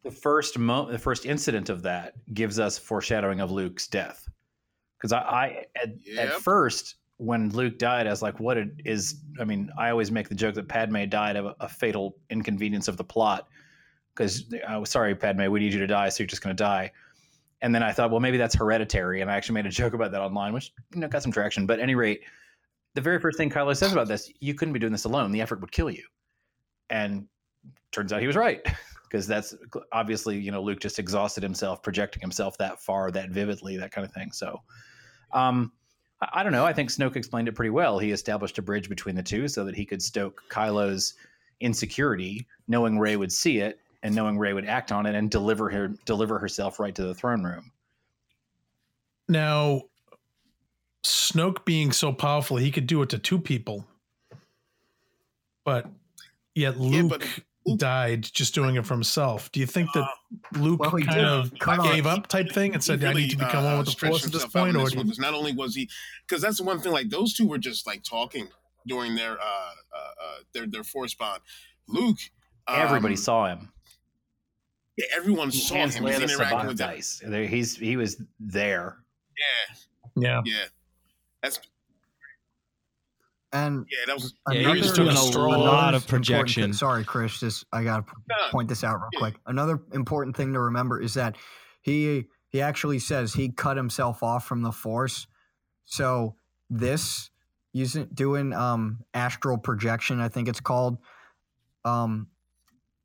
the 0.03 0.11
first 0.11 0.59
mo- 0.59 0.91
the 0.91 0.99
first 0.99 1.25
incident 1.25 1.69
of 1.69 1.83
that 1.83 2.15
gives 2.33 2.59
us 2.59 2.77
foreshadowing 2.77 3.39
of 3.39 3.51
Luke's 3.51 3.87
death. 3.87 4.27
Because 4.97 5.13
I, 5.13 5.19
I 5.19 5.65
at, 5.81 5.91
at 6.17 6.31
first 6.41 6.95
when 7.19 7.51
Luke 7.51 7.77
died, 7.77 8.05
I 8.05 8.09
was 8.09 8.21
like, 8.21 8.41
"What 8.41 8.57
it 8.57 8.69
is?" 8.83 9.21
I 9.39 9.45
mean, 9.45 9.69
I 9.77 9.91
always 9.91 10.11
make 10.11 10.27
the 10.27 10.35
joke 10.35 10.55
that 10.55 10.67
Padme 10.67 11.05
died 11.05 11.37
of 11.37 11.45
a, 11.45 11.55
a 11.61 11.69
fatal 11.69 12.17
inconvenience 12.29 12.89
of 12.89 12.97
the 12.97 13.05
plot. 13.05 13.47
Because 14.13 14.43
I 14.67 14.73
uh, 14.73 14.81
was 14.81 14.89
sorry, 14.89 15.15
Padme, 15.15 15.49
we 15.49 15.61
need 15.61 15.71
you 15.71 15.79
to 15.79 15.87
die, 15.87 16.09
so 16.09 16.21
you're 16.21 16.27
just 16.27 16.41
going 16.41 16.53
to 16.53 16.61
die. 16.61 16.91
And 17.61 17.73
then 17.73 17.81
I 17.81 17.93
thought, 17.93 18.11
well, 18.11 18.19
maybe 18.19 18.35
that's 18.35 18.55
hereditary, 18.55 19.21
and 19.21 19.31
I 19.31 19.37
actually 19.37 19.55
made 19.55 19.67
a 19.67 19.69
joke 19.69 19.93
about 19.93 20.11
that 20.11 20.19
online, 20.19 20.51
which 20.51 20.73
you 20.93 20.99
know 20.99 21.07
got 21.07 21.23
some 21.23 21.31
traction. 21.31 21.65
But 21.65 21.79
at 21.79 21.83
any 21.83 21.95
rate, 21.95 22.23
the 22.99 23.03
very 23.03 23.19
first 23.19 23.37
thing 23.37 23.49
Kylo 23.49 23.75
says 23.75 23.93
about 23.93 24.09
this, 24.09 24.29
you 24.41 24.53
couldn't 24.53 24.73
be 24.73 24.79
doing 24.79 24.91
this 24.91 25.05
alone. 25.05 25.31
The 25.31 25.39
effort 25.39 25.61
would 25.61 25.71
kill 25.71 25.89
you. 25.89 26.03
And 26.89 27.27
turns 27.91 28.11
out 28.11 28.19
he 28.19 28.27
was 28.27 28.35
right 28.35 28.61
because 29.09 29.25
that's 29.25 29.55
obviously 29.91 30.37
you 30.37 30.51
know 30.51 30.61
Luke 30.61 30.79
just 30.79 30.99
exhausted 30.99 31.41
himself 31.41 31.81
projecting 31.81 32.21
himself 32.21 32.57
that 32.57 32.81
far 32.81 33.09
that 33.11 33.29
vividly 33.29 33.77
that 33.77 33.91
kind 33.91 34.05
of 34.05 34.13
thing 34.13 34.31
so 34.31 34.61
um 35.33 35.71
I, 36.21 36.29
I 36.33 36.43
don't 36.43 36.51
know 36.51 36.65
I 36.65 36.73
think 36.73 36.89
Snoke 36.89 37.15
explained 37.15 37.47
it 37.47 37.55
pretty 37.55 37.71
well 37.71 37.97
he 37.97 38.11
established 38.11 38.59
a 38.59 38.61
bridge 38.61 38.89
between 38.89 39.15
the 39.15 39.23
two 39.23 39.47
so 39.47 39.65
that 39.65 39.75
he 39.75 39.85
could 39.85 40.01
stoke 40.01 40.43
Kylo's 40.49 41.15
insecurity 41.59 42.47
knowing 42.67 42.99
Rey 42.99 43.15
would 43.15 43.31
see 43.31 43.57
it 43.57 43.79
and 44.03 44.13
knowing 44.13 44.37
Rey 44.37 44.53
would 44.53 44.65
act 44.65 44.91
on 44.91 45.05
it 45.05 45.15
and 45.15 45.29
deliver 45.29 45.69
her 45.69 45.89
deliver 46.05 46.37
herself 46.37 46.79
right 46.79 46.93
to 46.95 47.03
the 47.03 47.15
throne 47.15 47.43
room. 47.43 47.71
Now, 49.27 49.83
Snoke 51.03 51.65
being 51.65 51.91
so 51.91 52.11
powerful, 52.11 52.57
he 52.57 52.71
could 52.71 52.87
do 52.87 53.01
it 53.01 53.09
to 53.09 53.17
two 53.17 53.39
people. 53.39 53.85
But 55.63 55.87
yet 56.55 56.79
Luke 56.79 57.23
died 57.77 58.23
just 58.23 58.55
doing 58.55 58.75
it 58.75 58.85
for 58.85 58.93
himself. 58.95 59.51
Do 59.51 59.59
you 59.59 59.65
think 59.65 59.89
that 59.93 60.07
Luke 60.57 60.79
Well, 60.79 60.91
kind 60.91 61.09
did 61.09 61.23
of 61.23 61.53
cut 61.59 61.79
off- 61.79 61.85
gave 61.85 62.05
up 62.07 62.27
type 62.27 62.51
thing 62.51 62.73
and 62.73 62.83
He 62.83 62.87
said, 62.87 63.03
I 63.03 63.13
need 63.13 63.31
to 63.31 63.37
become 63.37 63.65
uh, 63.65 63.69
one 63.69 63.77
with 63.79 63.87
the 63.87 64.07
Force 64.07 64.25
at 64.25 64.31
this 64.31 64.41
himself 64.43 64.55
out 64.55 64.69
in 64.69 64.75
point? 64.75 64.87
Or 64.97 65.03
this 65.03 65.17
one, 65.19 65.31
not 65.31 65.33
only 65.33 65.53
was 65.53 65.75
he, 65.75 65.89
because 66.27 66.41
that's 66.41 66.57
the 66.57 66.63
one 66.63 66.79
thing. 66.79 66.91
Like 66.91 67.09
those 67.09 67.33
two 67.33 67.47
were 67.47 67.57
just 67.57 67.85
like 67.85 68.03
talking 68.03 68.47
during 68.87 69.15
their 69.15 69.33
uh, 69.33 69.43
uh, 69.43 69.97
uh 70.23 70.35
their 70.53 70.67
their 70.67 70.83
force 70.83 71.13
bond. 71.13 71.41
Luke, 71.87 72.17
um, 72.67 72.79
Everybody 72.79 73.15
saw 73.15 73.47
him. 73.47 73.71
Yeah, 74.97 75.05
everyone 75.15 75.49
He 75.49 75.59
saw 75.59 75.75
him. 75.75 75.89
He's 75.89 75.99
Leia 75.99 76.17
the 76.17 76.23
interacting 76.23 76.59
Sabacc 76.59 76.67
with 76.67 76.77
them. 76.77 76.89
dice. 76.89 77.23
He's 77.49 77.77
he 77.77 77.95
was 77.95 78.21
there. 78.39 78.97
Yeah, 79.37 79.75
yeah. 80.15 80.41
yeah. 80.45 80.65
That's 81.41 81.59
And 83.51 83.85
yeah. 83.89 83.97
That 84.07 84.15
was 84.15 84.33
Yeah, 84.51 84.53
he 84.59 84.63
another- 84.65 84.79
was 84.79 84.91
doing 84.93 85.07
a 85.07 85.11
another 85.11 85.39
lot 85.57 85.93
of 85.95 86.03
important 86.03 86.09
projection. 86.09 86.63
thing- 86.63 86.73
Sorry, 86.73 87.03
Chris. 87.03 87.39
Just 87.39 87.65
I 87.71 87.83
gotta 87.83 88.03
p- 88.03 88.11
point 88.51 88.69
this 88.69 88.83
out 88.83 88.99
real 88.99 89.09
quick. 89.17 89.39
Another 89.45 89.81
important 89.93 90.35
thing 90.37 90.53
to 90.53 90.59
remember 90.59 90.99
is 91.01 91.15
that 91.15 91.35
he 91.81 92.25
he 92.49 92.61
actually 92.61 92.99
says 92.99 93.33
he 93.33 93.49
cut 93.51 93.77
himself 93.77 94.21
off 94.23 94.45
from 94.45 94.61
the 94.61 94.71
Force. 94.71 95.27
So 95.85 96.35
this 96.69 97.31
using 97.73 98.05
doing 98.13 98.53
um 98.53 98.99
astral 99.13 99.57
projection, 99.57 100.19
I 100.19 100.29
think 100.29 100.47
it's 100.47 100.59
called. 100.61 100.97
Um, 101.85 102.27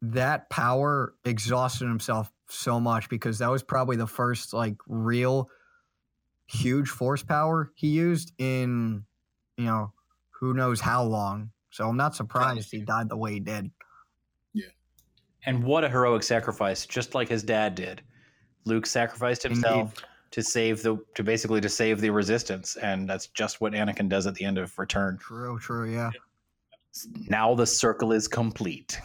that 0.03 0.51
power 0.51 1.15
exhausted 1.25 1.87
himself 1.87 2.31
so 2.51 2.79
much 2.79 3.09
because 3.09 3.39
that 3.39 3.51
was 3.51 3.63
probably 3.63 3.97
the 3.97 4.07
first 4.07 4.53
like 4.53 4.77
real 4.87 5.49
huge 6.47 6.89
force 6.89 7.23
power 7.23 7.73
he 7.75 7.89
used 7.89 8.33
in 8.39 9.05
you 9.57 9.65
know 9.65 9.93
who 10.31 10.55
knows 10.55 10.81
how 10.81 11.03
long. 11.03 11.51
So 11.71 11.89
I'm 11.89 11.97
not 11.97 12.15
surprised 12.15 12.71
he 12.71 12.81
died 12.83 13.09
the 13.09 13.17
way 13.17 13.33
he 13.35 13.41
did. 13.41 13.71
Yeah. 14.53 14.67
And 15.47 15.65
what 15.65 15.83
a 15.85 15.89
heroic 15.89 16.23
sacrifice, 16.23 16.87
just 16.87 17.15
like 17.15 17.29
his 17.29 17.43
dad 17.43 17.75
did. 17.75 18.03
Luke 18.65 18.87
sacrificed 18.87 19.43
himself 19.43 19.95
to 20.31 20.43
save 20.43 20.83
the 20.83 20.99
to 21.15 21.23
basically 21.23 21.61
to 21.61 21.69
save 21.69 22.01
the 22.01 22.11
resistance, 22.11 22.77
and 22.77 23.09
that's 23.09 23.27
just 23.29 23.61
what 23.61 23.73
Anakin 23.73 24.09
does 24.09 24.27
at 24.27 24.35
the 24.35 24.45
end 24.45 24.59
of 24.59 24.77
Return. 24.79 25.19
True, 25.19 25.59
true, 25.59 25.93
yeah. 25.93 26.11
Now 27.29 27.55
the 27.55 27.67
circle 27.67 28.13
is 28.13 28.29
complete. 28.29 29.01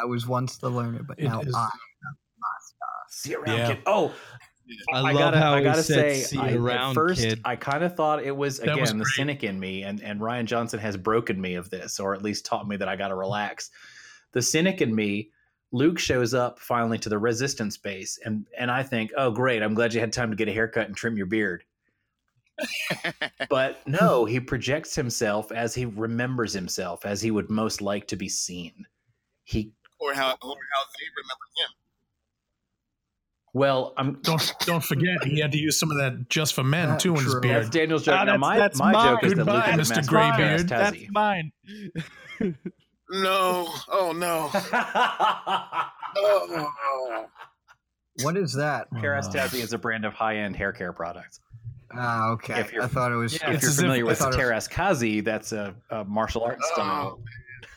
I 0.00 0.04
was 0.04 0.26
once 0.26 0.56
the 0.56 0.70
learner, 0.70 1.02
but 1.02 1.18
It 1.18 1.24
now 1.24 1.40
is- 1.40 1.54
I. 1.54 1.68
See 3.08 3.30
you 3.30 3.40
around, 3.42 3.56
Yeah. 3.58 3.74
kid. 3.74 3.82
Oh, 3.86 4.12
I, 4.92 4.98
I, 4.98 5.00
love 5.00 5.14
gotta, 5.18 5.38
how 5.38 5.54
I 5.54 5.62
gotta 5.62 5.82
said, 5.82 5.94
say, 5.94 6.22
"See 6.22 6.38
I, 6.38 6.50
you 6.50 6.70
at 6.70 6.94
first, 6.94 7.20
kid." 7.20 7.40
I 7.44 7.56
kind 7.56 7.84
of 7.84 7.94
thought 7.94 8.22
it 8.22 8.34
was 8.34 8.58
That 8.58 8.72
again 8.72 8.80
was 8.80 8.92
the 8.92 9.04
cynic 9.04 9.44
in 9.44 9.60
me, 9.60 9.82
and 9.82 10.02
and 10.02 10.20
Rian 10.20 10.46
Johnson 10.46 10.78
has 10.80 10.96
broken 10.96 11.40
me 11.40 11.54
of 11.54 11.70
this, 11.70 12.00
or 12.00 12.14
at 12.14 12.22
least 12.22 12.46
taught 12.46 12.66
me 12.66 12.76
that 12.76 12.88
I 12.88 12.96
got 12.96 13.08
to 13.08 13.14
relax. 13.14 13.70
The 14.32 14.42
cynic 14.42 14.80
in 14.80 14.94
me, 14.94 15.30
Luke 15.72 15.98
shows 15.98 16.34
up 16.34 16.58
finally 16.58 16.98
to 16.98 17.08
the 17.08 17.18
resistance 17.18 17.76
base, 17.76 18.18
and 18.24 18.46
and 18.56 18.70
I 18.70 18.82
think, 18.82 19.12
oh 19.16 19.30
great, 19.30 19.62
I'm 19.62 19.74
glad 19.74 19.92
you 19.92 20.00
had 20.00 20.12
time 20.12 20.30
to 20.30 20.36
get 20.36 20.48
a 20.48 20.52
haircut 20.52 20.86
and 20.86 20.96
trim 20.96 21.16
your 21.16 21.26
beard. 21.26 21.64
but 23.50 23.86
no, 23.86 24.24
he 24.24 24.40
projects 24.40 24.94
himself 24.94 25.50
as 25.52 25.74
he 25.74 25.84
remembers 25.84 26.52
himself, 26.52 27.04
as 27.04 27.20
he 27.20 27.30
would 27.30 27.50
most 27.50 27.80
like 27.82 28.06
to 28.08 28.16
be 28.16 28.28
seen. 28.28 28.86
He 29.44 29.72
or 29.98 30.14
how 30.14 30.30
or 30.30 30.32
how 30.32 30.84
they 30.98 31.08
remember 31.16 31.46
him. 31.56 31.70
Well, 33.54 33.94
I'm 33.96 34.14
don't 34.22 34.52
don't 34.66 34.84
forget 34.84 35.22
he 35.24 35.40
had 35.40 35.52
to 35.52 35.58
use 35.58 35.78
some 35.78 35.90
of 35.90 35.96
that 35.98 36.28
just 36.28 36.52
for 36.54 36.62
men 36.64 36.90
Uh, 36.90 36.98
too 36.98 37.14
in 37.14 37.22
his 37.22 37.32
true. 37.32 37.40
That's 37.40 37.68
beard. 37.68 37.70
Daniel's 37.70 38.04
joke. 38.04 38.16
Ah, 38.18 38.24
now, 38.24 38.32
that's- 38.32 38.40
my 38.40 38.58
that's 38.58 38.78
my 38.78 38.92
mine. 38.92 39.14
joke 39.14 39.24
is 39.24 39.30
that 39.34 39.38
Luke 39.38 39.46
Goodbye, 39.46 39.70
Mr. 39.72 39.76
master 39.76 40.00
of 40.00 40.06
Graybeard. 40.08 40.68
That's 40.68 40.96
mine. 41.10 41.52
No, 43.10 43.68
oh 43.90 44.12
no. 44.16 44.50
Oh. 46.16 47.26
What 48.22 48.36
is 48.36 48.52
that? 48.52 48.88
Kérastase 48.92 49.54
is 49.54 49.72
a 49.72 49.78
brand 49.78 50.04
of 50.04 50.12
high-end 50.14 50.54
hair 50.54 50.72
care 50.72 50.92
products. 50.92 51.40
Ah, 51.92 52.28
okay. 52.30 52.60
If 52.60 52.72
you're- 52.72 52.84
I 52.84 52.88
thought 52.88 53.10
it 53.10 53.16
was. 53.16 53.32
Yeah, 53.34 53.50
if 53.50 53.60
you're 53.62 53.70
as 53.70 53.76
if- 53.78 53.82
familiar 53.84 54.04
with 54.06 54.18
thought 54.20 54.34
it 54.34 54.36
was- 54.54 54.68
Teräs 54.68 54.70
Käsi, 54.70 55.24
that's 55.24 55.50
a, 55.50 55.74
a 55.90 56.04
martial 56.04 56.44
arts 56.44 56.64
style. 56.72 57.20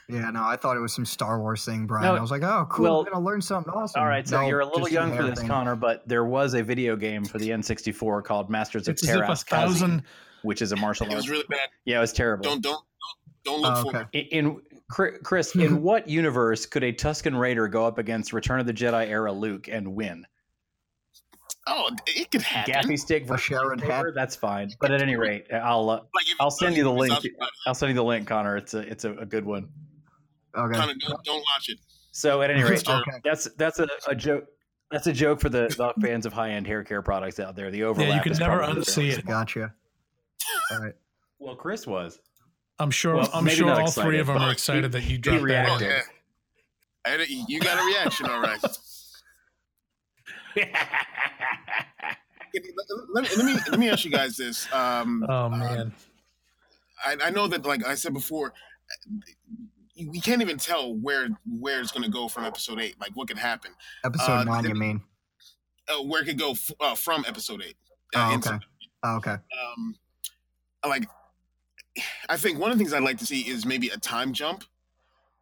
Yeah, 0.09 0.29
no, 0.31 0.43
I 0.43 0.55
thought 0.55 0.77
it 0.77 0.79
was 0.79 0.93
some 0.93 1.05
Star 1.05 1.39
Wars 1.41 1.65
thing, 1.65 1.85
Brian. 1.85 2.05
No, 2.05 2.15
I 2.15 2.21
was 2.21 2.31
like, 2.31 2.41
oh, 2.43 2.65
cool. 2.69 2.83
well, 2.83 2.99
I'm 3.01 3.11
gonna 3.11 3.25
learn 3.25 3.41
something 3.41 3.73
awesome. 3.73 4.01
All 4.01 4.07
right, 4.07 4.25
so 4.25 4.39
No, 4.41 4.47
you're 4.47 4.61
a 4.61 4.65
little 4.65 4.87
young 4.87 5.13
for 5.15 5.23
this, 5.23 5.39
thing. 5.39 5.47
Connor, 5.49 5.75
but 5.75 6.07
there 6.07 6.23
was 6.23 6.53
a 6.53 6.63
video 6.63 6.95
game 6.95 7.25
for 7.25 7.39
the 7.39 7.49
N64 7.49 8.23
called 8.23 8.49
Masters 8.49 8.87
of 8.87 8.93
It's 8.93 9.03
as 9.03 9.09
if 9.09 9.15
a 9.15 9.19
Teräs 9.19 9.43
Käsi, 9.45 9.49
thousand 9.49 10.03
which 10.43 10.61
is 10.61 10.71
a 10.71 10.77
martial 10.77 11.07
It 11.07 11.09
arts. 11.13 11.23
was 11.23 11.29
really 11.29 11.45
bad. 11.49 11.67
yeah, 11.85 11.97
it 11.97 12.01
was 12.01 12.13
terrible. 12.13 12.43
Don't 12.43 12.61
don't 12.61 12.83
don't, 13.45 13.61
don't 13.61 13.61
look 13.61 13.85
Oh, 13.85 13.91
for 13.91 14.09
it. 14.13 14.27
In, 14.31 14.45
in 14.47 14.61
Chris, 14.89 15.53
in 15.57 15.81
what 15.83 16.07
universe 16.07 16.65
could 16.65 16.83
a 16.85 16.93
Tusken 16.93 17.37
Raider 17.37 17.67
go 17.67 17.85
up 17.85 17.97
against 17.97 18.31
Return 18.31 18.61
of 18.61 18.65
the 18.65 18.73
Jedi 18.73 19.07
era 19.07 19.33
Luke 19.33 19.67
and 19.67 19.93
win? 19.93 20.25
Oh, 21.69 21.89
it 22.05 22.31
could 22.31 22.41
happen. 22.43 22.73
Gaffi 22.73 22.97
stick 22.97 23.27
for 23.27 23.37
Sharon 23.37 23.79
lightsaber? 23.81 23.87
hat. 23.91 24.05
That's 24.15 24.37
fine. 24.37 24.69
But 24.79 24.91
at 24.91 25.01
any 25.01 25.17
rate, 25.17 25.47
I'll 25.51 25.89
uh, 25.89 25.95
Like 25.95 26.29
if 26.29 26.37
I'll 26.39 26.49
send 26.49 26.77
you 26.77 26.85
the 26.85 26.93
link. 26.93 27.13
Connor, 27.13 27.49
I'll 27.65 27.73
send 27.75 27.89
you 27.89 27.95
the 27.95 28.03
link, 28.05 28.25
Connor. 28.25 28.55
It's 28.55 28.73
a 28.73 28.79
it's 28.79 29.03
a, 29.03 29.11
a 29.15 29.25
good 29.25 29.43
one. 29.43 29.67
Okay. 30.57 30.73
don't, 30.77 31.23
don't 31.23 31.39
watch 31.55 31.69
it. 31.69 31.77
So 32.11 32.41
at 32.41 32.49
any 32.49 32.63
rate, 32.69 32.87
Okay. 32.87 33.11
that's 33.23 33.47
that's 33.57 33.79
a, 33.79 33.87
a 34.07 34.15
joke. 34.15 34.45
That's 34.91 35.05
a 35.07 35.13
joke 35.13 35.39
for 35.41 35.49
the, 35.49 35.67
the 35.77 35.93
fans 36.01 36.25
of 36.25 36.33
high 36.33 36.51
end 36.51 36.65
hair 36.65 36.83
care 36.83 37.01
products 37.01 37.39
out 37.39 37.55
there. 37.55 37.69
The 37.71 37.83
overlap. 37.83 38.09
Yeah, 38.09 38.15
you 38.15 38.21
can 38.21 38.31
is 38.31 38.39
never 38.39 38.57
probably 38.59 38.81
unsee 38.81 39.09
there. 39.11 39.19
it. 39.19 39.25
Gotcha. 39.25 39.73
All 40.71 40.79
right. 40.79 40.93
Well, 41.39 41.55
Chris 41.55 41.85
was. 41.85 42.19
I'm 42.79 42.91
sure. 42.91 43.15
Well, 43.17 43.29
I'm 43.33 43.47
sure 43.47 43.67
not 43.67 43.79
all 43.81 43.91
three 43.91 44.19
of 44.19 44.27
them 44.27 44.37
but 44.37 44.43
are 44.43 44.47
he- 44.47 44.51
excited 44.53 44.91
that 44.93 45.03
you 45.03 45.17
dropped 45.17 45.45
that. 45.47 45.69
Oh, 45.69 45.77
reacted. 45.77 45.87
yeah. 45.89 46.01
I 47.05 47.25
you 47.47 47.59
got 47.59 47.81
a 47.81 47.85
reaction, 47.85 48.25
all 48.25 48.41
right. 48.41 48.59
let, 53.13 53.23
me, 53.23 53.29
let 53.35 53.45
me 53.45 53.53
let 53.69 53.79
me 53.79 53.89
ask 53.89 54.03
you 54.05 54.11
guys 54.11 54.37
this. 54.37 54.71
Um, 54.73 55.25
Oh 55.27 55.49
man, 55.49 55.93
I, 57.05 57.15
I 57.25 57.29
know 57.29 57.47
that, 57.47 57.65
like 57.65 57.85
I 57.85 57.95
said 57.95 58.13
before, 58.13 58.53
we 60.09 60.19
can't 60.19 60.41
even 60.41 60.57
tell 60.57 60.93
where 60.93 61.29
where 61.59 61.79
it's 61.81 61.91
going 61.91 62.03
to 62.03 62.09
go 62.11 62.27
from 62.27 62.43
episode 62.45 62.79
eight. 62.79 62.99
Like 62.99 63.11
what 63.15 63.27
could 63.27 63.37
happen, 63.37 63.71
Episode 64.03 64.31
Uh, 64.31 64.43
nine, 64.43 64.63
the- 64.63 64.69
you 64.69 64.75
mean? 64.75 65.01
uh, 65.89 66.03
where 66.03 66.21
it 66.21 66.25
could 66.25 66.37
go 66.39 66.51
f- 66.51 66.71
uh, 66.79 66.95
from 66.95 67.23
episode 67.27 67.63
eight. 67.65 67.75
Oh, 68.15 68.33
into- 68.33 68.49
okay. 68.55 68.65
Oh, 69.03 69.15
okay. 69.17 69.31
um, 69.77 69.95
like 70.87 71.07
I 72.29 72.37
think 72.37 72.59
one 72.59 72.71
of 72.71 72.77
the 72.77 72.83
things 72.83 72.93
I'd 72.93 73.03
like 73.03 73.17
to 73.19 73.25
see 73.25 73.41
is 73.41 73.65
maybe 73.65 73.89
a 73.89 73.97
time 73.97 74.33
jump, 74.33 74.63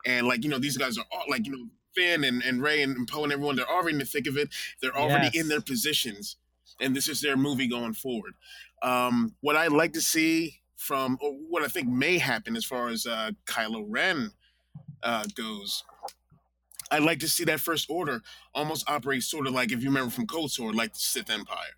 and 0.06 0.28
like 0.28 0.44
you 0.44 0.50
know 0.50 0.60
these 0.60 0.78
guys 0.78 0.98
are 0.98 1.06
all 1.12 1.24
like 1.30 1.46
you 1.46 1.52
know 1.52 1.66
Finn 1.96 2.24
and, 2.24 2.42
and 2.44 2.62
Rey 2.62 2.82
and 2.82 3.08
Poe 3.08 3.24
and 3.24 3.32
everyone 3.34 3.56
they're 3.56 3.70
already 3.70 3.94
in 3.94 4.00
the 4.00 4.06
thick 4.06 4.28
of 4.28 4.38
it. 4.38 4.50
They're 4.82 4.96
already 4.96 5.38
in 5.38 5.48
their 5.50 5.62
positions, 5.62 6.38
and 6.80 6.96
this 6.96 7.08
is 7.10 7.22
their 7.22 7.38
movie 7.38 7.68
going 7.68 7.94
forward. 7.94 8.34
Um, 8.84 9.36
what 9.42 9.56
I'd 9.56 9.72
like 9.72 9.94
to 9.94 10.02
see 10.02 10.60
from 10.78 11.18
or 11.22 11.32
what 11.34 11.64
I 11.64 11.68
think 11.68 11.88
may 11.88 12.18
happen 12.18 12.56
as 12.56 12.66
far 12.66 12.90
as 12.90 13.06
uh, 13.06 13.32
Kylo 13.48 13.86
Ren 13.88 14.32
uh, 15.06 15.26
goes. 15.36 15.84
I'd 16.92 17.04
like 17.04 17.20
to 17.20 17.30
see 17.30 17.46
that 17.46 17.62
first 17.62 17.90
order 17.90 18.22
almost 18.54 18.90
operate 18.90 19.24
sort 19.24 19.48
of 19.48 19.54
like 19.54 19.72
if 19.72 19.82
you 19.82 19.90
remember 19.90 20.12
from 20.12 20.28
KOTOR, 20.28 20.74
like 20.74 20.94
the 20.94 21.00
Sith 21.00 21.30
Empire, 21.30 21.76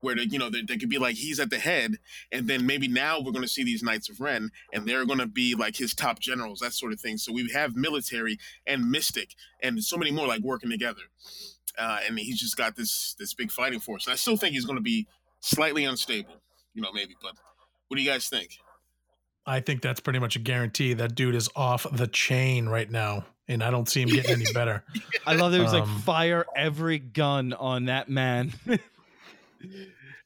where 0.00 0.14
they, 0.14 0.22
you 0.22 0.38
know 0.38 0.48
they, 0.48 0.62
they 0.62 0.76
could 0.76 0.88
be 0.88 0.98
like 0.98 1.16
he's 1.16 1.40
at 1.40 1.50
the 1.50 1.58
head, 1.58 1.96
and 2.32 2.48
then 2.48 2.66
maybe 2.66 2.88
now 2.88 3.18
we're 3.20 3.32
going 3.32 3.42
to 3.42 3.48
see 3.48 3.64
these 3.64 3.82
Knights 3.82 4.08
of 4.08 4.20
Ren, 4.20 4.50
and 4.72 4.86
they're 4.86 5.04
going 5.04 5.18
to 5.18 5.26
be 5.26 5.54
like 5.54 5.76
his 5.76 5.94
top 5.94 6.20
generals, 6.20 6.60
that 6.60 6.72
sort 6.72 6.92
of 6.92 7.00
thing. 7.00 7.18
So 7.18 7.32
we 7.32 7.50
have 7.50 7.76
military 7.76 8.38
and 8.66 8.90
mystic, 8.90 9.34
and 9.62 9.82
so 9.82 9.96
many 9.96 10.10
more 10.10 10.26
like 10.26 10.42
working 10.42 10.70
together. 10.70 11.02
Uh, 11.78 11.98
and 12.06 12.18
he's 12.18 12.40
just 12.40 12.56
got 12.56 12.76
this 12.76 13.14
this 13.18 13.34
big 13.34 13.50
fighting 13.50 13.80
force. 13.80 14.06
And 14.06 14.12
I 14.12 14.16
still 14.16 14.36
think 14.36 14.54
he's 14.54 14.64
going 14.64 14.78
to 14.78 14.82
be 14.82 15.06
slightly 15.40 15.84
unstable, 15.84 16.34
you 16.74 16.82
know, 16.82 16.92
maybe. 16.92 17.14
But 17.20 17.32
what 17.88 17.96
do 17.96 18.02
you 18.02 18.10
guys 18.10 18.28
think? 18.28 18.58
I 19.46 19.60
think 19.60 19.82
that's 19.82 20.00
pretty 20.00 20.18
much 20.18 20.36
a 20.36 20.38
guarantee. 20.38 20.92
That 20.94 21.14
dude 21.14 21.34
is 21.34 21.48
off 21.56 21.86
the 21.90 22.06
chain 22.06 22.68
right 22.68 22.90
now, 22.90 23.24
and 23.48 23.62
I 23.64 23.70
don't 23.70 23.88
see 23.88 24.02
him 24.02 24.08
getting 24.10 24.32
any 24.32 24.52
better. 24.54 24.84
I 25.26 25.34
love 25.34 25.52
that 25.52 25.58
he 25.58 25.62
was 25.64 25.72
like 25.72 25.82
Um, 25.84 26.00
fire 26.00 26.44
every 26.56 26.98
gun 26.98 27.52
on 27.54 27.86
that 27.86 28.08
man. 28.08 28.52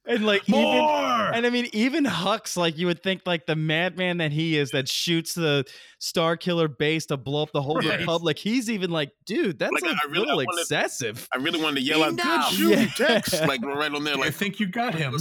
and 0.07 0.27
like 0.27 0.47
even 0.49 0.61
More. 0.61 1.33
and 1.33 1.47
I 1.47 1.51
mean 1.51 1.69
even 1.73 2.05
Hux, 2.05 2.57
like 2.57 2.77
you 2.77 2.87
would 2.87 3.03
think 3.03 3.23
like 3.25 3.47
the 3.47 3.57
madman 3.57 4.19
that 4.19 4.33
he 4.33 4.59
is 4.59 4.71
that 4.73 4.89
shoots 4.89 5.35
the 5.35 5.65
Star 5.99 6.37
Killer 6.37 6.69
base 6.69 7.07
to 7.07 7.17
blow 7.17 7.43
up 7.43 7.53
the 7.53 7.63
whole 7.63 7.77
Right. 7.81 8.01
Republic. 8.01 8.39
He's 8.39 8.69
even 8.71 8.91
like, 8.91 9.13
dude, 9.25 9.59
that's 9.59 9.73
Like, 9.73 9.85
a 9.85 9.89
I 9.89 9.99
really- 10.11 10.17
I 10.29 10.35
little 10.35 10.37
wanted- 10.45 10.61
excessive. 10.61 11.27
I 11.33 11.39
really 11.39 11.61
wanted 11.63 11.77
to 11.77 11.83
yell 11.83 12.03
out, 12.03 12.11
Enough! 12.13 12.51
"Good 12.51 12.57
shooting, 12.59 12.79
Yeah. 12.81 13.07
Tex!" 13.07 13.41
Like 13.41 13.63
right 13.65 13.93
on 13.93 14.05
there, 14.05 14.17
Like, 14.17 14.29
I 14.29 14.31
think 14.31 14.61
you 14.61 14.67
got 14.67 14.95
him. 14.95 15.17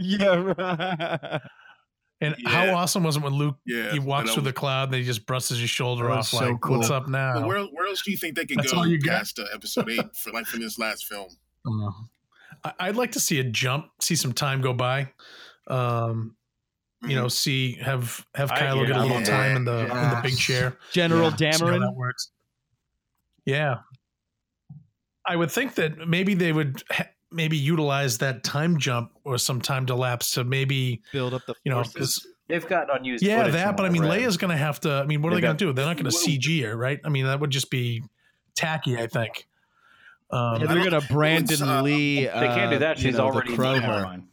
Yeah, 0.00 0.52
right. 0.58 1.40
And 2.20 2.34
how 2.46 2.74
awesome 2.74 3.04
was 3.04 3.16
it 3.16 3.22
when 3.22 3.32
Luke 3.34 3.56
Yeah, 3.64 3.92
he 3.92 4.00
walks 4.00 4.30
that 4.30 4.34
through 4.34 4.42
the 4.42 4.52
cloud 4.52 4.88
and 4.88 4.96
he 4.96 5.04
just 5.04 5.24
brushes 5.24 5.60
his 5.60 5.70
shoulder 5.70 6.10
off 6.10 6.26
so 6.28 6.38
like, 6.38 6.68
"What's 6.68 6.90
up 6.90 7.08
now?" 7.08 7.34
But 7.34 7.46
where, 7.46 7.60
where 7.66 7.86
else 7.86 8.02
do 8.02 8.10
you 8.10 8.16
think 8.16 8.34
they 8.34 8.44
could 8.44 8.58
That's 8.58 8.72
go 8.72 8.78
all 8.78 8.86
you 8.88 8.98
got? 9.00 9.18
past 9.18 9.38
uh, 9.38 9.44
episode 9.54 9.88
eight 9.88 10.16
for 10.16 10.32
like 10.32 10.46
for 10.46 10.58
this 10.58 10.78
last 10.80 11.06
film? 11.06 11.28
Uh, 11.64 11.90
I- 12.64 12.88
I'd 12.88 12.96
like 12.96 13.12
to 13.12 13.20
see 13.20 13.38
a 13.38 13.44
jump, 13.44 13.86
see 14.00 14.16
some 14.16 14.32
time 14.32 14.60
go 14.62 14.72
by. 14.72 15.12
Um, 15.68 16.34
you 17.06 17.14
know, 17.14 17.28
see 17.28 17.74
have 17.74 18.26
have 18.34 18.50
I- 18.50 18.62
Kylo 18.62 18.84
get 18.86 18.96
a 18.96 18.98
yeah, 18.98 19.02
little 19.02 19.18
yeah, 19.20 19.24
time 19.24 19.56
in 19.58 19.64
the 19.64 19.78
in 19.82 19.88
the 19.88 20.20
big 20.22 20.36
chair. 20.36 20.76
General 20.92 21.30
Yeah. 21.38 21.52
Dameron. 21.52 21.80
that 21.80 21.94
works. 21.94 22.32
Yeah, 23.44 23.76
I 25.24 25.36
would 25.36 25.52
think 25.52 25.76
that 25.76 26.08
maybe 26.08 26.34
they 26.34 26.52
would 26.52 26.82
ha- 26.90 27.06
maybe 27.30 27.56
utilize 27.56 28.18
that 28.18 28.42
time 28.44 28.78
jump 28.78 29.10
or 29.24 29.38
some 29.38 29.60
time 29.60 29.86
to 29.86 29.94
lapse 29.94 30.32
to 30.32 30.44
maybe 30.44 31.02
build 31.12 31.34
up 31.34 31.42
the 31.46 31.54
you 31.64 31.70
know. 31.70 31.84
forces. 31.84 31.94
'cause- 32.18 32.26
They've 32.48 32.66
got 32.66 32.88
unused. 32.94 33.22
yeah, 33.22 33.46
that. 33.48 33.76
But 33.76 33.84
I 33.84 33.90
mean, 33.90 34.00
read. 34.04 34.22
Leia's 34.22 34.38
going 34.38 34.50
to 34.52 34.56
have 34.56 34.80
to. 34.80 34.90
I 34.90 35.04
mean, 35.04 35.20
what 35.20 35.32
are 35.32 35.36
they 35.36 35.42
They've 35.42 35.48
going 35.48 35.56
to 35.58 35.64
do? 35.66 35.72
They're 35.74 35.84
not 35.84 35.96
going 35.98 36.10
to 36.10 36.16
CG 36.16 36.62
her, 36.64 36.74
right? 36.74 36.98
I 37.04 37.10
mean, 37.10 37.26
that 37.26 37.40
would 37.40 37.50
just 37.50 37.70
be 37.70 38.02
tacky. 38.56 38.96
I 38.96 39.06
think. 39.06 39.46
Um, 40.30 40.62
Yeah, 40.62 40.66
they're 40.68 40.82
gonna 40.84 41.02
Brandon 41.10 41.62
uh, 41.68 41.82
Lee. 41.82 42.24
they 42.24 42.30
can't 42.30 42.70
do 42.70 42.76
uh, 42.76 42.78
that. 42.78 42.98
She's 42.98 43.12
know, 43.16 43.18
the 43.18 43.22
already 43.34 43.54
crow 43.54 43.74
never 43.74 43.86
her. 43.86 44.02
mind. 44.02 44.28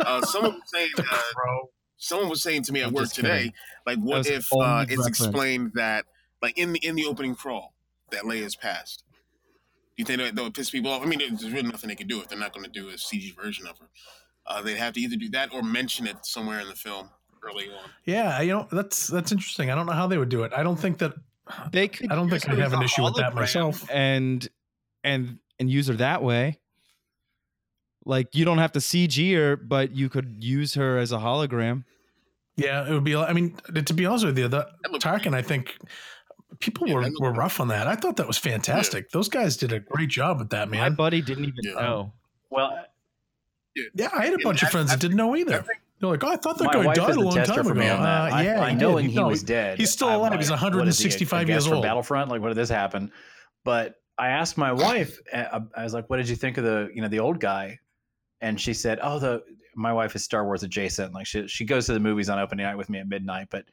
Uh, 0.00 0.22
someone 0.22 0.52
was 0.54 0.62
saying 0.72 0.90
the 0.96 1.02
uh, 1.10 1.66
someone 1.96 2.28
was 2.28 2.42
saying 2.42 2.62
to 2.64 2.72
me 2.72 2.80
at 2.82 2.88
I'm 2.88 2.92
work 2.94 3.10
today, 3.10 3.52
like, 3.86 3.98
what 3.98 4.18
was 4.18 4.26
if 4.28 4.46
uh, 4.52 4.82
it's 4.82 4.90
reference. 4.90 5.06
explained 5.08 5.72
that, 5.74 6.04
like, 6.42 6.56
in 6.58 6.72
the 6.72 6.78
in 6.86 6.94
the 6.94 7.06
opening 7.06 7.34
crawl, 7.34 7.74
that 8.10 8.22
Leia's 8.22 8.54
passed? 8.56 9.02
Do 9.96 10.02
you 10.02 10.04
think 10.04 10.20
that, 10.20 10.34
that 10.34 10.42
would 10.42 10.54
piss 10.54 10.70
people 10.70 10.90
off? 10.90 11.02
I 11.02 11.06
mean, 11.06 11.20
there's 11.20 11.50
really 11.52 11.68
nothing 11.68 11.88
they 11.88 11.94
can 11.94 12.08
do 12.08 12.20
if 12.20 12.28
they're 12.28 12.38
not 12.38 12.52
going 12.52 12.64
to 12.64 12.70
do 12.70 12.88
a 12.88 12.94
CG 12.94 13.34
version 13.36 13.66
of 13.66 13.78
her. 13.78 13.86
Uh, 14.46 14.60
they'd 14.60 14.76
have 14.76 14.92
to 14.94 15.00
either 15.00 15.16
do 15.16 15.28
that 15.30 15.52
or 15.54 15.62
mention 15.62 16.06
it 16.06 16.16
somewhere 16.26 16.60
in 16.60 16.68
the 16.68 16.74
film 16.74 17.08
early 17.42 17.68
on. 17.68 17.90
Yeah, 18.04 18.40
you 18.40 18.52
know 18.52 18.66
that's 18.70 19.06
that's 19.06 19.32
interesting. 19.32 19.70
I 19.70 19.74
don't 19.74 19.86
know 19.86 19.92
how 19.92 20.06
they 20.06 20.18
would 20.18 20.28
do 20.28 20.42
it. 20.42 20.52
I 20.54 20.62
don't 20.62 20.78
think 20.78 20.98
that 20.98 21.14
They 21.72 21.88
could. 21.88 22.10
I 22.10 22.14
don't 22.14 22.28
think 22.28 22.48
I'd 22.48 22.58
have 22.58 22.72
an 22.72 22.82
issue 22.82 23.04
with 23.04 23.16
that 23.16 23.34
myself. 23.34 23.88
And 23.90 24.46
and 25.02 25.38
and 25.58 25.70
use 25.70 25.88
her 25.88 25.94
that 25.94 26.22
way. 26.22 26.58
Like 28.04 28.34
you 28.34 28.44
don't 28.44 28.58
have 28.58 28.72
to 28.72 28.80
CG 28.80 29.34
her, 29.34 29.56
but 29.56 29.94
you 29.94 30.08
could 30.08 30.36
use 30.42 30.74
her 30.74 30.98
as 30.98 31.12
a 31.12 31.18
hologram. 31.18 31.84
Yeah, 32.56 32.88
it 32.88 32.92
would 32.92 33.04
be. 33.04 33.16
I 33.16 33.32
mean, 33.32 33.56
to 33.72 33.94
be 33.94 34.06
honest 34.06 34.24
with 34.24 34.38
you, 34.38 34.48
the 34.48 34.68
That 34.82 35.00
Tarkin, 35.00 35.34
I 35.34 35.42
think 35.42 35.76
people 36.60 36.88
Yeah, 36.88 36.94
were, 36.94 37.10
were 37.20 37.32
rough 37.32 37.60
on 37.60 37.68
that. 37.68 37.86
I 37.86 37.94
thought 37.96 38.16
that 38.16 38.26
was 38.26 38.38
fantastic. 38.38 39.10
Those 39.10 39.28
guys 39.28 39.56
did 39.56 39.72
a 39.72 39.80
great 39.80 40.08
job 40.08 40.38
with 40.38 40.50
that, 40.50 40.68
man. 40.68 40.80
My 40.80 40.90
buddy 40.90 41.20
didn't 41.22 41.44
even 41.44 41.64
Yeah. 41.64 41.72
know. 41.74 42.12
Well, 42.50 42.84
Yeah, 43.94 44.08
I 44.16 44.24
had 44.24 44.34
a 44.34 44.36
Yeah, 44.38 44.44
bunch 44.44 44.62
of 44.62 44.70
friends 44.70 44.90
I 44.90 44.94
that 44.94 45.00
didn't 45.00 45.16
know 45.16 45.34
either. 45.34 45.62
Think- 45.62 45.80
They're 46.00 46.10
like, 46.10 46.22
"Oh, 46.24 46.28
I 46.28 46.36
thought 46.36 46.58
that 46.58 46.70
guy 46.72 46.92
died 46.94 47.16
a 47.16 47.20
long 47.20 47.34
time 47.34 47.60
ago." 47.60 47.74
me 47.74 47.88
on 47.88 48.02
that. 48.02 48.32
Uh, 48.32 48.34
I, 48.36 48.42
yeah, 48.42 48.60
I 48.62 48.70
he 48.70 48.76
knowing 48.76 49.08
he 49.08 49.18
was 49.22 49.42
dead. 49.42 49.78
He's 49.78 49.90
still 49.90 50.08
alive. 50.08 50.32
like, 50.32 50.40
He's 50.40 50.50
what 50.50 50.56
is 50.56 50.60
he, 50.60 50.64
a- 50.66 50.70
165 50.70 51.48
a 51.48 51.52
years 51.52 51.66
old. 51.66 51.82
Battlefront. 51.82 52.30
Like, 52.30 52.40
what 52.40 52.48
did 52.48 52.56
this 52.56 52.68
happen? 52.68 53.10
But 53.64 53.94
I 54.18 54.28
asked 54.28 54.56
my 54.58 54.70
wife. 54.72 55.18
uh, 55.32 55.60
I 55.76 55.82
was 55.82 55.92
like, 55.94 56.08
"What 56.10 56.18
did 56.18 56.28
you 56.28 56.36
think 56.36 56.58
of 56.58 56.64
the 56.64 56.90
you 56.94 57.00
know 57.02 57.08
the 57.08 57.18
old 57.20 57.40
guy?" 57.40 57.78
And 58.40 58.60
she 58.60 58.74
said, 58.74 58.98
"Oh, 59.02 59.18
the 59.18 59.42
my 59.74 59.92
wife 59.92 60.14
is 60.14 60.22
Star 60.22 60.44
Wars 60.44 60.62
adjacent. 60.62 61.12
Like 61.14 61.26
she 61.26 61.48
she 61.48 61.64
goes 61.64 61.86
to 61.86 61.94
the 61.94 62.00
movies 62.00 62.28
on 62.28 62.38
opening 62.38 62.64
night 62.66 62.76
with 62.76 62.90
me 62.90 62.98
at 63.00 63.08
midnight. 63.08 63.48
But 63.50 63.64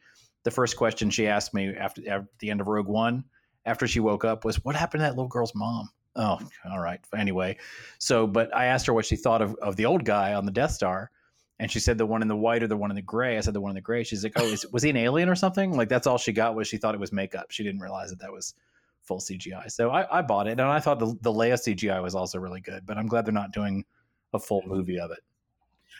the 0.43 0.51
first 0.51 0.77
question 0.77 1.09
she 1.09 1.27
asked 1.27 1.53
me 1.53 1.75
after 1.75 2.07
at 2.09 2.25
the 2.39 2.49
end 2.49 2.61
of 2.61 2.67
Rogue 2.67 2.87
One, 2.87 3.23
after 3.65 3.87
she 3.87 3.99
woke 3.99 4.25
up, 4.25 4.43
was, 4.43 4.63
"What 4.63 4.75
happened 4.75 5.01
to 5.01 5.03
that 5.03 5.15
little 5.15 5.27
girl's 5.27 5.55
mom?" 5.55 5.89
Oh, 6.15 6.39
all 6.69 6.79
right. 6.79 6.99
Anyway, 7.15 7.57
so 7.99 8.27
but 8.27 8.55
I 8.55 8.65
asked 8.65 8.85
her 8.87 8.93
what 8.93 9.05
she 9.05 9.15
thought 9.15 9.41
of 9.41 9.55
of 9.55 9.75
the 9.75 9.85
old 9.85 10.03
guy 10.03 10.33
on 10.33 10.45
the 10.45 10.51
Death 10.51 10.71
Star. 10.71 11.11
And 11.59 11.69
she 11.69 11.79
said 11.79 11.99
the 11.99 12.07
one 12.07 12.23
in 12.23 12.27
the 12.27 12.35
white 12.35 12.63
or 12.63 12.67
the 12.67 12.75
one 12.75 12.89
in 12.89 12.95
the 12.95 13.03
gray. 13.03 13.37
I 13.37 13.41
said 13.41 13.53
the 13.53 13.61
one 13.61 13.69
in 13.69 13.75
the 13.75 13.81
gray. 13.81 14.03
She's 14.03 14.23
like, 14.23 14.33
"Oh, 14.35 14.45
is, 14.45 14.65
was 14.71 14.81
he 14.81 14.89
an 14.89 14.97
alien 14.97 15.29
or 15.29 15.35
something?" 15.35 15.77
Like 15.77 15.89
that's 15.89 16.07
all 16.07 16.17
she 16.17 16.31
got 16.31 16.55
was 16.55 16.67
she 16.67 16.77
thought 16.77 16.95
it 16.95 16.99
was 16.99 17.11
makeup. 17.11 17.51
She 17.51 17.63
didn't 17.63 17.81
realize 17.81 18.09
that 18.09 18.19
that 18.19 18.31
was 18.31 18.55
full 19.03 19.19
CGI. 19.19 19.71
So 19.71 19.91
I, 19.91 20.19
I 20.19 20.21
bought 20.23 20.47
it, 20.47 20.51
and 20.51 20.61
I 20.61 20.79
thought 20.79 20.97
the 20.97 21.15
the 21.21 21.31
Leia 21.31 21.53
CGI 21.53 22.01
was 22.01 22.15
also 22.15 22.39
really 22.39 22.61
good. 22.61 22.83
But 22.85 22.97
I'm 22.97 23.05
glad 23.05 23.25
they're 23.25 23.33
not 23.33 23.51
doing 23.53 23.85
a 24.33 24.39
full 24.39 24.61
mm-hmm. 24.61 24.71
movie 24.71 24.99
of 24.99 25.11
it. 25.11 25.19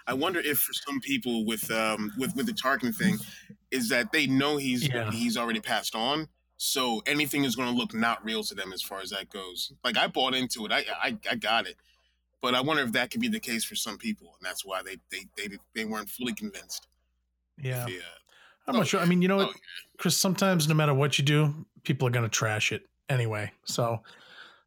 I 0.08 0.14
wonder 0.14 0.40
if 0.40 0.60
for 0.60 0.74
some 0.74 1.00
people 1.00 1.46
with 1.46 1.70
um 1.72 2.12
with 2.18 2.36
with 2.36 2.46
the 2.46 2.54
Tarkin 2.54 2.96
thing, 2.96 3.18
is 3.72 3.90
that 3.90 4.12
they 4.12 4.28
know 4.28 4.58
he's 4.58 4.88
Yeah. 4.90 5.12
he's 5.12 5.38
already 5.38 5.60
passed 5.60 5.96
on, 5.96 6.28
so 6.58 7.02
anything 7.06 7.44
is 7.44 7.56
going 7.56 7.72
to 7.72 7.76
look 7.78 7.94
not 7.94 8.24
real 8.24 8.44
to 8.44 8.56
them 8.56 8.74
as 8.74 8.82
far 8.82 9.00
as 9.02 9.10
that 9.12 9.30
goes. 9.30 9.74
Like 9.84 9.98
I 9.98 10.08
bought 10.08 10.34
into 10.34 10.66
it, 10.66 10.72
I 10.72 10.86
I, 11.02 11.18
I 11.30 11.36
got 11.36 11.68
it, 11.68 11.76
but 12.42 12.56
I 12.56 12.62
wonder 12.62 12.84
if 12.84 12.92
that 12.94 13.12
could 13.12 13.22
be 13.22 13.28
the 13.28 13.40
case 13.40 13.64
for 13.64 13.76
some 13.76 13.98
people, 13.98 14.36
and 14.40 14.46
that's 14.46 14.66
why 14.66 14.82
they 14.84 14.98
they 15.12 15.26
they, 15.38 15.58
they 15.76 15.86
weren't 15.86 16.10
fully 16.10 16.34
convinced. 16.34 16.88
Yeah, 17.58 17.86
Yeah, 17.88 18.00
I'm 18.68 18.76
Oh, 18.76 18.80
not 18.80 18.88
sure. 18.88 19.00
I 19.00 19.06
mean, 19.06 19.22
you 19.22 19.28
know 19.28 19.38
what, 19.38 19.50
Oh, 19.50 19.54
Chris? 19.98 20.18
Sometimes, 20.18 20.68
no 20.68 20.74
matter 20.74 20.94
what 20.94 21.20
you 21.20 21.26
do, 21.26 21.66
people 21.84 22.08
are 22.08 22.12
going 22.12 22.24
to 22.26 22.30
trash 22.30 22.72
it 22.72 22.88
anyway. 23.10 23.52
So, 23.66 24.02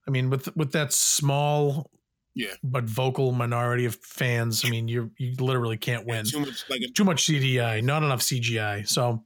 I 0.07 0.11
mean, 0.11 0.31
with 0.31 0.55
with 0.57 0.73
that 0.73 0.93
small, 0.93 1.91
Yeah. 2.37 2.55
but 2.65 2.85
vocal 2.85 3.31
minority 3.33 3.85
of 3.85 3.95
fans, 3.97 4.65
I 4.65 4.71
mean, 4.71 4.89
you 4.89 5.11
you 5.19 5.35
literally 5.39 5.77
can't 5.77 6.05
win. 6.07 6.25
too 6.25 6.41
much 6.41 6.65
like 6.69 6.81
a, 6.83 6.89
too 6.89 7.05
much 7.05 7.27
CGI, 7.27 7.83
not 7.83 8.03
enough 8.03 8.21
CGI. 8.21 8.89
So, 8.89 9.23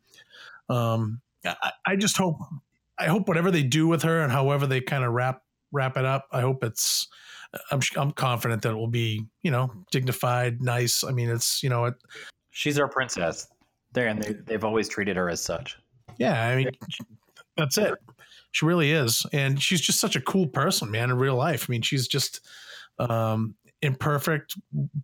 um, 0.69 1.21
I, 1.45 1.73
I 1.87 1.97
just 1.97 2.19
hope, 2.19 2.37
I 2.99 3.07
hope 3.07 3.27
whatever 3.27 3.51
they 3.51 3.63
do 3.63 3.89
with 3.89 4.03
her 4.03 4.21
and 4.21 4.31
however 4.31 4.67
they 4.67 4.81
kind 4.83 5.05
of 5.05 5.13
wrap 5.13 5.43
wrap 5.73 5.97
it 5.97 6.05
up, 6.05 6.27
I 6.33 6.43
hope 6.43 6.63
it's, 6.65 7.09
I'm 7.71 7.81
I'm 7.97 8.11
confident 8.13 8.61
that 8.63 8.73
it 8.73 8.77
will 8.77 8.89
be, 8.89 9.25
you 9.43 9.51
know, 9.51 9.71
dignified, 9.91 10.61
nice. 10.61 11.03
I 11.03 11.11
mean, 11.13 11.31
it's 11.31 11.63
you 11.63 11.71
know, 11.71 11.87
it, 11.87 11.95
She's 12.51 12.79
our 12.79 12.89
princess. 12.89 13.49
There, 13.95 14.07
and 14.09 14.23
they, 14.23 14.35
they've 14.35 14.65
always 14.65 14.87
treated 14.89 15.17
her 15.17 15.31
as 15.31 15.41
such. 15.41 15.79
yeah. 16.19 16.47
I 16.47 16.57
mean, 16.57 16.71
that's 17.57 17.79
it. 17.79 17.95
She 18.53 18.67
really 18.67 18.93
is, 18.93 19.25
and 19.33 19.63
she's 19.63 19.81
just 19.81 19.99
such 20.01 20.15
a 20.17 20.21
cool 20.21 20.47
person, 20.47 20.91
man. 20.91 21.11
In 21.11 21.17
real 21.17 21.37
life, 21.37 21.67
I 21.69 21.73
mean, 21.73 21.83
she's 21.83 22.07
just 22.07 22.47
um, 22.99 23.55
imperfect. 23.83 24.55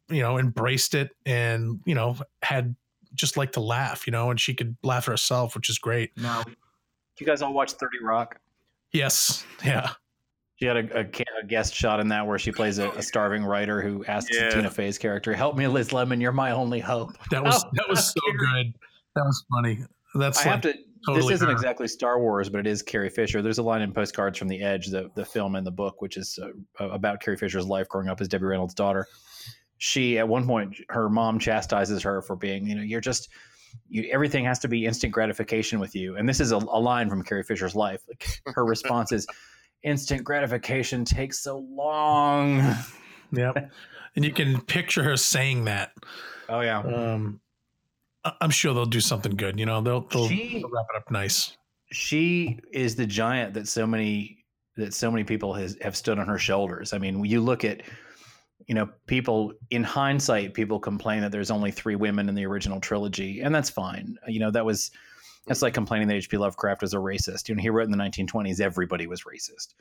You 0.09 0.23
know, 0.23 0.39
embraced 0.39 0.95
it, 0.95 1.11
and 1.27 1.81
you 1.87 1.95
know, 1.95 2.17
had 2.43 2.75
just 3.15 3.37
like 3.37 3.53
to 3.53 3.61
laugh. 3.61 4.07
You 4.07 4.13
know, 4.13 4.31
and 4.31 4.41
she 4.41 4.55
could 4.55 4.77
laugh 4.83 5.07
herself, 5.07 5.55
which 5.55 5.69
is 5.71 5.79
great. 5.79 6.11
No, 6.17 6.43
You 7.19 7.27
guys 7.27 7.43
all 7.43 7.53
watch 7.53 7.73
Thirty 7.73 7.99
Rock? 8.03 8.41
Yes. 8.93 9.45
Yeah. 9.65 9.91
She 10.57 10.67
had 10.67 10.77
a, 10.77 11.01
a, 11.01 11.07
a 11.43 11.47
guest 11.47 11.75
shot 11.75 11.99
in 11.99 12.07
that 12.09 12.27
where 12.29 12.39
she 12.39 12.53
plays 12.53 12.79
a, 12.79 12.89
a 12.91 13.03
starving 13.03 13.45
writer 13.45 13.83
who 13.83 14.05
asks 14.05 14.37
Yeah. 14.37 14.51
Tina 14.51 14.71
Fey's 14.71 14.99
character, 14.99 15.35
"Help 15.35 15.57
me, 15.57 15.67
Liz 15.67 15.93
Lemon. 15.93 16.21
You're 16.21 16.31
my 16.31 16.53
only 16.53 16.79
hope." 16.79 17.11
That 17.31 17.43
was 17.43 17.65
Oh, 17.65 17.71
that 17.75 17.89
was 17.89 18.07
so 18.07 18.21
good. 18.39 18.73
That 19.17 19.25
was 19.25 19.45
funny. 19.51 19.85
That's 20.15 20.47
I 20.47 20.51
like 20.51 20.65
have 20.65 20.75
to. 20.75 20.79
Totally 21.07 21.27
this 21.27 21.35
isn't 21.37 21.49
her. 21.49 21.53
exactly 21.53 21.89
Star 21.89 22.21
Wars, 22.21 22.49
but 22.49 22.61
it 22.61 22.67
is 22.67 22.83
Carrie 22.83 23.11
Fisher. 23.11 23.43
There's 23.43 23.59
a 23.59 23.63
line 23.63 23.83
in 23.83 23.93
Postcards 23.93 24.39
from 24.39 24.49
the 24.49 24.63
Edge, 24.63 24.87
the 24.89 25.11
the 25.15 25.25
film 25.25 25.55
and 25.57 25.67
the 25.67 25.71
book, 25.71 26.01
which 26.01 26.17
is 26.17 26.39
uh, 26.81 26.89
about 26.89 27.21
Carrie 27.21 27.37
Fisher's 27.37 27.67
life 27.67 27.89
growing 27.89 28.09
up 28.09 28.21
as 28.21 28.29
Debbie 28.29 28.45
Reynolds' 28.47 28.75
daughter. 28.75 29.07
She 29.79 30.19
at 30.19 30.27
one 30.29 30.47
point, 30.47 30.77
her 30.89 31.09
mom 31.09 31.39
chastises 31.39 32.03
her 32.03 32.23
for 32.23 32.37
being, 32.37 32.67
you 32.67 32.75
know, 32.75 32.83
you're 32.83 33.01
just. 33.01 33.29
You, 33.89 34.09
everything 34.13 34.45
has 34.45 34.61
to 34.61 34.69
be 34.69 34.87
instant 34.87 35.13
gratification 35.13 35.81
with 35.81 35.97
you, 35.97 36.17
and 36.17 36.29
this 36.29 36.39
is 36.39 36.53
a, 36.53 36.57
a 36.59 36.79
line 36.79 37.09
from 37.09 37.25
Carrie 37.25 37.43
Fisher's 37.43 37.75
life. 37.75 38.03
Like, 38.07 38.41
her 38.55 38.65
response 38.65 39.11
is, 39.11 39.27
"Instant 39.83 40.23
gratification 40.23 41.05
takes 41.05 41.43
so 41.43 41.59
long." 41.69 42.59
Yep. 43.33 43.73
and 44.17 44.25
you 44.25 44.33
can 44.33 44.61
picture 44.61 45.03
her 45.03 45.17
saying 45.17 45.65
that. 45.65 45.93
Oh 46.49 46.61
yeah, 46.61 46.78
Um, 46.81 47.41
I'm 48.41 48.51
sure 48.51 48.73
they'll 48.75 48.87
do 48.87 49.01
something 49.01 49.37
good. 49.37 49.59
You 49.59 49.67
know, 49.67 49.81
they'll 49.83 50.03
they'll, 50.09 50.29
She- 50.29 50.59
they'll 50.61 50.71
wrap 50.71 50.87
it 50.95 50.97
up 50.97 51.11
nice. 51.11 51.57
she 51.93 52.59
is 52.73 52.97
the 52.97 53.07
giant 53.07 53.55
that 53.55 53.69
so 53.69 53.87
many 53.87 54.45
that 54.77 54.93
so 54.93 55.11
many 55.11 55.23
people 55.25 55.55
has, 55.55 55.77
have 55.83 55.97
stood 55.97 56.19
on 56.19 56.27
her 56.27 56.39
shoulders. 56.39 56.93
I 56.93 56.99
mean, 56.99 57.25
you 57.25 57.41
look 57.41 57.65
at 57.65 57.83
you 58.67 58.75
know 58.75 58.89
people 59.07 59.53
in 59.71 59.85
hindsight, 59.85 60.55
people 60.55 60.81
complain 60.81 61.21
that 61.21 61.33
there's 61.33 61.51
only 61.51 61.71
three 61.71 61.97
women 61.97 62.29
in 62.29 62.35
the 62.35 62.47
original 62.47 62.81
trilogy, 62.81 63.41
and 63.41 63.55
that's 63.55 63.71
fine. 63.71 64.17
You 64.27 64.41
know, 64.41 64.51
that 64.51 64.65
was 64.65 64.91
that's 65.47 65.61
like 65.63 65.75
complaining 65.75 66.09
that 66.09 66.15
H.P. 66.15 66.39
Lovecraft 66.39 66.81
was 66.81 66.95
a 66.95 66.99
racist. 66.99 67.49
You 67.49 67.55
know, 67.55 67.61
he 67.63 67.69
wrote 67.69 67.85
in 67.85 67.91
the 67.91 67.99
1920s, 67.99 68.61
everybody 68.61 69.07
was 69.07 69.25
racist, 69.25 69.75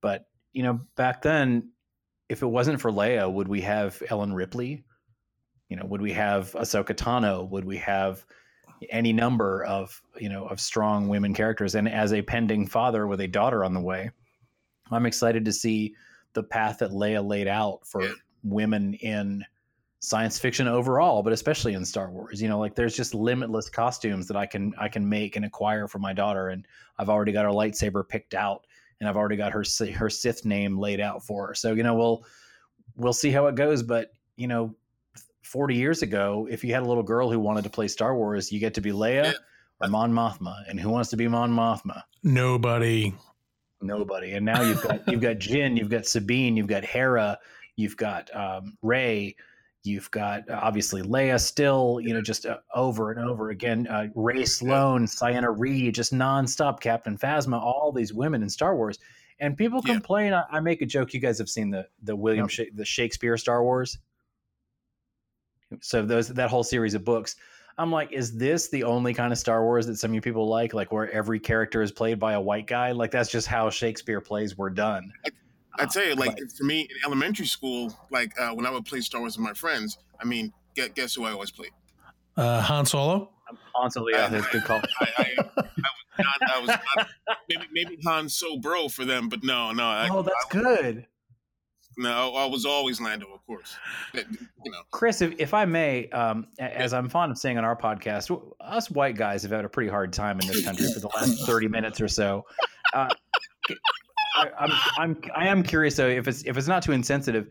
but 0.00 0.24
you 0.52 0.62
know, 0.62 0.80
back 0.96 1.20
then, 1.22 1.70
if 2.30 2.42
it 2.42 2.46
wasn't 2.46 2.80
for 2.80 2.90
Leia, 2.90 3.30
would 3.30 3.46
we 3.46 3.60
have 3.60 4.02
Ellen 4.08 4.32
Ripley? 4.32 4.84
You 5.70 5.76
know, 5.76 5.86
would 5.86 6.02
we 6.02 6.12
have 6.12 6.52
Ahsoka 6.52 6.94
Tano? 6.94 7.48
Would 7.48 7.64
we 7.64 7.78
have 7.78 8.26
any 8.90 9.12
number 9.12 9.64
of 9.64 10.02
you 10.18 10.28
know 10.28 10.46
of 10.46 10.60
strong 10.60 11.08
women 11.08 11.32
characters? 11.32 11.74
And 11.76 11.88
as 11.88 12.12
a 12.12 12.20
pending 12.20 12.66
father 12.66 13.06
with 13.06 13.20
a 13.20 13.28
daughter 13.28 13.64
on 13.64 13.72
the 13.72 13.80
way, 13.80 14.10
I'm 14.90 15.06
excited 15.06 15.44
to 15.46 15.52
see 15.52 15.94
the 16.34 16.42
path 16.42 16.78
that 16.78 16.90
Leia 16.90 17.26
laid 17.26 17.48
out 17.48 17.86
for 17.86 18.02
Yeah. 18.02 18.12
women 18.42 18.94
in 18.94 19.44
science 20.00 20.38
fiction 20.38 20.66
overall, 20.66 21.22
but 21.22 21.32
especially 21.32 21.74
in 21.74 21.84
Star 21.84 22.10
Wars. 22.10 22.40
You 22.42 22.48
know, 22.48 22.58
like 22.58 22.74
there's 22.74 22.96
just 22.96 23.14
limitless 23.14 23.68
costumes 23.70 24.26
that 24.28 24.36
I 24.36 24.46
can 24.46 24.72
I 24.78 24.88
can 24.88 25.08
make 25.08 25.36
and 25.36 25.44
acquire 25.44 25.86
for 25.86 25.98
my 26.00 26.12
daughter, 26.12 26.48
and 26.48 26.66
I've 26.98 27.10
already 27.10 27.32
got 27.32 27.44
her 27.44 27.50
lightsaber 27.52 28.08
picked 28.08 28.34
out, 28.34 28.66
and 28.98 29.08
I've 29.08 29.16
already 29.16 29.36
got 29.36 29.52
her 29.52 29.62
her 29.94 30.10
Sith 30.10 30.44
name 30.44 30.78
laid 30.78 31.00
out 31.00 31.24
for 31.24 31.48
her. 31.48 31.54
So 31.54 31.74
you 31.74 31.84
know, 31.84 31.94
we'll 31.94 32.24
we'll 32.96 33.12
see 33.12 33.30
how 33.30 33.46
it 33.46 33.54
goes, 33.54 33.82
but 33.84 34.10
you 34.36 34.48
know, 34.48 34.74
40 35.42 35.74
years 35.74 36.02
ago, 36.02 36.46
if 36.50 36.62
you 36.64 36.72
had 36.74 36.82
a 36.82 36.86
little 36.86 37.02
girl 37.02 37.30
who 37.30 37.38
wanted 37.40 37.64
to 37.64 37.70
play 37.70 37.88
Star 37.88 38.14
Wars, 38.16 38.52
you 38.52 38.60
get 38.60 38.74
to 38.74 38.80
be 38.80 38.90
Leia 38.90 39.34
or 39.80 39.88
Mon 39.88 40.12
Mothma. 40.12 40.54
And 40.68 40.78
who 40.78 40.90
wants 40.90 41.10
to 41.10 41.16
be 41.16 41.28
Mon 41.28 41.50
Mothma? 41.50 42.02
Nobody. 42.22 43.14
Nobody. 43.80 44.32
And 44.32 44.44
now 44.44 44.62
you've 44.62 44.82
got 44.82 45.08
you've 45.08 45.20
got 45.22 45.36
Jyn, 45.36 45.76
you've 45.78 45.88
got 45.88 46.06
Sabine, 46.06 46.56
you've 46.56 46.66
got 46.66 46.84
Hera, 46.84 47.38
you've 47.76 47.96
got 47.96 48.34
um, 48.36 48.76
Rey, 48.82 49.34
you've 49.84 50.10
got 50.10 50.48
uh, 50.50 50.60
obviously 50.62 51.00
Leia. 51.02 51.40
Still, 51.40 51.98
you 52.02 52.12
know, 52.12 52.20
just 52.20 52.44
uh, 52.44 52.58
over 52.74 53.10
and 53.10 53.26
over 53.26 53.48
again. 53.50 53.86
Uh, 53.86 54.08
Rae 54.14 54.44
Sloane, 54.44 55.06
Sienna 55.06 55.50
Reed, 55.50 55.94
just 55.94 56.12
nonstop. 56.12 56.80
Captain 56.80 57.16
Phasma, 57.16 57.58
all 57.58 57.90
these 57.90 58.12
women 58.12 58.42
in 58.42 58.50
Star 58.50 58.76
Wars. 58.76 58.98
And 59.38 59.56
people 59.56 59.80
Yeah. 59.86 59.94
complain. 59.94 60.34
I, 60.34 60.44
I 60.50 60.60
make 60.60 60.82
a 60.82 60.86
joke. 60.86 61.14
You 61.14 61.20
guys 61.20 61.38
have 61.38 61.48
seen 61.48 61.70
the 61.70 61.88
the 62.02 62.14
William 62.14 62.44
Yep. 62.44 62.50
Sha- 62.50 62.64
the 62.74 62.84
Shakespeare 62.84 63.38
Star 63.38 63.62
Wars. 63.64 63.96
So 65.80 66.04
those 66.04 66.28
that 66.28 66.50
whole 66.50 66.64
series 66.64 66.94
of 66.94 67.04
books. 67.04 67.36
I'm 67.78 67.90
like, 67.90 68.12
is 68.12 68.36
this 68.36 68.68
the 68.68 68.84
only 68.84 69.14
kind 69.14 69.32
of 69.32 69.38
Star 69.38 69.62
Wars 69.62 69.86
that 69.86 69.96
some 69.96 70.10
of 70.10 70.14
you 70.14 70.20
people 70.20 70.46
like? 70.46 70.74
Like 70.74 70.92
where 70.92 71.10
every 71.12 71.40
character 71.40 71.80
is 71.80 71.90
played 71.90 72.18
by 72.18 72.34
a 72.34 72.40
white 72.40 72.66
guy? 72.66 72.92
Like 72.92 73.10
that's 73.10 73.30
just 73.30 73.46
how 73.46 73.70
Shakespeare 73.70 74.20
plays 74.20 74.58
were 74.58 74.68
done. 74.68 75.10
I 75.78 75.86
tell 75.86 76.04
you, 76.04 76.14
like 76.14 76.32
Right. 76.32 76.52
for 76.58 76.64
me 76.64 76.80
in 76.80 76.88
elementary 77.06 77.46
school, 77.46 77.96
like 78.10 78.38
uh, 78.38 78.50
when 78.50 78.66
I 78.66 78.70
would 78.70 78.84
play 78.84 79.00
Star 79.00 79.20
Wars 79.20 79.38
with 79.38 79.44
my 79.46 79.54
friends, 79.54 79.96
I 80.20 80.24
mean, 80.26 80.52
guess, 80.74 80.90
guess 80.94 81.14
who 81.14 81.24
I 81.24 81.30
always 81.30 81.50
played? 81.50 81.70
Uh, 82.36 82.60
Han 82.60 82.84
Solo. 82.84 83.30
Hanso, 83.74 84.04
yeah, 84.10 84.28
that's 84.28 84.46
a 84.46 84.50
good 84.50 84.64
call. 84.64 84.80
I, 85.00 85.08
I, 85.18 85.34
I 85.38 85.42
was 85.64 85.66
not. 86.18 86.50
I 86.54 86.60
was 86.60 86.68
not. 86.68 87.08
Maybe 87.48 87.64
maybe 87.72 87.98
Han 88.04 88.28
So 88.28 88.58
Bro 88.58 88.88
for 88.90 89.04
them, 89.04 89.28
but 89.28 89.42
no, 89.42 89.72
no. 89.72 89.84
I, 89.84 90.08
Oh, 90.10 90.22
that's 90.22 90.44
good. 90.50 91.06
No, 91.98 92.34
I 92.34 92.46
was 92.46 92.64
always 92.64 93.00
Lando, 93.00 93.26
of 93.34 93.44
course. 93.46 93.76
But, 94.14 94.26
You 94.64 94.70
know, 94.70 94.78
Chris, 94.90 95.20
if, 95.20 95.34
if 95.38 95.52
I 95.54 95.64
may, 95.64 96.08
um, 96.10 96.46
as 96.58 96.92
I'm 96.92 97.08
fond 97.08 97.32
of 97.32 97.38
saying 97.38 97.58
on 97.58 97.64
our 97.64 97.76
podcast, 97.76 98.30
us 98.60 98.90
white 98.90 99.16
guys 99.16 99.42
have 99.42 99.52
had 99.52 99.64
a 99.64 99.68
pretty 99.68 99.90
hard 99.90 100.12
time 100.12 100.38
in 100.40 100.46
this 100.46 100.64
country 100.64 100.86
for 100.92 101.00
the 101.00 101.08
last 101.14 101.42
30 101.46 101.68
minutes 101.68 102.00
or 102.00 102.08
so. 102.08 102.44
Uh, 102.94 103.08
I, 104.36 104.48
I'm, 104.58 104.70
I'm, 104.98 105.22
I 105.34 105.46
am 105.48 105.62
curious 105.62 105.96
though, 105.96 106.06
if 106.08 106.26
it's 106.28 106.42
if 106.44 106.56
it's 106.56 106.68
not 106.68 106.82
too 106.82 106.92
insensitive, 106.92 107.48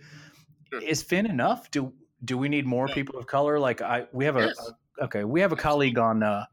Sure. 0.71 0.81
is 0.83 1.01
Finn 1.01 1.25
enough? 1.25 1.69
Do 1.71 1.91
do 2.25 2.37
we 2.37 2.47
need 2.49 2.65
more 2.65 2.87
No. 2.87 2.93
people 2.93 3.17
of 3.19 3.25
color? 3.27 3.59
Like 3.59 3.81
I, 3.81 4.05
we 4.11 4.23
have 4.25 4.35
a, 4.37 4.45
Yes. 4.47 4.71
a- 4.99 5.03
okay, 5.05 5.23
we 5.23 5.41
have 5.41 5.51
a 5.51 5.55
colleague 5.55 5.97
on 5.97 6.23
uh, 6.23 6.45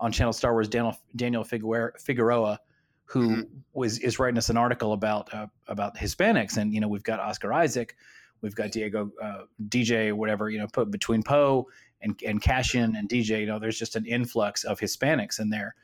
on 0.00 0.10
Channel 0.12 0.32
Star 0.32 0.52
Wars, 0.52 0.68
Daniel 0.68 0.96
Daniel 1.16 1.44
Figueroa, 1.44 1.90
Figueroa 2.00 2.58
who 3.10 3.28
Mhm. 3.36 3.48
was 3.72 3.98
is 4.00 4.18
writing 4.18 4.36
us 4.38 4.50
an 4.50 4.56
article 4.56 4.92
about 4.92 5.32
uh, 5.32 5.46
about 5.66 5.96
Hispanics, 5.96 6.56
and 6.56 6.72
you 6.74 6.80
know 6.80 6.88
we've 6.88 7.02
got 7.02 7.20
Oscar 7.20 7.52
Isaac, 7.52 7.96
we've 8.42 8.54
got 8.54 8.70
Diego 8.72 9.10
uh, 9.22 9.42
DJ, 9.68 10.12
whatever 10.12 10.50
you 10.50 10.58
know, 10.58 10.66
put 10.72 10.90
between 10.90 11.22
Poe 11.22 11.66
and 12.02 12.20
and 12.26 12.40
Cassian 12.42 12.96
and 12.96 13.08
DJ, 13.08 13.40
you 13.40 13.46
know, 13.46 13.58
there's 13.58 13.78
just 13.78 13.96
an 13.96 14.04
influx 14.06 14.64
of 14.64 14.78
Hispanics 14.78 15.40
in 15.40 15.48
there. 15.50 15.74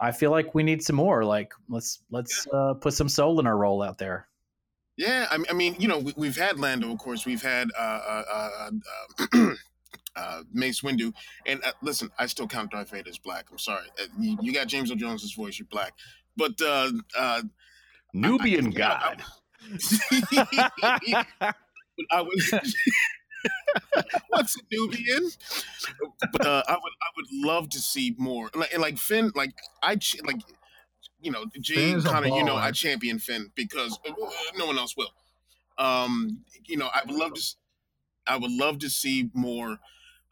I 0.00 0.10
feel 0.10 0.30
like 0.32 0.54
we 0.54 0.62
need 0.62 0.82
some 0.82 0.96
more. 0.96 1.24
Like 1.24 1.52
let's 1.68 2.00
let's 2.10 2.46
uh, 2.52 2.74
put 2.74 2.94
some 2.94 3.08
soul 3.08 3.38
in 3.40 3.46
our 3.46 3.56
role 3.56 3.80
out 3.82 3.98
there. 3.98 4.26
yeah. 4.96 5.26
I, 5.30 5.36
mean- 5.38 5.46
I 5.50 5.52
mean, 5.52 5.76
you 5.78 5.86
know, 5.88 5.98
we, 5.98 6.12
we've 6.16 6.36
had 6.36 6.58
Lando, 6.58 6.90
of 6.92 6.98
course. 6.98 7.24
We've 7.26 7.42
had 7.42 7.68
uh, 7.78 7.82
uh, 7.82 8.48
uh, 8.60 8.70
uh, 9.32 9.54
uh, 10.16 10.42
Mace 10.52 10.80
Windu, 10.82 11.12
and 11.46 11.62
uh, 11.64 11.72
listen, 11.82 12.10
I 12.18 12.26
still 12.26 12.46
count 12.48 12.70
Darth 12.72 12.90
Vader 12.90 13.08
as 13.10 13.18
black. 13.18 13.46
I'm 13.50 13.58
sorry, 13.58 13.86
uh, 14.00 14.06
you, 14.18 14.36
you 14.42 14.52
got 14.52 14.66
James 14.66 14.90
Earl 14.90 14.96
Jones's 14.96 15.32
voice. 15.34 15.58
You're 15.58 15.66
black, 15.70 15.94
but 16.36 16.60
uh, 16.60 16.90
uh, 17.18 17.42
Nubian 18.12 18.70
know, 18.70 18.86
I- 19.00 19.16
but 19.16 19.22
I 22.10 22.22
would. 22.22 22.30
What's 24.28 24.56
a 24.56 24.60
Nubian? 24.70 25.30
But 26.32 26.44
uh, 26.44 26.62
I 26.68 26.72
would, 26.72 26.92
I 27.02 27.06
would 27.16 27.26
love 27.46 27.68
to 27.70 27.80
see 27.80 28.14
more. 28.18 28.50
Like, 28.54 28.72
and 28.72 28.82
like 28.82 28.98
Finn, 28.98 29.32
like 29.34 29.54
I, 29.82 29.96
ch- 29.96 30.16
like, 30.24 30.40
you 31.20 31.30
know, 31.30 31.46
Jane 31.60 31.98
a 31.98 32.02
Connor, 32.02 32.28
you 32.28 32.44
know. 32.44 32.56
I 32.56 32.70
champion 32.72 33.18
Finn 33.18 33.50
because 33.54 33.98
uh, 34.08 34.12
no 34.56 34.66
one 34.66 34.78
else 34.78 34.96
will. 34.96 35.10
Um, 35.78 36.44
you 36.66 36.76
know, 36.76 36.88
I 36.94 37.02
would 37.06 37.16
love 37.16 37.34
to, 37.34 37.42
I 38.26 38.36
would 38.36 38.50
love 38.52 38.78
to 38.80 38.90
see 38.90 39.30
more, 39.34 39.78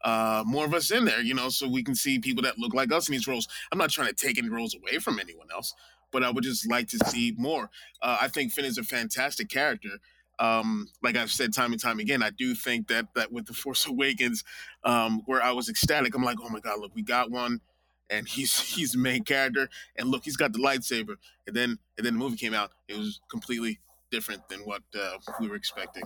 uh, 0.03 0.43
more 0.45 0.65
of 0.65 0.73
us 0.73 0.91
in 0.91 1.05
there. 1.05 1.21
You 1.21 1.33
know, 1.33 1.49
so 1.49 1.67
we 1.67 1.83
can 1.83 1.95
see 1.95 2.19
people 2.19 2.43
that 2.43 2.59
look 2.59 2.73
like 2.73 2.91
us 2.91 3.07
in 3.07 3.13
these 3.13 3.27
roles. 3.27 3.47
I'm 3.71 3.77
not 3.79 3.89
trying 3.91 4.09
to 4.09 4.15
take 4.15 4.37
any 4.37 4.49
roles 4.49 4.75
away 4.75 4.99
from 4.99 5.19
anyone 5.19 5.47
else, 5.53 5.73
but 6.13 6.23
I 6.23 6.29
would 6.29 6.43
just 6.43 6.69
like 6.69 6.87
to 6.89 6.99
see 7.09 7.33
more. 7.37 7.69
Uh, 8.01 8.19
I 8.21 8.29
think 8.29 8.53
Finn 8.53 8.65
is 8.65 8.77
a 8.77 8.83
fantastic 8.83 9.49
character 9.49 9.99
um, 10.39 10.87
like 11.01 11.15
I've 11.15 11.31
said 11.31 11.53
time 11.53 11.71
and 11.71 11.81
time 11.81 11.99
again, 11.99 12.23
I 12.23 12.31
do 12.31 12.55
think 12.55 12.87
that 12.87 13.07
that 13.15 13.31
with 13.31 13.45
the 13.45 13.53
Force 13.53 13.85
Awakens, 13.87 14.43
um, 14.83 15.21
where 15.25 15.41
I 15.41 15.51
was 15.51 15.69
ecstatic, 15.69 16.15
I'm 16.15 16.23
like, 16.23 16.37
oh 16.41 16.49
my 16.49 16.59
god, 16.59 16.79
look, 16.79 16.91
we 16.95 17.01
got 17.01 17.31
one, 17.31 17.61
and 18.09 18.27
he's 18.27 18.59
he's 18.75 18.91
the 18.91 18.97
main 18.97 19.23
character, 19.23 19.69
and 19.95 20.09
look, 20.09 20.25
he's 20.25 20.37
got 20.37 20.53
the 20.53 20.59
lightsaber, 20.59 21.15
and 21.47 21.55
then 21.55 21.77
and 21.97 22.05
then 22.05 22.13
the 22.13 22.19
movie 22.19 22.37
came 22.37 22.53
out, 22.53 22.71
it 22.87 22.97
was 22.97 23.21
completely 23.29 23.79
different 24.11 24.47
than 24.47 24.59
what 24.59 24.83
uh, 24.99 25.17
we 25.39 25.47
were 25.47 25.55
expecting, 25.55 26.03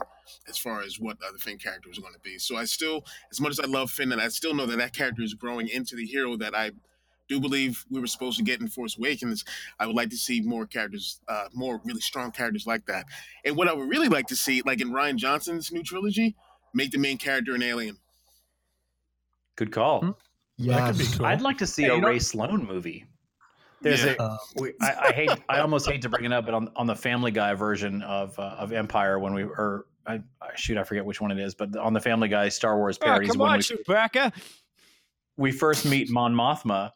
as 0.47 0.57
far 0.57 0.81
as 0.81 0.97
what 0.99 1.17
uh, 1.25 1.31
the 1.31 1.39
Finn 1.39 1.57
character 1.57 1.89
was 1.89 1.99
going 1.99 2.13
to 2.13 2.19
be. 2.21 2.37
So 2.37 2.55
I 2.55 2.63
still, 2.63 3.03
as 3.31 3.41
much 3.41 3.51
as 3.51 3.59
I 3.59 3.65
love 3.65 3.91
Finn, 3.91 4.11
and 4.13 4.21
I 4.21 4.29
still 4.29 4.53
know 4.53 4.65
that 4.65 4.77
that 4.77 4.93
character 4.93 5.23
is 5.23 5.33
growing 5.33 5.67
into 5.67 5.95
the 5.95 6.05
hero 6.05 6.37
that 6.37 6.55
I 6.55 6.71
do 7.27 7.39
believe 7.39 7.83
we 7.89 7.99
were 7.99 8.07
supposed 8.07 8.37
to 8.37 8.43
get 8.43 8.61
in 8.61 8.67
Force 8.67 8.97
Awakens. 8.97 9.43
I 9.79 9.85
would 9.87 9.95
like 9.95 10.09
to 10.11 10.17
see 10.17 10.41
more 10.41 10.65
characters, 10.65 11.19
uh, 11.27 11.45
more 11.53 11.81
really 11.83 12.01
strong 12.01 12.31
characters 12.31 12.65
like 12.65 12.85
that. 12.85 13.05
And 13.45 13.55
what 13.55 13.67
I 13.67 13.73
would 13.73 13.89
really 13.89 14.07
like 14.09 14.27
to 14.27 14.35
see, 14.35 14.61
like 14.65 14.81
in 14.81 14.89
Rian 14.91 15.15
Johnson's 15.17 15.71
new 15.71 15.83
trilogy, 15.83 16.35
make 16.73 16.91
the 16.91 16.97
main 16.97 17.17
character 17.17 17.53
an 17.55 17.63
alien. 17.63 17.97
Good 19.55 19.71
call. 19.71 20.01
Hmm. 20.01 20.09
Yes. 20.57 20.77
That 20.79 20.87
could 20.89 20.97
be 21.11 21.17
cool. 21.17 21.25
I'd 21.25 21.41
like 21.41 21.57
to 21.59 21.67
see 21.67 21.83
Hey, 21.83 21.89
a 21.89 21.95
you 21.95 22.01
know- 22.01 22.07
Rae 22.07 22.19
Sloane 22.19 22.65
movie. 22.65 23.05
There's 23.81 24.03
Yeah. 24.03 24.15
a 24.19 24.23
Uh, 24.23 24.37
we, 24.55 24.73
I, 24.81 24.95
I 25.09 25.11
hate 25.11 25.29
I 25.49 25.59
almost 25.59 25.87
hate 25.87 26.01
to 26.01 26.09
bring 26.09 26.25
it 26.25 26.33
up, 26.33 26.45
but 26.45 26.55
on 26.55 26.71
on 26.75 26.87
the 26.87 26.95
Family 26.95 27.29
Guy 27.29 27.53
version 27.53 28.01
of 28.01 28.37
uh, 28.39 28.55
of 28.57 28.71
Empire 28.71 29.19
when 29.19 29.35
we 29.35 29.43
or 29.43 29.85
I, 30.07 30.15
I 30.41 30.55
shoot 30.55 30.77
I 30.77 30.83
forget 30.83 31.05
which 31.05 31.21
one 31.21 31.29
it 31.31 31.37
is, 31.39 31.53
but 31.53 31.75
on 31.77 31.93
the 31.93 31.99
Family 31.99 32.27
Guy 32.27 32.49
Star 32.49 32.75
Wars 32.77 32.97
Oh, 33.01 33.05
come 33.05 33.37
when 33.37 33.49
on, 33.51 33.57
we, 33.57 33.61
Chewbacca. 33.63 34.33
we 35.37 35.51
first 35.51 35.85
meet 35.85 36.09
Mon 36.09 36.33
Mothma, 36.33 36.89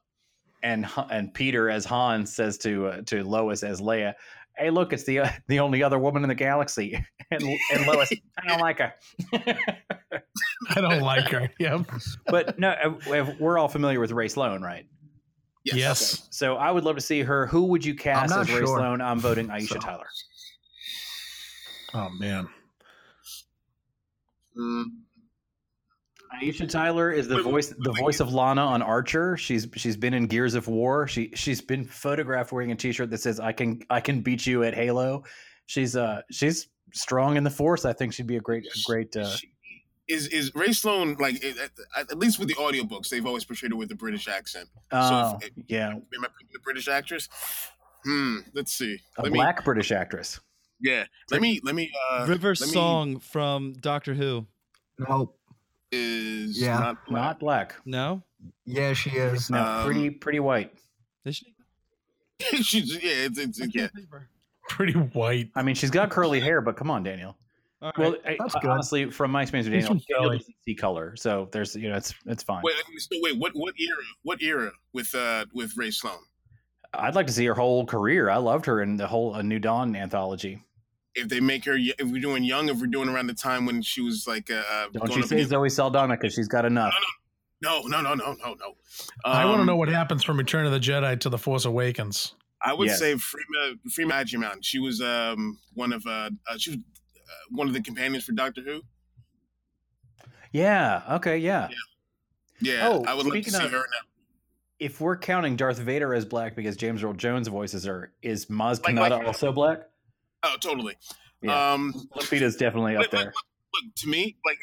and 0.63 0.88
and 1.09 1.33
Peter 1.33 1.69
as 1.69 1.85
Han 1.85 2.25
says 2.25 2.57
to 2.59 2.88
uh, 2.88 3.01
to 3.07 3.23
Lois 3.23 3.63
as 3.63 3.81
Leia, 3.81 4.13
"Hey, 4.57 4.69
look, 4.69 4.93
it's 4.93 5.03
the 5.03 5.19
uh, 5.19 5.29
the 5.47 5.59
only 5.59 5.83
other 5.83 5.99
woman 5.99 6.23
in 6.23 6.29
the 6.29 6.35
galaxy," 6.35 6.93
and 7.31 7.43
and 7.73 7.88
Lois, 7.88 8.11
I 8.38 8.47
don't 8.47 8.59
like 8.61 8.79
her. 8.79 8.93
I 10.75 10.81
don't 10.81 11.01
like 11.01 11.29
her. 11.29 11.49
Yep. 11.59 11.91
but 12.27 12.59
no, 12.59 12.69
uh, 12.71 13.33
we're 13.39 13.57
all 13.57 13.67
familiar 13.67 13.99
with 13.99 14.11
Rae 14.11 14.27
Sloane, 14.27 14.61
right? 14.61 14.85
Yes. 15.63 16.27
So 16.31 16.55
I 16.55 16.71
would 16.71 16.83
love 16.83 16.95
to 16.95 17.01
see 17.01 17.21
her. 17.21 17.45
Who 17.47 17.65
would 17.65 17.85
you 17.85 17.93
cast 17.93 18.31
not 18.31 18.41
as 18.41 18.49
Rae 18.49 18.59
sure. 18.65 18.77
Sloane? 18.77 19.01
I'm 19.01 19.19
voting 19.19 19.47
Aisha 19.47 19.67
So- 19.73 19.79
Tyler. 19.79 20.07
Oh 21.93 22.09
man. 22.19 22.47
Mm, 24.57 24.85
Aisha 26.39 26.69
Tyler 26.69 27.11
is 27.11 27.27
the 27.27 27.35
Wait, 27.35 27.45
wait, 27.45 27.51
voice 27.51 27.73
the 27.77 27.91
voice 27.93 28.19
of 28.19 28.33
Lana 28.33 28.61
on 28.61 28.81
Archer. 28.81 29.35
She's 29.37 29.67
she's 29.75 29.97
been 29.97 30.13
in 30.13 30.27
Gears 30.27 30.53
of 30.55 30.67
War. 30.67 31.07
She 31.07 31.31
she's 31.35 31.61
been 31.61 31.83
photographed 31.85 32.51
wearing 32.51 32.71
a 32.71 32.75
T-shirt 32.75 33.09
that 33.09 33.19
says 33.19 33.39
"I 33.39 33.51
can 33.51 33.81
I 33.89 33.99
can 33.99 34.21
beat 34.21 34.45
you 34.45 34.63
at 34.63 34.73
Halo." 34.73 35.23
She's 35.65 35.95
uh 35.95 36.21
she's 36.31 36.69
strong 36.93 37.37
in 37.37 37.43
the 37.43 37.49
Force. 37.49 37.83
I 37.85 37.93
think 37.93 38.13
she'd 38.13 38.27
be 38.27 38.37
a 38.37 38.41
great 38.41 38.63
a 38.65 38.79
great. 38.85 39.15
Uh, 39.15 39.35
Is 40.07 40.27
is 40.27 40.51
Rae 40.55 40.71
Sloane 40.73 41.15
like 41.19 41.35
at, 41.43 41.57
at- 41.97 42.11
at 42.11 42.17
least 42.17 42.39
with 42.39 42.47
the 42.47 42.55
audiobooks 42.55 43.09
they've 43.09 43.25
always 43.25 43.43
portrayed 43.45 43.71
her 43.71 43.77
with 43.77 43.91
a 43.91 43.95
British 43.95 44.27
accent. 44.27 44.69
oh, 44.91 45.37
if- 45.41 45.51
yeah, 45.67 45.89
Am 45.89 46.01
I 46.23 46.27
picking 46.39 46.55
a 46.55 46.59
British 46.63 46.87
actress? 46.87 47.27
Hmm. 48.05 48.37
Let's 48.53 48.73
see. 48.73 48.97
a 49.17 49.23
let 49.23 49.33
black 49.33 49.63
British 49.65 49.91
actress. 49.91 50.39
Yeah. 50.79 51.03
Let 51.29 51.41
me. 51.41 51.59
Let 51.63 51.75
me. 51.75 51.91
Uh, 52.11 52.25
River 52.27 52.49
let 52.49 52.61
me- 52.61 52.67
Song 52.73 53.19
from 53.19 53.73
Doctor 53.73 54.13
Who. 54.15 54.47
Nope. 54.97 55.37
Is 55.91 56.59
Yeah. 56.61 56.77
not 56.80 57.05
black. 57.05 57.22
Not 57.23 57.39
black. 57.39 57.76
No, 57.85 58.23
Yeah, 58.65 58.93
she 58.93 59.11
is. 59.11 59.49
No, 59.49 59.61
Um, 59.63 59.85
pretty 59.85 60.09
pretty 60.09 60.39
white. 60.39 60.73
is 61.26 61.38
she? 61.38 61.53
She's 62.63 62.93
yeah. 63.03 63.26
It's, 63.27 63.38
it's 63.39 63.59
yeah. 63.76 63.88
Pretty 64.69 64.93
white. 64.93 65.49
I 65.55 65.61
mean, 65.63 65.76
she's 65.76 65.91
got 65.91 66.09
curly 66.09 66.39
hair, 66.39 66.61
but 66.61 66.76
come 66.77 66.89
on, 66.89 67.03
Daniel. 67.03 67.35
All 67.81 67.91
Well. 67.97 68.15
I- 68.26 68.38
That's 68.39 68.55
good. 68.55 68.69
honestly, 68.69 69.09
from 69.11 69.31
my 69.31 69.41
experience 69.41 69.68
with 69.68 69.73
He's 69.76 69.84
Daniel, 69.88 69.99
from 70.07 70.15
Daniel 70.23 70.38
doesn't 70.39 70.55
see 70.65 70.76
color, 70.76 71.15
so 71.15 71.49
there's 71.51 71.76
you 71.76 71.89
know 71.89 71.97
it's 71.97 72.13
it's 72.26 72.41
fine. 72.43 72.61
Wait. 72.63 72.73
So 72.97 73.18
wait. 73.22 73.38
What 73.38 73.51
what 73.55 73.73
era? 73.80 74.03
What 74.23 74.41
era 74.41 74.72
with 74.93 75.13
uh 75.13 75.45
with 75.53 75.76
Rae 75.77 75.91
Sloane? 75.91 76.15
I'd 76.93 77.15
like 77.15 77.27
to 77.27 77.34
see 77.34 77.45
her 77.45 77.53
whole 77.53 77.85
career. 77.85 78.30
I 78.30 78.38
loved 78.38 78.65
her 78.65 78.81
in 78.81 78.97
the 78.97 79.07
whole 79.07 79.35
A 79.35 79.43
New 79.43 79.59
Dawn 79.59 79.95
anthology. 79.95 80.61
If 81.13 81.27
they 81.27 81.39
make 81.41 81.65
her, 81.65 81.75
if 81.77 82.01
we're 82.05 82.21
doing 82.21 82.43
young, 82.43 82.69
if 82.69 82.79
we're 82.79 82.88
doing 82.88 83.09
around 83.09 83.27
the 83.27 83.33
time 83.33 83.65
when 83.65 83.81
she 83.81 84.01
was 84.01 84.25
like, 84.27 84.49
uh, 84.49 84.55
uh, 84.71 84.83
Don't 84.93 85.05
going 85.07 85.17
you 85.17 85.23
up 85.23 85.29
say 85.29 85.43
Zoe 85.43 85.69
Saldana 85.69 86.15
because 86.15 86.33
she's 86.33 86.47
got 86.47 86.63
enough. 86.65 86.93
No, 87.61 87.81
no, 87.83 88.01
no, 88.01 88.13
no, 88.13 88.33
no, 88.33 88.53
no. 88.55 88.75
I 89.25 89.43
want 89.45 89.57
to 89.57 89.61
Um, 89.61 89.65
know 89.67 89.75
what 89.75 89.89
happens 89.89 90.23
from 90.23 90.38
Return 90.38 90.65
of 90.65 90.71
the 90.71 90.79
Jedi 90.79 91.19
to 91.19 91.29
The 91.29 91.38
Force 91.38 91.65
Awakens. 91.65 92.33
I 92.63 92.73
would 92.73 92.88
Yes. 92.88 92.99
say 92.99 93.13
Freema 93.15 93.77
Freema 93.89 94.11
Agyeman. 94.23 94.57
She 94.61 94.79
was 94.79 95.01
um 95.01 95.59
one 95.73 95.91
of 95.93 96.05
uh, 96.07 96.29
uh 96.47 96.57
she 96.57 96.71
was 96.71 96.79
uh, 96.79 97.31
one 97.49 97.67
of 97.67 97.73
the 97.73 97.81
companions 97.81 98.23
for 98.23 98.31
Doctor 98.31 98.61
Who. 98.61 98.81
Yeah. 100.51 101.01
Okay. 101.11 101.38
Yeah. 101.38 101.69
Yeah, 102.63 102.89
Oh, 102.89 103.03
I 103.05 103.13
would 103.15 103.25
like 103.25 103.43
to 103.43 103.49
speaking 103.49 103.53
see 103.59 103.65
of- 103.65 103.71
her 103.71 103.77
now. 103.79 104.07
If 104.79 104.99
we're 105.01 105.17
counting 105.17 105.55
Darth 105.55 105.77
Vader 105.77 106.13
as 106.13 106.25
black 106.25 106.55
because 106.55 106.75
James 106.75 107.03
Earl 107.03 107.13
Jones 107.13 107.47
voices 107.47 107.83
her, 107.85 108.11
is 108.23 108.47
Maz 108.47 108.83
Like- 108.83 108.95
Kanata 108.95 109.17
like- 109.19 109.27
also 109.27 109.51
black? 109.51 109.81
Oh, 110.43 110.55
totally. 110.59 110.95
Yeah. 111.41 111.73
Um, 111.73 111.93
Lupita's 112.15 112.55
definitely 112.55 112.95
up 112.95 113.01
look, 113.03 113.13
look, 113.13 113.22
there. 113.22 113.26
look, 113.27 113.84
look, 113.84 113.95
to 113.95 114.07
me, 114.09 114.35
like 114.45 114.59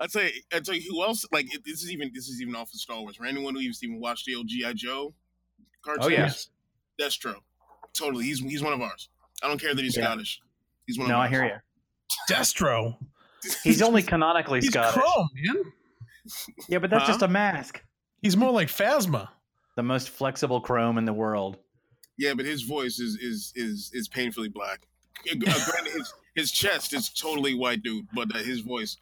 I'd 0.00 0.10
say, 0.10 0.32
I'd 0.52 0.66
say 0.66 0.80
who 0.80 1.02
else. 1.02 1.24
Like 1.32 1.52
it, 1.54 1.62
this 1.64 1.82
is 1.82 1.90
even 1.92 2.10
this 2.14 2.28
is 2.28 2.40
even 2.42 2.54
off 2.56 2.72
of 2.72 2.80
Star 2.80 3.00
Wars. 3.00 3.16
For 3.16 3.26
anyone 3.26 3.54
who 3.54 3.60
even 3.60 3.74
even 3.82 4.00
watched 4.00 4.26
the 4.26 4.34
old 4.34 4.48
GI 4.48 4.74
Joe 4.74 5.14
cartoons, 5.82 6.06
Oh, 6.06 6.08
yeah. 6.08 6.30
Destro, 7.00 7.36
totally. 7.94 8.24
He's 8.24 8.40
he's 8.40 8.62
one 8.62 8.72
of 8.72 8.80
ours. 8.80 9.08
I 9.42 9.48
don't 9.48 9.60
care 9.60 9.74
that 9.74 9.82
he's 9.82 9.96
Yeah. 9.96 10.04
Scottish. 10.04 10.40
He's 10.86 10.98
one 10.98 11.06
of 11.06 11.08
No, 11.10 11.14
of 11.16 11.20
I 11.20 11.24
ours. 11.24 11.30
hear 11.30 11.44
you. 11.44 12.34
Destro. 12.34 12.96
He's 13.64 13.80
only 13.80 14.02
canonically 14.02 14.60
He's 14.60 14.68
Scottish. 14.68 15.00
Chrome, 15.02 15.28
man. 15.34 15.72
Yeah, 16.68 16.78
but 16.78 16.90
that's 16.90 17.04
Huh? 17.04 17.08
just 17.12 17.22
a 17.22 17.28
mask. 17.28 17.82
He's 18.20 18.36
more 18.36 18.50
like 18.52 18.68
Phasma. 18.68 19.28
The 19.76 19.82
most 19.82 20.10
flexible 20.10 20.60
chrome 20.60 20.98
in 20.98 21.06
the 21.06 21.12
world. 21.14 21.56
Yeah, 22.18 22.34
but 22.34 22.44
his 22.44 22.62
voice 22.62 22.98
is 22.98 23.16
is 23.16 23.52
is 23.56 23.90
is 23.94 24.08
painfully 24.08 24.48
black. 24.48 24.86
Uh, 25.30 25.34
granted, 25.70 25.92
his 25.92 26.12
his 26.34 26.50
chest 26.52 26.92
is 26.92 27.08
totally 27.10 27.54
white, 27.54 27.82
dude, 27.82 28.06
but 28.14 28.34
uh, 28.34 28.38
his 28.38 28.60
voice. 28.60 28.96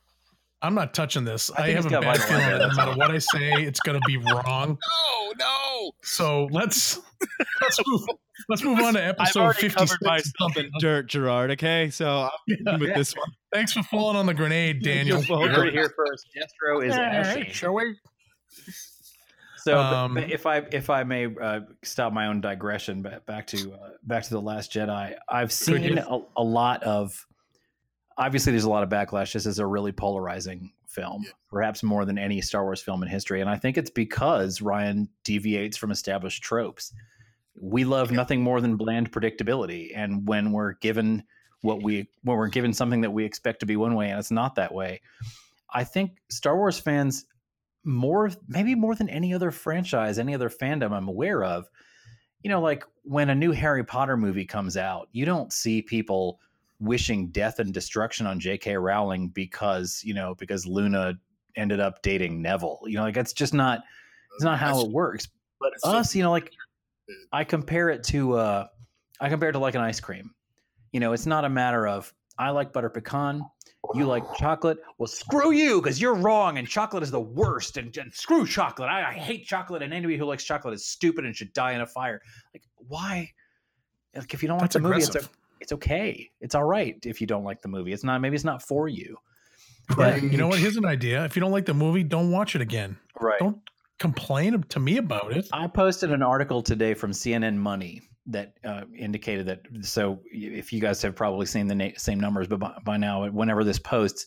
I'm 0.61 0.75
not 0.75 0.93
touching 0.93 1.25
this. 1.25 1.51
I 1.57 1.65
I, 1.65 1.71
have 1.71 1.87
a 1.87 1.91
bad 2.01 2.21
feeling 2.23 2.47
that 2.47 2.59
no 2.59 2.75
matter 2.75 2.97
what 2.97 3.13
I 3.13 3.19
say, 3.19 3.53
it's 3.53 3.79
going 3.81 4.01
to 4.01 4.05
be 4.07 4.17
wrong. 4.33 4.77
No, 4.89 5.33
no. 5.39 5.93
So 6.03 6.49
let's 6.51 7.01
let's 7.63 7.79
move 7.87 8.01
let's 8.49 8.63
move 8.65 8.81
on 8.81 8.95
to 8.95 9.05
episode 9.05 9.41
already 9.41 9.61
56. 9.61 9.93
covered 9.93 10.05
myself 10.07 10.57
in 10.57 10.71
dirt, 10.81 11.07
Gerard. 11.07 11.53
Okay, 11.53 11.91
so 11.91 12.29
I'm 12.67 12.81
with 12.81 12.89
Yeah. 12.91 12.97
this 12.97 13.15
one. 13.15 13.31
Thanks 13.53 13.73
for 13.73 13.85
falling 13.85 14.17
on 14.17 14.27
the 14.27 14.35
grenade, 14.35 14.83
Daniel. 14.83 15.23
You're 15.23 15.49
heard 15.49 15.69
it 15.69 15.75
here 15.75 15.93
first. 15.97 16.27
Destro 16.37 16.85
is 16.85 16.95
ashy. 16.95 17.53
So, 19.69 19.79
Um, 19.79 20.15
but 20.15 20.31
if 20.31 20.47
I 20.47 20.59
if 20.73 20.89
I 20.91 21.05
may 21.05 21.27
uh, 21.27 21.61
stop 21.83 22.13
my 22.13 22.27
own 22.27 22.41
digression 22.41 23.03
back, 23.03 23.27
back 23.27 23.47
to 23.49 23.75
uh, 23.75 23.91
back 24.03 24.25
to 24.25 24.31
the 24.31 24.41
Last 24.41 24.73
Jedi, 24.73 25.15
I've 25.29 25.53
seen 25.53 25.99
a, 25.99 26.21
a 26.37 26.43
lot 26.43 26.83
of. 26.83 27.27
Obviously, 28.17 28.51
there's 28.51 28.65
a 28.65 28.71
lot 28.71 28.83
of 28.83 28.89
backlash. 28.89 29.33
This 29.33 29.47
is 29.47 29.59
a 29.59 29.67
really 29.67 29.93
polarizing 29.93 30.73
film, 30.87 31.25
perhaps 31.51 31.83
more 31.83 32.05
than 32.05 32.19
any 32.19 32.41
Star 32.41 32.65
Wars 32.65 32.81
film 32.81 33.03
in 33.03 33.09
history, 33.09 33.41
and 33.41 33.49
I 33.49 33.57
think 33.57 33.77
it's 33.77 33.91
because 33.91 34.59
Rian 34.61 35.09
deviates 35.23 35.77
from 35.77 35.91
established 35.91 36.43
tropes. 36.43 36.93
We 37.61 37.85
love 37.85 38.11
nothing 38.11 38.43
more 38.43 38.61
than 38.61 38.77
bland 38.77 39.13
predictability, 39.13 39.93
and 39.95 40.27
when 40.27 40.51
we're 40.51 40.75
given 40.75 41.25
what 41.61 41.83
we 41.83 42.09
when 42.23 42.37
we're 42.37 42.49
given 42.49 42.73
something 42.73 43.03
that 43.03 43.11
we 43.11 43.25
expect 43.25 43.61
to 43.61 43.67
be 43.67 43.77
one 43.77 43.95
way 43.95 44.11
and 44.11 44.19
it's 44.19 44.31
not 44.31 44.55
that 44.57 44.73
way, 44.73 45.01
I 45.73 45.85
think 45.85 46.13
Star 46.31 46.57
Wars 46.57 46.79
fans 46.79 47.27
more 47.85 48.31
maybe 48.49 48.75
more 48.75 48.95
than 48.95 49.09
any 49.09 49.33
other 49.35 49.51
franchise, 49.51 50.19
any 50.19 50.35
other 50.35 50.51
fandom 50.51 50.93
I'm 50.93 51.09
aware 51.09 51.43
of. 51.45 51.69
You 52.43 52.51
know, 52.51 52.61
like 52.61 52.85
when 53.03 53.31
a 53.31 53.35
new 53.35 53.53
Harry 53.53 53.85
Potter 53.85 54.17
movie 54.17 54.45
comes 54.45 54.77
out, 54.77 55.09
you 55.13 55.25
don't 55.25 55.53
see 55.53 55.83
people 55.83 56.39
wishing 56.81 57.29
death 57.29 57.59
and 57.59 57.75
destruction 57.75 58.27
on 58.27 58.39
J.K. 58.39 58.77
Rowling 58.77 59.29
because 59.29 60.01
you 60.05 60.15
know 60.15 60.35
because 60.37 60.67
Luna 60.67 61.15
ended 61.57 61.81
up 61.81 62.03
dating 62.03 62.41
Neville. 62.41 62.81
You 62.85 62.97
know, 62.97 63.03
like 63.03 63.17
it's 63.17 63.33
just 63.33 63.55
not 63.55 63.81
it's 64.35 64.45
not 64.45 64.59
how 64.59 64.75
That's- 64.75 64.85
it 64.85 64.93
works. 64.93 65.29
But 65.61 65.73
us, 65.83 66.15
you 66.15 66.23
know, 66.23 66.31
like 66.31 66.53
I 67.33 67.45
compare 67.45 67.89
it 67.89 68.05
to 68.05 68.35
uh 68.35 68.67
I 69.21 69.29
compare 69.29 69.49
it 69.49 69.53
to 69.53 69.59
like 69.59 69.75
an 69.75 69.81
ice 69.81 70.01
cream. 70.01 70.31
You 70.93 71.01
know, 71.01 71.13
it's 71.13 71.27
not 71.27 71.45
a 71.45 71.49
matter 71.49 71.87
of 71.87 72.13
I 72.39 72.51
like 72.51 72.73
butter 72.73 72.89
pecan, 72.89 73.45
you 73.95 74.07
like 74.07 74.25
chocolate. 74.37 74.79
Well, 74.99 75.07
screw 75.07 75.53
you 75.53 75.81
because 75.81 76.01
you're 76.01 76.15
wrong 76.15 76.59
and 76.59 76.69
chocolate 76.69 77.03
is 77.03 77.11
the 77.11 77.21
worst. 77.21 77.77
And, 77.77 77.97
and 77.97 78.13
screw 78.13 78.47
chocolate. 78.47 78.89
I, 78.89 79.11
I 79.11 79.13
hate 79.13 79.45
chocolate, 79.47 79.83
and 79.83 79.93
anybody 79.93 80.17
who 80.17 80.25
likes 80.25 80.45
chocolate 80.45 80.75
is 80.75 80.87
stupid 80.87 81.25
and 81.25 81.35
should 81.35 81.53
die 81.53 81.73
in 81.73 81.81
a 81.81 81.87
fire. 81.87 82.21
Like, 82.55 82.63
why? 82.77 83.31
Like, 84.15 84.35
if 84.35 84.43
you 84.43 84.49
don't 84.49 84.59
That's 84.59 84.75
like 84.75 84.83
the 84.83 84.89
movie, 84.89 85.03
it's, 85.03 85.29
it's 85.61 85.73
okay. 85.73 86.31
It's 86.41 86.55
all 86.55 86.65
right 86.65 86.97
if 87.05 87.21
you 87.21 87.27
don't 87.27 87.45
like 87.45 87.63
the 87.63 87.69
movie. 87.69 87.93
It's 87.93 88.05
not. 88.05 88.21
Maybe 88.21 88.35
it's 88.35 88.45
not 88.45 88.63
for 88.63 88.89
you. 88.89 89.17
But 89.97 90.23
you 90.23 90.37
know 90.37 90.49
what? 90.49 90.59
Here's 90.59 90.77
an 90.77 90.85
idea. 90.85 91.25
If 91.25 91.35
you 91.37 91.41
don't 91.41 91.53
like 91.53 91.65
the 91.65 91.75
movie, 91.75 92.03
don't 92.03 92.31
watch 92.31 92.55
it 92.55 92.61
again. 92.61 92.99
Right. 93.21 93.39
Don't 93.39 93.59
complain 93.99 94.63
to 94.63 94.81
me 94.81 94.99
about 94.99 95.33
it. 95.33 95.49
I 95.53 95.67
posted 95.67 96.13
an 96.13 96.23
article 96.23 96.63
today 96.63 96.95
from 96.95 97.13
CNN 97.13 97.57
Money 97.57 98.03
that 98.29 98.55
uh, 98.65 98.83
indicated 98.97 99.47
that. 99.47 99.61
So, 99.83 100.21
if 100.31 100.73
you 100.73 100.81
guys 100.81 101.03
have 101.03 101.17
probably 101.17 101.47
seen 101.47 101.67
the 101.67 101.75
na- 101.75 101.91
same 101.97 102.21
numbers, 102.21 102.47
but 102.47 102.61
by, 102.61 102.79
by 102.85 102.97
now, 102.97 103.29
whenever 103.29 103.65
this 103.65 103.79
posts, 103.79 104.27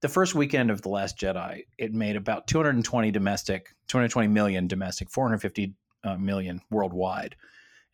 the 0.00 0.08
first 0.08 0.34
weekend 0.34 0.70
of 0.70 0.82
the 0.82 0.88
Last 0.88 1.18
Jedi, 1.18 1.64
it 1.76 1.92
made 1.92 2.16
about 2.16 2.46
220 2.46 3.10
domestic, 3.10 3.74
220 3.88 4.28
million 4.28 4.68
domestic, 4.68 5.10
450 5.10 5.74
uh, 6.04 6.16
million 6.16 6.60
worldwide, 6.70 7.34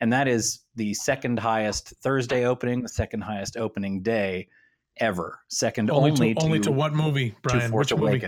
and 0.01 0.13
that 0.13 0.29
is 0.29 0.61
the 0.75 0.93
second 0.95 1.39
highest 1.39 1.95
Thursday 2.03 2.45
opening, 2.45 2.83
the 2.83 2.89
second 2.89 3.23
highest 3.23 3.57
opening 3.57 4.03
day 4.03 4.49
ever, 4.99 5.41
second 5.49 5.91
Only, 5.91 6.11
only, 6.11 6.35
to, 6.35 6.45
only 6.45 6.61
to 6.61 6.73
what 6.73 6.93
movie, 6.93 7.31
to 7.31 7.37
Brian? 7.43 7.71
Force 7.71 7.93
Which 7.93 8.01
movie? 8.01 8.21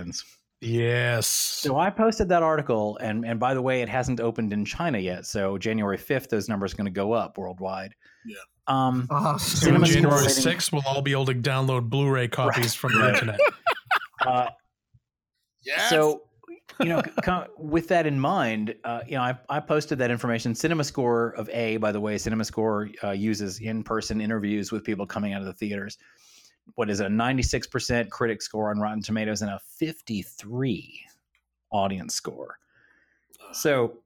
Awakens. 0.62 0.76
Yes. 0.78 1.26
So 1.26 1.78
I 1.78 1.90
posted 1.90 2.28
that 2.30 2.42
article, 2.42 2.96
and 3.00 3.24
and 3.24 3.38
by 3.38 3.54
the 3.54 3.62
way, 3.62 3.82
it 3.82 3.88
hasn't 3.88 4.20
opened 4.20 4.52
in 4.52 4.64
China 4.64 4.98
yet. 4.98 5.26
So 5.26 5.58
January 5.58 5.96
fifth, 5.98 6.28
those 6.28 6.48
numbers 6.48 6.72
are 6.72 6.76
going 6.76 6.86
to 6.86 6.90
go 6.90 7.12
up 7.12 7.38
worldwide. 7.38 7.94
Yeah. 8.24 8.36
Um. 8.66 9.06
Oh, 9.10 9.36
So 9.36 9.72
on 9.74 9.84
January 9.84 10.28
Score 10.28 10.52
6th, 10.52 10.72
we'll 10.72 10.82
all 10.86 11.02
be 11.02 11.12
able 11.12 11.26
to 11.26 11.34
download 11.34 11.88
Blu-ray 11.88 12.28
copies 12.28 12.74
from 12.74 12.92
the 12.94 13.08
internet. 13.08 13.40
Uh, 14.26 14.48
Yeah. 15.62 15.88
so 15.90 16.22
you 16.80 16.86
know, 16.86 17.02
co- 17.22 17.46
with 17.58 17.86
that 17.88 18.06
in 18.06 18.18
mind, 18.18 18.74
uh, 18.82 19.00
you 19.06 19.12
know, 19.14 19.20
I, 19.22 19.38
I 19.48 19.60
posted 19.60 19.98
that 19.98 20.10
information. 20.10 20.54
Cinema 20.54 20.84
Score 20.84 21.28
of 21.36 21.48
A, 21.50 21.76
by 21.76 21.92
the 21.92 22.00
way, 22.00 22.18
Cinema 22.18 22.44
Score 22.44 22.88
uh, 23.04 23.10
uses 23.10 23.60
in-person 23.60 24.20
interviews 24.20 24.72
with 24.72 24.84
people 24.84 25.06
coming 25.06 25.32
out 25.32 25.42
of 25.42 25.46
the 25.46 25.52
theaters. 25.52 25.96
What 26.74 26.90
is 26.90 27.00
it, 27.00 27.06
a 27.06 27.08
ninety-six 27.08 27.66
percent 27.66 28.10
critic 28.10 28.42
score 28.42 28.70
on 28.70 28.78
Rotten 28.78 29.02
Tomatoes 29.02 29.40
and 29.42 29.50
a 29.50 29.60
fifty-three 29.78 31.00
audience 31.70 32.14
score. 32.14 32.58
So 33.52 33.98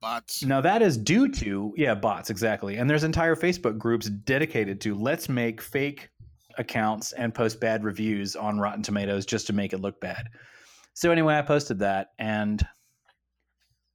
bots. 0.00 0.44
Now 0.44 0.60
that 0.60 0.82
is 0.82 0.96
due 0.96 1.28
to 1.32 1.74
yeah 1.76 1.94
bots 1.94 2.30
exactly, 2.30 2.76
and 2.76 2.88
there's 2.88 3.04
entire 3.04 3.34
Facebook 3.34 3.76
groups 3.76 4.08
dedicated 4.08 4.80
to 4.82 4.94
let's 4.94 5.28
make 5.28 5.60
fake 5.60 6.08
accounts 6.58 7.12
and 7.12 7.34
post 7.34 7.60
bad 7.60 7.84
reviews 7.84 8.34
on 8.34 8.58
Rotten 8.58 8.82
Tomatoes 8.82 9.26
just 9.26 9.46
to 9.48 9.52
make 9.52 9.72
it 9.74 9.80
look 9.80 10.00
bad. 10.00 10.28
So 10.94 11.10
anyway, 11.10 11.36
I 11.36 11.42
posted 11.42 11.80
that, 11.80 12.12
and 12.18 12.66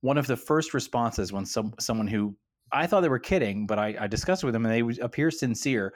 one 0.02 0.18
of 0.18 0.28
the 0.28 0.38
first 0.38 0.74
responses 0.74 1.34
when 1.34 1.46
some 1.46 1.74
someone 1.80 2.08
who 2.08 2.36
I 2.72 2.88
thought 2.88 3.02
they 3.02 3.10
were 3.10 3.20
kidding, 3.20 3.66
but 3.66 3.80
I, 3.80 3.96
I 4.00 4.08
discussed 4.08 4.44
it 4.44 4.46
with 4.46 4.54
them 4.54 4.66
and 4.66 4.74
they 4.74 5.02
appear 5.02 5.32
sincere. 5.32 5.94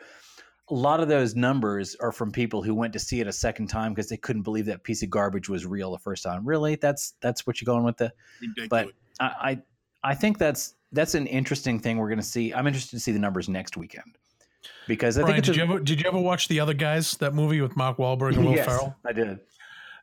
A 0.70 0.74
lot 0.74 1.00
of 1.00 1.08
those 1.08 1.36
numbers 1.36 1.96
are 2.00 2.12
from 2.12 2.32
people 2.32 2.64
who 2.64 2.74
went 2.74 2.92
to 2.94 3.00
see 3.00 3.20
it 3.20 3.28
a 3.28 3.34
second 3.34 3.68
time 3.68 3.94
because 3.94 4.10
they 4.10 4.18
couldn't 4.18 4.42
believe 4.42 4.66
that 4.66 4.84
piece 4.84 5.04
of 5.04 5.10
garbage 5.10 5.48
was 5.48 5.66
real 5.66 5.92
the 5.92 6.00
first 6.00 6.24
time. 6.24 6.44
Really, 6.44 6.76
that's 6.76 7.14
that's 7.22 7.46
what 7.46 7.62
you're 7.62 7.66
going 7.66 7.84
with 7.84 7.98
the 7.98 8.12
Ridiculous. 8.42 8.70
but 8.70 8.88
I, 9.20 9.62
I 10.04 10.12
I 10.12 10.16
think 10.16 10.38
that's 10.38 10.76
that's 10.92 11.14
an 11.14 11.28
interesting 11.28 11.80
thing 11.80 11.98
we're 11.98 12.10
going 12.10 12.20
to 12.20 12.24
see. 12.24 12.54
I'm 12.54 12.66
interested 12.68 12.96
to 12.96 13.00
see 13.00 13.12
the 13.12 13.20
numbers 13.20 13.48
next 13.48 13.78
weekend 13.78 14.18
because 14.88 15.18
I 15.18 15.22
Brian, 15.22 15.36
think 15.36 15.46
did 15.46 15.50
it's 15.52 15.58
you 15.58 15.64
a, 15.64 15.68
ever 15.68 15.80
did 15.80 16.02
you 16.02 16.08
ever 16.08 16.20
watch 16.20 16.48
the 16.48 16.60
other 16.60 16.74
guys 16.74 17.18
that 17.18 17.34
movie 17.34 17.62
with 17.62 17.76
Mark 17.76 17.98
Wahlberg 17.98 18.36
and 18.36 18.46
Will 18.46 18.56
yes, 18.56 18.66
Ferrell? 18.66 18.96
I 19.06 19.14
did. 19.14 19.40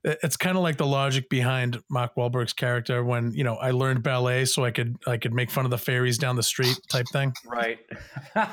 It- 0.05 0.19
It's 0.23 0.37
kind 0.37 0.57
of 0.57 0.63
like 0.63 0.77
the 0.79 0.87
logic 0.87 1.29
behind 1.29 1.81
Mark 1.89 2.15
Wahlberg's 2.17 2.53
character 2.53 3.05
when 3.05 3.33
you 3.33 3.45
know 3.45 3.55
I 3.57 3.71
learned 3.71 4.03
ballet 4.03 4.45
so 4.47 4.65
I 4.65 4.71
could 4.71 4.97
I 5.07 5.17
could 5.17 5.33
make 5.33 5.51
fun 5.51 5.65
of 5.65 5.71
the 5.71 5.79
fairies 5.79 6.19
down 6.19 6.37
the 6.37 6.43
street 6.43 6.77
type 6.91 7.07
thing. 7.13 7.33
Right. 7.47 7.79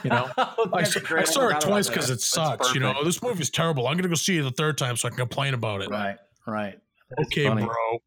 You 0.04 0.10
know, 0.12 0.30
I, 0.74 0.84
saw- 0.84 1.16
I 1.16 1.24
saw 1.24 1.48
it 1.50 1.62
twice 1.62 1.88
because 1.90 2.10
it 2.10 2.22
sucks. 2.22 2.74
You 2.74 2.80
know, 2.82 2.90
perfect. 2.90 3.06
this 3.06 3.22
movie's 3.24 3.50
terrible. 3.50 3.88
I'm 3.88 3.98
gonna 3.98 4.10
go 4.10 4.16
see 4.16 4.38
it 4.38 4.44
the 4.44 4.52
third 4.52 4.78
time 4.78 4.96
so 4.98 5.08
I 5.08 5.12
can 5.12 5.18
complain 5.18 5.54
about 5.54 5.82
it. 5.82 5.90
Right. 5.90 6.18
Right. 6.48 6.78
That's 7.18 7.28
Okay, 7.28 7.48
funny. 7.48 7.64
bro. 7.66 8.00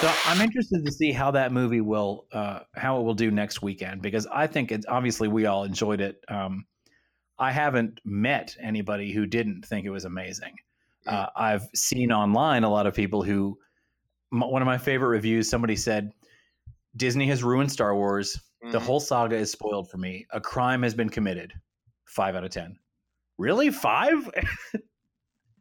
So 0.00 0.12
I'm 0.24 0.40
interested 0.40 0.84
to 0.84 0.90
see 0.90 1.12
how 1.12 1.30
that 1.32 1.52
movie 1.52 1.80
will 1.80 2.26
uh, 2.32 2.60
how 2.74 2.98
it 3.00 3.04
will 3.04 3.14
do 3.14 3.30
next 3.30 3.62
weekend 3.62 4.02
because 4.02 4.26
I 4.26 4.46
think 4.46 4.72
it's 4.72 4.86
obviously 4.88 5.28
we 5.28 5.46
all 5.46 5.64
enjoyed 5.64 6.00
it. 6.00 6.20
Um, 6.28 6.64
I 7.38 7.52
haven't 7.52 8.00
met 8.04 8.56
anybody 8.60 9.12
who 9.12 9.26
didn't 9.26 9.64
think 9.66 9.84
it 9.86 9.90
was 9.90 10.04
amazing. 10.06 10.54
Uh, 11.06 11.26
I've 11.36 11.68
seen 11.74 12.12
online 12.12 12.64
a 12.64 12.70
lot 12.70 12.86
of 12.86 12.94
people 12.94 13.22
who 13.22 13.58
m- 14.32 14.40
one 14.40 14.62
of 14.62 14.66
my 14.66 14.78
favorite 14.78 15.08
reviews. 15.08 15.48
Somebody 15.48 15.76
said 15.76 16.10
Disney 16.96 17.26
has 17.28 17.42
ruined 17.44 17.70
Star 17.70 17.94
Wars. 17.94 18.40
The 18.72 18.78
Mhm. 18.78 18.82
whole 18.82 19.00
saga 19.00 19.36
is 19.36 19.50
spoiled 19.52 19.90
for 19.90 19.98
me. 19.98 20.26
A 20.30 20.40
crime 20.40 20.82
has 20.82 20.94
been 20.94 21.08
committed. 21.10 21.52
Five 22.06 22.34
out 22.34 22.44
of 22.44 22.50
ten. 22.50 22.78
Really, 23.38 23.70
five? 23.70 24.28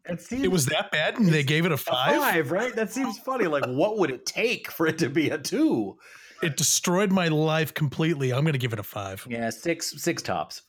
it 0.05 0.21
seems 0.21 0.43
It 0.43 0.51
was 0.51 0.65
that 0.67 0.91
bad, 0.91 1.17
and 1.19 1.27
they 1.29 1.43
gave 1.43 1.65
it 1.65 1.71
a 1.71 1.75
a 1.75 1.77
five. 1.77 2.15
five, 2.17 2.51
right? 2.51 2.75
That 2.75 2.91
seems 2.91 3.17
funny. 3.19 3.45
Like, 3.45 3.65
what 3.65 3.97
would 3.97 4.11
it 4.11 4.25
take 4.25 4.71
for 4.71 4.87
it 4.87 4.97
to 4.99 5.09
be 5.09 5.29
a 5.29 5.37
two? 5.37 5.97
It 6.43 6.57
destroyed 6.57 7.11
my 7.11 7.27
life 7.27 7.73
completely. 7.73 8.31
I'm 8.33 8.45
gonna 8.45 8.57
give 8.57 8.73
it 8.73 8.79
a 8.79 8.83
five. 8.83 9.25
Yeah, 9.29 9.49
six 9.49 10.01
six 10.01 10.21
tops. 10.21 10.61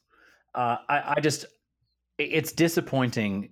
Uh, 0.55 0.79
I, 0.89 1.15
I 1.17 1.21
just 1.21 1.47
it's 2.19 2.53
disappointing 2.53 3.51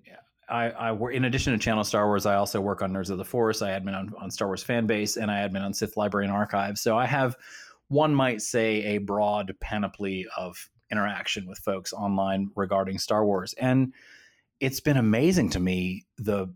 I, 0.49 0.71
I 0.71 1.11
in 1.11 1.25
addition 1.25 1.53
to 1.53 1.59
Channel 1.59 1.85
Star 1.85 2.07
Wars, 2.07 2.27
I 2.27 2.35
also 2.35 2.61
work 2.61 2.83
on 2.83 2.93
Nerds 2.93 3.11
of 3.11 3.19
the 3.19 3.25
Force. 3.25 3.62
I 3.62 3.71
admin 3.71 3.97
on, 3.97 4.12
on 4.19 4.31
Star 4.31 4.49
Wars 4.49 4.62
fan 4.62 4.87
base, 4.87 5.16
and 5.16 5.31
I 5.31 5.47
admin 5.47 5.62
on 5.62 5.75
Sith 5.75 5.97
Library 5.97 6.27
and 6.27 6.35
Archive. 6.35 6.79
So 6.79 6.97
I 6.97 7.07
have, 7.07 7.37
one 7.89 8.15
might 8.15 8.43
say, 8.43 8.83
a 8.85 8.99
broad 8.99 9.55
panoply 9.61 10.27
of 10.37 10.69
interaction 10.91 11.47
with 11.47 11.59
folks 11.59 11.93
online 11.93 12.51
regarding 12.57 12.99
Star 12.99 13.25
Wars, 13.25 13.55
and 13.55 13.93
it's 14.61 14.81
been 14.81 14.97
amazing 14.97 15.51
to 15.51 15.61
me 15.61 16.07
the 16.19 16.53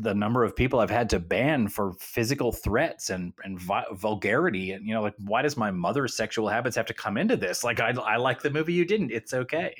the 0.00 0.14
number 0.14 0.44
of 0.44 0.54
people 0.54 0.78
I've 0.78 0.90
had 0.90 1.10
to 1.10 1.18
ban 1.18 1.66
for 1.66 1.92
physical 1.94 2.52
threats 2.52 3.10
and 3.10 3.32
and 3.44 3.60
vi- 3.60 3.86
vulgarity, 3.92 4.72
and 4.72 4.86
you 4.86 4.94
know, 4.94 5.02
like 5.02 5.14
why 5.18 5.42
does 5.42 5.56
my 5.56 5.70
mother's 5.70 6.16
sexual 6.16 6.48
habits 6.48 6.76
have 6.76 6.86
to 6.86 6.94
come 6.94 7.16
into 7.16 7.36
this? 7.36 7.64
Like 7.64 7.80
I, 7.80 7.90
I 7.90 8.16
like 8.16 8.42
the 8.42 8.50
movie, 8.50 8.72
you 8.72 8.84
didn't. 8.84 9.10
It's 9.10 9.34
okay 9.34 9.74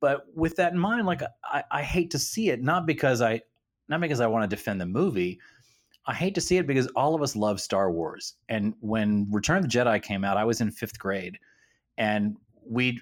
but 0.00 0.26
with 0.34 0.56
that 0.56 0.72
in 0.72 0.78
mind 0.78 1.06
like 1.06 1.22
I, 1.44 1.62
I 1.70 1.82
hate 1.82 2.10
to 2.12 2.18
see 2.18 2.50
it 2.50 2.62
not 2.62 2.86
because 2.86 3.20
i 3.20 3.40
not 3.88 4.00
because 4.00 4.20
i 4.20 4.26
want 4.26 4.48
to 4.48 4.56
defend 4.56 4.80
the 4.80 4.86
movie 4.86 5.40
i 6.06 6.14
hate 6.14 6.34
to 6.34 6.40
see 6.40 6.56
it 6.56 6.66
because 6.66 6.86
all 6.88 7.14
of 7.14 7.22
us 7.22 7.36
love 7.36 7.60
star 7.60 7.90
wars 7.90 8.34
and 8.48 8.74
when 8.80 9.26
return 9.30 9.58
of 9.58 9.62
the 9.62 9.68
jedi 9.68 10.02
came 10.02 10.24
out 10.24 10.36
i 10.36 10.44
was 10.44 10.60
in 10.60 10.70
fifth 10.70 10.98
grade 10.98 11.38
and 11.96 12.36
we 12.64 13.00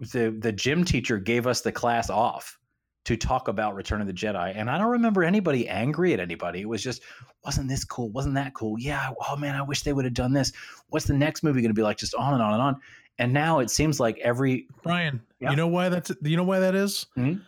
the 0.00 0.36
the 0.40 0.52
gym 0.52 0.84
teacher 0.84 1.18
gave 1.18 1.46
us 1.46 1.60
the 1.60 1.72
class 1.72 2.10
off 2.10 2.58
to 3.04 3.16
talk 3.16 3.46
about 3.46 3.74
return 3.74 4.00
of 4.00 4.06
the 4.06 4.12
jedi 4.12 4.52
and 4.54 4.70
i 4.70 4.76
don't 4.76 4.90
remember 4.90 5.22
anybody 5.22 5.68
angry 5.68 6.12
at 6.12 6.20
anybody 6.20 6.62
it 6.62 6.68
was 6.68 6.82
just 6.82 7.02
wasn't 7.46 7.68
this 7.68 7.84
cool? 7.84 8.10
Wasn't 8.10 8.34
that 8.34 8.54
cool? 8.54 8.76
Yeah 8.76 9.10
oh 9.28 9.36
man 9.36 9.54
i 9.54 9.62
wish 9.62 9.82
they 9.82 9.92
would 9.92 10.04
have 10.04 10.14
done 10.14 10.32
this. 10.32 10.52
What's 10.88 11.06
the 11.06 11.14
next 11.14 11.44
movie 11.44 11.62
going 11.62 11.70
to 11.70 11.74
be 11.74 11.82
like? 11.82 11.96
Just 11.96 12.14
on 12.16 12.34
and 12.34 12.42
on 12.42 12.52
and 12.52 12.60
on 12.60 12.80
and 13.18 13.32
now 13.32 13.58
it 13.60 13.70
seems 13.70 13.98
like 14.00 14.18
every 14.18 14.66
Brian, 14.82 15.20
Yeah. 15.40 15.50
you 15.50 15.56
know 15.56 15.68
why 15.68 15.88
that's 15.88 16.10
you 16.22 16.36
know 16.36 16.44
why 16.44 16.58
that 16.60 16.74
is? 16.74 17.06
Mhm. 17.16 17.42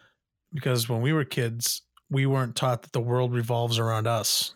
Because 0.54 0.88
when 0.88 1.00
we 1.02 1.12
were 1.12 1.24
kids, 1.24 1.82
we 2.10 2.24
weren't 2.26 2.56
taught 2.56 2.82
that 2.82 2.92
the 2.92 3.00
world 3.00 3.32
revolves 3.34 3.78
around 3.78 4.06
us. 4.06 4.54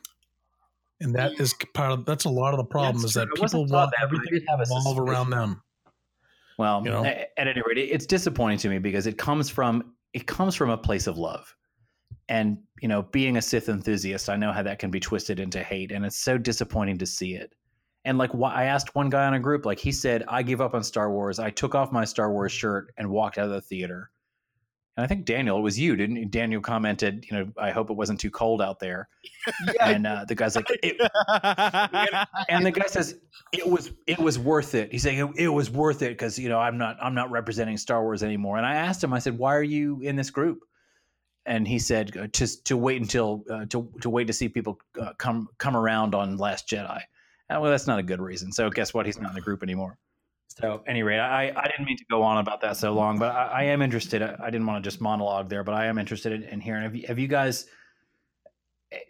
And 1.00 1.14
that 1.16 1.32
is 1.40 1.54
part 1.74 1.92
of 1.92 2.04
that's 2.06 2.24
a 2.24 2.30
lot 2.30 2.54
of 2.54 2.58
the 2.58 2.64
problem 2.64 2.96
That's 2.96 3.06
is 3.10 3.14
that 3.14 3.26
true. 3.26 3.34
I 3.38 3.40
wasn't 3.42 3.62
people 3.68 3.76
taught 3.76 3.80
want 3.82 3.90
that, 3.90 4.08
but 4.10 4.18
everything 4.20 4.46
to 4.46 4.52
a 4.54 4.56
revolve 4.58 4.98
around 4.98 5.30
them. 5.30 5.62
Well, 6.58 6.82
You 6.84 6.90
know? 6.92 7.04
at 7.04 7.30
any 7.36 7.60
rate, 7.66 7.78
it's 7.78 8.06
disappointing 8.06 8.58
to 8.58 8.68
me 8.68 8.78
because 8.78 9.06
it 9.06 9.18
comes 9.18 9.48
from 9.50 9.94
it 10.12 10.26
comes 10.26 10.54
from 10.54 10.68
a 10.70 10.76
place 10.76 11.06
of 11.06 11.16
love, 11.18 11.56
and 12.28 12.58
you 12.82 12.88
know, 12.88 13.02
being 13.02 13.36
a 13.38 13.42
Sith 13.42 13.68
enthusiast, 13.70 14.28
I 14.28 14.36
know 14.36 14.52
how 14.52 14.62
that 14.62 14.78
can 14.78 14.90
be 14.90 15.00
twisted 15.00 15.40
into 15.40 15.62
hate, 15.62 15.90
and 15.90 16.04
it's 16.04 16.18
so 16.18 16.36
disappointing 16.38 16.98
to 16.98 17.06
see 17.06 17.34
it. 17.34 17.54
And 18.04 18.18
like, 18.18 18.32
why 18.32 18.52
I 18.52 18.64
asked 18.64 18.94
one 18.94 19.10
guy 19.10 19.26
on 19.26 19.34
a 19.34 19.40
group, 19.40 19.64
like 19.64 19.78
he 19.78 19.92
said, 19.92 20.24
"I 20.26 20.42
give 20.42 20.60
up 20.60 20.74
on 20.74 20.82
Star 20.82 21.10
Wars. 21.10 21.38
I 21.38 21.50
took 21.50 21.74
off 21.74 21.92
my 21.92 22.04
Star 22.04 22.32
Wars 22.32 22.52
shirt 22.52 22.92
and 22.96 23.10
walked 23.10 23.38
out 23.38 23.46
of 23.46 23.52
the 23.52 23.60
theater." 23.60 24.10
And 24.96 25.04
I 25.04 25.06
think 25.06 25.24
Daniel, 25.24 25.56
it 25.56 25.62
was 25.62 25.78
you, 25.78 25.96
didn't 25.96 26.16
you? 26.16 26.26
Daniel 26.26 26.60
commented, 26.60 27.24
you 27.30 27.36
know, 27.36 27.52
I 27.56 27.70
hope 27.70 27.88
it 27.88 27.94
wasn't 27.94 28.20
too 28.20 28.30
cold 28.30 28.60
out 28.60 28.78
there. 28.78 29.08
yeah. 29.74 29.88
And 29.88 30.06
uh, 30.06 30.26
the 30.28 30.34
guy's 30.34 30.54
like, 30.54 30.66
it, 30.82 31.00
and 32.50 32.66
the 32.66 32.70
guy 32.70 32.86
says 32.86 33.16
it 33.52 33.66
was 33.66 33.92
it 34.06 34.18
was 34.18 34.38
worth 34.38 34.74
it. 34.74 34.92
He's 34.92 35.02
saying 35.02 35.18
it, 35.18 35.44
it 35.44 35.48
was 35.48 35.70
worth 35.70 36.02
it 36.02 36.10
because 36.10 36.38
you 36.38 36.50
know 36.50 36.58
I'm 36.58 36.76
not 36.76 36.98
I'm 37.00 37.14
not 37.14 37.30
representing 37.30 37.78
Star 37.78 38.02
Wars 38.02 38.22
anymore. 38.22 38.58
And 38.58 38.66
I 38.66 38.74
asked 38.74 39.02
him, 39.02 39.14
I 39.14 39.18
said, 39.18 39.38
why 39.38 39.54
are 39.54 39.62
you 39.62 40.00
in 40.02 40.16
this 40.16 40.28
group? 40.28 40.60
And 41.46 41.66
he 41.66 41.78
said 41.78 42.30
to 42.34 42.62
to 42.64 42.76
wait 42.76 43.00
until 43.00 43.44
uh, 43.50 43.64
to 43.70 43.90
to 44.02 44.10
wait 44.10 44.26
to 44.26 44.34
see 44.34 44.50
people 44.50 44.78
uh, 45.00 45.14
come 45.16 45.48
come 45.56 45.74
around 45.74 46.14
on 46.14 46.36
Last 46.36 46.68
Jedi. 46.68 47.00
Uh, 47.56 47.60
well, 47.60 47.70
that's 47.70 47.86
not 47.86 47.98
a 47.98 48.02
good 48.02 48.20
reason. 48.20 48.52
So 48.52 48.70
guess 48.70 48.94
what? 48.94 49.06
He's 49.06 49.18
not 49.18 49.30
in 49.30 49.34
the 49.34 49.40
group 49.40 49.62
anymore. 49.62 49.98
So, 50.48 50.74
at 50.74 50.90
any 50.90 51.02
rate, 51.02 51.18
I, 51.18 51.52
I 51.56 51.66
didn't 51.68 51.86
mean 51.86 51.96
to 51.96 52.04
go 52.10 52.22
on 52.22 52.38
about 52.38 52.60
that 52.60 52.76
so 52.76 52.92
long, 52.92 53.18
but 53.18 53.34
I, 53.34 53.46
I 53.46 53.62
am 53.64 53.80
interested. 53.80 54.22
I, 54.22 54.36
I 54.38 54.50
didn't 54.50 54.66
want 54.66 54.82
to 54.82 54.88
just 54.88 55.00
monologue 55.00 55.48
there, 55.48 55.64
but 55.64 55.74
I 55.74 55.86
am 55.86 55.98
interested 55.98 56.32
in, 56.32 56.42
in 56.44 56.60
hearing. 56.60 56.82
Have 56.82 56.94
you, 56.94 57.06
have 57.08 57.18
you 57.18 57.28
guys? 57.28 57.66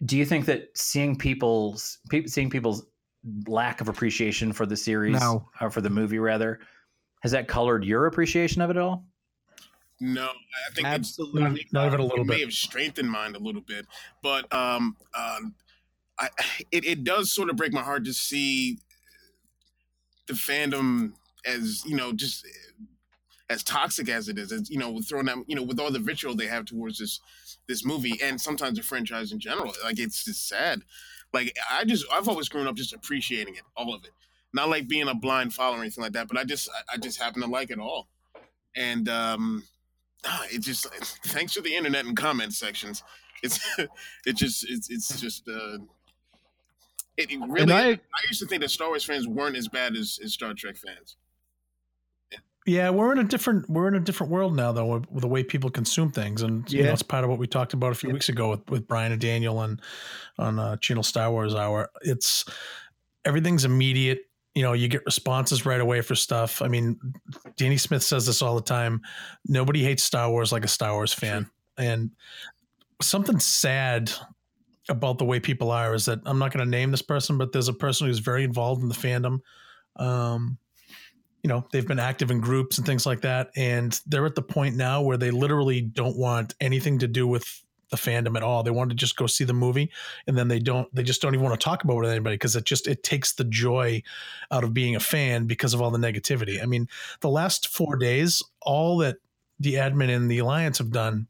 Do 0.05 0.17
you 0.17 0.25
think 0.25 0.47
that 0.47 0.69
seeing 0.75 1.17
people's 1.17 1.99
pe- 2.09 2.27
seeing 2.27 2.49
people's 2.49 2.87
lack 3.49 3.81
of 3.81 3.89
appreciation 3.89 4.53
for 4.53 4.67
the 4.67 4.77
series 4.77 5.21
No. 5.21 5.49
or 5.61 5.71
for 5.71 5.81
the 5.81 5.91
movie 5.91 6.19
rather 6.19 6.61
has 7.23 7.33
that 7.33 7.49
colored 7.49 7.85
your 7.85 8.07
appreciation 8.07 8.63
of 8.63 8.71
it 8.71 8.77
at 8.77 8.83
all? 8.83 9.05
No, 10.01 10.25
I 10.25 10.75
think 10.75 10.87
Absolutely 10.87 11.61
it's, 11.61 11.73
not 11.73 11.87
even 11.87 12.01
a 12.01 12.05
little 12.05 12.25
it 12.25 12.27
may 12.27 12.41
have 12.41 12.53
strengthened 12.53 13.09
mine 13.09 13.37
a 13.37 13.39
little 13.39 13.61
bit, 13.61 13.87
but 14.21 14.53
um, 14.53 14.97
um, 15.17 15.55
I 16.19 16.29
it, 16.71 16.85
it 16.85 17.05
does 17.05 17.33
sort 17.33 17.51
of 17.51 17.57
break 17.57 17.73
my 17.73 17.83
heart 17.83 18.05
to 18.05 18.13
see 18.13 18.79
the 20.27 20.35
fandom 20.35 21.13
as 21.45 21.85
you 21.85 21.97
know 21.97 22.13
just 22.13 22.47
as 23.53 23.63
toxic 23.63 24.09
as 24.09 24.29
it 24.29 24.39
is, 24.39 24.51
as 24.51 24.71
you 24.71 24.79
know, 24.79 25.01
throwing 25.01 25.29
out 25.29 25.45
you 25.47 25.55
know 25.55 25.63
with 25.63 25.79
all 25.79 25.91
the 25.91 25.99
vitriol 25.99 26.35
they 26.35 26.47
have 26.47 26.65
towards 26.65 26.99
this 26.99 27.21
this 27.69 27.85
movie 27.85 28.19
and 28.23 28.41
sometimes 28.41 28.79
the 28.79 28.83
franchise 28.83 29.33
in 29.33 29.39
general. 29.39 29.73
Like 29.85 29.99
it's 29.99 30.25
just 30.25 30.49
sad. 30.49 30.83
Like 31.33 31.55
I 31.71 31.85
just 31.85 32.05
I've 32.13 32.29
always 32.29 32.49
grown 32.49 32.67
up 32.67 32.77
just 32.77 32.95
appreciating 32.95 33.55
it, 33.55 33.63
all 33.77 33.95
of 33.95 34.05
it. 34.05 34.11
Not 34.55 34.69
like 34.69 34.89
being 34.89 35.09
a 35.09 35.15
blind 35.15 35.55
follower 35.55 35.79
or 35.79 35.83
anything 35.83 36.03
like 36.03 36.13
that, 36.13 36.29
but 36.29 36.39
I 36.39 36.45
just 36.45 36.69
I, 36.71 36.95
I 36.95 36.97
just 36.97 37.21
happen 37.21 37.43
to 37.43 37.49
like 37.49 37.71
it 37.71 37.79
all. 37.79 38.09
And 38.75 39.09
um 39.09 39.65
ah, 40.25 40.45
it 40.51 40.61
just 40.61 40.87
thanks 41.27 41.55
to 41.55 41.61
the 41.61 41.75
internet 41.75 42.07
and 42.07 42.17
comment 42.17 42.55
sections, 42.55 43.03
it's 43.43 43.61
it 44.27 44.37
just 44.37 44.69
it's 44.69 44.91
it's 44.91 45.21
just 45.21 45.49
uh 45.49 45.79
it, 47.17 47.31
it 47.31 47.39
really 47.49 47.73
I- 47.73 47.91
I, 47.91 47.99
used 48.29 48.41
to 48.41 48.47
think 48.47 48.63
that 48.63 48.71
Star 48.71 48.89
Wars 48.89 49.05
fans 49.05 49.27
weren't 49.27 49.57
as 49.57 49.69
bad 49.69 49.97
as, 49.97 50.19
as 50.23 50.33
Star 50.33 50.55
Trek 50.55 50.77
fans. 50.77 51.17
Yeah, 52.65 52.91
we're 52.91 53.11
in 53.11 53.19
a 53.19 53.25
different 53.25 53.69
we're 53.69 53.89
in 53.89 53.97
a 53.97 54.01
different 54.01 54.31
world 54.31 54.55
now 54.55 54.71
though 54.71 54.87
with, 54.87 55.11
with 55.11 55.23
the 55.23 55.29
way 55.29 55.43
people 55.43 55.69
consume 55.69 56.13
things, 56.13 56.43
and 56.43 56.71
you 56.73 56.85
know 56.85 56.93
it's 56.93 57.03
part 57.03 57.25
of 57.25 57.31
what 57.31 57.41
we 57.41 57.49
talked 57.49 57.73
about 57.73 57.91
a 57.91 57.95
few 57.97 58.11
weeks 58.11 58.29
ago 58.29 58.51
with, 58.51 58.71
with 58.71 58.87
Brian 58.87 59.11
and 59.11 59.21
Daniel 59.21 59.63
and 59.63 59.83
on 60.39 60.61
uh, 60.61 60.77
Channel 60.77 61.03
Star 61.03 61.33
Wars 61.33 61.57
Hour. 61.57 61.91
It's 62.03 62.45
everything's 63.25 63.65
immediate. 63.65 64.21
You 64.55 64.63
know, 64.63 64.75
you 64.75 64.87
get 64.87 65.05
responses 65.07 65.67
right 65.67 65.81
away 65.81 66.03
for 66.03 66.15
stuff. 66.15 66.63
I 66.63 66.69
mean, 66.69 67.01
Danny 67.57 67.79
Smith 67.79 68.05
says 68.05 68.27
this 68.27 68.43
all 68.43 68.55
the 68.55 68.63
time. 68.63 69.01
Nobody 69.49 69.83
hates 69.83 70.05
Star 70.05 70.31
Wars 70.31 70.53
like 70.53 70.65
a 70.65 70.69
Star 70.69 70.93
Wars 70.93 71.13
fan, 71.13 71.51
and 71.79 72.13
something 73.01 73.41
sad 73.41 74.13
about 74.89 75.19
the 75.19 75.25
way 75.25 75.41
people 75.41 75.71
are 75.71 75.95
is 75.95 76.07
that 76.07 76.21
I'm 76.27 76.39
not 76.39 76.53
going 76.53 76.65
to 76.65 76.71
name 76.71 76.91
this 76.91 77.03
person, 77.03 77.39
but 77.39 77.53
there's 77.53 77.69
a 77.69 77.73
person 77.73 78.07
who's 78.07 78.19
very 78.19 78.45
involved 78.45 78.83
in 78.83 78.89
the 78.89 78.95
fandom. 78.95 79.41
Um, 79.97 80.59
you 81.43 81.49
know 81.49 81.67
they've 81.73 81.87
been 81.87 81.99
active 81.99 82.31
in 82.31 82.41
groups 82.41 82.79
and 82.79 82.87
things 82.87 83.05
like 83.05 83.23
that 83.23 83.51
and 83.57 84.01
they're 84.07 84.27
at 84.27 84.37
the 84.37 84.43
point 84.43 84.77
now 84.77 85.03
where 85.03 85.17
they 85.17 85.31
literally 85.31 85.81
don't 85.81 86.17
want 86.17 86.55
anything 86.61 87.01
to 87.01 87.09
do 87.09 87.27
with 87.27 87.65
the 87.93 87.97
fandom 87.99 88.37
at 88.37 88.43
all. 88.43 88.63
They 88.63 88.71
want 88.71 88.91
to 88.91 88.97
just 88.97 89.17
go 89.17 89.27
see 89.27 89.45
the 89.45 89.53
movie 89.53 89.91
and 90.27 90.37
then 90.37 90.49
they 90.49 90.59
don't 90.59 90.93
they 90.95 91.03
just 91.03 91.21
don't 91.21 91.35
even 91.35 91.45
want 91.45 91.61
to 91.61 91.65
talk 91.65 91.85
about 91.85 91.95
it 91.95 92.01
with 92.01 92.11
anybody 92.11 92.37
because 92.37 92.57
it 92.57 92.65
just 92.65 92.89
it 92.89 93.03
takes 93.03 93.35
the 93.35 93.45
joy 93.45 94.03
out 94.51 94.65
of 94.65 94.73
being 94.73 94.97
a 94.97 95.01
fan 95.01 95.47
because 95.47 95.75
of 95.75 95.83
all 95.83 95.91
the 95.91 95.99
negativity. 95.99 96.61
I 96.63 96.67
mean 96.67 96.89
the 97.21 97.29
last 97.29 97.69
four 97.69 97.97
days 97.97 98.43
all 98.63 98.99
that 98.99 99.17
the 99.61 99.75
admin 99.75 100.15
and 100.15 100.31
the 100.31 100.39
alliance 100.39 100.79
have 100.79 100.91
done 100.91 101.29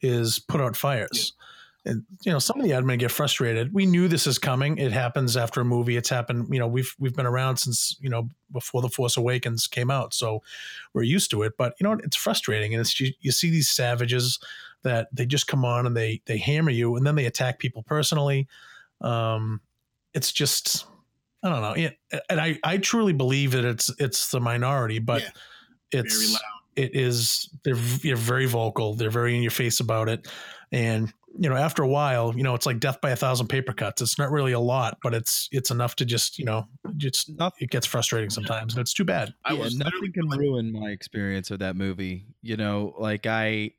is 0.00 0.38
put 0.38 0.60
out 0.60 0.76
fires 0.76 1.32
and 1.86 2.04
you 2.24 2.32
know 2.32 2.38
some 2.38 2.58
of 2.60 2.66
the 2.66 2.72
admin 2.72 2.98
get 2.98 3.10
frustrated. 3.10 3.72
We 3.72 3.86
knew 3.86 4.08
this 4.08 4.26
is 4.26 4.38
coming. 4.38 4.76
It 4.78 4.92
happens 4.92 5.36
after 5.36 5.60
a 5.60 5.64
movie. 5.64 5.96
It's 5.96 6.08
happened 6.10 6.48
you 6.52 6.58
know 6.58 6.66
we've 6.66 6.94
we've 6.98 7.14
been 7.14 7.26
around 7.26 7.56
since 7.58 7.96
you 8.00 8.10
know 8.10 8.28
before 8.52 8.82
the 8.82 8.88
force 8.88 9.16
awakens 9.16 9.66
came 9.66 9.90
out. 9.90 10.12
So 10.12 10.42
we're 10.92 11.04
used 11.04 11.30
to 11.30 11.42
it. 11.42 11.54
But 11.56 11.74
you 11.80 11.84
know 11.84 11.92
it's 12.04 12.16
frustrating. 12.16 12.74
And 12.74 12.80
it's 12.80 12.98
you, 13.00 13.12
you 13.20 13.30
see 13.32 13.50
these 13.50 13.70
savages 13.70 14.38
that 14.82 15.08
they 15.12 15.26
just 15.26 15.46
come 15.46 15.64
on 15.64 15.86
and 15.86 15.96
they 15.96 16.20
they 16.26 16.36
hammer 16.38 16.70
you 16.70 16.96
and 16.96 17.06
then 17.06 17.14
they 17.14 17.26
attack 17.26 17.58
people 17.58 17.82
personally. 17.84 18.46
Um 19.00 19.60
it's 20.14 20.32
just 20.32 20.86
i 21.42 21.48
don't 21.50 21.62
know. 21.62 21.90
And 22.30 22.40
i 22.40 22.58
i 22.64 22.78
truly 22.78 23.12
believe 23.12 23.52
that 23.52 23.64
it's 23.64 23.90
it's 23.98 24.30
the 24.30 24.40
minority 24.40 24.98
but 24.98 25.22
Yeah. 25.22 25.30
it's 26.00 26.16
Very 26.16 26.32
loud. 26.32 26.40
it 26.76 26.94
is 26.96 27.48
they're, 27.64 27.74
they're 27.74 28.16
very 28.16 28.46
vocal. 28.46 28.94
They're 28.94 29.10
very 29.10 29.36
in 29.36 29.42
your 29.42 29.50
face 29.50 29.80
about 29.80 30.08
it. 30.08 30.26
And 30.72 31.12
you 31.38 31.48
know 31.48 31.56
after 31.56 31.82
a 31.82 31.88
while 31.88 32.34
you 32.36 32.42
know 32.42 32.54
it's 32.54 32.66
like 32.66 32.80
death 32.80 33.00
by 33.00 33.10
a 33.10 33.16
thousand 33.16 33.46
paper 33.48 33.72
cuts 33.72 34.02
it's 34.02 34.18
not 34.18 34.30
really 34.30 34.52
a 34.52 34.60
lot 34.60 34.96
but 35.02 35.14
it's 35.14 35.48
it's 35.52 35.70
enough 35.70 35.94
to 35.94 36.04
just 36.04 36.38
you 36.38 36.44
know 36.44 36.66
just 36.96 37.30
it 37.60 37.70
gets 37.70 37.86
frustrating 37.86 38.30
sometimes 38.30 38.74
and 38.74 38.80
it's 38.80 38.94
too 38.94 39.04
bad 39.04 39.34
I 39.44 39.52
yeah, 39.52 39.60
was 39.60 39.76
nothing 39.76 40.12
can 40.16 40.28
ruin 40.28 40.72
my 40.72 40.90
experience 40.90 41.50
of 41.50 41.58
that 41.60 41.76
movie. 41.76 42.26
You 42.42 42.56
know, 42.56 42.94
like 42.98 43.26
I, 43.26 43.72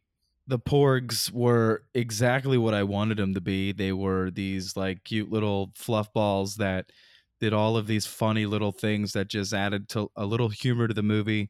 the 0.47 0.59
Porgs 0.59 1.31
were 1.31 1.83
exactly 1.93 2.57
what 2.57 2.73
I 2.73 2.83
wanted 2.83 3.17
them 3.17 3.33
to 3.33 3.41
be. 3.41 3.71
They 3.71 3.91
were 3.91 4.31
these 4.31 4.77
like 4.77 5.03
cute 5.03 5.31
little 5.31 5.71
fluff 5.75 6.13
balls 6.13 6.57
that 6.57 6.91
did 7.39 7.53
all 7.53 7.77
of 7.77 7.87
these 7.87 8.05
funny 8.05 8.45
little 8.45 8.71
things 8.71 9.13
that 9.13 9.27
just 9.27 9.53
added 9.53 9.89
to 9.89 10.09
a 10.15 10.25
little 10.25 10.49
humor 10.49 10.87
to 10.87 10.93
the 10.93 11.03
movie. 11.03 11.49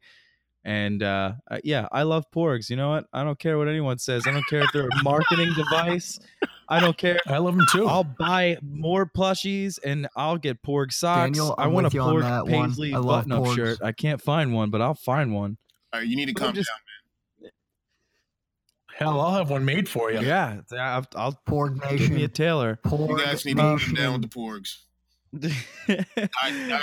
And 0.68 1.02
uh, 1.02 1.32
uh, 1.50 1.60
yeah, 1.64 1.88
I 1.94 2.04
love 2.04 2.26
Porgs. 2.30 2.70
You 2.70 2.76
know 2.76 2.90
what? 2.90 3.06
I 3.14 3.24
don't 3.24 3.40
care 3.40 3.58
what 3.58 3.70
anyone 3.70 4.00
says. 4.00 4.28
I 4.28 4.32
don't 4.32 4.46
care 4.50 4.60
if 4.60 4.68
they're 4.74 4.86
a 4.90 5.02
marketing 5.04 5.54
device. 5.56 6.20
I 6.68 6.82
don't 6.82 6.98
care. 6.98 7.18
i 7.26 7.38
love 7.38 7.56
them 7.56 7.66
too 7.72 7.88
I'll 7.88 8.04
buy 8.04 8.58
more 8.62 9.06
plushies 9.06 9.80
and 9.82 10.10
I'll 10.18 10.38
get 10.38 10.62
Porg 10.62 10.92
socks. 10.92 11.22
Daniel, 11.38 11.56
I 11.58 11.64
I'm 11.64 11.72
want 11.72 11.86
a 11.86 11.88
with 11.88 11.94
you 11.94 12.02
Porg 12.02 12.22
that 12.24 12.48
one. 12.48 12.70
Paisley 12.70 12.94
I 12.94 12.98
love 12.98 13.06
button-up 13.30 13.44
Porgs. 13.46 13.56
shirt. 13.56 13.80
I 13.82 13.94
can't 13.94 14.22
find 14.22 14.54
one, 14.54 14.70
but 14.70 14.82
I'll 14.82 14.94
find 14.94 15.34
one. 15.34 15.56
All 15.94 16.02
right, 16.02 16.08
you 16.10 16.18
need 16.18 16.26
to 16.28 16.34
But 16.34 16.44
calm 16.44 16.54
just- 16.54 16.70
down. 16.70 16.80
Man. 17.44 17.52
Hell, 18.98 19.22
I'll 19.22 19.36
have 19.36 19.50
one 19.50 19.64
made 19.64 19.88
for 19.88 20.12
you. 20.12 20.20
Yeah, 20.20 20.60
I'll, 20.74 21.06
I'll 21.16 21.40
Porg 21.48 21.80
give 21.98 22.10
me 22.10 22.16
a 22.16 22.18
Nation. 22.18 22.32
tailor. 22.32 22.78
Porg 22.84 23.08
You 23.10 23.18
guys 23.26 23.46
need 23.46 23.56
to 23.56 23.64
put 23.64 23.80
them 23.86 23.94
down 23.94 23.96
Nation. 23.96 24.22
with 24.22 24.22
the 24.24 24.28
porgs. 24.28 24.78
I, 25.88 26.30
I, 26.42 26.82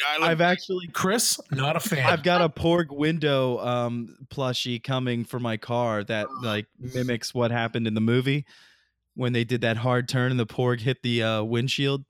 I, 0.00 0.30
I've 0.30 0.40
actually 0.40 0.88
Chris, 0.88 1.38
not 1.50 1.76
a 1.76 1.80
fan. 1.80 2.06
I've 2.06 2.22
got 2.22 2.40
a 2.40 2.48
Porg 2.48 2.90
window 2.90 3.58
um 3.58 4.16
plushie 4.28 4.82
coming 4.82 5.24
for 5.24 5.38
my 5.38 5.56
car 5.56 6.02
that 6.04 6.28
like 6.42 6.66
mimics 6.78 7.34
what 7.34 7.50
happened 7.50 7.86
in 7.86 7.94
the 7.94 8.00
movie 8.00 8.44
when 9.14 9.32
they 9.32 9.44
did 9.44 9.60
that 9.60 9.76
hard 9.76 10.08
turn 10.08 10.30
and 10.30 10.40
the 10.40 10.46
Porg 10.46 10.80
hit 10.80 11.02
the 11.02 11.22
uh, 11.22 11.42
windshield. 11.42 12.04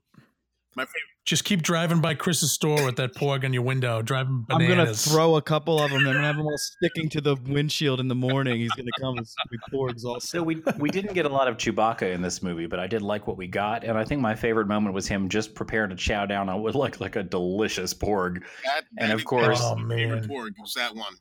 my 0.75 0.85
favorite. 0.85 1.12
Just 1.25 1.45
keep 1.45 1.61
driving 1.61 2.01
by 2.01 2.15
Chris's 2.15 2.51
store 2.51 2.83
with 2.83 2.97
that 2.97 3.15
porg 3.15 3.45
on 3.45 3.53
your 3.53 3.61
window, 3.61 4.01
driving 4.01 4.43
bananas. 4.45 4.69
I'm 4.69 4.77
gonna 4.77 4.93
throw 4.93 5.35
a 5.37 5.41
couple 5.41 5.79
of 5.81 5.89
them. 5.89 5.99
I'm 5.99 6.03
gonna 6.05 6.19
have 6.21 6.35
them 6.35 6.45
all 6.45 6.57
sticking 6.57 7.07
to 7.11 7.21
the 7.21 7.37
windshield 7.47 8.01
in 8.01 8.09
the 8.09 8.15
morning. 8.15 8.59
He's 8.59 8.71
gonna 8.73 8.89
come 8.99 9.15
with 9.15 9.33
with 9.49 9.61
Porgs 9.73 10.03
all 10.03 10.19
So 10.19 10.43
we 10.43 10.61
we 10.79 10.89
didn't 10.89 11.13
get 11.13 11.25
a 11.25 11.29
lot 11.29 11.47
of 11.47 11.55
Chewbacca 11.55 12.13
in 12.13 12.21
this 12.21 12.43
movie, 12.43 12.65
but 12.67 12.77
I 12.77 12.87
did 12.87 13.01
like 13.01 13.25
what 13.25 13.37
we 13.37 13.47
got, 13.47 13.85
and 13.85 13.97
I 13.97 14.03
think 14.03 14.19
my 14.19 14.35
favorite 14.35 14.67
moment 14.67 14.93
was 14.95 15.07
him 15.07 15.29
just 15.29 15.55
preparing 15.55 15.91
to 15.91 15.95
chow 15.95 16.25
down 16.25 16.49
on 16.49 16.61
what 16.61 16.75
looked 16.75 16.99
like 16.99 17.15
a 17.15 17.23
delicious 17.23 17.93
porg. 17.93 18.41
That, 18.65 18.83
And 18.97 19.13
of 19.13 19.23
course- 19.23 19.59
Oh, 19.61 19.75
favorite 19.77 20.27
man. 20.27 20.27
porg 20.27 20.51
was 20.59 20.73
that 20.75 20.93
one. 20.93 21.13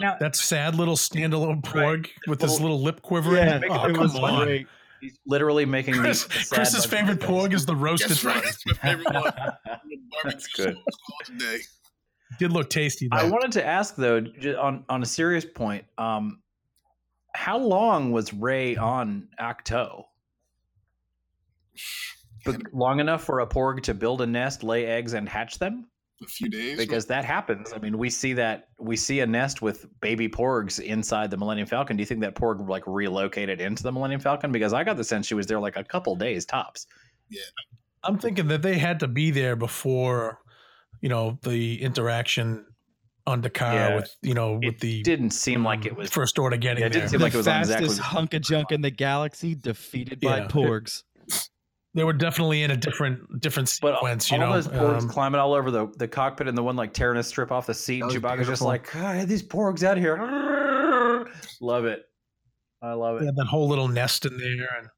Now 0.00 0.16
that 0.20 0.36
sad 0.36 0.74
little 0.74 0.96
standalone 0.96 1.62
porg 1.62 2.08
with 2.26 2.40
his 2.40 2.52
Little- 2.52 2.68
little 2.78 2.82
lip 2.82 3.02
quivering. 3.02 3.36
Yeah, 3.46 3.60
oh, 3.68 3.84
it 3.88 3.94
come 3.94 4.02
was 4.04 4.16
on. 4.16 4.46
great. 4.46 4.66
He's 5.02 5.18
literally 5.26 5.66
making 5.66 5.94
Chris, 5.94 6.24
these. 6.24 6.48
sad 6.48 6.54
Chris's 6.56 6.74
bugs- 6.76 6.86
favorite 6.86 7.18
porg 7.20 7.52
is 7.52 7.66
the 7.66 7.74
roasted 7.76 8.10
That's 8.10 8.24
right. 8.24 8.36
one. 8.36 8.44
That's 8.44 8.66
my 8.66 8.72
favorite 8.74 9.12
one. 9.12 9.32
That's 10.24 10.46
good. 10.46 10.76
today. 11.26 11.58
Did 12.38 12.52
look 12.52 12.70
tasty. 12.70 13.08
Though. 13.08 13.18
I 13.18 13.24
wanted 13.24 13.52
to 13.52 13.66
ask 13.66 13.96
though, 13.96 14.24
on 14.58 14.84
on 14.88 15.02
a 15.02 15.06
serious 15.06 15.44
point, 15.44 15.84
um, 15.98 16.40
how 17.34 17.58
long 17.58 18.12
was 18.12 18.32
Rey 18.32 18.76
on 18.76 19.28
Ahch-To? 19.40 20.04
But 22.44 22.72
long 22.72 23.00
enough 23.00 23.24
for 23.24 23.40
a 23.40 23.46
porg 23.46 23.82
to 23.84 23.94
build 23.94 24.20
a 24.22 24.26
nest, 24.26 24.62
lay 24.62 24.86
eggs, 24.86 25.12
and 25.14 25.28
hatch 25.28 25.58
them? 25.58 25.88
A 26.22 26.26
few 26.26 26.48
days. 26.48 26.76
Because 26.78 27.06
that 27.06 27.24
happens. 27.24 27.72
I 27.72 27.78
mean, 27.78 27.98
we 27.98 28.08
see 28.10 28.32
that 28.34 28.68
we 28.78 28.96
see 28.96 29.20
a 29.20 29.26
nest 29.26 29.60
with 29.62 29.86
baby 30.00 30.28
porgs 30.28 30.78
inside 30.80 31.30
the 31.30 31.36
Millennium 31.36 31.66
Falcon. 31.66 31.96
Do 31.96 32.02
you 32.02 32.06
think 32.06 32.20
that 32.20 32.34
porg 32.34 32.68
like 32.68 32.84
relocated 32.86 33.60
into 33.60 33.82
the 33.82 33.90
Millennium 33.92 34.20
Falcon? 34.20 34.52
Because 34.52 34.72
I 34.72 34.84
got 34.84 34.96
the 34.96 35.04
sense 35.04 35.26
she 35.26 35.34
was 35.34 35.46
there 35.46 35.60
like 35.60 35.76
a 35.76 35.84
couple 35.84 36.14
days 36.16 36.44
tops. 36.44 36.86
Yeah, 37.28 37.40
I'm 38.04 38.18
thinking 38.18 38.48
that 38.48 38.62
they 38.62 38.78
had 38.78 39.00
to 39.00 39.08
be 39.08 39.30
there 39.30 39.56
before, 39.56 40.38
you 41.00 41.08
know, 41.08 41.38
the 41.42 41.82
interaction 41.82 42.66
on 43.26 43.40
Dakar 43.40 43.74
Yeah. 43.74 43.94
with, 43.96 44.16
you 44.22 44.34
know, 44.34 44.54
with 44.54 44.64
It 44.64 44.80
the 44.80 45.02
didn't 45.02 45.30
seem 45.30 45.62
like 45.64 45.86
it 45.86 45.94
was. 45.96 46.10
first 46.10 46.38
order 46.40 46.56
getting 46.56 46.80
Yeah, 46.80 46.86
it 46.86 46.92
didn't 46.92 47.02
there. 47.02 47.08
seem 47.10 47.18
The 47.20 47.24
like 47.24 47.34
it 47.34 47.36
was 47.36 47.46
on 47.48 47.54
fastest 47.64 47.80
exactly. 47.82 48.04
hunk 48.04 48.34
of 48.34 48.42
junk 48.42 48.72
in 48.72 48.80
the 48.80 48.90
galaxy 48.90 49.54
defeated 49.54 50.20
by 50.20 50.38
Yeah. 50.38 50.48
Porgs. 50.48 51.04
They 51.94 52.04
were 52.04 52.12
definitely 52.12 52.62
in 52.62 52.70
a 52.70 52.76
different 52.76 53.40
different 53.40 53.68
But 53.82 53.94
sequence, 53.96 54.32
all 54.32 54.38
you 54.38 54.44
know. 54.44 54.52
those 54.52 54.68
porgs 54.68 55.02
um, 55.02 55.08
climbing 55.08 55.40
all 55.40 55.52
over 55.54 55.70
the, 55.70 55.88
the 55.98 56.08
cockpit 56.08 56.48
and 56.48 56.56
the 56.56 56.62
one 56.62 56.74
like 56.76 56.92
tearing 56.94 57.18
a 57.18 57.22
strip 57.22 57.52
off 57.52 57.66
the 57.66 57.74
seat. 57.74 58.00
That 58.00 58.12
And 58.14 58.22
was 58.22 58.22
Chewbacca's 58.22 58.46
just 58.48 58.62
like, 58.62 58.94
I 58.96 59.14
had 59.14 59.28
these 59.28 59.42
porgs 59.42 59.82
out 59.82 59.96
here. 59.98 60.16
Love 61.60 61.84
it. 61.84 62.02
I 62.80 62.94
love 62.94 63.18
they 63.20 63.24
it. 63.24 63.26
had 63.26 63.36
that 63.36 63.46
whole 63.46 63.68
little 63.68 63.86
nest 63.88 64.26
in 64.26 64.36
there, 64.38 64.68
and 64.78 64.88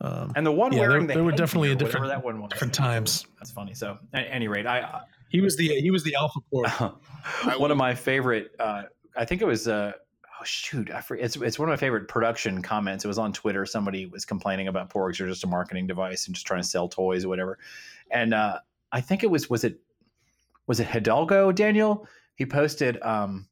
um, 0.00 0.32
And 0.34 0.44
the 0.46 0.50
one 0.52 0.72
Yeah, 0.72 0.80
there- 0.80 0.88
wearing 0.90 1.06
the 1.06 1.14
there 1.14 1.22
were 1.24 1.30
definitely 1.32 1.70
a 1.72 1.76
different- 1.76 2.06
that 2.08 2.24
one 2.24 2.40
was. 2.40 2.50
different 2.50 2.74
times. 2.74 3.24
That's 3.38 3.52
funny. 3.52 3.74
So 3.74 3.98
at 4.14 4.26
any 4.30 4.48
rate, 4.48 4.66
I 4.66 5.02
he 5.30 5.40
was 5.40 5.56
the 5.56 5.68
he 5.80 5.90
was 5.92 6.02
the 6.04 6.14
alpha 6.16 6.40
porg. 6.52 6.94
one 7.60 7.70
of 7.70 7.76
my 7.76 7.94
favorite. 7.94 8.50
Uh, 8.58 8.82
I 9.16 9.24
think 9.24 9.42
it 9.42 9.46
was. 9.46 9.68
Uh, 9.68 9.92
oh 10.40 10.44
shoot! 10.44 10.90
I 10.90 11.00
forget, 11.00 11.24
it's 11.24 11.36
it's 11.36 11.58
one 11.58 11.68
of 11.68 11.72
my 11.72 11.76
favorite 11.76 12.08
production 12.08 12.62
comments. 12.62 13.04
It 13.04 13.08
was 13.08 13.18
on 13.18 13.32
Twitter. 13.32 13.66
Somebody 13.66 14.06
was 14.06 14.24
complaining 14.24 14.68
about 14.68 14.90
porgs 14.90 15.20
are 15.20 15.26
just 15.26 15.44
a 15.44 15.46
marketing 15.46 15.86
device 15.86 16.26
and 16.26 16.34
just 16.34 16.46
trying 16.46 16.62
to 16.62 16.68
sell 16.68 16.88
toys 16.88 17.24
or 17.24 17.28
whatever. 17.28 17.58
And 18.10 18.34
uh, 18.34 18.58
I 18.92 19.00
think 19.00 19.22
it 19.22 19.30
was 19.30 19.50
was 19.50 19.64
it 19.64 19.80
was 20.66 20.80
it 20.80 20.86
Hidalgo 20.86 21.52
Daniel? 21.52 22.06
He 22.36 22.46
posted. 22.46 23.00
Um, 23.02 23.48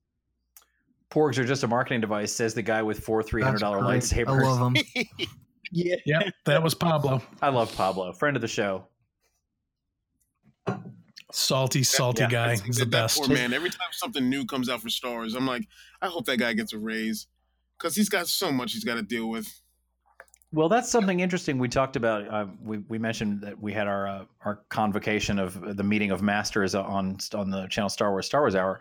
Porgs 1.09 1.39
are 1.39 1.45
just 1.45 1.63
a 1.63 1.69
marketing 1.69 2.01
device, 2.01 2.33
says 2.33 2.53
the 2.53 2.63
guy 2.63 2.83
with 2.83 2.99
four 2.99 3.23
three 3.23 3.43
hundred 3.43 3.61
dollar 3.61 3.79
dollar 3.79 3.93
great. 3.93 4.03
lightsabers. 4.03 4.43
I 4.43 4.49
love 4.49 4.75
them. 4.75 5.07
Yeah. 5.73 5.97
Yep, 6.07 6.35
that 6.45 6.63
was 6.63 6.75
Pablo. 6.75 7.21
I 7.43 7.49
love 7.49 7.75
Pablo, 7.75 8.13
friend 8.13 8.37
of 8.37 8.41
the 8.41 8.49
show. 8.49 8.87
Salty, 11.37 11.83
salty 11.83 12.23
yeah, 12.23 12.31
guy. 12.31 12.57
He's 12.57 12.79
the 12.79 12.87
that 12.87 12.91
best. 12.91 13.19
Poor 13.19 13.29
man. 13.29 13.53
Every 13.53 13.69
time 13.69 13.89
something 13.93 14.27
new 14.27 14.47
comes 14.47 14.71
out 14.71 14.81
for 14.81 14.89
stars, 14.89 15.35
I'm 15.35 15.47
like, 15.47 15.69
I 16.01 16.07
hope 16.07 16.25
that 16.25 16.39
guy 16.39 16.55
gets 16.55 16.73
a 16.73 16.79
raise 16.79 17.27
because 17.79 17.95
he's 17.95 18.09
got 18.09 18.27
so 18.27 18.51
much 18.51 18.73
he's 18.73 18.85
got 18.85 18.95
to 18.95 19.03
deal 19.03 19.29
with. 19.29 19.47
Well, 20.53 20.71
that's 20.71 20.91
something 20.91 21.21
interesting 21.21 21.59
we 21.59 21.69
talked 21.69 21.95
about. 21.95 22.27
Uh, 22.27 22.47
we 22.65 22.79
we 22.89 22.99
mentioned 22.99 23.43
that 23.43 23.61
we 23.61 23.75
had 23.75 23.87
our 23.87 24.09
uh, 24.09 24.25
our 24.47 24.63
convocation 24.71 25.39
of 25.39 25.77
the 25.77 25.85
meeting 25.85 26.11
of 26.11 26.23
masters 26.23 26.75
on 26.75 27.19
on 27.35 27.51
the 27.51 27.67
channel 27.67 27.91
Star 27.91 28.13
Wars 28.13 28.25
Star 28.25 28.41
Wars 28.41 28.57
Hour. 28.57 28.81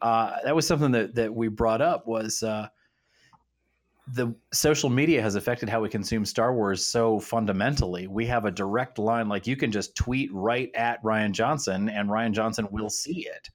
Uh, 0.00 0.36
that 0.44 0.54
was 0.54 0.68
something 0.68 0.92
that 0.92 1.16
that 1.16 1.34
we 1.34 1.48
brought 1.48 1.82
up 1.82 2.06
was 2.06 2.44
uh, 2.44 2.68
the 4.14 4.34
social 4.52 4.88
media 4.88 5.20
has 5.20 5.34
affected 5.34 5.68
how 5.68 5.80
we 5.80 5.88
consume 5.88 6.24
Star 6.24 6.54
Wars 6.54 6.86
so 6.86 7.20
fundamentally. 7.20 8.06
We 8.06 8.26
have 8.26 8.44
a 8.44 8.50
direct 8.50 8.98
line, 8.98 9.28
like 9.28 9.46
you 9.46 9.56
can 9.56 9.70
just 9.70 9.96
tweet 9.96 10.30
right 10.32 10.70
at 10.74 11.02
Rian 11.02 11.32
Johnson, 11.32 11.88
and 11.88 12.08
Rian 12.08 12.32
Johnson 12.32 12.68
will 12.70 12.90
see 12.90 13.26
it. 13.26 13.50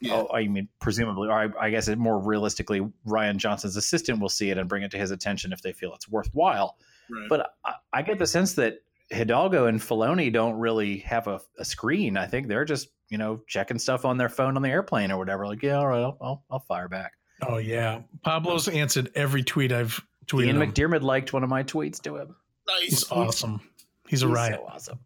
Yeah. 0.00 0.14
Oh, 0.14 0.28
I 0.34 0.46
mean, 0.46 0.68
presumably, 0.80 1.28
or 1.28 1.32
I, 1.32 1.66
I 1.66 1.70
guess 1.70 1.88
it 1.88 1.98
more 1.98 2.18
realistically, 2.18 2.80
Rian 3.06 3.36
Johnson's 3.36 3.76
assistant 3.76 4.20
will 4.20 4.28
see 4.28 4.50
it 4.50 4.58
and 4.58 4.68
bring 4.68 4.82
it 4.82 4.90
to 4.90 4.98
his 4.98 5.10
attention 5.10 5.52
if 5.52 5.62
they 5.62 5.72
feel 5.72 5.94
it's 5.94 6.08
worthwhile. 6.08 6.76
Right. 7.10 7.28
But 7.28 7.50
I, 7.64 7.74
I 7.94 8.02
get 8.02 8.18
the 8.18 8.26
sense 8.26 8.54
that 8.54 8.80
Hidalgo 9.10 9.66
and 9.66 9.80
Filoni 9.80 10.32
don't 10.32 10.58
really 10.58 10.98
have 10.98 11.28
a, 11.28 11.40
a 11.58 11.64
screen. 11.64 12.16
I 12.16 12.26
think 12.26 12.48
they're 12.48 12.64
just 12.64 12.88
you 13.08 13.16
know 13.16 13.40
checking 13.46 13.78
stuff 13.78 14.04
on 14.04 14.18
their 14.18 14.28
phone 14.28 14.56
on 14.56 14.62
the 14.62 14.68
airplane 14.68 15.10
or 15.10 15.16
whatever. 15.16 15.46
Like, 15.46 15.62
yeah, 15.62 15.78
all 15.78 15.86
right, 15.86 16.02
I'll, 16.02 16.18
I'll, 16.20 16.44
I'll 16.50 16.60
fire 16.60 16.88
back. 16.88 17.12
Oh 17.42 17.58
yeah, 17.58 18.00
Pablo's 18.24 18.68
answered 18.68 19.10
every 19.14 19.42
tweet 19.42 19.72
I've 19.72 20.00
tweeted. 20.26 20.46
Ian 20.46 20.62
him. 20.62 20.72
McDiarmid 20.72 21.02
liked 21.02 21.32
one 21.32 21.42
of 21.44 21.50
my 21.50 21.62
tweets 21.62 22.00
to 22.02 22.16
him. 22.16 22.36
nice. 22.66 22.88
He's 22.88 23.10
awesome. 23.10 23.60
He's 24.08 24.22
a 24.22 24.26
He's 24.26 24.34
riot. 24.34 24.60
so 24.60 24.66
awesome. 24.66 24.98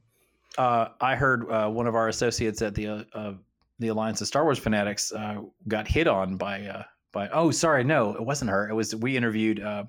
Uh, 0.58 0.88
I 1.00 1.16
heard 1.16 1.50
uh, 1.50 1.68
one 1.68 1.86
of 1.86 1.94
our 1.94 2.08
associates 2.08 2.62
at 2.62 2.74
the 2.74 2.86
uh, 2.88 3.04
uh, 3.14 3.32
the 3.78 3.88
Alliance 3.88 4.20
of 4.20 4.26
Star 4.26 4.44
Wars 4.44 4.58
Fanatics 4.58 5.12
uh, 5.12 5.42
got 5.68 5.88
hit 5.88 6.06
on 6.06 6.36
by 6.36 6.62
uh, 6.66 6.82
by. 7.12 7.28
Oh, 7.30 7.50
sorry, 7.50 7.82
no, 7.84 8.14
it 8.14 8.22
wasn't 8.22 8.50
her. 8.50 8.68
It 8.68 8.74
was 8.74 8.94
we 8.94 9.16
interviewed 9.16 9.60
uh, 9.60 9.84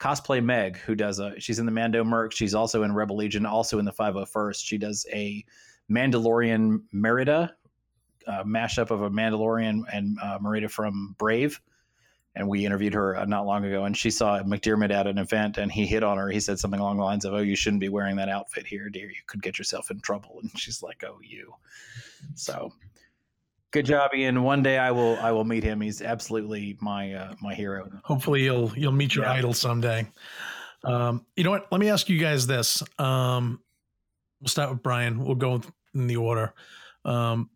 cosplay 0.00 0.42
Meg, 0.42 0.78
who 0.78 0.94
does 0.94 1.18
a. 1.18 1.38
She's 1.38 1.58
in 1.58 1.66
the 1.66 1.72
Mando 1.72 2.02
Merc. 2.04 2.32
She's 2.32 2.54
also 2.54 2.82
in 2.82 2.92
Rebel 2.94 3.16
Legion, 3.16 3.46
also 3.46 3.78
in 3.78 3.84
the 3.84 3.92
501st. 3.92 4.64
She 4.64 4.78
does 4.78 5.06
a 5.12 5.44
Mandalorian 5.90 6.82
Merida 6.92 7.54
uh, 8.26 8.44
mashup 8.44 8.90
of 8.90 9.02
a 9.02 9.10
Mandalorian 9.10 9.82
and 9.92 10.18
uh, 10.22 10.38
Merida 10.40 10.68
from 10.68 11.14
Brave. 11.18 11.60
And 12.38 12.48
we 12.48 12.64
interviewed 12.64 12.94
her 12.94 13.16
uh, 13.16 13.24
not 13.24 13.46
long 13.46 13.64
ago, 13.64 13.84
and 13.84 13.96
she 13.96 14.10
saw 14.10 14.38
McDiarmid 14.42 14.92
at 14.92 15.06
an 15.08 15.18
event, 15.18 15.58
and 15.58 15.70
he 15.72 15.84
hit 15.86 16.04
on 16.04 16.16
her. 16.18 16.28
He 16.30 16.38
said 16.40 16.58
something 16.58 16.78
along 16.78 16.98
the 16.98 17.02
lines 17.04 17.24
of, 17.24 17.34
"Oh, 17.34 17.38
you 17.38 17.56
shouldn't 17.56 17.80
be 17.80 17.88
wearing 17.88 18.14
that 18.16 18.28
outfit 18.28 18.64
here, 18.66 18.88
dear. 18.88 19.08
You 19.08 19.16
could 19.26 19.42
get 19.42 19.58
yourself 19.58 19.90
in 19.90 20.00
trouble." 20.00 20.38
And 20.40 20.50
she's 20.56 20.80
like, 20.82 21.02
"Oh, 21.04 21.18
you." 21.20 21.52
So, 22.36 22.72
good 23.72 23.86
job, 23.86 24.12
Ian. 24.14 24.44
One 24.44 24.62
day 24.62 24.78
I 24.78 24.92
will 24.92 25.18
I 25.20 25.32
will 25.32 25.44
meet 25.44 25.64
him. 25.64 25.80
He's 25.80 26.00
absolutely 26.00 26.78
my 26.80 27.12
uh, 27.12 27.34
my 27.42 27.54
hero. 27.54 27.90
Hopefully 28.04 28.44
you'll 28.44 28.72
you'll 28.76 28.92
meet 28.92 29.16
your 29.16 29.24
Yeah. 29.24 29.32
idol 29.32 29.52
someday. 29.52 30.06
Um, 30.84 31.26
you 31.34 31.42
know 31.42 31.50
what? 31.50 31.66
Let 31.72 31.80
me 31.80 31.90
ask 31.90 32.08
you 32.08 32.20
guys 32.20 32.46
this. 32.46 32.84
Um, 33.00 33.60
we'll 34.40 34.48
start 34.48 34.70
with 34.70 34.82
Brian. 34.82 35.24
We'll 35.24 35.34
go 35.34 35.60
in 35.92 36.06
the 36.06 36.16
order. 36.18 36.54
Um, 37.04 37.50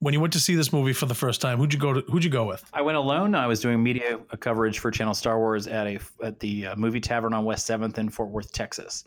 when 0.00 0.14
you 0.14 0.20
went 0.20 0.32
to 0.32 0.40
see 0.40 0.54
this 0.54 0.72
movie 0.72 0.92
for 0.92 1.06
the 1.06 1.14
first 1.14 1.40
time, 1.40 1.58
who'd 1.58 1.72
you 1.72 1.78
go 1.78 1.92
to? 1.92 2.00
Who'd 2.10 2.22
you 2.22 2.30
go 2.30 2.44
with? 2.44 2.64
I 2.72 2.82
went 2.82 2.96
alone. 2.96 3.34
I 3.34 3.46
was 3.46 3.60
doing 3.60 3.82
media 3.82 4.18
coverage 4.38 4.78
for 4.78 4.90
Channel 4.90 5.14
Star 5.14 5.38
Wars 5.38 5.66
at 5.66 5.86
a 5.86 5.98
at 6.22 6.38
the 6.40 6.68
uh, 6.68 6.76
movie 6.76 7.00
tavern 7.00 7.34
on 7.34 7.44
West 7.44 7.66
Seventh 7.66 7.98
in 7.98 8.08
Fort 8.08 8.30
Worth, 8.30 8.52
Texas. 8.52 9.04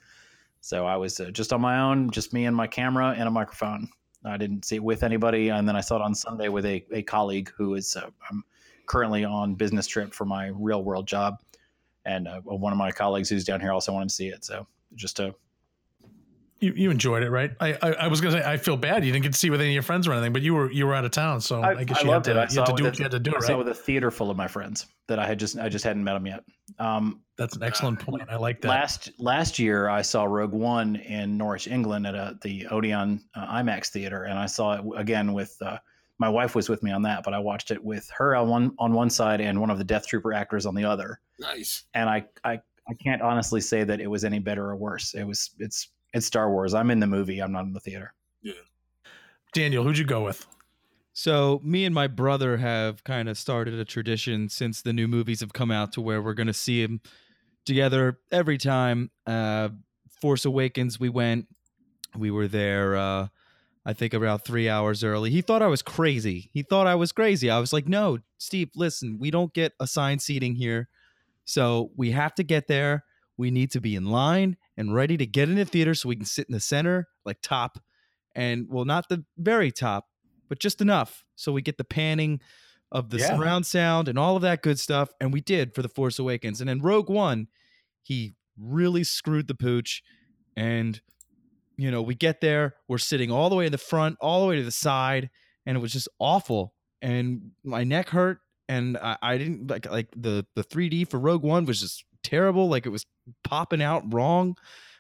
So 0.60 0.86
I 0.86 0.98
was 0.98 1.20
uh, 1.20 1.32
just 1.32 1.54
on 1.54 1.62
my 1.62 1.80
own, 1.80 2.12
just 2.12 2.34
me 2.34 2.46
and 2.46 2.56
my 2.56 2.68
camera 2.68 3.16
and 3.18 3.28
a 3.28 3.32
microphone. 3.32 3.90
I 4.24 4.38
didn't 4.38 4.66
see 4.66 4.76
it 4.76 4.84
with 4.84 5.02
anybody, 5.02 5.50
and 5.50 5.68
then 5.68 5.76
I 5.76 5.82
saw 5.82 5.96
it 5.96 6.02
on 6.04 6.14
Sunday 6.14 6.50
with 6.50 6.66
a, 6.66 6.86
a 6.92 7.02
colleague 7.02 7.52
who 7.58 7.74
is 7.74 7.96
uh, 7.96 8.10
I'm 8.30 8.44
currently 8.86 9.24
on 9.24 9.56
business 9.56 9.88
trip 9.88 10.14
for 10.14 10.26
my 10.26 10.52
real 10.54 10.84
world 10.84 11.08
job, 11.08 11.40
and 12.06 12.28
uh, 12.28 12.42
one 12.42 12.74
of 12.74 12.78
my 12.78 12.92
colleagues 12.92 13.30
who's 13.30 13.46
down 13.46 13.62
here 13.62 13.72
also 13.72 13.94
wanted 13.94 14.10
to 14.10 14.16
see 14.16 14.28
it. 14.28 14.44
So 14.44 14.68
just 14.96 15.20
a 15.20 15.34
You, 16.62 16.74
you 16.76 16.92
enjoyed 16.92 17.24
it, 17.24 17.32
right? 17.32 17.52
I, 17.60 17.74
I 17.82 17.92
I 17.92 18.08
was 18.08 18.22
gonna 18.22 18.40
say 18.40 18.48
I 18.48 18.58
feel 18.58 18.78
bad 18.78 19.04
you 19.04 19.12
didn't 19.12 19.24
get 19.24 19.34
to 19.34 19.40
see 19.40 19.50
with 19.50 19.62
any 19.62 19.72
of 19.72 19.74
your 19.74 19.82
friends 19.82 20.08
or 20.08 20.14
anything, 20.14 20.32
but 20.32 20.44
you 20.44 20.54
were 20.54 20.72
you 20.72 20.86
were 20.86 20.94
out 20.94 21.04
of 21.04 21.10
town, 21.12 21.42
so 21.42 21.64
I, 21.64 21.84
guess 21.84 21.98
I 21.98 22.02
you 22.04 22.08
loved 22.10 22.28
had 22.28 22.34
it. 22.34 22.36
to, 22.36 22.42
I 22.42 22.44
you 22.44 22.50
saw 22.50 22.62
had 22.62 22.66
to 22.68 22.74
it 22.74 22.78
do 22.78 22.84
with 22.84 22.92
what 22.92 23.00
you 23.00 23.04
had 23.04 23.12
to 23.12 23.20
do, 23.20 23.34
I 23.36 23.40
saw 23.40 23.58
with 23.58 23.68
a 23.68 23.74
theater 23.74 24.12
full 24.12 24.30
of 24.30 24.38
my 24.38 24.48
friends 24.48 24.86
that 25.08 25.18
I 25.18 25.26
had 25.26 25.40
just 25.40 25.58
I 25.58 25.70
just 25.70 25.84
hadn't 25.84 26.04
met 26.04 26.14
them 26.14 26.28
yet. 26.28 26.44
Um, 26.78 27.22
That's 27.38 27.56
an 27.56 27.64
excellent 27.64 28.00
point. 28.00 28.24
I 28.30 28.36
like 28.36 28.62
that. 28.62 28.68
last 28.68 29.12
last 29.18 29.58
year 29.58 29.90
I 29.90 30.04
saw 30.04 30.26
Rogue 30.26 30.54
One 30.54 30.98
in 30.98 31.36
Norwich, 31.36 31.68
England, 31.68 32.06
at 32.06 32.14
a, 32.14 32.38
the 32.44 32.68
Odeon 32.68 33.24
uh, 33.36 33.48
IMAX 33.48 33.88
theater, 33.88 34.26
and 34.26 34.38
I 34.38 34.46
saw 34.46 34.74
it 34.74 34.84
again 34.98 35.34
with 35.34 35.58
uh, 35.66 35.78
my 36.20 36.30
wife 36.30 36.54
was 36.54 36.70
with 36.70 36.84
me 36.84 36.92
on 36.92 37.02
that, 37.02 37.24
but 37.24 37.34
I 37.34 37.40
watched 37.40 37.72
it 37.72 37.84
with 37.84 38.08
her 38.16 38.36
on 38.36 38.48
one 38.48 38.76
on 38.78 38.94
one 38.94 39.10
side 39.10 39.42
and 39.42 39.60
one 39.60 39.72
of 39.72 39.80
the 39.80 39.84
Death 39.84 40.06
Trooper 40.06 40.32
actors 40.32 40.68
on 40.68 40.76
the 40.76 40.86
other. 40.86 41.20
Nice. 41.40 41.86
And 41.96 42.08
I 42.08 42.26
I 42.44 42.60
I 42.88 42.94
can't 43.04 43.24
honestly 43.24 43.62
say 43.62 43.84
that 43.84 44.00
it 44.00 44.08
was 44.08 44.24
any 44.24 44.38
better 44.38 44.70
or 44.70 44.76
worse. 44.76 45.16
It 45.16 45.24
was 45.24 45.50
it's 45.58 45.90
it's 46.14 46.26
Star 46.26 46.52
Wars. 46.52 46.74
I'm 46.74 46.92
in 46.92 47.00
the 47.00 47.08
movie. 47.08 47.40
I'm 47.40 47.52
not 47.52 47.66
in 47.66 47.74
the 47.74 47.80
theater. 47.80 48.14
Yeah. 48.42 48.54
Daniel, 49.54 49.84
who'd 49.84 49.98
you 49.98 50.06
go 50.06 50.24
with? 50.24 50.46
So 51.14 51.60
me 51.64 51.86
and 51.86 51.94
my 51.94 52.08
brother 52.08 52.58
have 52.58 53.04
kind 53.04 53.28
of 53.28 53.38
started 53.38 53.74
a 53.74 53.86
tradition 53.86 54.50
since 54.50 54.82
the 54.82 54.94
new 54.94 55.08
movies 55.08 55.42
have 55.42 55.54
come 55.54 55.72
out 55.72 55.92
to 55.94 56.02
where 56.02 56.22
we're 56.22 56.34
going 56.34 56.48
to 56.48 56.54
see 56.54 56.82
them 56.82 57.02
together 57.66 58.20
every 58.32 58.58
time. 58.58 59.12
Uh, 59.28 59.70
Force 60.22 60.46
Awakens, 60.46 61.00
we 61.00 61.10
went. 61.10 61.48
We 62.16 62.32
were 62.32 62.48
there. 62.48 62.96
Uh, 62.96 63.28
I 63.86 63.94
think 63.94 64.14
around 64.14 64.40
three 64.40 64.70
hours 64.70 65.04
early. 65.04 65.32
He 65.32 65.42
thought 65.42 65.62
I 65.62 65.68
was 65.68 65.82
crazy. 65.82 66.50
He 66.54 66.62
thought 66.62 66.88
I 66.88 66.96
was 66.96 67.12
crazy. 67.12 67.50
I 67.50 67.60
was 67.60 67.74
like, 67.74 67.88
"No, 67.88 68.20
Steve, 68.38 68.70
listen. 68.76 69.18
We 69.20 69.32
don't 69.32 69.54
get 69.54 69.74
assigned 69.80 70.22
seating 70.22 70.56
here, 70.56 70.88
so 71.46 71.92
we 71.96 72.12
have 72.12 72.36
to 72.36 72.44
get 72.44 72.68
there. 72.68 73.04
We 73.42 73.52
need 73.52 73.72
to 73.72 73.82
be 73.82 73.96
in 73.96 74.06
line 74.06 74.56
and 74.78 74.94
ready 74.94 75.18
to 75.18 75.26
get 75.26 75.50
in 75.50 75.56
the 75.56 75.66
theater 75.66 75.94
so 75.96 76.10
we 76.10 76.16
can 76.16 76.26
sit 76.26 76.48
in 76.48 76.54
the 76.54 76.60
center, 76.60 77.08
like 77.26 77.42
top, 77.42 77.80
and 78.36 78.68
well, 78.70 78.86
not 78.86 79.10
the 79.10 79.26
very 79.38 79.72
top, 79.72 80.06
but 80.48 80.60
just 80.60 80.80
enough 80.82 81.24
so 81.36 81.52
we 81.52 81.62
get 81.62 81.78
the 81.78 81.84
panning 81.84 82.40
of 82.92 83.10
the 83.10 83.18
Yeah. 83.18 83.30
surround 83.36 83.66
sound 83.66 84.08
and 84.08 84.20
all 84.20 84.36
of 84.36 84.42
that 84.44 84.62
good 84.62 84.80
stuff. 84.80 85.10
And 85.20 85.34
we 85.34 85.42
did 85.42 85.74
for 85.74 85.82
the 85.82 85.90
Force 85.90 86.20
Awakens. 86.20 86.62
And 86.62 86.70
in 86.70 86.82
Rogue 86.82 87.10
One, 87.10 87.48
he 88.04 88.36
really 88.58 89.04
screwed 89.04 89.48
the 89.48 89.56
pooch. 89.56 90.04
And 90.56 91.02
you 91.78 91.90
know, 91.90 92.02
we 92.02 92.14
get 92.16 92.42
there, 92.42 92.76
we're 92.88 93.00
sitting 93.00 93.32
all 93.32 93.50
the 93.50 93.56
way 93.56 93.66
in 93.66 93.72
the 93.72 93.78
front, 93.78 94.18
all 94.22 94.42
the 94.42 94.48
way 94.48 94.58
to 94.58 94.64
the 94.64 94.72
side, 94.72 95.30
and 95.66 95.76
it 95.78 95.80
was 95.80 95.92
just 95.94 96.08
awful. 96.20 96.76
And 97.02 97.52
my 97.64 97.84
neck 97.84 98.10
hurt, 98.10 98.40
and 98.70 98.98
I, 98.98 99.18
I 99.22 99.38
didn't 99.38 99.68
like 99.68 99.90
like 99.90 100.10
the 100.16 100.46
the 100.56 100.64
3D 100.64 101.08
for 101.10 101.20
Rogue 101.20 101.44
One 101.44 101.66
was 101.66 101.82
just 101.82 102.06
terrible. 102.24 102.70
Like 102.70 102.86
it 102.86 102.90
was 102.90 103.06
popping 103.44 103.82
out 103.82 104.14
wrong. 104.14 104.56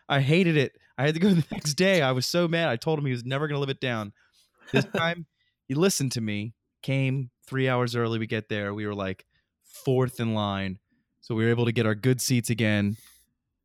I 0.07 0.21
hated 0.21 0.57
it. 0.57 0.73
I 0.97 1.05
had 1.05 1.13
to 1.15 1.19
go 1.19 1.29
the 1.33 1.45
next 1.51 1.75
day. 1.75 2.01
I 2.01 2.11
was 2.11 2.25
so 2.25 2.47
mad. 2.47 2.69
I 2.69 2.75
told 2.75 2.99
him 2.99 3.05
he 3.05 3.11
was 3.11 3.25
never 3.25 3.47
gonna 3.47 3.59
live 3.59 3.69
it 3.69 3.81
down. 3.81 4.13
This 4.71 4.85
time 4.95 5.25
he 5.67 5.75
listened 5.75 6.11
to 6.13 6.21
me, 6.21 6.53
came 6.81 7.29
three 7.47 7.69
hours 7.69 7.95
early. 7.95 8.19
We 8.19 8.27
get 8.27 8.49
there. 8.49 8.73
We 8.73 8.85
were 8.85 8.95
like 8.95 9.25
fourth 9.63 10.19
in 10.19 10.33
line. 10.33 10.79
So 11.21 11.35
we 11.35 11.43
were 11.43 11.49
able 11.49 11.65
to 11.65 11.71
get 11.71 11.85
our 11.85 11.95
good 11.95 12.19
seats 12.19 12.49
again 12.49 12.97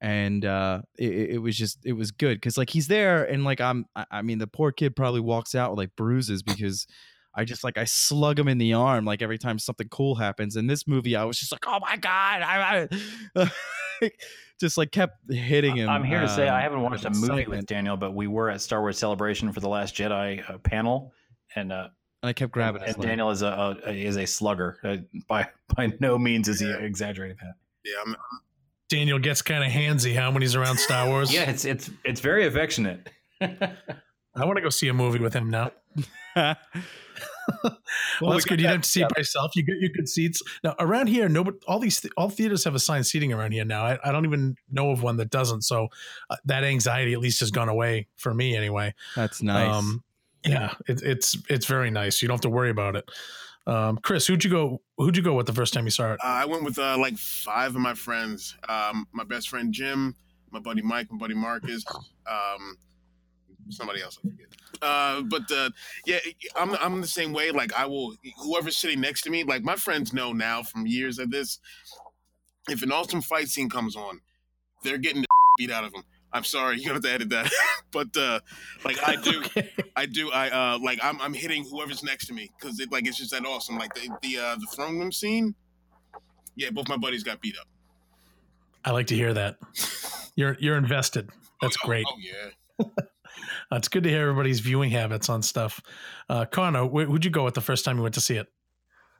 and 0.01 0.45
uh 0.45 0.83
it, 0.99 1.31
it 1.31 1.39
was 1.39 1.57
just 1.57 1.79
it 1.85 1.95
was 1.95 2.11
good 2.11 2.37
because 2.37 2.59
like 2.59 2.71
he's 2.71 2.87
there 2.87 3.25
and 3.25 3.45
like 3.45 3.61
i'm 3.61 3.87
I 4.11 4.23
mean 4.23 4.39
the 4.39 4.47
poor 4.47 4.71
kid 4.71 4.95
probably 4.95 5.21
walks 5.21 5.55
out 5.55 5.71
with 5.71 5.79
like 5.79 5.97
bruises 5.97 6.43
because 6.45 6.87
i 7.37 7.45
just 7.45 7.63
like 7.63 7.79
i 7.79 7.85
slug 7.85 8.39
him 8.39 8.49
in 8.49 8.59
the 8.59 8.73
arm 8.73 9.05
like 9.05 9.23
every 9.23 9.39
time 9.39 9.59
something 9.59 9.89
cool 9.89 10.17
happens 10.17 10.57
in 10.57 10.67
this 10.67 10.87
movie 10.87 11.15
i 11.15 11.25
was 11.25 11.39
just 11.39 11.53
like 11.53 11.65
oh 11.67 11.79
my 11.81 11.97
god 11.97 12.43
i, 12.43 12.89
I 13.37 13.51
just 14.61 14.79
like 14.79 14.91
kept 14.91 15.31
hitting 15.31 15.77
him 15.77 15.89
I'm 15.89 16.05
here 16.05 16.21
to 16.21 16.29
say 16.29 16.49
I 16.49 16.57
um, 16.57 16.63
haven't 16.63 16.83
watched 16.83 17.05
a 17.05 17.11
movie 17.11 17.25
excitement. 17.25 17.49
with 17.49 17.67
Daniel, 17.67 17.97
but 17.97 18.15
we 18.15 18.27
were 18.27 18.51
at 18.51 18.61
Star 18.61 18.81
Wars 18.81 18.99
Celebration 18.99 19.53
for 19.53 19.61
the 19.61 19.69
Last 19.69 19.95
Jedi 19.95 20.49
uh, 20.49 20.59
panel, 20.59 21.13
and 21.55 21.73
uh, 21.73 21.89
and 22.23 22.31
i 22.31 22.33
kept 22.33 22.53
grabbing 22.53 22.83
his 22.83 22.95
and. 22.95 23.03
Daniel 23.03 23.31
is 23.31 23.43
a, 23.43 23.79
a 23.85 23.93
is 23.93 24.17
a 24.17 24.27
slugger. 24.27 24.79
Uh, 24.83 24.97
by 25.29 25.49
by 25.77 25.93
no 26.01 26.19
means 26.19 26.49
is 26.49 26.61
he 26.61 26.71
exaggerating 26.71 27.37
that. 27.43 27.55
Yeah, 27.85 27.97
I'm, 28.05 28.17
Daniel 28.89 29.19
gets 29.19 29.43
kind 29.43 29.65
of 29.65 29.71
handsy 29.71 30.15
how 30.15 30.31
when 30.31 30.43
he's 30.43 30.55
around 30.55 30.79
Star 30.79 31.09
Wars. 31.09 31.33
Yeah, 31.33 31.51
it's 31.51 31.65
it's 31.65 31.91
it's 32.05 32.21
very 32.21 32.47
affectionate. 32.47 33.09
I 34.37 34.45
want 34.45 34.57
to 34.57 34.63
go 34.63 34.69
see 34.69 34.89
a 34.89 34.95
movie 34.95 35.19
with 35.19 35.35
him 35.35 35.51
now. 35.51 35.73
well, 36.37 36.57
we 38.21 38.29
that's 38.31 38.45
good. 38.45 38.61
You 38.61 38.67
don't 38.67 38.75
have 38.75 38.83
to 38.83 38.89
see 38.89 39.03
it 39.03 39.09
by 39.09 39.21
yourself. 39.21 39.57
You 39.57 39.65
get 39.65 39.77
your 39.79 39.91
good 39.91 40.09
seats. 40.09 40.43
Now 40.63 40.75
around 40.79 41.07
here, 41.09 41.29
nobody, 41.29 41.57
all 41.67 41.79
these, 41.79 42.01
th- 42.01 42.13
all 42.17 42.29
theaters 42.29 42.65
have 42.65 42.75
assigned 42.75 43.07
seating 43.07 43.33
around 43.33 43.53
here 43.53 43.65
now. 43.65 43.85
I, 43.85 43.99
I 44.05 44.13
don't 44.13 44.27
even 44.27 44.57
know 44.71 44.91
of 44.91 45.03
one 45.03 45.17
that 45.17 45.31
doesn't. 45.31 45.63
So 45.63 45.89
uh, 46.29 46.37
that 46.45 46.65
anxiety 46.65 47.13
at 47.15 47.21
least 47.21 47.41
has 47.41 47.51
gone 47.51 47.69
away 47.69 48.09
for 48.17 48.35
me 48.35 48.55
anyway. 48.57 48.95
that's 49.15 49.43
nice 49.43 49.75
Um, 49.75 50.03
yeah, 50.45 50.75
it, 50.87 51.03
it's 51.03 51.37
it's 51.49 51.67
very 51.67 51.91
nice. 51.91 52.23
You 52.23 52.29
don't 52.29 52.37
have 52.37 52.43
to 52.43 52.51
worry 52.51 52.71
about 52.71 52.97
it. 52.97 53.11
Um, 53.67 53.99
Chris, 53.99 54.27
who'd 54.27 54.45
you 54.45 54.51
go? 54.51 54.81
Who'd 54.97 55.17
you 55.17 55.23
go 55.23 55.35
with 55.35 55.47
the 55.47 55.53
first 55.53 55.75
time 55.75 55.85
you 55.85 55.91
saw 55.91 56.13
it? 56.13 56.21
Uh, 56.23 56.29
I 56.29 56.45
went 56.45 56.63
with 56.65 56.79
uh, 56.79 56.97
like 56.99 57.17
five 57.17 57.75
of 57.75 57.81
my 57.81 57.95
friends. 57.95 58.57
Um, 58.69 59.09
my 59.13 59.25
best 59.25 59.49
friend 59.49 59.73
Jim, 59.73 60.15
my 60.51 60.61
buddy 60.61 60.83
Mike, 60.83 61.09
my 61.11 61.19
buddy 61.19 61.35
Marcus, 61.35 61.85
um, 62.31 62.77
somebody 63.71 64.03
else 64.03 64.19
I 64.19 64.29
forget. 64.29 64.47
Uh, 64.83 65.23
but 65.23 65.51
uh, 65.51 65.71
yeah, 66.05 66.19
I'm 66.55 66.75
I'm 66.77 67.01
the 67.01 67.07
same 67.07 67.33
way. 67.33 67.51
Like 67.51 67.73
I 67.75 67.87
will, 67.87 68.15
whoever's 68.43 68.77
sitting 68.77 69.01
next 69.01 69.23
to 69.23 69.31
me, 69.31 69.45
like 69.45 69.63
my 69.63 69.77
friends 69.77 70.13
know 70.13 70.33
now 70.33 70.63
from 70.63 70.87
years 70.87 71.19
of 71.19 71.31
this. 71.31 71.59
If 72.69 72.83
an 72.83 72.93
awesome 72.93 73.23
fight 73.23 73.49
scene 73.49 73.71
comes 73.71 73.97
on, 73.97 74.21
they're 74.83 74.99
getting 74.99 75.23
the 75.23 75.29
beat 75.59 75.71
out 75.71 75.85
of 75.85 75.93
them. 75.93 76.03
I'm 76.33 76.45
sorry, 76.45 76.79
you 76.81 76.93
have 76.93 77.01
to 77.03 77.11
edit 77.11 77.31
that. 77.31 77.51
but 77.93 78.15
uh, 78.17 78.41
like 78.85 78.99
I 79.07 79.17
do, 79.17 79.43
I 79.97 80.07
do. 80.07 80.31
I 80.31 80.51
uh, 80.51 80.79
like 80.79 80.99
I'm 81.03 81.21
I'm 81.21 81.33
hitting 81.33 81.65
whoever's 81.65 82.03
next 82.03 82.27
to 82.27 82.35
me 82.35 82.51
because 82.59 82.79
it 82.81 82.93
like 82.93 83.07
it's 83.07 83.17
just 83.17 83.31
that 83.31 83.47
awesome. 83.47 83.79
Like 83.79 83.95
the 83.95 84.11
the 84.23 84.39
uh, 84.39 84.57
the 84.57 84.67
throne 84.75 84.99
room 84.99 85.13
scene. 85.13 85.55
Yeah, 86.57 86.71
both 86.71 86.89
my 86.89 86.97
buddies 86.97 87.23
got 87.23 87.41
beat 87.41 87.57
up. 87.59 87.67
I 88.85 88.91
like 88.91 89.07
to 89.09 89.15
hear 89.15 89.33
that. 89.35 89.57
You're 90.37 90.57
you're 90.61 90.77
invested. 90.77 91.31
That's 91.63 91.77
Oh, 91.83 91.87
great. 91.87 92.07
Oh 92.09 92.17
yeah. 92.19 92.87
Uh, 93.73 93.77
it's 93.77 93.89
good 93.89 94.05
to 94.05 94.11
hear 94.11 94.23
everybody's 94.23 94.61
viewing 94.61 94.91
habits 94.91 95.29
on 95.29 95.43
stuff. 95.43 95.81
Uh, 96.29 96.45
Connor, 96.45 96.87
wh- 96.87 97.07
who'd 97.07 97.25
you 97.25 97.31
go 97.31 97.45
with 97.45 97.55
the 97.55 97.61
first 97.61 97.85
time 97.85 97.97
you 97.97 98.03
went 98.03 98.15
to 98.15 98.21
see 98.21 98.37
it? 98.37 98.49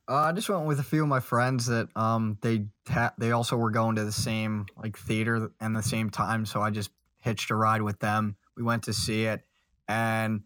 Uh, 0.09 0.15
I 0.15 0.33
just 0.33 0.49
went 0.49 0.67
with 0.67 0.79
a 0.79 0.85
few 0.85 1.03
of 1.03 1.09
my 1.09 1.19
friends 1.21 1.67
that 1.67 1.89
um 1.97 2.39
they 2.41 2.67
they 3.19 3.33
also 3.33 3.57
were 3.57 3.73
going 3.73 3.97
to 3.97 4.05
the 4.05 4.13
same 4.13 4.67
like 4.77 4.97
theater 4.97 5.51
and 5.61 5.75
the 5.75 5.83
same 5.83 6.11
time, 6.11 6.47
so 6.47 6.61
I 6.63 6.71
just 6.71 6.91
hitched 7.19 7.51
a 7.51 7.57
ride 7.57 7.83
with 7.83 7.99
them. 7.99 8.37
We 8.57 8.63
went 8.63 8.85
to 8.85 8.93
see 8.93 9.25
it, 9.25 9.43
and 9.89 10.43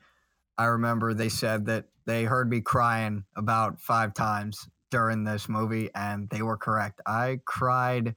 I 0.56 0.64
remember 0.64 1.12
they 1.12 1.28
said 1.28 1.66
that 1.66 1.86
they 2.06 2.24
heard 2.24 2.51
me 2.51 2.60
crying 2.62 3.24
about 3.36 3.80
five 3.80 4.14
times 4.14 4.66
during 4.90 5.24
this 5.24 5.48
movie, 5.48 5.90
and 5.94 6.28
they 6.30 6.42
were 6.42 6.56
correct. 6.56 7.01
I 7.06 7.40
cried, 7.44 8.16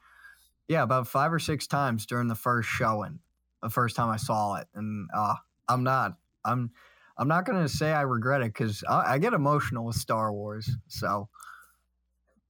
yeah, 0.68 0.84
about 0.84 1.08
five 1.08 1.32
or 1.32 1.40
six 1.40 1.68
times 1.68 2.06
during 2.06 2.28
the 2.28 2.36
first 2.36 2.70
showing, 2.70 3.20
the 3.64 3.70
first 3.70 3.96
time 3.96 4.10
I 4.10 4.18
saw 4.18 4.56
it, 4.56 4.68
and 4.76 5.10
uh, 5.16 5.36
I'm 5.68 5.84
not, 5.84 6.14
I'm. 6.46 6.72
I'm 7.16 7.28
not 7.28 7.46
gonna 7.46 7.70
say 7.70 7.92
I 7.92 8.02
regret 8.02 8.42
it 8.42 8.48
because 8.48 8.84
I, 8.90 9.14
I 9.14 9.18
get 9.20 9.34
emotional 9.34 9.86
with 9.86 9.96
Star 9.96 10.34
Wars. 10.34 10.68
So, 10.88 11.30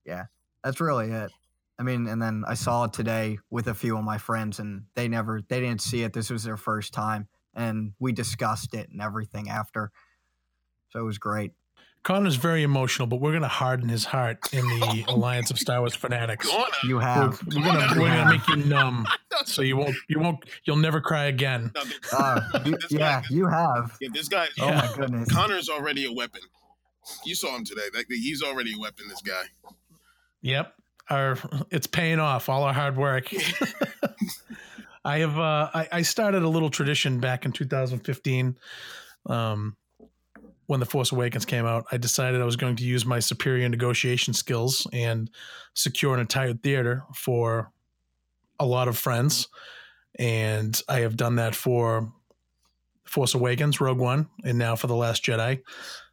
yeah, 0.06 0.24
that's 0.64 0.80
really 0.80 1.10
it. 1.10 1.30
I 1.78 1.82
mean, 1.82 2.06
and 2.06 2.22
then 2.22 2.44
I 2.48 2.54
saw 2.54 2.84
it 2.84 2.94
today 2.94 3.38
with 3.50 3.66
a 3.66 3.74
few 3.74 3.98
of 3.98 4.04
my 4.04 4.16
friends, 4.16 4.60
and 4.60 4.84
they 4.94 5.06
never, 5.06 5.42
they 5.46 5.60
didn't 5.60 5.82
see 5.82 6.02
it. 6.02 6.14
This 6.14 6.30
was 6.30 6.44
their 6.44 6.56
first 6.56 6.94
time, 6.94 7.28
and 7.54 7.92
we 7.98 8.12
discussed 8.12 8.72
it 8.72 8.88
and 8.90 9.02
everything 9.02 9.50
after. 9.50 9.90
So 10.88 11.00
it 11.00 11.04
was 11.04 11.18
great. 11.18 11.52
Connor's 12.04 12.36
very 12.36 12.62
emotional, 12.62 13.06
but 13.08 13.16
we're 13.20 13.32
going 13.32 13.42
to 13.42 13.48
harden 13.48 13.88
his 13.88 14.04
heart 14.04 14.38
in 14.52 14.64
the 14.64 15.04
Alliance 15.08 15.50
of 15.50 15.58
Star 15.58 15.80
Wars 15.80 15.94
Fanatics. 15.94 16.46
Go. 16.46 16.64
You 16.84 16.98
have, 16.98 17.40
we're 17.46 17.62
gonna 17.62 18.00
we're 18.00 18.08
gonna 18.08 18.30
make 18.30 18.46
you 18.46 18.56
numb, 18.66 19.06
so 19.46 19.62
you 19.62 19.76
won't 19.76 19.96
you 20.08 20.20
won't 20.20 20.44
you'll 20.64 20.76
never 20.76 21.00
cry 21.00 21.24
again. 21.24 21.72
No, 21.74 21.82
th- 21.82 21.94
uh, 22.12 22.40
you- 22.64 22.72
this 22.76 22.92
guy- 22.92 22.98
yeah, 22.98 23.22
you 23.30 23.46
have. 23.46 23.96
yeah, 24.00 24.08
this 24.12 24.28
guy. 24.28 24.46
Oh 24.60 24.70
my 24.70 24.90
goodness. 24.94 25.32
Connor's 25.32 25.68
already 25.70 26.04
a 26.04 26.12
weapon. 26.12 26.42
You 27.24 27.34
saw 27.34 27.56
him 27.56 27.64
today. 27.64 27.82
Like, 27.94 28.06
he's 28.08 28.42
already 28.42 28.74
a 28.74 28.78
weapon. 28.78 29.06
This 29.08 29.20
guy. 29.22 29.42
Yep, 30.42 30.74
our 31.08 31.38
it's 31.70 31.86
paying 31.86 32.20
off 32.20 32.48
all 32.50 32.64
our 32.64 32.74
hard 32.74 32.96
work. 32.98 33.32
I 35.06 35.18
have 35.18 35.38
uh, 35.38 35.70
I, 35.74 35.88
I 35.92 36.02
started 36.02 36.42
a 36.42 36.48
little 36.48 36.70
tradition 36.70 37.18
back 37.20 37.44
in 37.44 37.52
2015. 37.52 38.56
Um, 39.26 39.76
when 40.66 40.80
the 40.80 40.86
Force 40.86 41.12
Awakens 41.12 41.44
came 41.44 41.66
out, 41.66 41.86
I 41.92 41.96
decided 41.96 42.40
I 42.40 42.44
was 42.44 42.56
going 42.56 42.76
to 42.76 42.84
use 42.84 43.04
my 43.04 43.18
superior 43.18 43.68
negotiation 43.68 44.34
skills 44.34 44.86
and 44.92 45.30
secure 45.74 46.14
an 46.14 46.20
entire 46.20 46.54
theater 46.54 47.04
for 47.14 47.70
a 48.58 48.66
lot 48.66 48.88
of 48.88 48.96
friends. 48.96 49.48
And 50.18 50.80
I 50.88 51.00
have 51.00 51.16
done 51.16 51.36
that 51.36 51.54
for 51.54 52.12
Force 53.04 53.34
Awakens, 53.34 53.80
Rogue 53.80 53.98
One, 53.98 54.28
and 54.44 54.58
now 54.58 54.76
for 54.76 54.86
The 54.86 54.96
Last 54.96 55.24
Jedi. 55.24 55.62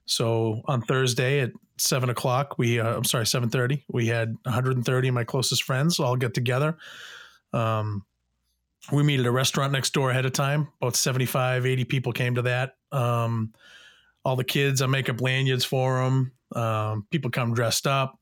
So 0.06 0.62
on 0.66 0.82
Thursday 0.82 1.40
at 1.40 1.52
seven 1.78 2.10
o'clock, 2.10 2.58
we 2.58 2.80
uh, 2.80 2.98
I'm 2.98 3.04
sorry, 3.04 3.26
seven 3.26 3.50
thirty, 3.50 3.86
we 3.90 4.08
had 4.08 4.36
130 4.44 5.08
of 5.08 5.14
my 5.14 5.24
closest 5.24 5.64
friends 5.64 6.00
all 6.00 6.16
get 6.16 6.34
together. 6.34 6.78
Um, 7.54 8.06
we 8.92 9.04
meet 9.04 9.20
at 9.20 9.26
a 9.26 9.32
restaurant 9.32 9.72
next 9.72 9.94
door 9.94 10.10
ahead 10.10 10.26
of 10.26 10.34
time. 10.34 10.68
About 10.82 10.96
75, 10.96 11.66
80 11.66 11.86
people 11.86 12.12
came 12.12 12.36
to 12.36 12.42
that. 12.44 12.76
Um, 12.92 13.54
all 14.24 14.36
the 14.36 14.44
kids, 14.44 14.82
I 14.82 14.88
make 14.88 15.10
up 15.10 15.22
lanyards 15.22 15.66
for 15.66 16.04
them. 16.04 16.32
Um, 16.56 17.08
people 17.12 17.32
come 17.32 17.54
dressed 17.54 17.88
up. 17.88 18.20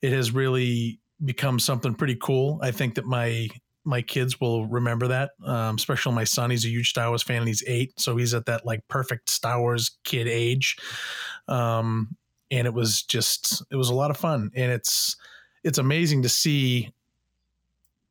It 0.00 0.12
has 0.12 0.32
really 0.32 1.00
become 1.24 1.58
something 1.58 1.94
pretty 1.94 2.16
cool. 2.20 2.58
I 2.62 2.70
think 2.70 2.94
that 2.96 3.04
my 3.04 3.48
my 3.84 4.00
kids 4.00 4.40
will 4.40 4.66
remember 4.66 5.08
that, 5.08 5.32
um, 5.44 5.74
especially 5.74 6.14
my 6.14 6.24
son. 6.24 6.50
He's 6.50 6.64
a 6.64 6.68
huge 6.68 6.90
Star 6.90 7.08
Wars 7.08 7.22
fan 7.22 7.38
and 7.38 7.48
he's 7.48 7.64
eight, 7.66 7.98
so 7.98 8.16
he's 8.16 8.34
at 8.34 8.46
that 8.46 8.64
like 8.64 8.86
perfect 8.88 9.28
Star 9.28 9.60
Wars 9.60 9.98
kid 10.04 10.28
age. 10.28 10.76
Um, 11.48 12.16
and 12.50 12.66
it 12.66 12.74
was 12.74 13.02
just 13.02 13.62
it 13.70 13.76
was 13.76 13.88
a 13.88 13.94
lot 13.94 14.10
of 14.10 14.16
fun, 14.16 14.50
and 14.54 14.70
it's 14.70 15.16
it's 15.64 15.78
amazing 15.78 16.22
to 16.22 16.28
see 16.28 16.92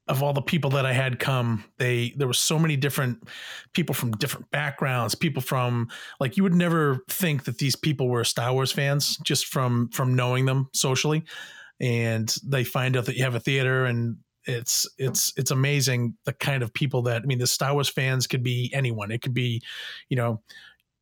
of 0.07 0.23
all 0.23 0.33
the 0.33 0.41
people 0.41 0.71
that 0.71 0.85
I 0.85 0.93
had 0.93 1.19
come, 1.19 1.63
they 1.77 2.13
there 2.17 2.27
were 2.27 2.33
so 2.33 2.57
many 2.59 2.75
different 2.75 3.27
people 3.73 3.93
from 3.93 4.11
different 4.11 4.49
backgrounds, 4.51 5.15
people 5.15 5.41
from 5.41 5.89
like 6.19 6.37
you 6.37 6.43
would 6.43 6.55
never 6.55 7.03
think 7.09 7.45
that 7.45 7.59
these 7.59 7.75
people 7.75 8.09
were 8.09 8.23
Star 8.23 8.51
Wars 8.53 8.71
fans 8.71 9.17
just 9.17 9.47
from 9.47 9.89
from 9.89 10.15
knowing 10.15 10.45
them 10.45 10.69
socially, 10.73 11.23
and 11.79 12.35
they 12.43 12.63
find 12.63 12.97
out 12.97 13.05
that 13.05 13.15
you 13.15 13.23
have 13.23 13.35
a 13.35 13.39
theater 13.39 13.85
and 13.85 14.17
it's 14.45 14.87
it's 14.97 15.33
it's 15.37 15.51
amazing 15.51 16.17
the 16.25 16.33
kind 16.33 16.63
of 16.63 16.73
people 16.73 17.03
that 17.03 17.21
I 17.21 17.25
mean 17.25 17.37
the 17.37 17.47
Star 17.47 17.73
Wars 17.73 17.89
fans 17.89 18.27
could 18.27 18.43
be 18.43 18.71
anyone. 18.73 19.11
It 19.11 19.21
could 19.21 19.33
be, 19.33 19.61
you 20.09 20.17
know, 20.17 20.41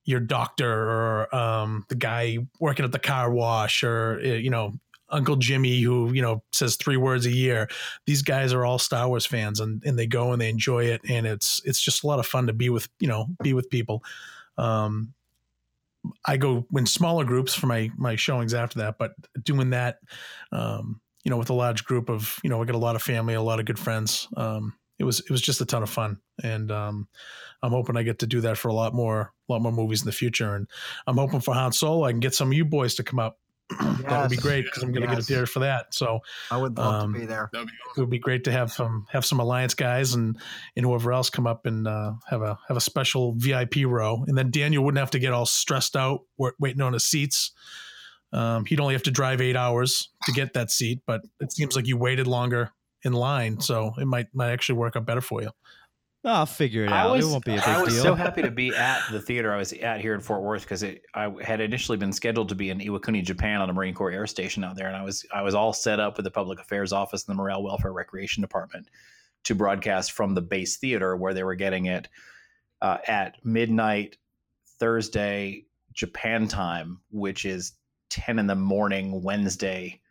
your 0.05 0.19
doctor 0.19 0.71
or 0.71 1.35
um, 1.35 1.85
the 1.88 1.95
guy 1.95 2.39
working 2.59 2.85
at 2.85 2.91
the 2.91 2.99
car 2.99 3.31
wash 3.31 3.84
or 3.84 4.19
uh, 4.23 4.27
you 4.27 4.49
know 4.49 4.73
Uncle 5.11 5.36
Jimmy 5.36 5.81
who 5.81 6.14
you 6.14 6.22
know 6.22 6.44
says 6.52 6.76
three 6.76 6.98
words 6.98 7.26
a 7.26 7.31
year. 7.31 7.68
These 8.06 8.22
guys 8.22 8.53
are 8.53 8.65
all 8.65 8.80
Star 8.80 9.07
Wars 9.07 9.26
fans 9.26 9.60
and 9.60 9.84
and 9.86 9.98
they 9.98 10.07
go 10.07 10.31
and 10.31 10.41
they 10.41 10.49
enjoy 10.49 10.86
it 10.86 11.02
and 11.10 11.26
it's 11.26 11.61
it's 11.65 11.81
just 11.81 12.03
a 12.03 12.07
lot 12.07 12.19
of 12.19 12.26
fun 12.26 12.48
to 12.48 12.53
be 12.53 12.69
with 12.69 12.88
you 12.99 13.07
know 13.07 13.27
be 13.41 13.53
with 13.53 13.69
people. 13.69 14.03
Um, 14.57 15.14
I 16.26 16.38
go 16.38 16.65
in 16.76 16.86
smaller 16.86 17.26
groups 17.26 17.53
for 17.53 17.68
my 17.68 17.91
my 17.98 18.15
showings 18.15 18.53
after 18.53 18.80
that, 18.80 18.98
but 18.98 19.14
doing 19.44 19.72
that, 19.72 19.99
um, 20.52 21.02
you 21.23 21.30
know, 21.30 21.38
with 21.38 21.49
a 21.49 21.53
large 21.53 21.84
group 21.86 22.10
of 22.10 22.40
you 22.44 22.49
know, 22.49 22.61
I 22.61 22.65
got 22.65 22.76
a 22.76 22.80
lot 22.80 22.95
of 22.95 23.02
family, 23.02 23.34
a 23.34 23.41
lot 23.41 23.60
of 23.60 23.65
good 23.65 23.80
friends. 23.80 24.27
Um, 24.38 24.73
it 24.98 25.03
was 25.03 25.19
it 25.19 25.30
was 25.30 25.41
just 25.41 25.61
a 25.61 25.65
ton 25.65 25.84
of 25.84 25.90
fun, 25.90 26.19
and 26.44 26.72
um, 26.72 27.07
I'm 27.61 27.72
hoping 27.72 27.98
I 27.98 28.03
get 28.03 28.19
to 28.19 28.27
do 28.27 28.41
that 28.41 28.57
for 28.57 28.69
a 28.69 28.73
lot 28.73 28.94
more 28.94 29.34
a 29.48 29.52
lot 29.52 29.61
more 29.61 29.72
movies 29.72 30.02
in 30.02 30.06
the 30.06 30.11
future. 30.11 30.56
And 30.56 30.68
I'm 31.07 31.18
hoping 31.18 31.41
for 31.41 31.53
Han 31.53 31.72
Solo, 31.72 32.06
I 32.06 32.11
can 32.11 32.19
get 32.19 32.34
some 32.34 32.49
of 32.49 32.53
you 32.53 32.65
boys 32.65 32.95
to 32.95 33.03
come 33.03 33.19
up 33.19 33.40
that 33.79 34.21
would 34.21 34.29
be 34.29 34.37
great 34.37 34.65
because 34.65 34.81
I'm 34.83 34.91
going 34.91 35.03
to 35.03 35.07
Yes. 35.07 35.17
get 35.17 35.23
a 35.23 35.25
theater 35.27 35.45
for 35.45 35.59
that. 35.59 35.93
So 35.93 36.19
I 36.49 36.57
would 36.57 36.77
love 36.77 37.03
um, 37.03 37.13
to 37.13 37.19
be 37.19 37.25
there. 37.25 37.49
That'd 37.53 37.67
be 37.67 37.73
it 37.95 37.99
would 37.99 38.09
be 38.09 38.19
great 38.19 38.43
to 38.45 38.51
have 38.51 38.71
some 38.71 39.05
have 39.11 39.25
some 39.25 39.39
alliance 39.39 39.73
guys 39.73 40.13
and 40.15 40.37
and 40.75 40.85
whoever 40.85 41.13
else 41.13 41.29
come 41.29 41.45
up 41.47 41.65
and 41.65 41.87
uh, 41.87 42.13
have 42.29 42.41
a 42.41 42.57
have 42.67 42.77
a 42.77 42.81
special 42.81 43.33
VIP 43.37 43.85
row, 43.85 44.23
and 44.27 44.37
then 44.37 44.49
Daniel 44.51 44.83
wouldn't 44.83 44.99
have 44.99 45.11
to 45.11 45.19
get 45.19 45.33
all 45.33 45.45
stressed 45.45 45.95
out 45.95 46.21
waiting 46.37 46.81
on 46.81 46.93
his 46.93 47.05
seats. 47.05 47.51
Um, 48.31 48.65
he'd 48.65 48.79
only 48.79 48.93
have 48.93 49.03
to 49.03 49.11
drive 49.11 49.41
eight 49.41 49.55
hours 49.55 50.09
to 50.25 50.31
get 50.31 50.53
that 50.53 50.69
seat, 50.71 51.01
but 51.07 51.21
it 51.39 51.51
seems 51.51 51.75
like 51.75 51.87
you 51.87 51.97
waited 51.97 52.27
longer 52.27 52.71
in 53.03 53.13
line, 53.13 53.59
so 53.59 53.93
it 53.97 54.05
might 54.05 54.27
might 54.33 54.51
actually 54.51 54.77
work 54.77 54.95
out 54.95 55.05
better 55.05 55.21
for 55.21 55.41
you. 55.41 55.49
I'll 56.25 56.45
figure 56.45 56.83
it 56.83 56.91
out. 56.91 57.11
was, 57.11 57.25
it 57.25 57.29
won't 57.29 57.45
be 57.45 57.53
a 57.53 57.55
big 57.55 57.63
deal. 57.63 57.73
I 57.73 57.81
was 57.81 57.93
deal. 57.93 58.03
so 58.03 58.15
happy 58.15 58.41
to 58.41 58.51
be 58.51 58.75
at 58.75 59.01
the 59.09 59.21
theater 59.21 59.53
I 59.53 59.57
was 59.57 59.71
at 59.71 60.01
here 60.01 60.13
in 60.13 60.19
Fort 60.19 60.41
Worth 60.41 60.63
because 60.63 60.83
I 60.83 61.33
had 61.41 61.61
initially 61.61 61.97
been 61.97 62.11
scheduled 62.11 62.49
to 62.49 62.55
be 62.55 62.69
in 62.69 62.79
Iwakuni, 62.79 63.23
Japan, 63.23 63.61
on 63.61 63.69
a 63.69 63.73
Marine 63.73 63.93
Corps 63.93 64.11
air 64.11 64.27
station 64.27 64.63
out 64.65 64.75
there, 64.75 64.87
and 64.87 64.97
I 64.97 65.03
was 65.03 65.25
I 65.33 65.41
was 65.41 65.55
all 65.55 65.71
set 65.71 65.99
up 65.99 66.17
with 66.17 66.25
the 66.25 66.31
public 66.31 66.59
affairs 66.59 66.91
office 66.91 67.25
and 67.25 67.33
the 67.33 67.41
morale, 67.41 67.63
welfare, 67.63 67.93
recreation 67.93 68.41
department 68.41 68.89
to 69.45 69.55
broadcast 69.55 70.11
from 70.11 70.33
the 70.33 70.41
base 70.41 70.75
theater 70.75 71.15
where 71.15 71.33
they 71.33 71.43
were 71.43 71.55
getting 71.55 71.85
it 71.85 72.09
uh, 72.81 72.97
at 73.07 73.37
midnight 73.45 74.17
Thursday 74.77 75.65
Japan 75.93 76.49
time, 76.49 76.99
which 77.11 77.45
is 77.45 77.73
ten 78.09 78.39
in 78.39 78.47
the 78.47 78.55
morning 78.55 79.23
Wednesday 79.23 80.01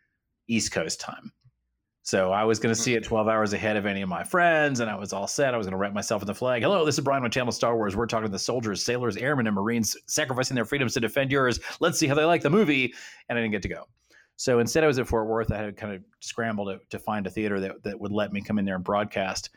East 0.47 0.71
Coast 0.71 0.99
time. 0.99 1.31
So 2.09 2.31
I 2.31 2.43
was 2.43 2.57
going 2.57 2.73
to 2.73 2.81
see 2.81 2.95
it 2.95 3.03
mm-hmm. 3.03 3.09
12 3.09 3.27
hours 3.27 3.53
ahead 3.53 3.77
of 3.77 3.85
any 3.85 4.01
of 4.01 4.09
my 4.09 4.23
friends, 4.23 4.79
and 4.79 4.89
I 4.89 4.95
was 4.95 5.13
all 5.13 5.27
set. 5.27 5.53
I 5.53 5.57
was 5.57 5.67
going 5.67 5.73
to 5.73 5.77
wrap 5.77 5.93
myself 5.93 6.23
in 6.23 6.25
the 6.25 6.33
flag. 6.33 6.63
Hello, 6.63 6.83
this 6.83 6.97
is 6.97 7.03
Brian 7.03 7.21
with 7.21 7.31
Channel 7.31 7.51
Star 7.51 7.75
Wars. 7.75 7.95
We're 7.95 8.07
talking 8.07 8.25
to 8.25 8.31
the 8.31 8.39
soldiers, 8.39 8.83
sailors, 8.83 9.15
airmen, 9.15 9.45
and 9.45 9.55
Marines 9.55 9.95
sacrificing 10.07 10.55
their 10.55 10.65
freedoms 10.65 10.95
to 10.95 11.01
defend 11.01 11.31
yours. 11.31 11.59
Let's 11.79 11.99
see 11.99 12.07
how 12.07 12.15
they 12.15 12.23
like 12.23 12.41
the 12.41 12.49
movie. 12.49 12.95
And 13.29 13.37
I 13.37 13.41
didn't 13.43 13.51
get 13.51 13.61
to 13.61 13.67
go. 13.67 13.83
So 14.37 14.57
instead, 14.57 14.83
I 14.83 14.87
was 14.87 14.97
at 14.97 15.07
Fort 15.07 15.27
Worth. 15.27 15.51
I 15.51 15.57
had 15.57 15.65
to 15.67 15.71
kind 15.71 15.93
of 15.93 16.01
scramble 16.19 16.65
to, 16.65 16.79
to 16.89 16.97
find 16.97 17.27
a 17.27 17.29
theater 17.29 17.59
that, 17.59 17.83
that 17.83 17.99
would 17.99 18.11
let 18.11 18.33
me 18.33 18.41
come 18.41 18.57
in 18.57 18.65
there 18.65 18.73
and 18.73 18.83
broadcast. 18.83 19.51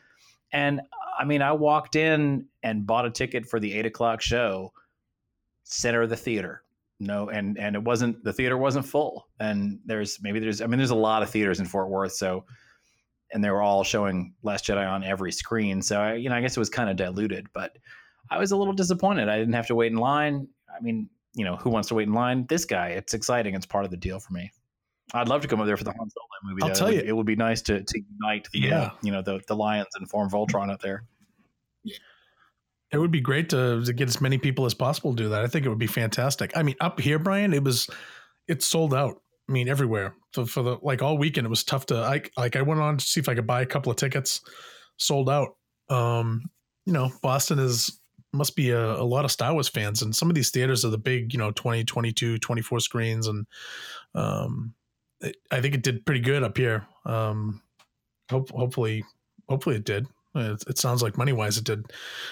And 0.51 0.79
I 1.17 1.25
mean, 1.25 1.41
I 1.41 1.53
walked 1.53 1.95
in 1.95 2.45
and 2.61 2.85
bought 2.85 3.07
a 3.07 3.09
ticket 3.09 3.47
for 3.47 3.59
the 3.59 3.73
eight 3.73 3.87
o'clock 3.87 4.21
show, 4.21 4.73
center 5.63 6.03
of 6.03 6.11
the 6.11 6.17
theater. 6.17 6.61
No, 7.03 7.29
and 7.29 7.57
and 7.57 7.75
it 7.75 7.83
wasn't 7.83 8.23
the 8.23 8.33
theater 8.33 8.57
wasn't 8.57 8.85
full. 8.85 9.27
And 9.39 9.79
there's 9.85 10.19
maybe 10.21 10.39
there's 10.39 10.61
I 10.61 10.67
mean 10.67 10.77
there's 10.77 10.89
a 10.91 10.95
lot 10.95 11.21
of 11.23 11.29
theaters 11.29 11.59
in 11.59 11.65
Fort 11.65 11.89
Worth, 11.89 12.13
so 12.13 12.45
and 13.33 13.43
they 13.43 13.49
were 13.49 13.61
all 13.61 13.83
showing 13.83 14.33
Last 14.43 14.65
Jedi 14.65 14.87
on 14.87 15.03
every 15.03 15.31
screen. 15.31 15.81
So 15.81 15.99
I, 15.99 16.13
you 16.15 16.29
know, 16.29 16.35
I 16.35 16.41
guess 16.41 16.55
it 16.55 16.59
was 16.59 16.69
kind 16.69 16.89
of 16.89 16.95
diluted, 16.95 17.47
but 17.53 17.77
I 18.29 18.37
was 18.37 18.51
a 18.51 18.57
little 18.57 18.73
disappointed. 18.73 19.27
I 19.27 19.37
didn't 19.39 19.53
have 19.55 19.67
to 19.67 19.75
wait 19.75 19.91
in 19.91 19.97
line. 19.97 20.47
I 20.75 20.79
mean, 20.81 21.09
you 21.33 21.43
know, 21.43 21.55
who 21.55 21.69
wants 21.71 21.87
to 21.89 21.95
wait 21.95 22.07
in 22.07 22.13
line? 22.13 22.45
This 22.47 22.63
guy. 22.63 22.89
It's 22.89 23.13
exciting. 23.15 23.55
It's 23.55 23.65
part 23.65 23.85
of 23.85 23.91
the 23.91 23.97
deal 23.97 24.19
for 24.19 24.33
me. 24.33 24.51
I'd 25.15 25.27
love 25.29 25.41
to 25.41 25.47
come 25.47 25.59
over 25.59 25.65
there 25.67 25.77
for 25.77 25.83
the 25.83 25.91
Han 25.93 26.09
Solo 26.09 26.25
movie. 26.43 26.61
I'll 26.63 26.71
tell 26.75 26.87
it, 26.87 26.91
you- 26.91 26.97
would, 26.99 27.07
it 27.09 27.15
would 27.15 27.25
be 27.25 27.35
nice 27.35 27.61
to 27.63 27.83
to 27.83 28.01
unite, 28.21 28.47
the, 28.53 28.59
Yeah. 28.59 28.79
uh, 28.81 28.89
you 29.01 29.11
know, 29.11 29.21
the 29.23 29.41
the 29.47 29.55
Lions 29.55 29.87
and 29.95 30.07
form 30.09 30.29
Voltron 30.29 30.71
up 30.71 30.81
there. 30.81 31.03
It 32.93 32.99
would 32.99 33.11
be 33.11 33.21
great 33.21 33.49
to, 33.49 33.83
to 33.83 33.93
get 33.93 34.07
as 34.07 34.21
many 34.21 34.37
people 34.37 34.65
as 34.65 34.75
possible 34.75 35.15
to 35.15 35.23
do 35.23 35.29
that. 35.29 35.43
I 35.43 35.47
think 35.47 35.65
it 35.65 35.69
would 35.69 35.79
be 35.79 35.87
fantastic. 35.87 36.55
I 36.55 36.61
mean, 36.61 36.75
up 36.79 36.99
here, 36.99 37.17
Brian, 37.17 37.53
it 37.53 37.63
was 37.63 37.89
it's 38.47 38.67
sold 38.67 38.93
out. 38.93 39.19
I 39.49 39.51
mean, 39.51 39.67
everywhere. 39.67 40.15
So 40.33 40.45
for 40.45 40.63
the 40.63 40.77
like 40.81 41.01
all 41.01 41.17
weekend, 41.17 41.45
it 41.45 41.49
was 41.49 41.63
tough 41.63 41.87
to. 41.87 41.97
I 41.97 42.21
like 42.37 42.55
I 42.55 42.61
went 42.61 42.79
on 42.79 42.97
to 42.97 43.05
see 43.05 43.19
if 43.19 43.27
I 43.27 43.35
could 43.35 43.47
buy 43.47 43.61
a 43.61 43.65
couple 43.65 43.91
of 43.91 43.97
tickets, 43.97 44.41
sold 44.97 45.29
out. 45.29 45.55
Um, 45.89 46.43
you 46.85 46.93
know, 46.93 47.11
Boston 47.21 47.59
is 47.59 47.99
must 48.31 48.55
be 48.55 48.71
a, 48.71 48.93
a 48.93 49.03
lot 49.03 49.25
of 49.25 49.31
Star 49.31 49.53
Wars 49.53 49.69
fans, 49.69 50.01
and 50.01 50.15
some 50.15 50.29
of 50.29 50.35
these 50.35 50.49
theaters 50.49 50.83
are 50.83 50.89
the 50.89 50.97
big, 50.97 51.33
you 51.33 51.39
know, 51.39 51.51
20, 51.51 51.83
22, 51.83 52.39
24 52.39 52.79
screens, 52.79 53.27
and 53.27 53.45
um, 54.15 54.73
it, 55.21 55.35
I 55.51 55.61
think 55.61 55.75
it 55.75 55.83
did 55.83 56.05
pretty 56.05 56.21
good 56.21 56.43
up 56.43 56.57
here. 56.57 56.87
Um, 57.05 57.61
hope, 58.29 58.49
hopefully, 58.49 59.03
hopefully 59.47 59.75
it 59.75 59.85
did. 59.85 60.07
It, 60.35 60.63
it 60.67 60.77
sounds 60.77 61.01
like 61.01 61.17
money 61.17 61.33
wise, 61.33 61.57
it 61.57 61.63
did 61.63 61.85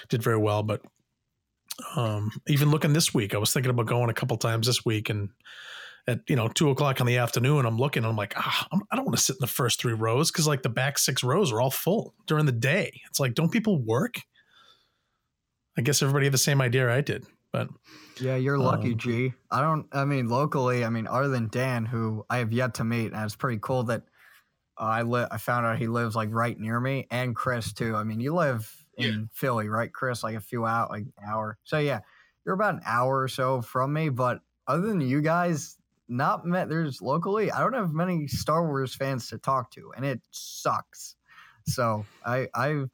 did 0.08 0.22
very 0.22 0.38
well. 0.38 0.62
But 0.62 0.82
um, 1.96 2.30
even 2.48 2.70
looking 2.70 2.92
this 2.92 3.14
week, 3.14 3.34
I 3.34 3.38
was 3.38 3.52
thinking 3.52 3.70
about 3.70 3.86
going 3.86 4.10
a 4.10 4.14
couple 4.14 4.36
times 4.36 4.66
this 4.66 4.84
week, 4.84 5.10
and 5.10 5.30
at 6.06 6.20
you 6.28 6.36
know 6.36 6.48
two 6.48 6.70
o'clock 6.70 7.00
in 7.00 7.06
the 7.06 7.18
afternoon, 7.18 7.64
I'm 7.66 7.78
looking, 7.78 8.02
and 8.02 8.10
I'm 8.10 8.16
like, 8.16 8.34
ah, 8.36 8.66
I'm, 8.72 8.82
I 8.90 8.96
don't 8.96 9.04
want 9.04 9.16
to 9.16 9.22
sit 9.22 9.36
in 9.36 9.40
the 9.40 9.46
first 9.46 9.80
three 9.80 9.92
rows 9.92 10.30
because 10.30 10.46
like 10.46 10.62
the 10.62 10.68
back 10.68 10.98
six 10.98 11.22
rows 11.22 11.52
are 11.52 11.60
all 11.60 11.70
full 11.70 12.14
during 12.26 12.46
the 12.46 12.52
day. 12.52 13.00
It's 13.08 13.20
like, 13.20 13.34
don't 13.34 13.52
people 13.52 13.78
work? 13.78 14.20
I 15.78 15.82
guess 15.82 16.02
everybody 16.02 16.26
had 16.26 16.34
the 16.34 16.38
same 16.38 16.60
idea 16.60 16.92
I 16.92 17.00
did, 17.00 17.24
but 17.52 17.68
Yeah, 18.20 18.36
you're 18.36 18.58
lucky, 18.58 18.92
Um, 18.92 18.98
G. 18.98 19.32
I 19.50 19.62
don't. 19.62 19.86
I 19.92 20.04
mean, 20.04 20.28
locally, 20.28 20.84
I 20.84 20.90
mean, 20.90 21.06
other 21.06 21.28
than 21.28 21.48
Dan, 21.48 21.84
who 21.84 22.26
I 22.28 22.38
have 22.38 22.52
yet 22.52 22.74
to 22.74 22.84
meet, 22.84 23.12
and 23.12 23.24
it's 23.24 23.36
pretty 23.36 23.58
cool 23.62 23.84
that 23.84 24.02
uh, 24.82 24.86
I 24.86 25.02
li- 25.02 25.26
I 25.30 25.38
found 25.38 25.64
out 25.64 25.78
he 25.78 25.86
lives 25.86 26.16
like 26.16 26.30
right 26.32 26.58
near 26.58 26.80
me, 26.80 27.06
and 27.10 27.36
Chris 27.36 27.72
too. 27.72 27.94
I 27.94 28.02
mean, 28.02 28.20
you 28.20 28.34
live 28.34 28.68
in 28.96 29.28
Philly, 29.32 29.68
right, 29.68 29.92
Chris? 29.92 30.24
Like 30.24 30.34
a 30.34 30.40
few 30.40 30.66
out, 30.66 30.90
like 30.90 31.04
an 31.04 31.12
hour. 31.24 31.56
So 31.64 31.78
yeah, 31.78 32.00
you're 32.44 32.54
about 32.56 32.74
an 32.74 32.82
hour 32.84 33.22
or 33.22 33.28
so 33.28 33.62
from 33.62 33.92
me. 33.92 34.08
But 34.08 34.40
other 34.66 34.88
than 34.88 35.00
you 35.00 35.20
guys, 35.22 35.78
not 36.08 36.44
met. 36.44 36.68
There's 36.68 37.00
locally, 37.00 37.50
I 37.52 37.60
don't 37.60 37.74
have 37.74 37.92
many 37.92 38.26
Star 38.26 38.66
Wars 38.66 38.94
fans 38.94 39.28
to 39.28 39.38
talk 39.38 39.70
to, 39.72 39.92
and 39.96 40.04
it 40.04 40.20
sucks. 40.32 41.14
So 41.66 42.04
I 42.26 42.48
I 42.54 42.84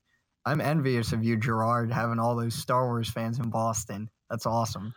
I'm 0.45 0.61
envious 0.61 1.13
of 1.13 1.25
you, 1.25 1.37
Gerard, 1.37 1.91
having 1.91 2.19
all 2.19 2.37
those 2.37 2.55
Star 2.55 2.87
Wars 2.87 3.11
fans 3.11 3.39
in 3.39 3.51
Boston. 3.51 4.11
That's 4.31 4.47
awesome. 4.47 4.95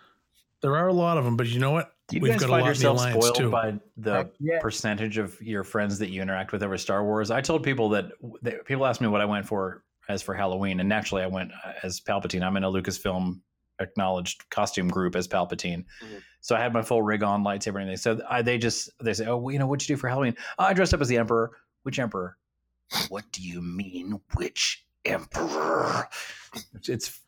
there 0.61 0.76
are 0.76 0.88
a 0.89 0.93
lot 0.93 1.18
of 1.18 1.23
them. 1.23 1.38
But 1.38 1.47
you 1.47 1.59
know 1.59 1.72
what? 1.72 1.93
Do 2.11 2.17
you 2.17 2.21
We've 2.23 2.31
guys 2.33 2.41
got 2.41 2.45
a 2.45 2.49
find 2.49 2.61
lot 2.63 2.67
in 2.75 2.77
the 2.81 2.88
yourself 2.89 3.11
spoiled 3.13 3.35
too. 3.35 3.49
by 3.49 3.79
the 3.97 4.13
Heck 4.13 4.27
yeah. 4.39 4.59
percentage 4.59 5.17
of 5.17 5.41
your 5.41 5.63
friends 5.63 5.97
that 5.99 6.09
you 6.09 6.21
interact 6.21 6.51
with 6.51 6.61
over 6.61 6.77
Star 6.77 7.03
Wars? 7.03 7.31
I 7.31 7.41
told 7.41 7.63
people 7.63 7.89
that, 7.89 8.11
that 8.43 8.65
people 8.65 8.85
asked 8.85 9.01
me 9.01 9.07
what 9.07 9.21
I 9.21 9.25
went 9.25 9.45
for 9.45 9.83
as 10.09 10.21
for 10.21 10.33
Halloween, 10.33 10.79
and 10.81 10.89
naturally 10.89 11.23
I 11.23 11.27
went 11.27 11.51
uh, 11.65 11.71
as 11.83 12.01
Palpatine. 12.01 12.43
I'm 12.43 12.57
in 12.57 12.63
a 12.63 12.69
Lucasfilm 12.71 13.39
acknowledged 13.79 14.47
costume 14.49 14.89
group 14.89 15.15
as 15.15 15.27
Palpatine, 15.27 15.85
Mhm. 16.03 16.21
so 16.41 16.55
I 16.55 16.59
had 16.59 16.73
my 16.73 16.81
full 16.81 17.01
rig 17.01 17.23
on, 17.23 17.43
lightsaber, 17.43 17.79
and 17.79 17.89
everything. 17.89 17.97
So 17.97 18.19
I, 18.29 18.41
they 18.41 18.57
just 18.57 18.89
they 19.01 19.13
say, 19.13 19.25
"Oh, 19.27 19.38
well, 19.38 19.53
you 19.53 19.59
know, 19.59 19.65
what'd 19.67 19.88
you 19.88 19.95
do 19.95 19.99
for 19.99 20.09
Halloween? 20.09 20.35
Oh, 20.59 20.65
I 20.65 20.73
dressed 20.73 20.93
up 20.93 21.01
as 21.01 21.07
the 21.07 21.17
Emperor. 21.17 21.51
Which 21.83 21.97
Emperor? 21.97 22.38
what 23.07 23.23
do 23.31 23.41
you 23.41 23.61
mean, 23.61 24.19
which 24.35 24.85
Emperor? 25.05 26.09
It's 26.88 27.20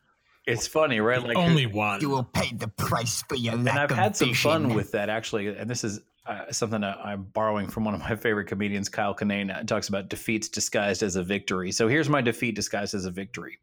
it's, 0.46 0.64
it's 0.64 0.66
funny, 0.66 1.00
right? 1.00 1.22
Like 1.22 1.36
Only 1.36 1.66
one. 1.66 2.00
You 2.00 2.10
will 2.10 2.24
pay 2.24 2.52
the 2.54 2.68
price 2.68 3.22
for 3.22 3.36
your 3.36 3.54
and 3.54 3.64
lack 3.64 3.76
I've 3.76 3.90
of 3.90 3.96
had 3.96 4.16
some 4.16 4.34
fun 4.34 4.74
with 4.74 4.92
that 4.92 5.08
actually. 5.08 5.48
And 5.48 5.68
this 5.68 5.84
is 5.84 6.00
uh, 6.26 6.50
something 6.50 6.80
that 6.80 6.98
I'm 7.04 7.24
borrowing 7.24 7.68
from 7.68 7.84
one 7.84 7.94
of 7.94 8.00
my 8.00 8.16
favorite 8.16 8.46
comedians, 8.46 8.88
Kyle 8.88 9.14
Kinane. 9.14 9.60
It 9.60 9.66
talks 9.66 9.88
about 9.88 10.08
defeats 10.08 10.48
disguised 10.48 11.02
as 11.02 11.16
a 11.16 11.22
victory. 11.22 11.72
So 11.72 11.88
here's 11.88 12.08
my 12.08 12.20
defeat 12.20 12.54
disguised 12.54 12.94
as 12.94 13.04
a 13.04 13.10
victory. 13.10 13.58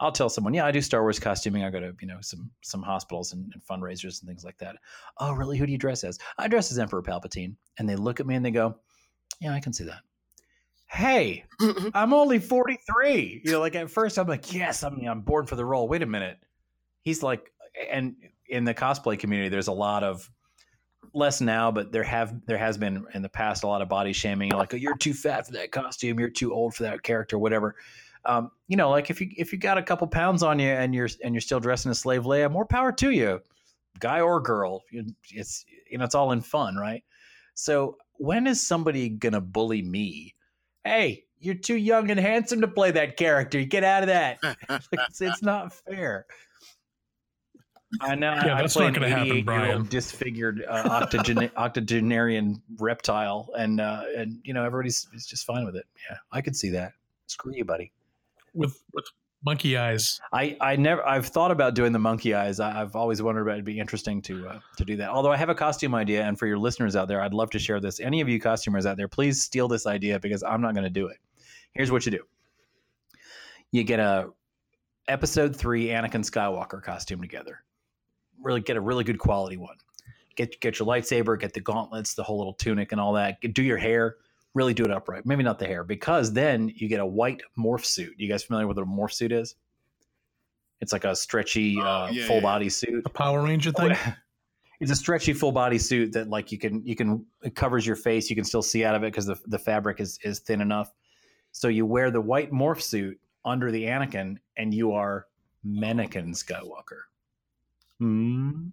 I'll 0.00 0.12
tell 0.12 0.28
someone, 0.28 0.54
yeah, 0.54 0.64
I 0.64 0.70
do 0.70 0.80
Star 0.80 1.02
Wars 1.02 1.18
costuming. 1.18 1.64
I 1.64 1.70
go 1.70 1.80
to 1.80 1.92
you 2.00 2.06
know 2.06 2.18
some 2.20 2.50
some 2.60 2.82
hospitals 2.82 3.32
and, 3.32 3.52
and 3.52 3.62
fundraisers 3.64 4.20
and 4.20 4.28
things 4.28 4.44
like 4.44 4.58
that. 4.58 4.76
Oh, 5.18 5.32
really? 5.32 5.58
Who 5.58 5.66
do 5.66 5.72
you 5.72 5.78
dress 5.78 6.04
as? 6.04 6.18
I 6.38 6.46
dress 6.46 6.70
as 6.70 6.78
Emperor 6.78 7.02
Palpatine. 7.02 7.54
And 7.78 7.88
they 7.88 7.96
look 7.96 8.20
at 8.20 8.26
me 8.26 8.36
and 8.36 8.44
they 8.44 8.50
go, 8.50 8.76
yeah, 9.40 9.52
I 9.52 9.60
can 9.60 9.72
see 9.72 9.84
that. 9.84 10.00
Hey, 10.90 11.44
I'm 11.94 12.12
only 12.12 12.38
43. 12.38 13.42
You 13.44 13.52
know, 13.52 13.60
like 13.60 13.74
at 13.74 13.90
first 13.90 14.18
I'm 14.18 14.26
like, 14.26 14.52
yes, 14.52 14.82
I'm 14.82 15.00
I'm 15.06 15.20
born 15.20 15.46
for 15.46 15.56
the 15.56 15.64
role. 15.64 15.88
Wait 15.88 16.02
a 16.02 16.06
minute. 16.06 16.38
He's 17.02 17.22
like, 17.22 17.52
and 17.90 18.16
in 18.48 18.64
the 18.64 18.74
cosplay 18.74 19.18
community, 19.18 19.48
there's 19.48 19.68
a 19.68 19.72
lot 19.72 20.02
of 20.02 20.30
less 21.14 21.40
now, 21.40 21.70
but 21.70 21.92
there 21.92 22.02
have 22.02 22.34
there 22.46 22.58
has 22.58 22.78
been 22.78 23.04
in 23.14 23.22
the 23.22 23.28
past 23.28 23.64
a 23.64 23.66
lot 23.66 23.82
of 23.82 23.88
body 23.88 24.12
shaming, 24.12 24.50
like 24.50 24.74
oh, 24.74 24.76
you're 24.76 24.96
too 24.96 25.14
fat 25.14 25.46
for 25.46 25.52
that 25.52 25.72
costume, 25.72 26.18
you're 26.18 26.28
too 26.28 26.52
old 26.52 26.74
for 26.74 26.84
that 26.84 27.02
character, 27.02 27.38
whatever. 27.38 27.76
Um, 28.24 28.50
you 28.66 28.76
know, 28.76 28.90
like 28.90 29.10
if 29.10 29.20
you 29.20 29.30
if 29.36 29.52
you 29.52 29.58
got 29.58 29.78
a 29.78 29.82
couple 29.82 30.06
pounds 30.06 30.42
on 30.42 30.58
you 30.58 30.68
and 30.68 30.94
you're 30.94 31.08
and 31.22 31.34
you're 31.34 31.40
still 31.40 31.60
dressing 31.60 31.90
as 31.90 31.98
slave 31.98 32.22
Leia, 32.22 32.50
more 32.50 32.66
power 32.66 32.92
to 32.92 33.10
you, 33.10 33.40
guy 34.00 34.20
or 34.20 34.40
girl. 34.40 34.82
It's 35.30 35.64
you 35.90 35.98
know 35.98 36.04
it's 36.04 36.14
all 36.14 36.32
in 36.32 36.40
fun, 36.40 36.76
right? 36.76 37.02
So 37.54 37.96
when 38.14 38.46
is 38.46 38.66
somebody 38.66 39.08
gonna 39.08 39.40
bully 39.40 39.82
me? 39.82 40.34
Hey, 40.88 41.24
you're 41.38 41.54
too 41.54 41.76
young 41.76 42.10
and 42.10 42.18
handsome 42.18 42.62
to 42.62 42.68
play 42.68 42.90
that 42.92 43.16
character. 43.18 43.62
Get 43.62 43.84
out 43.84 44.02
of 44.02 44.08
that. 44.08 44.38
it's, 44.92 45.20
it's 45.20 45.42
not 45.42 45.74
fair. 45.74 46.24
I 48.00 48.14
know. 48.14 48.32
Yeah, 48.32 48.56
I 48.56 48.62
that's 48.62 48.74
play 48.74 48.86
not 48.86 48.94
gonna 48.94 49.08
happen, 49.08 49.26
88 49.26 49.34
year 49.34 49.44
Brian. 49.44 49.76
old 49.76 49.88
disfigured 49.88 50.64
uh, 50.68 51.06
octogen- 51.06 51.50
octogenarian 51.56 52.62
reptile, 52.78 53.50
and 53.56 53.80
uh, 53.80 54.04
and 54.16 54.40
you 54.44 54.52
know 54.52 54.64
everybody's 54.64 55.08
is 55.14 55.26
just 55.26 55.46
fine 55.46 55.64
with 55.64 55.76
it. 55.76 55.86
Yeah, 56.08 56.16
I 56.32 56.40
could 56.40 56.56
see 56.56 56.70
that. 56.70 56.92
Screw 57.26 57.54
you, 57.54 57.64
buddy. 57.64 57.92
with 58.54 58.82
with 58.92 59.06
monkey 59.44 59.76
eyes. 59.76 60.20
I, 60.32 60.56
I 60.60 60.76
never 60.76 61.06
I've 61.06 61.26
thought 61.26 61.50
about 61.50 61.74
doing 61.74 61.92
the 61.92 61.98
monkey 61.98 62.34
eyes. 62.34 62.60
I, 62.60 62.80
I've 62.80 62.96
always 62.96 63.22
wondered 63.22 63.42
about 63.42 63.52
it'd 63.54 63.64
be 63.64 63.78
interesting 63.78 64.20
to 64.22 64.48
uh, 64.48 64.60
to 64.76 64.84
do 64.84 64.96
that. 64.96 65.10
Although 65.10 65.32
I 65.32 65.36
have 65.36 65.48
a 65.48 65.54
costume 65.54 65.94
idea, 65.94 66.24
and 66.24 66.38
for 66.38 66.46
your 66.46 66.58
listeners 66.58 66.96
out 66.96 67.08
there, 67.08 67.20
I'd 67.20 67.34
love 67.34 67.50
to 67.50 67.58
share 67.58 67.80
this. 67.80 68.00
Any 68.00 68.20
of 68.20 68.28
you 68.28 68.40
costumers 68.40 68.86
out 68.86 68.96
there, 68.96 69.08
please 69.08 69.42
steal 69.42 69.68
this 69.68 69.86
idea 69.86 70.18
because 70.18 70.42
I'm 70.42 70.60
not 70.60 70.74
going 70.74 70.84
to 70.84 70.90
do 70.90 71.06
it. 71.06 71.18
Here's 71.72 71.90
what 71.92 72.04
you 72.06 72.12
do: 72.12 72.22
you 73.70 73.84
get 73.84 74.00
a 74.00 74.28
episode 75.06 75.56
three 75.56 75.86
Anakin 75.86 76.24
Skywalker 76.24 76.82
costume 76.82 77.20
together. 77.20 77.62
Really 78.42 78.60
get 78.60 78.76
a 78.76 78.80
really 78.80 79.04
good 79.04 79.18
quality 79.18 79.56
one. 79.56 79.76
Get 80.36 80.60
get 80.60 80.78
your 80.78 80.86
lightsaber, 80.86 81.38
get 81.38 81.52
the 81.52 81.60
gauntlets, 81.60 82.14
the 82.14 82.22
whole 82.22 82.38
little 82.38 82.54
tunic, 82.54 82.92
and 82.92 83.00
all 83.00 83.12
that. 83.14 83.38
Do 83.52 83.62
your 83.62 83.78
hair. 83.78 84.16
Really 84.54 84.74
do 84.74 84.84
it 84.84 84.90
upright. 84.90 85.26
Maybe 85.26 85.42
not 85.42 85.58
the 85.58 85.66
hair, 85.66 85.84
because 85.84 86.32
then 86.32 86.72
you 86.74 86.88
get 86.88 87.00
a 87.00 87.06
white 87.06 87.42
morph 87.58 87.84
suit. 87.84 88.14
You 88.16 88.28
guys 88.28 88.44
familiar 88.44 88.66
with 88.66 88.76
what 88.76 88.82
a 88.84 88.86
morph 88.86 89.12
suit 89.12 89.32
is? 89.32 89.54
It's 90.80 90.92
like 90.92 91.04
a 91.04 91.14
stretchy 91.14 91.78
uh, 91.80 92.08
yeah, 92.10 92.26
full 92.26 92.36
yeah. 92.36 92.42
body 92.42 92.68
suit. 92.68 93.02
A 93.04 93.10
Power 93.10 93.42
Ranger 93.42 93.72
thing. 93.72 93.96
It's 94.80 94.92
a 94.92 94.96
stretchy 94.96 95.32
full 95.32 95.50
body 95.50 95.76
suit 95.76 96.12
that 96.12 96.28
like 96.28 96.52
you 96.52 96.58
can 96.58 96.86
you 96.86 96.94
can 96.94 97.26
it 97.42 97.56
covers 97.56 97.84
your 97.84 97.96
face. 97.96 98.30
You 98.30 98.36
can 98.36 98.44
still 98.44 98.62
see 98.62 98.84
out 98.84 98.94
of 98.94 99.02
it 99.02 99.06
because 99.06 99.26
the 99.26 99.36
the 99.46 99.58
fabric 99.58 99.98
is 99.98 100.20
is 100.22 100.38
thin 100.38 100.60
enough. 100.60 100.92
So 101.50 101.66
you 101.66 101.84
wear 101.84 102.12
the 102.12 102.20
white 102.20 102.52
morph 102.52 102.80
suit 102.80 103.18
under 103.44 103.72
the 103.72 103.84
Anakin, 103.84 104.36
and 104.56 104.72
you 104.72 104.92
are 104.92 105.26
Menakin 105.66 106.28
Skywalker. 106.28 107.00
Hmm. 107.98 108.68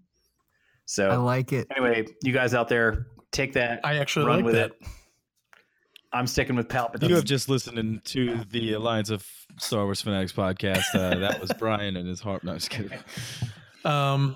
So 0.85 1.09
I 1.09 1.15
like 1.15 1.51
it. 1.51 1.67
anyway, 1.75 2.05
you 2.21 2.31
guys 2.31 2.53
out 2.53 2.67
there, 2.67 3.07
take 3.31 3.53
that. 3.53 3.79
I 3.83 3.97
actually 3.97 4.27
run 4.27 4.37
like 4.37 4.45
with 4.45 4.55
that. 4.55 4.71
it. 4.79 4.87
I'm 6.15 6.27
sticking 6.27 6.55
with 6.55 6.67
Palpatine. 6.67 7.09
You 7.09 7.15
have 7.15 7.25
just 7.25 7.49
listened 7.49 8.03
to 8.05 8.43
the 8.51 8.73
Alliance 8.73 9.09
of 9.09 9.27
Star 9.57 9.83
Wars 9.85 10.01
Fanatics 10.01 10.31
podcast. 10.31 10.83
Uh, 10.93 11.19
that 11.19 11.39
was 11.41 11.51
Brian 11.59 11.97
and 11.97 12.07
his 12.07 12.21
heart. 12.21 12.43
No, 12.43 12.51
I'm 12.53 12.57
just 12.57 12.69
kidding. 12.69 12.97
Um, 13.83 14.35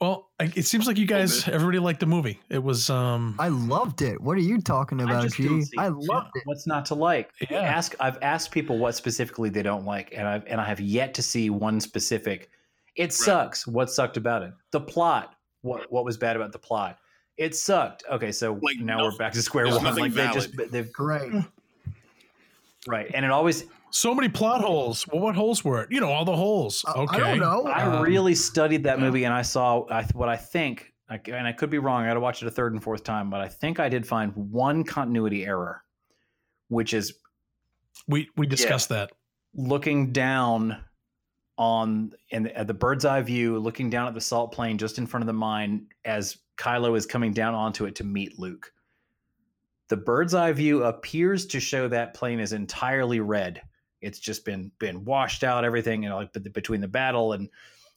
well, 0.00 0.30
it 0.40 0.66
seems 0.66 0.86
like 0.86 0.98
you 0.98 1.06
guys, 1.06 1.46
everybody 1.48 1.78
liked 1.78 2.00
the 2.00 2.06
movie. 2.06 2.40
It 2.50 2.62
was, 2.62 2.90
um, 2.90 3.36
I 3.38 3.48
loved 3.48 4.02
it. 4.02 4.20
What 4.20 4.36
are 4.36 4.40
you 4.42 4.60
talking 4.60 5.00
about, 5.00 5.22
just 5.22 5.36
G? 5.36 5.44
don't 5.46 5.62
see- 5.62 5.78
I 5.78 5.88
loved 5.88 6.30
it. 6.34 6.42
What's 6.44 6.66
not 6.66 6.84
to 6.86 6.94
like? 6.94 7.30
Yeah. 7.50 7.60
Ask. 7.60 7.94
I've 8.00 8.18
asked 8.22 8.50
people 8.50 8.78
what 8.78 8.94
specifically 8.94 9.48
they 9.50 9.62
don't 9.62 9.84
like, 9.84 10.12
and 10.16 10.26
I've 10.26 10.44
and 10.46 10.60
I 10.60 10.64
have 10.64 10.80
yet 10.80 11.14
to 11.14 11.22
see 11.22 11.48
one 11.50 11.80
specific. 11.80 12.50
It 12.96 13.12
sucks. 13.12 13.66
What 13.66 13.90
sucked 13.90 14.16
about 14.16 14.42
it? 14.42 14.52
The 14.72 14.80
plot. 14.80 15.34
What 15.62 15.90
What 15.90 16.04
was 16.04 16.16
bad 16.16 16.36
about 16.36 16.52
the 16.52 16.58
plot? 16.58 16.98
It 17.36 17.54
sucked. 17.56 18.04
Okay, 18.10 18.30
so 18.32 18.58
Like, 18.62 18.78
now 18.78 18.98
no- 18.98 19.04
we're 19.04 19.16
back 19.16 19.32
to 19.32 19.42
square 19.42 19.66
one. 19.66 19.82
nothing 19.82 20.02
Like 20.04 20.12
they 20.12 20.28
just 20.32 20.50
they've 20.70 20.92
Great. 20.92 21.32
right, 22.86 23.10
and 23.14 23.24
it 23.24 23.30
always. 23.30 23.64
so 23.90 24.14
many 24.14 24.28
plot 24.28 24.60
holes. 24.60 25.06
Well, 25.08 25.20
what 25.22 25.34
holes 25.36 25.64
were 25.64 25.80
it? 25.82 25.90
You 25.92 26.00
know, 26.00 26.10
all 26.10 26.24
the 26.24 26.34
holes. 26.36 26.84
Uh, 26.86 27.02
Okay. 27.02 27.16
I 27.16 27.20
don't 27.20 27.38
know. 27.40 27.66
I 27.66 27.82
Um, 27.82 28.02
really 28.02 28.34
studied 28.34 28.82
that 28.84 28.98
movie, 29.00 29.24
and 29.24 29.32
I 29.32 29.42
saw 29.42 29.84
I, 29.88 30.02
what 30.14 30.28
I 30.28 30.36
think, 30.36 30.92
I- 31.08 31.20
and 31.28 31.46
I 31.46 31.52
could 31.52 31.70
be 31.70 31.78
wrong. 31.78 32.02
I 32.02 32.08
got 32.08 32.14
to 32.14 32.20
watch 32.20 32.42
it 32.42 32.46
a 32.46 32.50
third 32.50 32.72
and 32.72 32.82
fourth 32.82 33.04
time, 33.04 33.30
but 33.30 33.40
I 33.40 33.48
think 33.48 33.78
I 33.78 33.88
did 33.88 34.06
find 34.06 34.32
one 34.34 34.82
continuity 34.84 35.44
error, 35.46 35.82
which 36.68 36.92
is 36.94 37.14
We 38.08 38.28
we 38.36 38.46
discussed 38.46 38.88
that. 38.90 39.12
looking 39.54 40.12
down 40.12 40.76
on 41.56 42.12
in 42.30 42.48
at 42.48 42.66
the 42.66 42.74
bird's 42.74 43.04
eye 43.04 43.22
view, 43.22 43.58
looking 43.60 43.90
down 43.90 44.08
at 44.08 44.14
the 44.14 44.20
salt 44.20 44.50
plain 44.52 44.76
just 44.76 44.98
in 44.98 45.06
front 45.06 45.22
of 45.22 45.28
the 45.28 45.32
mine 45.32 45.86
as 46.04 46.38
Kylo 46.56 46.96
is 46.96 47.06
coming 47.06 47.32
down 47.32 47.54
onto 47.54 47.84
it 47.84 47.96
to 47.96 48.04
meet 48.04 48.38
Luke. 48.38 48.72
The 49.88 49.96
bird's 49.96 50.34
eye 50.34 50.52
view 50.52 50.84
appears 50.84 51.46
to 51.46 51.60
show 51.60 51.88
that 51.88 52.14
plain 52.14 52.40
is 52.40 52.52
entirely 52.52 53.20
red. 53.20 53.62
It's 54.00 54.18
just 54.18 54.44
been 54.44 54.70
been 54.78 55.04
washed 55.04 55.44
out, 55.44 55.64
everything, 55.64 56.02
you 56.02 56.08
know, 56.08 56.16
like 56.16 56.32
between 56.52 56.80
the 56.80 56.88
battle 56.88 57.32
and 57.32 57.48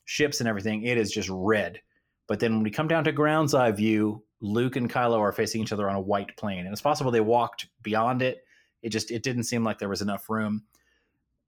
ships 0.05 0.39
and 0.39 0.47
everything, 0.47 0.83
it 0.83 0.97
is 0.97 1.11
just 1.11 1.29
red. 1.31 1.81
But 2.27 2.39
then 2.39 2.55
when 2.55 2.63
we 2.63 2.71
come 2.71 2.87
down 2.87 3.03
to 3.05 3.11
ground's 3.11 3.53
eye 3.53 3.71
view, 3.71 4.23
Luke 4.41 4.75
and 4.75 4.91
Kylo 4.91 5.19
are 5.19 5.31
facing 5.31 5.61
each 5.61 5.73
other 5.73 5.89
on 5.89 5.95
a 5.95 6.01
white 6.01 6.35
plain, 6.37 6.59
and 6.59 6.69
it's 6.69 6.81
possible 6.81 7.11
they 7.11 7.21
walked 7.21 7.67
beyond 7.81 8.21
it. 8.21 8.43
It 8.81 8.89
just 8.89 9.11
it 9.11 9.23
didn't 9.23 9.43
seem 9.43 9.63
like 9.63 9.79
there 9.79 9.89
was 9.89 10.01
enough 10.01 10.29
room. 10.29 10.63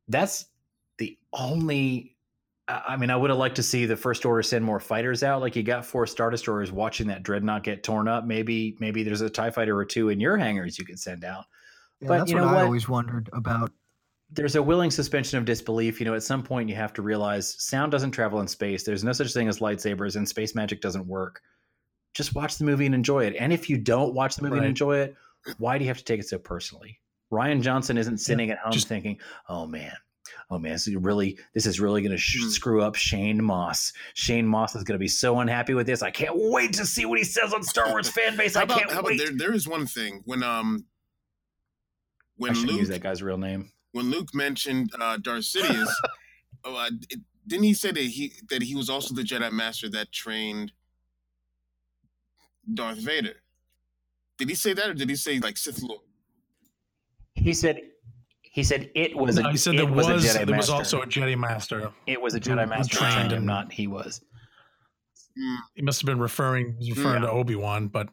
That's 0.07 0.45
the 0.97 1.17
only. 1.33 2.15
I 2.69 2.93
I 2.93 2.97
mean, 2.97 3.09
I 3.09 3.15
would 3.15 3.29
have 3.31 3.39
liked 3.39 3.55
to 3.57 3.63
see 3.63 3.85
the 3.85 3.95
First 3.97 4.25
Order 4.25 4.43
send 4.43 4.63
more 4.63 4.79
fighters 4.79 5.23
out. 5.23 5.41
Like 5.41 5.55
you 5.55 5.63
got 5.63 5.85
four 5.85 6.05
Star 6.07 6.29
Destroyers 6.29 6.71
watching 6.71 7.07
that 7.07 7.23
dreadnought 7.23 7.63
get 7.63 7.83
torn 7.83 8.07
up. 8.07 8.25
Maybe 8.25 8.77
maybe 8.79 9.03
there's 9.03 9.21
a 9.21 9.29
Tie 9.29 9.49
Fighter 9.51 9.77
or 9.77 9.85
two 9.85 10.09
in 10.09 10.19
your 10.19 10.37
hangars 10.37 10.77
you 10.79 10.85
could 10.85 10.99
send 10.99 11.23
out. 11.25 11.45
Yeah, 11.99 12.07
but 12.09 12.17
that's 12.19 12.31
you 12.31 12.37
what 12.37 12.43
know 12.45 12.49
I 12.49 12.53
what? 12.55 12.65
always 12.65 12.87
wondered 12.87 13.29
about. 13.33 13.71
there's 14.31 14.55
a 14.55 14.61
willing 14.63 14.91
suspension 14.91 15.37
of 15.39 15.45
disbelief. 15.45 15.99
You 15.99 16.05
know, 16.05 16.13
at 16.13 16.23
some 16.23 16.43
point 16.43 16.69
you 16.69 16.75
have 16.75 16.93
to 16.93 17.01
realize 17.01 17.55
sound 17.61 17.91
doesn't 17.91 18.11
travel 18.11 18.39
in 18.41 18.47
space. 18.47 18.83
There's 18.83 19.03
no 19.03 19.11
such 19.11 19.33
thing 19.33 19.47
as 19.47 19.59
lightsabers, 19.59 20.15
and 20.15 20.27
space 20.27 20.53
magic 20.55 20.81
doesn't 20.81 21.07
work. 21.07 21.41
Just 22.13 22.35
watch 22.35 22.57
the 22.57 22.65
movie 22.65 22.85
and 22.85 22.95
enjoy 22.95 23.25
it. 23.25 23.35
And 23.39 23.51
if 23.51 23.69
you 23.69 23.77
don't 23.77 24.13
watch 24.13 24.35
the 24.35 24.43
movie 24.43 24.57
and 24.57 24.65
enjoy 24.65 24.97
it, 24.99 25.15
why 25.57 25.77
do 25.77 25.83
you 25.83 25.89
have 25.89 25.97
to 25.99 26.03
take 26.03 26.19
it 26.19 26.27
so 26.27 26.37
personally? 26.39 26.99
Rian 27.31 27.61
Johnson 27.61 27.97
isn't 27.97 28.17
sitting 28.19 28.49
at 28.49 28.57
home 28.59 28.71
just- 28.71 28.87
thinking, 28.87 29.19
"Oh 29.47 29.65
man, 29.67 29.93
oh 30.51 30.59
man, 30.59 30.73
this 30.73 30.87
is 30.87 30.95
really 30.95 31.37
this 31.53 31.65
is 31.65 31.79
really 31.79 32.01
going 32.01 32.11
to 32.11 32.17
sh- 32.17 32.41
Hmm. 32.43 32.49
screw 32.49 32.81
up 32.81 32.95
Shane 32.95 33.43
Moss. 33.43 33.93
Shane 34.13 34.47
Moss 34.47 34.75
is 34.75 34.83
going 34.83 34.95
to 34.95 34.99
be 34.99 35.07
so 35.07 35.39
unhappy 35.39 35.73
with 35.73 35.87
this. 35.87 36.01
I 36.01 36.11
can't 36.11 36.33
wait 36.35 36.73
to 36.73 36.85
see 36.85 37.05
what 37.05 37.17
he 37.19 37.25
says 37.25 37.53
on 37.53 37.63
Star 37.63 37.89
Wars 37.89 38.09
fan 38.09 38.37
base. 38.37 38.55
I 38.55 38.63
about, 38.63 38.79
can't 38.79 39.03
wait." 39.03 39.17
there? 39.17 39.35
There 39.35 39.53
is 39.53 39.67
one 39.67 39.85
thing 39.85 40.21
when 40.25 40.43
um 40.43 40.85
when 42.37 42.51
I 42.55 42.59
Luke 42.59 42.79
use 42.79 42.89
that 42.89 43.01
guy's 43.01 43.21
real 43.21 43.37
name. 43.37 43.71
when 43.91 44.09
Luke 44.11 44.33
mentioned 44.33 44.91
uh, 44.99 45.17
Darth 45.17 45.43
Sidious, 45.43 45.89
oh, 46.63 46.75
uh, 46.75 46.89
it, 47.09 47.19
didn't 47.47 47.63
he 47.65 47.73
say 47.73 47.91
that 47.91 47.99
he 48.01 48.33
that 48.49 48.61
he 48.61 48.75
was 48.75 48.89
also 48.89 49.13
the 49.15 49.23
Jedi 49.23 49.51
Master 49.51 49.89
that 49.89 50.11
trained 50.11 50.71
Darth 52.73 52.99
Vader? 52.99 53.35
Did 54.37 54.49
he 54.49 54.55
say 54.55 54.73
that, 54.73 54.89
or 54.89 54.93
did 54.93 55.09
he 55.09 55.15
say 55.15 55.39
like 55.39 55.57
Sith 55.57 55.81
Lord? 55.81 56.01
He 57.35 57.53
said. 57.53 57.79
He 58.51 58.63
said 58.63 58.89
it 58.95 59.15
was. 59.15 59.37
No, 59.37 59.47
a, 59.47 59.51
he 59.51 59.57
said 59.57 59.77
there 59.77 59.85
was, 59.85 60.07
a 60.07 60.13
Jedi 60.15 60.45
there 60.45 60.57
was 60.57 60.69
also 60.69 61.01
a 61.01 61.05
Jedi 61.05 61.37
Master. 61.37 61.91
It 62.07 62.21
was 62.21 62.33
a 62.33 62.39
Jedi 62.39 62.67
Master 62.67 62.97
trained 62.97 63.13
trained 63.13 63.31
him, 63.31 63.39
him. 63.39 63.45
not 63.45 63.71
he 63.71 63.87
was. 63.87 64.21
Hmm. 65.37 65.55
He 65.75 65.81
must 65.81 66.01
have 66.01 66.07
been 66.07 66.19
referring 66.19 66.75
he 66.79 66.91
was 66.91 66.97
referring 66.97 67.21
to 67.21 67.29
Obi 67.29 67.55
Wan, 67.55 67.87
but 67.87 68.09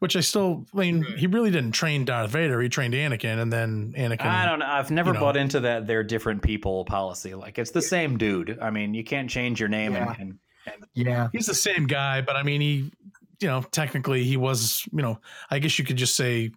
which 0.00 0.16
I 0.16 0.20
still. 0.20 0.66
I 0.74 0.78
mean, 0.78 1.02
he 1.16 1.26
really 1.26 1.50
didn't 1.50 1.72
train 1.72 2.04
Darth 2.04 2.30
Vader. 2.30 2.60
He 2.60 2.68
trained 2.68 2.94
Anakin, 2.94 3.38
and 3.40 3.52
then 3.52 3.94
Anakin. 3.96 4.26
I 4.26 4.44
don't 4.44 4.58
know. 4.58 4.66
I've 4.66 4.90
never 4.90 5.10
you 5.10 5.14
know. 5.14 5.20
bought 5.20 5.36
into 5.36 5.60
that 5.60 5.86
they're 5.86 6.02
different 6.02 6.42
people 6.42 6.84
policy. 6.84 7.34
Like 7.34 7.58
it's 7.58 7.70
the 7.70 7.80
same 7.80 8.18
dude. 8.18 8.58
I 8.60 8.70
mean, 8.70 8.92
you 8.92 9.04
can't 9.04 9.30
change 9.30 9.60
your 9.60 9.68
name 9.68 9.92
Yeah. 9.92 10.10
and, 10.10 10.20
and, 10.20 10.38
and 10.66 10.84
Yeah. 10.94 11.28
He's 11.32 11.46
the 11.46 11.54
same 11.54 11.86
guy, 11.86 12.20
but 12.20 12.36
I 12.36 12.42
mean, 12.42 12.60
he, 12.60 12.92
you 13.40 13.48
know, 13.48 13.62
technically 13.70 14.24
he 14.24 14.36
was, 14.36 14.86
you 14.92 15.00
know, 15.00 15.20
I 15.50 15.58
guess 15.58 15.78
you 15.78 15.84
could 15.84 15.96
just 15.96 16.16
say 16.16 16.50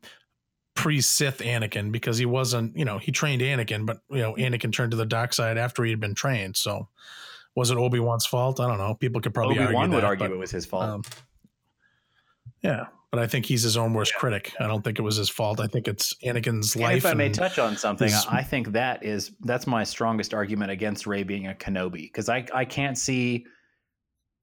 pre 0.77 1.01
Sith 1.01 1.39
Anakin 1.39 1.91
because 1.91 2.17
he 2.17 2.25
wasn't, 2.25 2.77
you 2.77 2.85
know, 2.85 2.99
he 2.99 3.11
trained 3.11 3.41
Anakin, 3.41 3.85
but 3.85 3.99
you 4.09 4.19
know, 4.19 4.35
Anakin 4.35 4.71
turned 4.71 4.91
to 4.91 4.97
the 4.97 5.05
dark 5.05 5.33
side 5.33 5.57
after 5.57 5.83
he 5.83 5.89
had 5.89 5.99
been 5.99 6.15
trained. 6.15 6.55
So, 6.55 6.87
was 7.55 7.71
it 7.71 7.77
Obi 7.77 7.99
Wan's 7.99 8.25
fault? 8.25 8.59
I 8.59 8.67
don't 8.67 8.77
know. 8.77 8.93
People 8.93 9.19
could 9.19 9.33
probably 9.33 9.59
Obi 9.59 9.73
Wan 9.73 9.83
argue 9.83 9.95
would 9.95 10.03
argue 10.03 10.27
but, 10.27 10.33
it 10.33 10.37
was 10.37 10.51
his 10.51 10.65
fault. 10.65 10.83
um, 10.83 11.01
yeah, 12.61 12.85
but 13.11 13.19
I 13.19 13.25
think 13.25 13.45
he's 13.45 13.63
his 13.63 13.75
own 13.75 13.93
worst 13.93 14.13
critic. 14.15 14.53
I 14.59 14.67
don't 14.67 14.83
think 14.83 14.99
it 14.99 15.01
was 15.01 15.15
his 15.15 15.29
fault. 15.29 15.59
I 15.59 15.67
think 15.67 15.87
it's 15.87 16.13
Anakin's 16.23 16.75
and 16.75 16.83
life. 16.83 16.97
if 16.97 17.05
I 17.05 17.15
may 17.15 17.29
touch 17.29 17.57
on 17.57 17.75
something, 17.75 18.07
his- 18.09 18.25
I 18.29 18.43
think 18.43 18.71
that 18.73 19.03
is 19.03 19.31
that's 19.41 19.65
my 19.65 19.83
strongest 19.83 20.33
argument 20.33 20.71
against 20.71 21.07
Rey 21.07 21.23
being 21.23 21.47
a 21.47 21.53
Kenobi 21.53 22.03
because 22.03 22.29
I 22.29 22.45
I 22.53 22.65
can't 22.65 22.97
see 22.97 23.45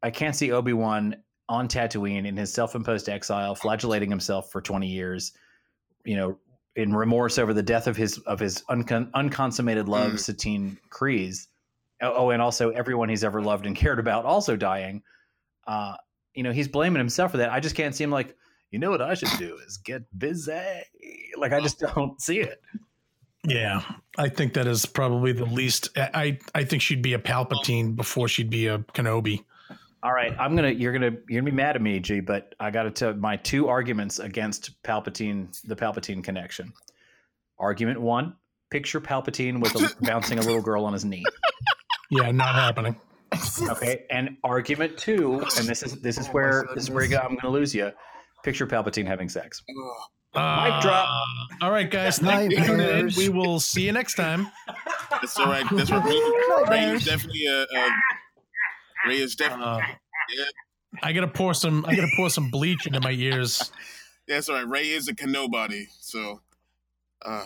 I 0.02 0.10
can't 0.10 0.34
see 0.34 0.50
Obi 0.50 0.72
Wan 0.72 1.16
on 1.48 1.68
Tatooine 1.68 2.26
in 2.26 2.36
his 2.36 2.52
self-imposed 2.52 3.08
exile, 3.08 3.54
flagellating 3.54 4.10
himself 4.10 4.50
for 4.50 4.60
twenty 4.60 4.88
years, 4.88 5.32
you 6.04 6.16
know, 6.16 6.38
in 6.76 6.94
remorse 6.94 7.38
over 7.38 7.54
the 7.54 7.62
death 7.62 7.86
of 7.86 7.96
his 7.96 8.18
of 8.18 8.40
his 8.40 8.62
uncon- 8.70 9.10
unconsummated 9.14 9.88
love, 9.88 10.12
Mm. 10.12 10.18
Satine 10.18 10.78
Kryze. 10.90 11.46
Oh, 12.02 12.12
oh, 12.16 12.30
and 12.30 12.42
also 12.42 12.70
everyone 12.70 13.08
he's 13.08 13.24
ever 13.24 13.40
loved 13.40 13.66
and 13.66 13.76
cared 13.76 13.98
about 13.98 14.24
also 14.24 14.56
dying. 14.56 15.02
Uh, 15.66 15.94
you 16.34 16.42
know, 16.42 16.52
he's 16.52 16.68
blaming 16.68 16.98
himself 16.98 17.30
for 17.30 17.36
that. 17.38 17.50
I 17.52 17.60
just 17.60 17.76
can't 17.76 17.94
see 17.94 18.02
him 18.04 18.10
like, 18.10 18.34
you 18.70 18.78
know 18.80 18.90
what 18.90 19.00
I 19.00 19.14
should 19.14 19.30
do 19.38 19.56
is 19.66 19.76
get 19.78 20.02
busy. 20.18 20.52
Like 21.36 21.52
I 21.52 21.60
just 21.60 21.78
don't 21.78 22.20
see 22.20 22.40
it. 22.40 22.60
Yeah, 23.46 23.82
I 24.18 24.28
think 24.30 24.54
that 24.54 24.66
is 24.66 24.86
probably 24.86 25.32
the 25.32 25.44
least. 25.44 25.90
I 25.96 26.38
I 26.54 26.64
think 26.64 26.82
she'd 26.82 27.02
be 27.02 27.12
a 27.12 27.18
Palpatine 27.18 27.94
before 27.94 28.26
she'd 28.26 28.50
be 28.50 28.66
a 28.66 28.78
Kenobi. 28.78 29.44
All 30.04 30.12
right, 30.12 30.36
I'm 30.38 30.54
gonna 30.54 30.68
you're 30.70 30.92
gonna 30.92 31.16
you're 31.30 31.40
gonna 31.40 31.50
be 31.50 31.56
mad 31.56 31.76
at 31.76 31.82
me, 31.82 31.98
G, 31.98 32.20
but 32.20 32.54
I 32.60 32.70
got 32.70 32.82
to 32.82 32.90
tell 32.90 33.14
my 33.14 33.36
two 33.36 33.68
arguments 33.68 34.18
against 34.18 34.82
Palpatine, 34.82 35.58
the 35.62 35.74
Palpatine 35.74 36.22
connection. 36.22 36.74
Argument 37.58 37.98
one: 38.02 38.36
picture 38.70 39.00
Palpatine 39.00 39.62
with 39.62 39.74
a, 39.76 39.94
bouncing 40.04 40.38
a 40.38 40.42
little 40.42 40.60
girl 40.60 40.84
on 40.84 40.92
his 40.92 41.06
knee. 41.06 41.24
Yeah, 42.10 42.30
not 42.32 42.54
happening. 42.54 42.96
Okay, 43.70 44.04
and 44.10 44.36
argument 44.44 44.98
two, 44.98 45.40
and 45.56 45.66
this 45.66 45.82
is 45.82 45.94
this 46.02 46.18
is 46.18 46.26
where 46.28 46.66
this 46.74 46.84
is 46.84 46.90
where 46.90 47.04
you 47.04 47.10
go, 47.10 47.16
I'm 47.16 47.36
gonna 47.36 47.54
lose 47.54 47.74
you. 47.74 47.90
Picture 48.42 48.66
Palpatine 48.66 49.06
having 49.06 49.30
sex. 49.30 49.62
Uh, 50.34 50.70
Mic 50.70 50.82
drop. 50.82 51.08
All 51.62 51.70
right, 51.70 51.90
guys. 51.90 52.18
Thank 52.18 52.52
you 52.52 52.58
for 52.58 52.66
tuning 52.66 52.88
in. 52.88 53.10
We 53.16 53.30
will 53.30 53.58
see 53.58 53.86
you 53.86 53.92
next 53.92 54.16
time. 54.16 54.48
That's 55.10 55.38
all 55.38 55.46
right. 55.46 55.64
That's 55.72 55.90
what 55.90 56.04
Rey, 56.04 56.92
Rey 56.92 56.98
definitely 56.98 57.46
a, 57.46 57.62
a 57.62 57.90
Rey 59.06 59.16
is 59.18 59.34
definitely. 59.36 59.66
Uh, 59.66 59.78
yeah, 60.36 60.44
I 61.02 61.12
gotta 61.12 61.28
pour 61.28 61.54
some. 61.54 61.84
I 61.86 61.94
gotta 61.94 62.10
pour 62.16 62.30
some 62.30 62.50
bleach 62.50 62.86
into 62.86 63.00
my 63.00 63.10
ears. 63.12 63.70
that's 64.28 64.48
all 64.48 64.56
right. 64.56 64.68
Rey 64.68 64.88
is 64.90 65.08
a 65.08 65.14
Kenobody, 65.14 65.86
so. 66.00 66.40
Uh, 67.24 67.44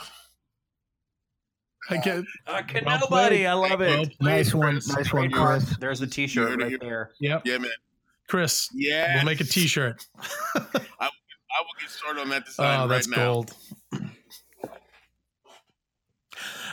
I 1.90 1.96
get. 1.98 2.24
Uh, 2.46 2.62
can 2.62 2.84
Well 2.84 2.98
nobody? 3.00 3.36
played. 3.38 3.46
I 3.46 3.52
love 3.54 3.80
Well 3.80 4.02
it. 4.02 4.14
Nice 4.20 4.52
one, 4.54 4.72
Chris. 4.74 4.88
nice 4.94 5.12
one, 5.12 5.30
Chris. 5.30 5.76
There's 5.80 6.00
the 6.00 6.06
You 6.06 6.10
T-shirt 6.12 6.60
right 6.60 6.68
here. 6.68 6.78
there. 6.80 7.10
Yep, 7.20 7.42
yeah, 7.46 7.58
man. 7.58 7.70
Chris. 8.28 8.68
Yeah, 8.74 9.14
We'll 9.16 9.24
make 9.24 9.40
a 9.40 9.44
T-shirt. 9.44 10.04
I 10.54 10.60
will 10.60 11.80
get 11.80 11.88
started 11.88 12.20
on 12.20 12.28
that 12.28 12.44
design 12.44 12.76
Oh, 12.78 12.82
right 12.82 12.88
that's 12.88 13.08
now. 13.08 13.16
gold. 13.16 13.52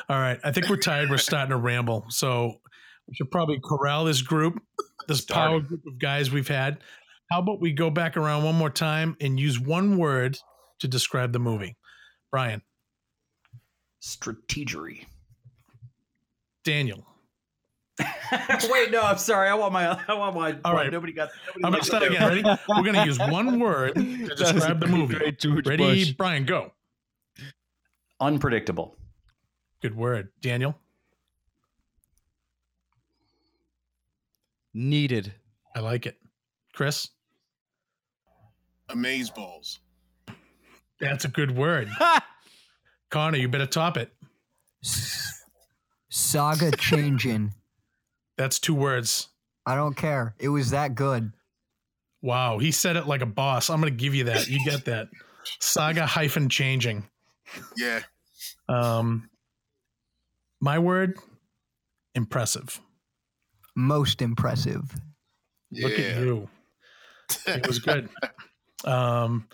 All 0.07 0.20
right, 0.20 0.38
I 0.44 0.52
think 0.52 0.70
we're 0.70 0.78
tired. 0.78 1.10
We're 1.10 1.18
starting 1.18 1.49
to 1.49 1.57
ramble, 1.57 2.06
so 2.10 2.60
we 3.07 3.15
should 3.15 3.32
probably 3.32 3.60
corral 3.64 4.06
this 4.06 4.22
group, 4.22 4.61
this 5.07 5.22
power 5.22 5.60
group 5.60 5.86
of 5.86 5.99
guys 5.99 6.32
we've 6.32 6.48
had. 6.48 6.80
How 7.32 7.40
about 7.40 7.60
we 7.60 7.72
go 7.72 7.90
back 7.90 8.18
around 8.18 8.44
one 8.44 8.56
more 8.56 8.69
time 8.69 9.15
and 9.19 9.40
use 9.40 9.60
one 9.60 9.98
word 9.98 10.38
to 10.80 10.88
describe 10.88 11.34
the 11.34 11.40
movie? 11.40 11.76
Brian, 12.32 12.61
Strategery. 14.02 15.06
Daniel. 16.64 17.06
Wait, 18.69 18.91
no, 18.91 19.02
I'm 19.02 19.18
sorry. 19.18 19.49
I 19.49 19.53
want 19.53 19.72
my. 19.72 19.99
I 20.07 20.14
want 20.14 20.36
my. 20.36 20.57
All 20.65 20.73
right. 20.73 20.91
Nobody 20.91 21.14
got. 21.14 21.30
Nobody 21.48 21.56
I'm 21.56 21.61
gonna 21.61 21.76
likes 21.77 21.88
start 21.88 22.03
again. 22.03 22.27
Ready? 22.27 22.44
We're 22.68 22.84
gonna 22.84 23.06
use 23.06 23.18
one 23.18 23.60
word 23.61 23.95
to 23.95 24.36
describe 24.36 24.80
the 24.80 24.88
movie. 24.88 25.15
great 25.15 25.65
Ready, 25.65 25.77
Bush. 25.77 26.11
Brian? 26.11 26.45
Go. 26.45 26.72
Unpredictable. 28.19 28.98
Good 29.82 29.95
word, 29.95 30.30
Daniel. 30.41 30.77
Needed. 34.77 35.34
I 35.73 35.80
like 35.80 36.06
it. 36.06 36.18
Chris, 36.73 37.07
Amaze 38.89 39.30
balls. 39.30 39.80
that's 40.99 41.23
a 41.23 41.30
good 41.30 41.56
word. 41.56 41.89
Connor, 43.10 43.38
you 43.38 43.47
better 43.47 43.65
top 43.65 43.95
it. 43.95 44.14
Saga 46.10 46.72
changing. 46.72 47.53
That's 48.38 48.60
two 48.60 48.76
words. 48.76 49.30
I 49.65 49.76
don't 49.76 49.95
care. 49.95 50.35
It 50.39 50.49
was 50.49 50.72
that 50.72 50.93
good. 50.93 51.31
Wow, 52.22 52.57
he 52.60 52.72
said 52.72 52.97
it 52.97 53.07
like 53.07 53.22
a 53.22 53.26
boss. 53.26 53.69
I'm 53.69 53.80
going 53.80 53.93
to 53.93 53.97
give 53.97 54.14
you 54.14 54.26
that. 54.26 54.47
You 54.49 54.60
get 54.65 54.84
that. 54.85 55.07
Saga 55.61 56.06
hyphen 56.06 56.49
changing. 56.49 57.07
Yeah. 57.77 58.02
Um, 58.68 59.30
my 60.60 60.80
word, 60.80 61.18
impressive. 62.14 62.81
Most 63.76 64.22
impressive. 64.22 64.95
Look 65.72 65.99
at 65.99 66.18
you. 66.18 66.47
It 67.47 67.68
was 67.68 67.80
good. 67.80 68.10
um, 68.85 69.47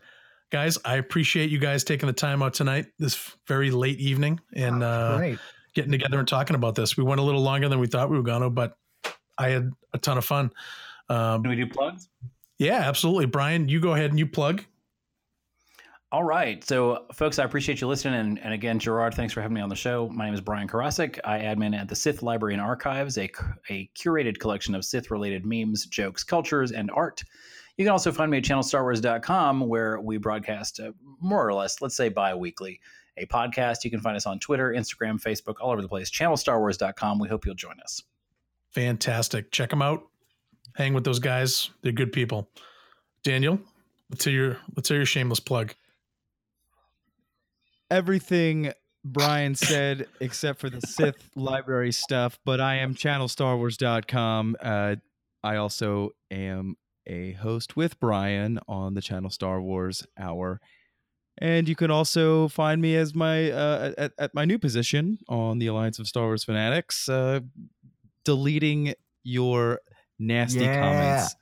guys, 0.51 0.77
I 0.85 0.95
appreciate 0.97 1.49
you 1.49 1.57
guys 1.57 1.83
taking 1.83 2.07
the 2.07 2.13
time 2.13 2.43
out 2.43 2.53
tonight, 2.53 2.87
this 2.99 3.35
very 3.47 3.71
late 3.71 3.99
evening, 3.99 4.39
and 4.53 4.83
uh, 4.83 5.17
Great. 5.17 5.39
getting 5.73 5.91
together 5.91 6.19
and 6.19 6.27
talking 6.27 6.55
about 6.55 6.75
this. 6.75 6.97
We 6.97 7.03
went 7.03 7.19
a 7.19 7.23
little 7.23 7.41
longer 7.41 7.69
than 7.69 7.79
we 7.79 7.87
thought 7.87 8.09
we 8.09 8.17
were 8.17 8.23
going 8.23 8.41
to, 8.41 8.49
but 8.49 8.75
I 9.37 9.49
had 9.49 9.71
a 9.93 9.97
ton 9.97 10.17
of 10.17 10.25
fun. 10.25 10.51
Um, 11.09 11.41
Can 11.41 11.49
we 11.49 11.55
do 11.55 11.67
plugs? 11.67 12.09
yeah, 12.59 12.79
absolutely. 12.87 13.25
Brian, 13.25 13.67
you 13.67 13.79
go 13.79 13.93
ahead 13.93 14.11
and 14.11 14.19
you 14.19 14.27
plug. 14.27 14.63
All 16.11 16.25
right. 16.25 16.61
So, 16.65 17.05
folks, 17.13 17.39
I 17.39 17.45
appreciate 17.45 17.79
you 17.79 17.87
listening. 17.87 18.19
And, 18.19 18.39
and 18.39 18.53
again, 18.53 18.79
Gerard, 18.79 19.13
thanks 19.13 19.33
for 19.33 19.41
having 19.41 19.55
me 19.55 19.61
on 19.61 19.69
the 19.69 19.77
show. 19.77 20.09
My 20.09 20.25
name 20.25 20.33
is 20.33 20.41
Brian 20.41 20.67
Karasik. 20.67 21.19
I 21.23 21.39
admin 21.39 21.73
at 21.73 21.87
the 21.87 21.95
Sith 21.95 22.21
Library 22.21 22.53
and 22.53 22.61
Archives, 22.61 23.17
a, 23.17 23.31
a 23.69 23.89
curated 23.95 24.37
collection 24.37 24.75
of 24.75 24.83
Sith 24.83 25.09
related 25.09 25.45
memes, 25.45 25.85
jokes, 25.85 26.21
cultures, 26.25 26.73
and 26.73 26.91
art. 26.91 27.23
You 27.77 27.85
can 27.85 27.93
also 27.93 28.11
find 28.11 28.29
me 28.29 28.39
at 28.39 28.43
channelstarwars.com, 28.43 29.61
where 29.61 30.01
we 30.01 30.17
broadcast 30.17 30.81
uh, 30.81 30.91
more 31.21 31.47
or 31.47 31.53
less, 31.53 31.81
let's 31.81 31.95
say 31.95 32.09
bi 32.09 32.35
weekly, 32.35 32.81
a 33.15 33.25
podcast. 33.27 33.85
You 33.85 33.89
can 33.89 34.01
find 34.01 34.17
us 34.17 34.25
on 34.25 34.37
Twitter, 34.37 34.73
Instagram, 34.73 35.21
Facebook, 35.21 35.55
all 35.61 35.71
over 35.71 35.81
the 35.81 35.87
place. 35.87 36.11
Channelstarwars.com. 36.11 37.19
We 37.19 37.29
hope 37.29 37.45
you'll 37.45 37.55
join 37.55 37.79
us. 37.79 38.03
Fantastic. 38.71 39.49
Check 39.51 39.69
them 39.69 39.81
out. 39.81 40.03
Hang 40.75 40.93
with 40.93 41.05
those 41.05 41.19
guys. 41.19 41.69
They're 41.83 41.93
good 41.93 42.11
people. 42.11 42.49
Daniel, 43.23 43.59
let's 44.09 44.25
hear 44.25 44.33
your 44.33 44.57
let's 44.75 44.89
hear 44.89 44.97
your 44.97 45.05
shameless 45.05 45.39
plug. 45.39 45.73
Everything 47.91 48.71
Brian 49.03 49.53
said 49.53 50.07
except 50.21 50.59
for 50.59 50.69
the 50.69 50.79
Sith 50.81 51.29
library 51.35 51.91
stuff, 51.91 52.39
but 52.45 52.61
I 52.61 52.75
am 52.77 52.95
channelstarwars.com. 52.95 54.55
Uh, 54.61 54.95
I 55.43 55.55
also 55.57 56.11
am 56.31 56.77
a 57.05 57.33
host 57.33 57.75
with 57.75 57.99
Brian 57.99 58.59
on 58.67 58.93
the 58.93 59.01
Channel 59.01 59.29
Star 59.29 59.59
Wars 59.61 60.07
Hour. 60.17 60.61
And 61.37 61.67
you 61.67 61.75
can 61.75 61.91
also 61.91 62.47
find 62.47 62.81
me 62.81 62.95
as 62.95 63.13
my 63.13 63.51
uh, 63.51 63.93
at, 63.97 64.13
at 64.17 64.33
my 64.33 64.45
new 64.45 64.57
position 64.57 65.17
on 65.27 65.59
the 65.59 65.67
Alliance 65.67 65.99
of 65.99 66.07
Star 66.07 66.25
Wars 66.27 66.43
Fanatics, 66.45 67.09
uh, 67.09 67.41
deleting 68.23 68.93
your 69.23 69.81
nasty 70.17 70.61
Yeah. 70.61 70.79
comments. 70.79 71.35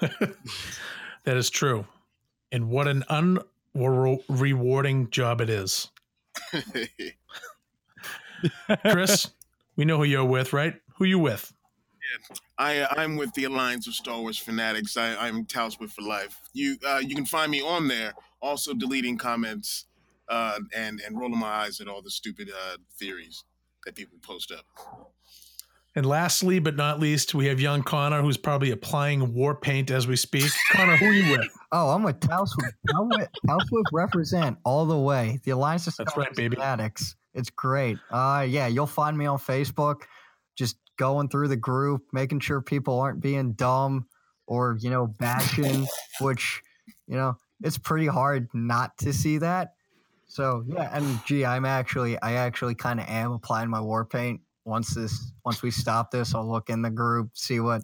that 1.24 1.36
is 1.36 1.50
true. 1.50 1.86
And 2.52 2.70
what 2.70 2.88
an 2.88 3.02
unrewarding 3.78 5.10
job 5.10 5.40
it 5.40 5.50
is. 5.50 5.90
Chris, 8.90 9.30
we 9.76 9.84
know 9.84 9.98
who 9.98 10.04
you're 10.04 10.24
with, 10.24 10.52
right? 10.52 10.74
Who 10.96 11.04
you 11.04 11.18
with? 11.18 11.52
I 12.58 12.86
I'm 12.96 13.16
with 13.16 13.34
the 13.34 13.44
Alliance 13.44 13.86
of 13.86 13.94
Star 13.94 14.20
Wars 14.20 14.38
fanatics. 14.38 14.96
I, 14.96 15.14
I'm 15.16 15.44
Talsworth 15.44 15.92
for 15.92 16.02
life. 16.02 16.40
You 16.52 16.76
uh, 16.86 17.00
you 17.04 17.14
can 17.14 17.26
find 17.26 17.50
me 17.50 17.60
on 17.60 17.88
there, 17.88 18.14
also 18.40 18.74
deleting 18.74 19.18
comments 19.18 19.86
uh, 20.28 20.58
and 20.74 21.00
and 21.06 21.18
rolling 21.18 21.38
my 21.38 21.46
eyes 21.46 21.80
at 21.80 21.88
all 21.88 22.02
the 22.02 22.10
stupid 22.10 22.50
uh, 22.50 22.76
theories 22.98 23.44
that 23.84 23.94
people 23.94 24.18
post 24.22 24.52
up. 24.52 24.64
And 25.98 26.06
lastly, 26.06 26.60
but 26.60 26.76
not 26.76 27.00
least, 27.00 27.34
we 27.34 27.46
have 27.46 27.58
young 27.58 27.82
Connor, 27.82 28.22
who's 28.22 28.36
probably 28.36 28.70
applying 28.70 29.34
war 29.34 29.52
paint 29.52 29.90
as 29.90 30.06
we 30.06 30.14
speak. 30.14 30.48
Connor, 30.70 30.94
who 30.94 31.06
are 31.06 31.12
you 31.12 31.32
with? 31.32 31.48
Oh, 31.72 31.90
I'm 31.90 32.04
with 32.04 32.20
Talswift. 32.20 32.70
I'm 32.94 33.08
with 33.08 33.28
Talswift 33.44 33.86
represent 33.92 34.58
all 34.64 34.86
the 34.86 34.96
way. 34.96 35.40
The 35.42 35.50
Alliance 35.50 35.88
of 35.88 35.96
That's 35.96 36.16
right, 36.16 36.32
baby. 36.36 36.54
Fanatics. 36.54 37.16
It's 37.34 37.50
great. 37.50 37.98
Uh 38.12 38.46
yeah, 38.48 38.68
you'll 38.68 38.86
find 38.86 39.18
me 39.18 39.26
on 39.26 39.38
Facebook, 39.38 40.02
just 40.56 40.76
going 40.98 41.30
through 41.30 41.48
the 41.48 41.56
group, 41.56 42.02
making 42.12 42.38
sure 42.38 42.60
people 42.60 43.00
aren't 43.00 43.20
being 43.20 43.54
dumb 43.54 44.06
or, 44.46 44.78
you 44.80 44.90
know, 44.90 45.08
bashing, 45.08 45.88
which, 46.20 46.62
you 47.08 47.16
know, 47.16 47.36
it's 47.64 47.76
pretty 47.76 48.06
hard 48.06 48.46
not 48.54 48.96
to 48.98 49.12
see 49.12 49.38
that. 49.38 49.72
So 50.28 50.62
yeah, 50.64 50.90
and 50.92 51.18
gee, 51.26 51.44
I'm 51.44 51.64
actually 51.64 52.22
I 52.22 52.34
actually 52.34 52.76
kind 52.76 53.00
of 53.00 53.08
am 53.08 53.32
applying 53.32 53.68
my 53.68 53.80
war 53.80 54.04
paint. 54.04 54.42
Once 54.68 54.94
this 54.94 55.32
once 55.44 55.62
we 55.62 55.70
stop 55.70 56.10
this, 56.10 56.34
I'll 56.34 56.48
look 56.48 56.68
in 56.68 56.82
the 56.82 56.90
group, 56.90 57.30
see 57.34 57.58
what 57.58 57.82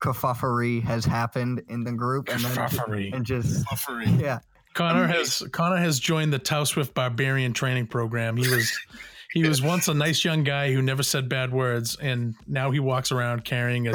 kerfuffery 0.00 0.82
has 0.84 1.04
happened 1.04 1.62
in 1.68 1.84
the 1.84 1.92
group, 1.92 2.28
and 2.28 2.40
then 2.42 2.54
Kerfuffery. 2.54 3.12
and 3.12 3.24
just 3.24 3.64
Buffering. 3.66 4.20
yeah. 4.20 4.38
Connor 4.74 5.06
has 5.06 5.42
Connor 5.52 5.78
has 5.78 5.98
joined 5.98 6.32
the 6.32 6.38
Tau 6.38 6.64
Swift 6.64 6.94
Barbarian 6.94 7.52
Training 7.52 7.86
Program. 7.86 8.36
He 8.36 8.46
was 8.48 8.78
he 9.32 9.48
was 9.48 9.62
once 9.62 9.88
a 9.88 9.94
nice 9.94 10.24
young 10.24 10.44
guy 10.44 10.72
who 10.72 10.82
never 10.82 11.02
said 11.02 11.28
bad 11.28 11.50
words, 11.52 11.96
and 11.96 12.34
now 12.46 12.70
he 12.70 12.78
walks 12.78 13.10
around 13.10 13.44
carrying 13.44 13.88
a, 13.88 13.94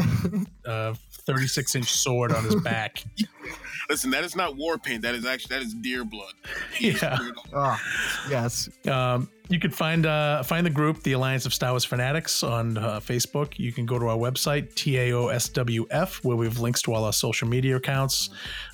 a 0.65 0.95
36 1.11 1.75
inch 1.75 1.91
sword 1.91 2.33
on 2.33 2.43
his 2.43 2.55
back. 2.55 3.03
Listen, 3.91 4.09
that 4.11 4.23
is 4.23 4.37
not 4.37 4.55
war 4.55 4.77
paint. 4.77 5.01
That 5.01 5.15
is 5.15 5.25
actually 5.25 5.57
that 5.57 5.65
is 5.65 5.73
deer 5.73 6.05
blood. 6.05 6.33
Yeah. 6.79 7.19
Oh, 7.53 7.77
yes. 8.29 8.69
Um, 8.87 9.29
you 9.49 9.59
can 9.59 9.69
find 9.69 10.05
uh, 10.05 10.43
find 10.43 10.65
the 10.65 10.69
group, 10.69 11.03
the 11.03 11.11
Alliance 11.11 11.45
of 11.45 11.53
Star 11.53 11.71
Wars 11.71 11.83
Fanatics, 11.83 12.41
on 12.41 12.77
uh, 12.77 13.01
Facebook. 13.01 13.59
You 13.59 13.73
can 13.73 13.85
go 13.85 13.99
to 13.99 14.07
our 14.07 14.15
website, 14.15 14.73
TAOSWF, 14.75 16.23
where 16.23 16.37
we 16.37 16.45
have 16.45 16.57
links 16.59 16.81
to 16.83 16.93
all 16.93 17.03
our 17.03 17.11
social 17.11 17.49
media 17.49 17.75
accounts 17.75 18.29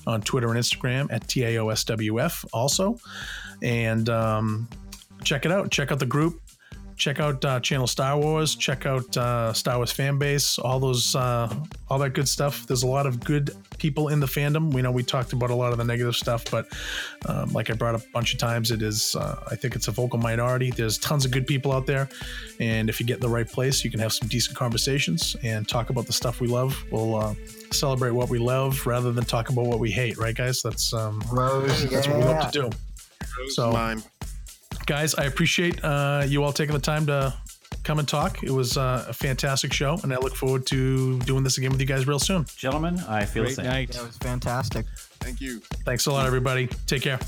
on 0.06 0.20
Twitter 0.20 0.48
and 0.50 0.56
Instagram 0.56 1.08
at 1.10 1.26
TAOSWF 1.26 2.44
also. 2.52 2.96
And 3.60 4.08
um, 4.08 4.68
check 5.24 5.44
it 5.44 5.50
out. 5.50 5.72
Check 5.72 5.90
out 5.90 5.98
the 5.98 6.06
group. 6.06 6.40
Check 6.98 7.20
out 7.20 7.44
uh, 7.44 7.60
Channel 7.60 7.86
Star 7.86 8.18
Wars. 8.18 8.56
Check 8.56 8.84
out 8.84 9.16
uh, 9.16 9.52
Star 9.52 9.76
Wars 9.76 9.92
fan 9.92 10.18
base. 10.18 10.58
All 10.58 10.80
those, 10.80 11.14
uh, 11.14 11.48
all 11.88 11.98
that 12.00 12.10
good 12.10 12.28
stuff. 12.28 12.66
There's 12.66 12.82
a 12.82 12.88
lot 12.88 13.06
of 13.06 13.20
good 13.22 13.52
people 13.78 14.08
in 14.08 14.18
the 14.18 14.26
fandom. 14.26 14.72
We 14.72 14.82
know 14.82 14.90
we 14.90 15.04
talked 15.04 15.32
about 15.32 15.50
a 15.50 15.54
lot 15.54 15.70
of 15.70 15.78
the 15.78 15.84
negative 15.84 16.16
stuff, 16.16 16.44
but 16.50 16.66
um, 17.26 17.52
like 17.52 17.70
I 17.70 17.74
brought 17.74 17.94
up 17.94 18.02
a 18.02 18.10
bunch 18.12 18.32
of 18.34 18.40
times, 18.40 18.72
it 18.72 18.82
is. 18.82 19.14
Uh, 19.14 19.40
I 19.48 19.54
think 19.54 19.76
it's 19.76 19.86
a 19.86 19.92
vocal 19.92 20.18
minority. 20.18 20.72
There's 20.72 20.98
tons 20.98 21.24
of 21.24 21.30
good 21.30 21.46
people 21.46 21.70
out 21.72 21.86
there, 21.86 22.08
and 22.58 22.88
if 22.88 22.98
you 22.98 23.06
get 23.06 23.14
in 23.18 23.20
the 23.22 23.28
right 23.28 23.48
place, 23.48 23.84
you 23.84 23.90
can 23.92 24.00
have 24.00 24.12
some 24.12 24.26
decent 24.26 24.56
conversations 24.56 25.36
and 25.44 25.68
talk 25.68 25.90
about 25.90 26.06
the 26.06 26.12
stuff 26.12 26.40
we 26.40 26.48
love. 26.48 26.76
We'll 26.90 27.14
uh, 27.14 27.34
celebrate 27.70 28.10
what 28.10 28.28
we 28.28 28.40
love 28.40 28.84
rather 28.88 29.12
than 29.12 29.24
talk 29.24 29.50
about 29.50 29.66
what 29.66 29.78
we 29.78 29.92
hate, 29.92 30.18
right, 30.18 30.34
guys? 30.34 30.62
That's 30.62 30.92
um, 30.92 31.22
Rose, 31.30 31.88
that's 31.88 32.08
what 32.08 32.18
we 32.18 32.24
love 32.24 32.50
to 32.50 32.62
do. 32.62 32.70
Rose 33.38 33.54
So- 33.54 33.70
mine. 33.70 34.02
Guys 34.86 35.14
i 35.16 35.24
appreciate 35.24 35.82
uh, 35.84 36.24
you 36.26 36.42
all 36.42 36.52
taking 36.52 36.74
the 36.74 36.80
time 36.80 37.06
to 37.06 37.32
come 37.84 37.98
and 37.98 38.08
talk 38.08 38.42
it 38.42 38.50
was 38.50 38.76
uh, 38.76 39.04
a 39.08 39.12
fantastic 39.12 39.72
show 39.72 39.98
and 40.02 40.12
i 40.12 40.16
look 40.16 40.34
forward 40.34 40.66
to 40.66 41.18
doing 41.20 41.42
this 41.44 41.58
again 41.58 41.70
with 41.70 41.80
you 41.80 41.86
guys 41.86 42.06
real 42.06 42.18
soon 42.18 42.44
Gentlemen, 42.56 42.98
I 43.08 43.24
feel 43.24 43.42
the 43.44 43.48
Great 43.48 43.56
same. 43.56 43.66
night. 43.66 43.92
That 43.92 44.06
was 44.06 44.16
fantastic. 44.18 44.86
Thank 45.20 45.40
you. 45.40 45.60
thanks 45.84 46.06
a 46.06 46.12
lot 46.12 46.26
everybody 46.26 46.68
take 46.86 47.02
care 47.02 47.18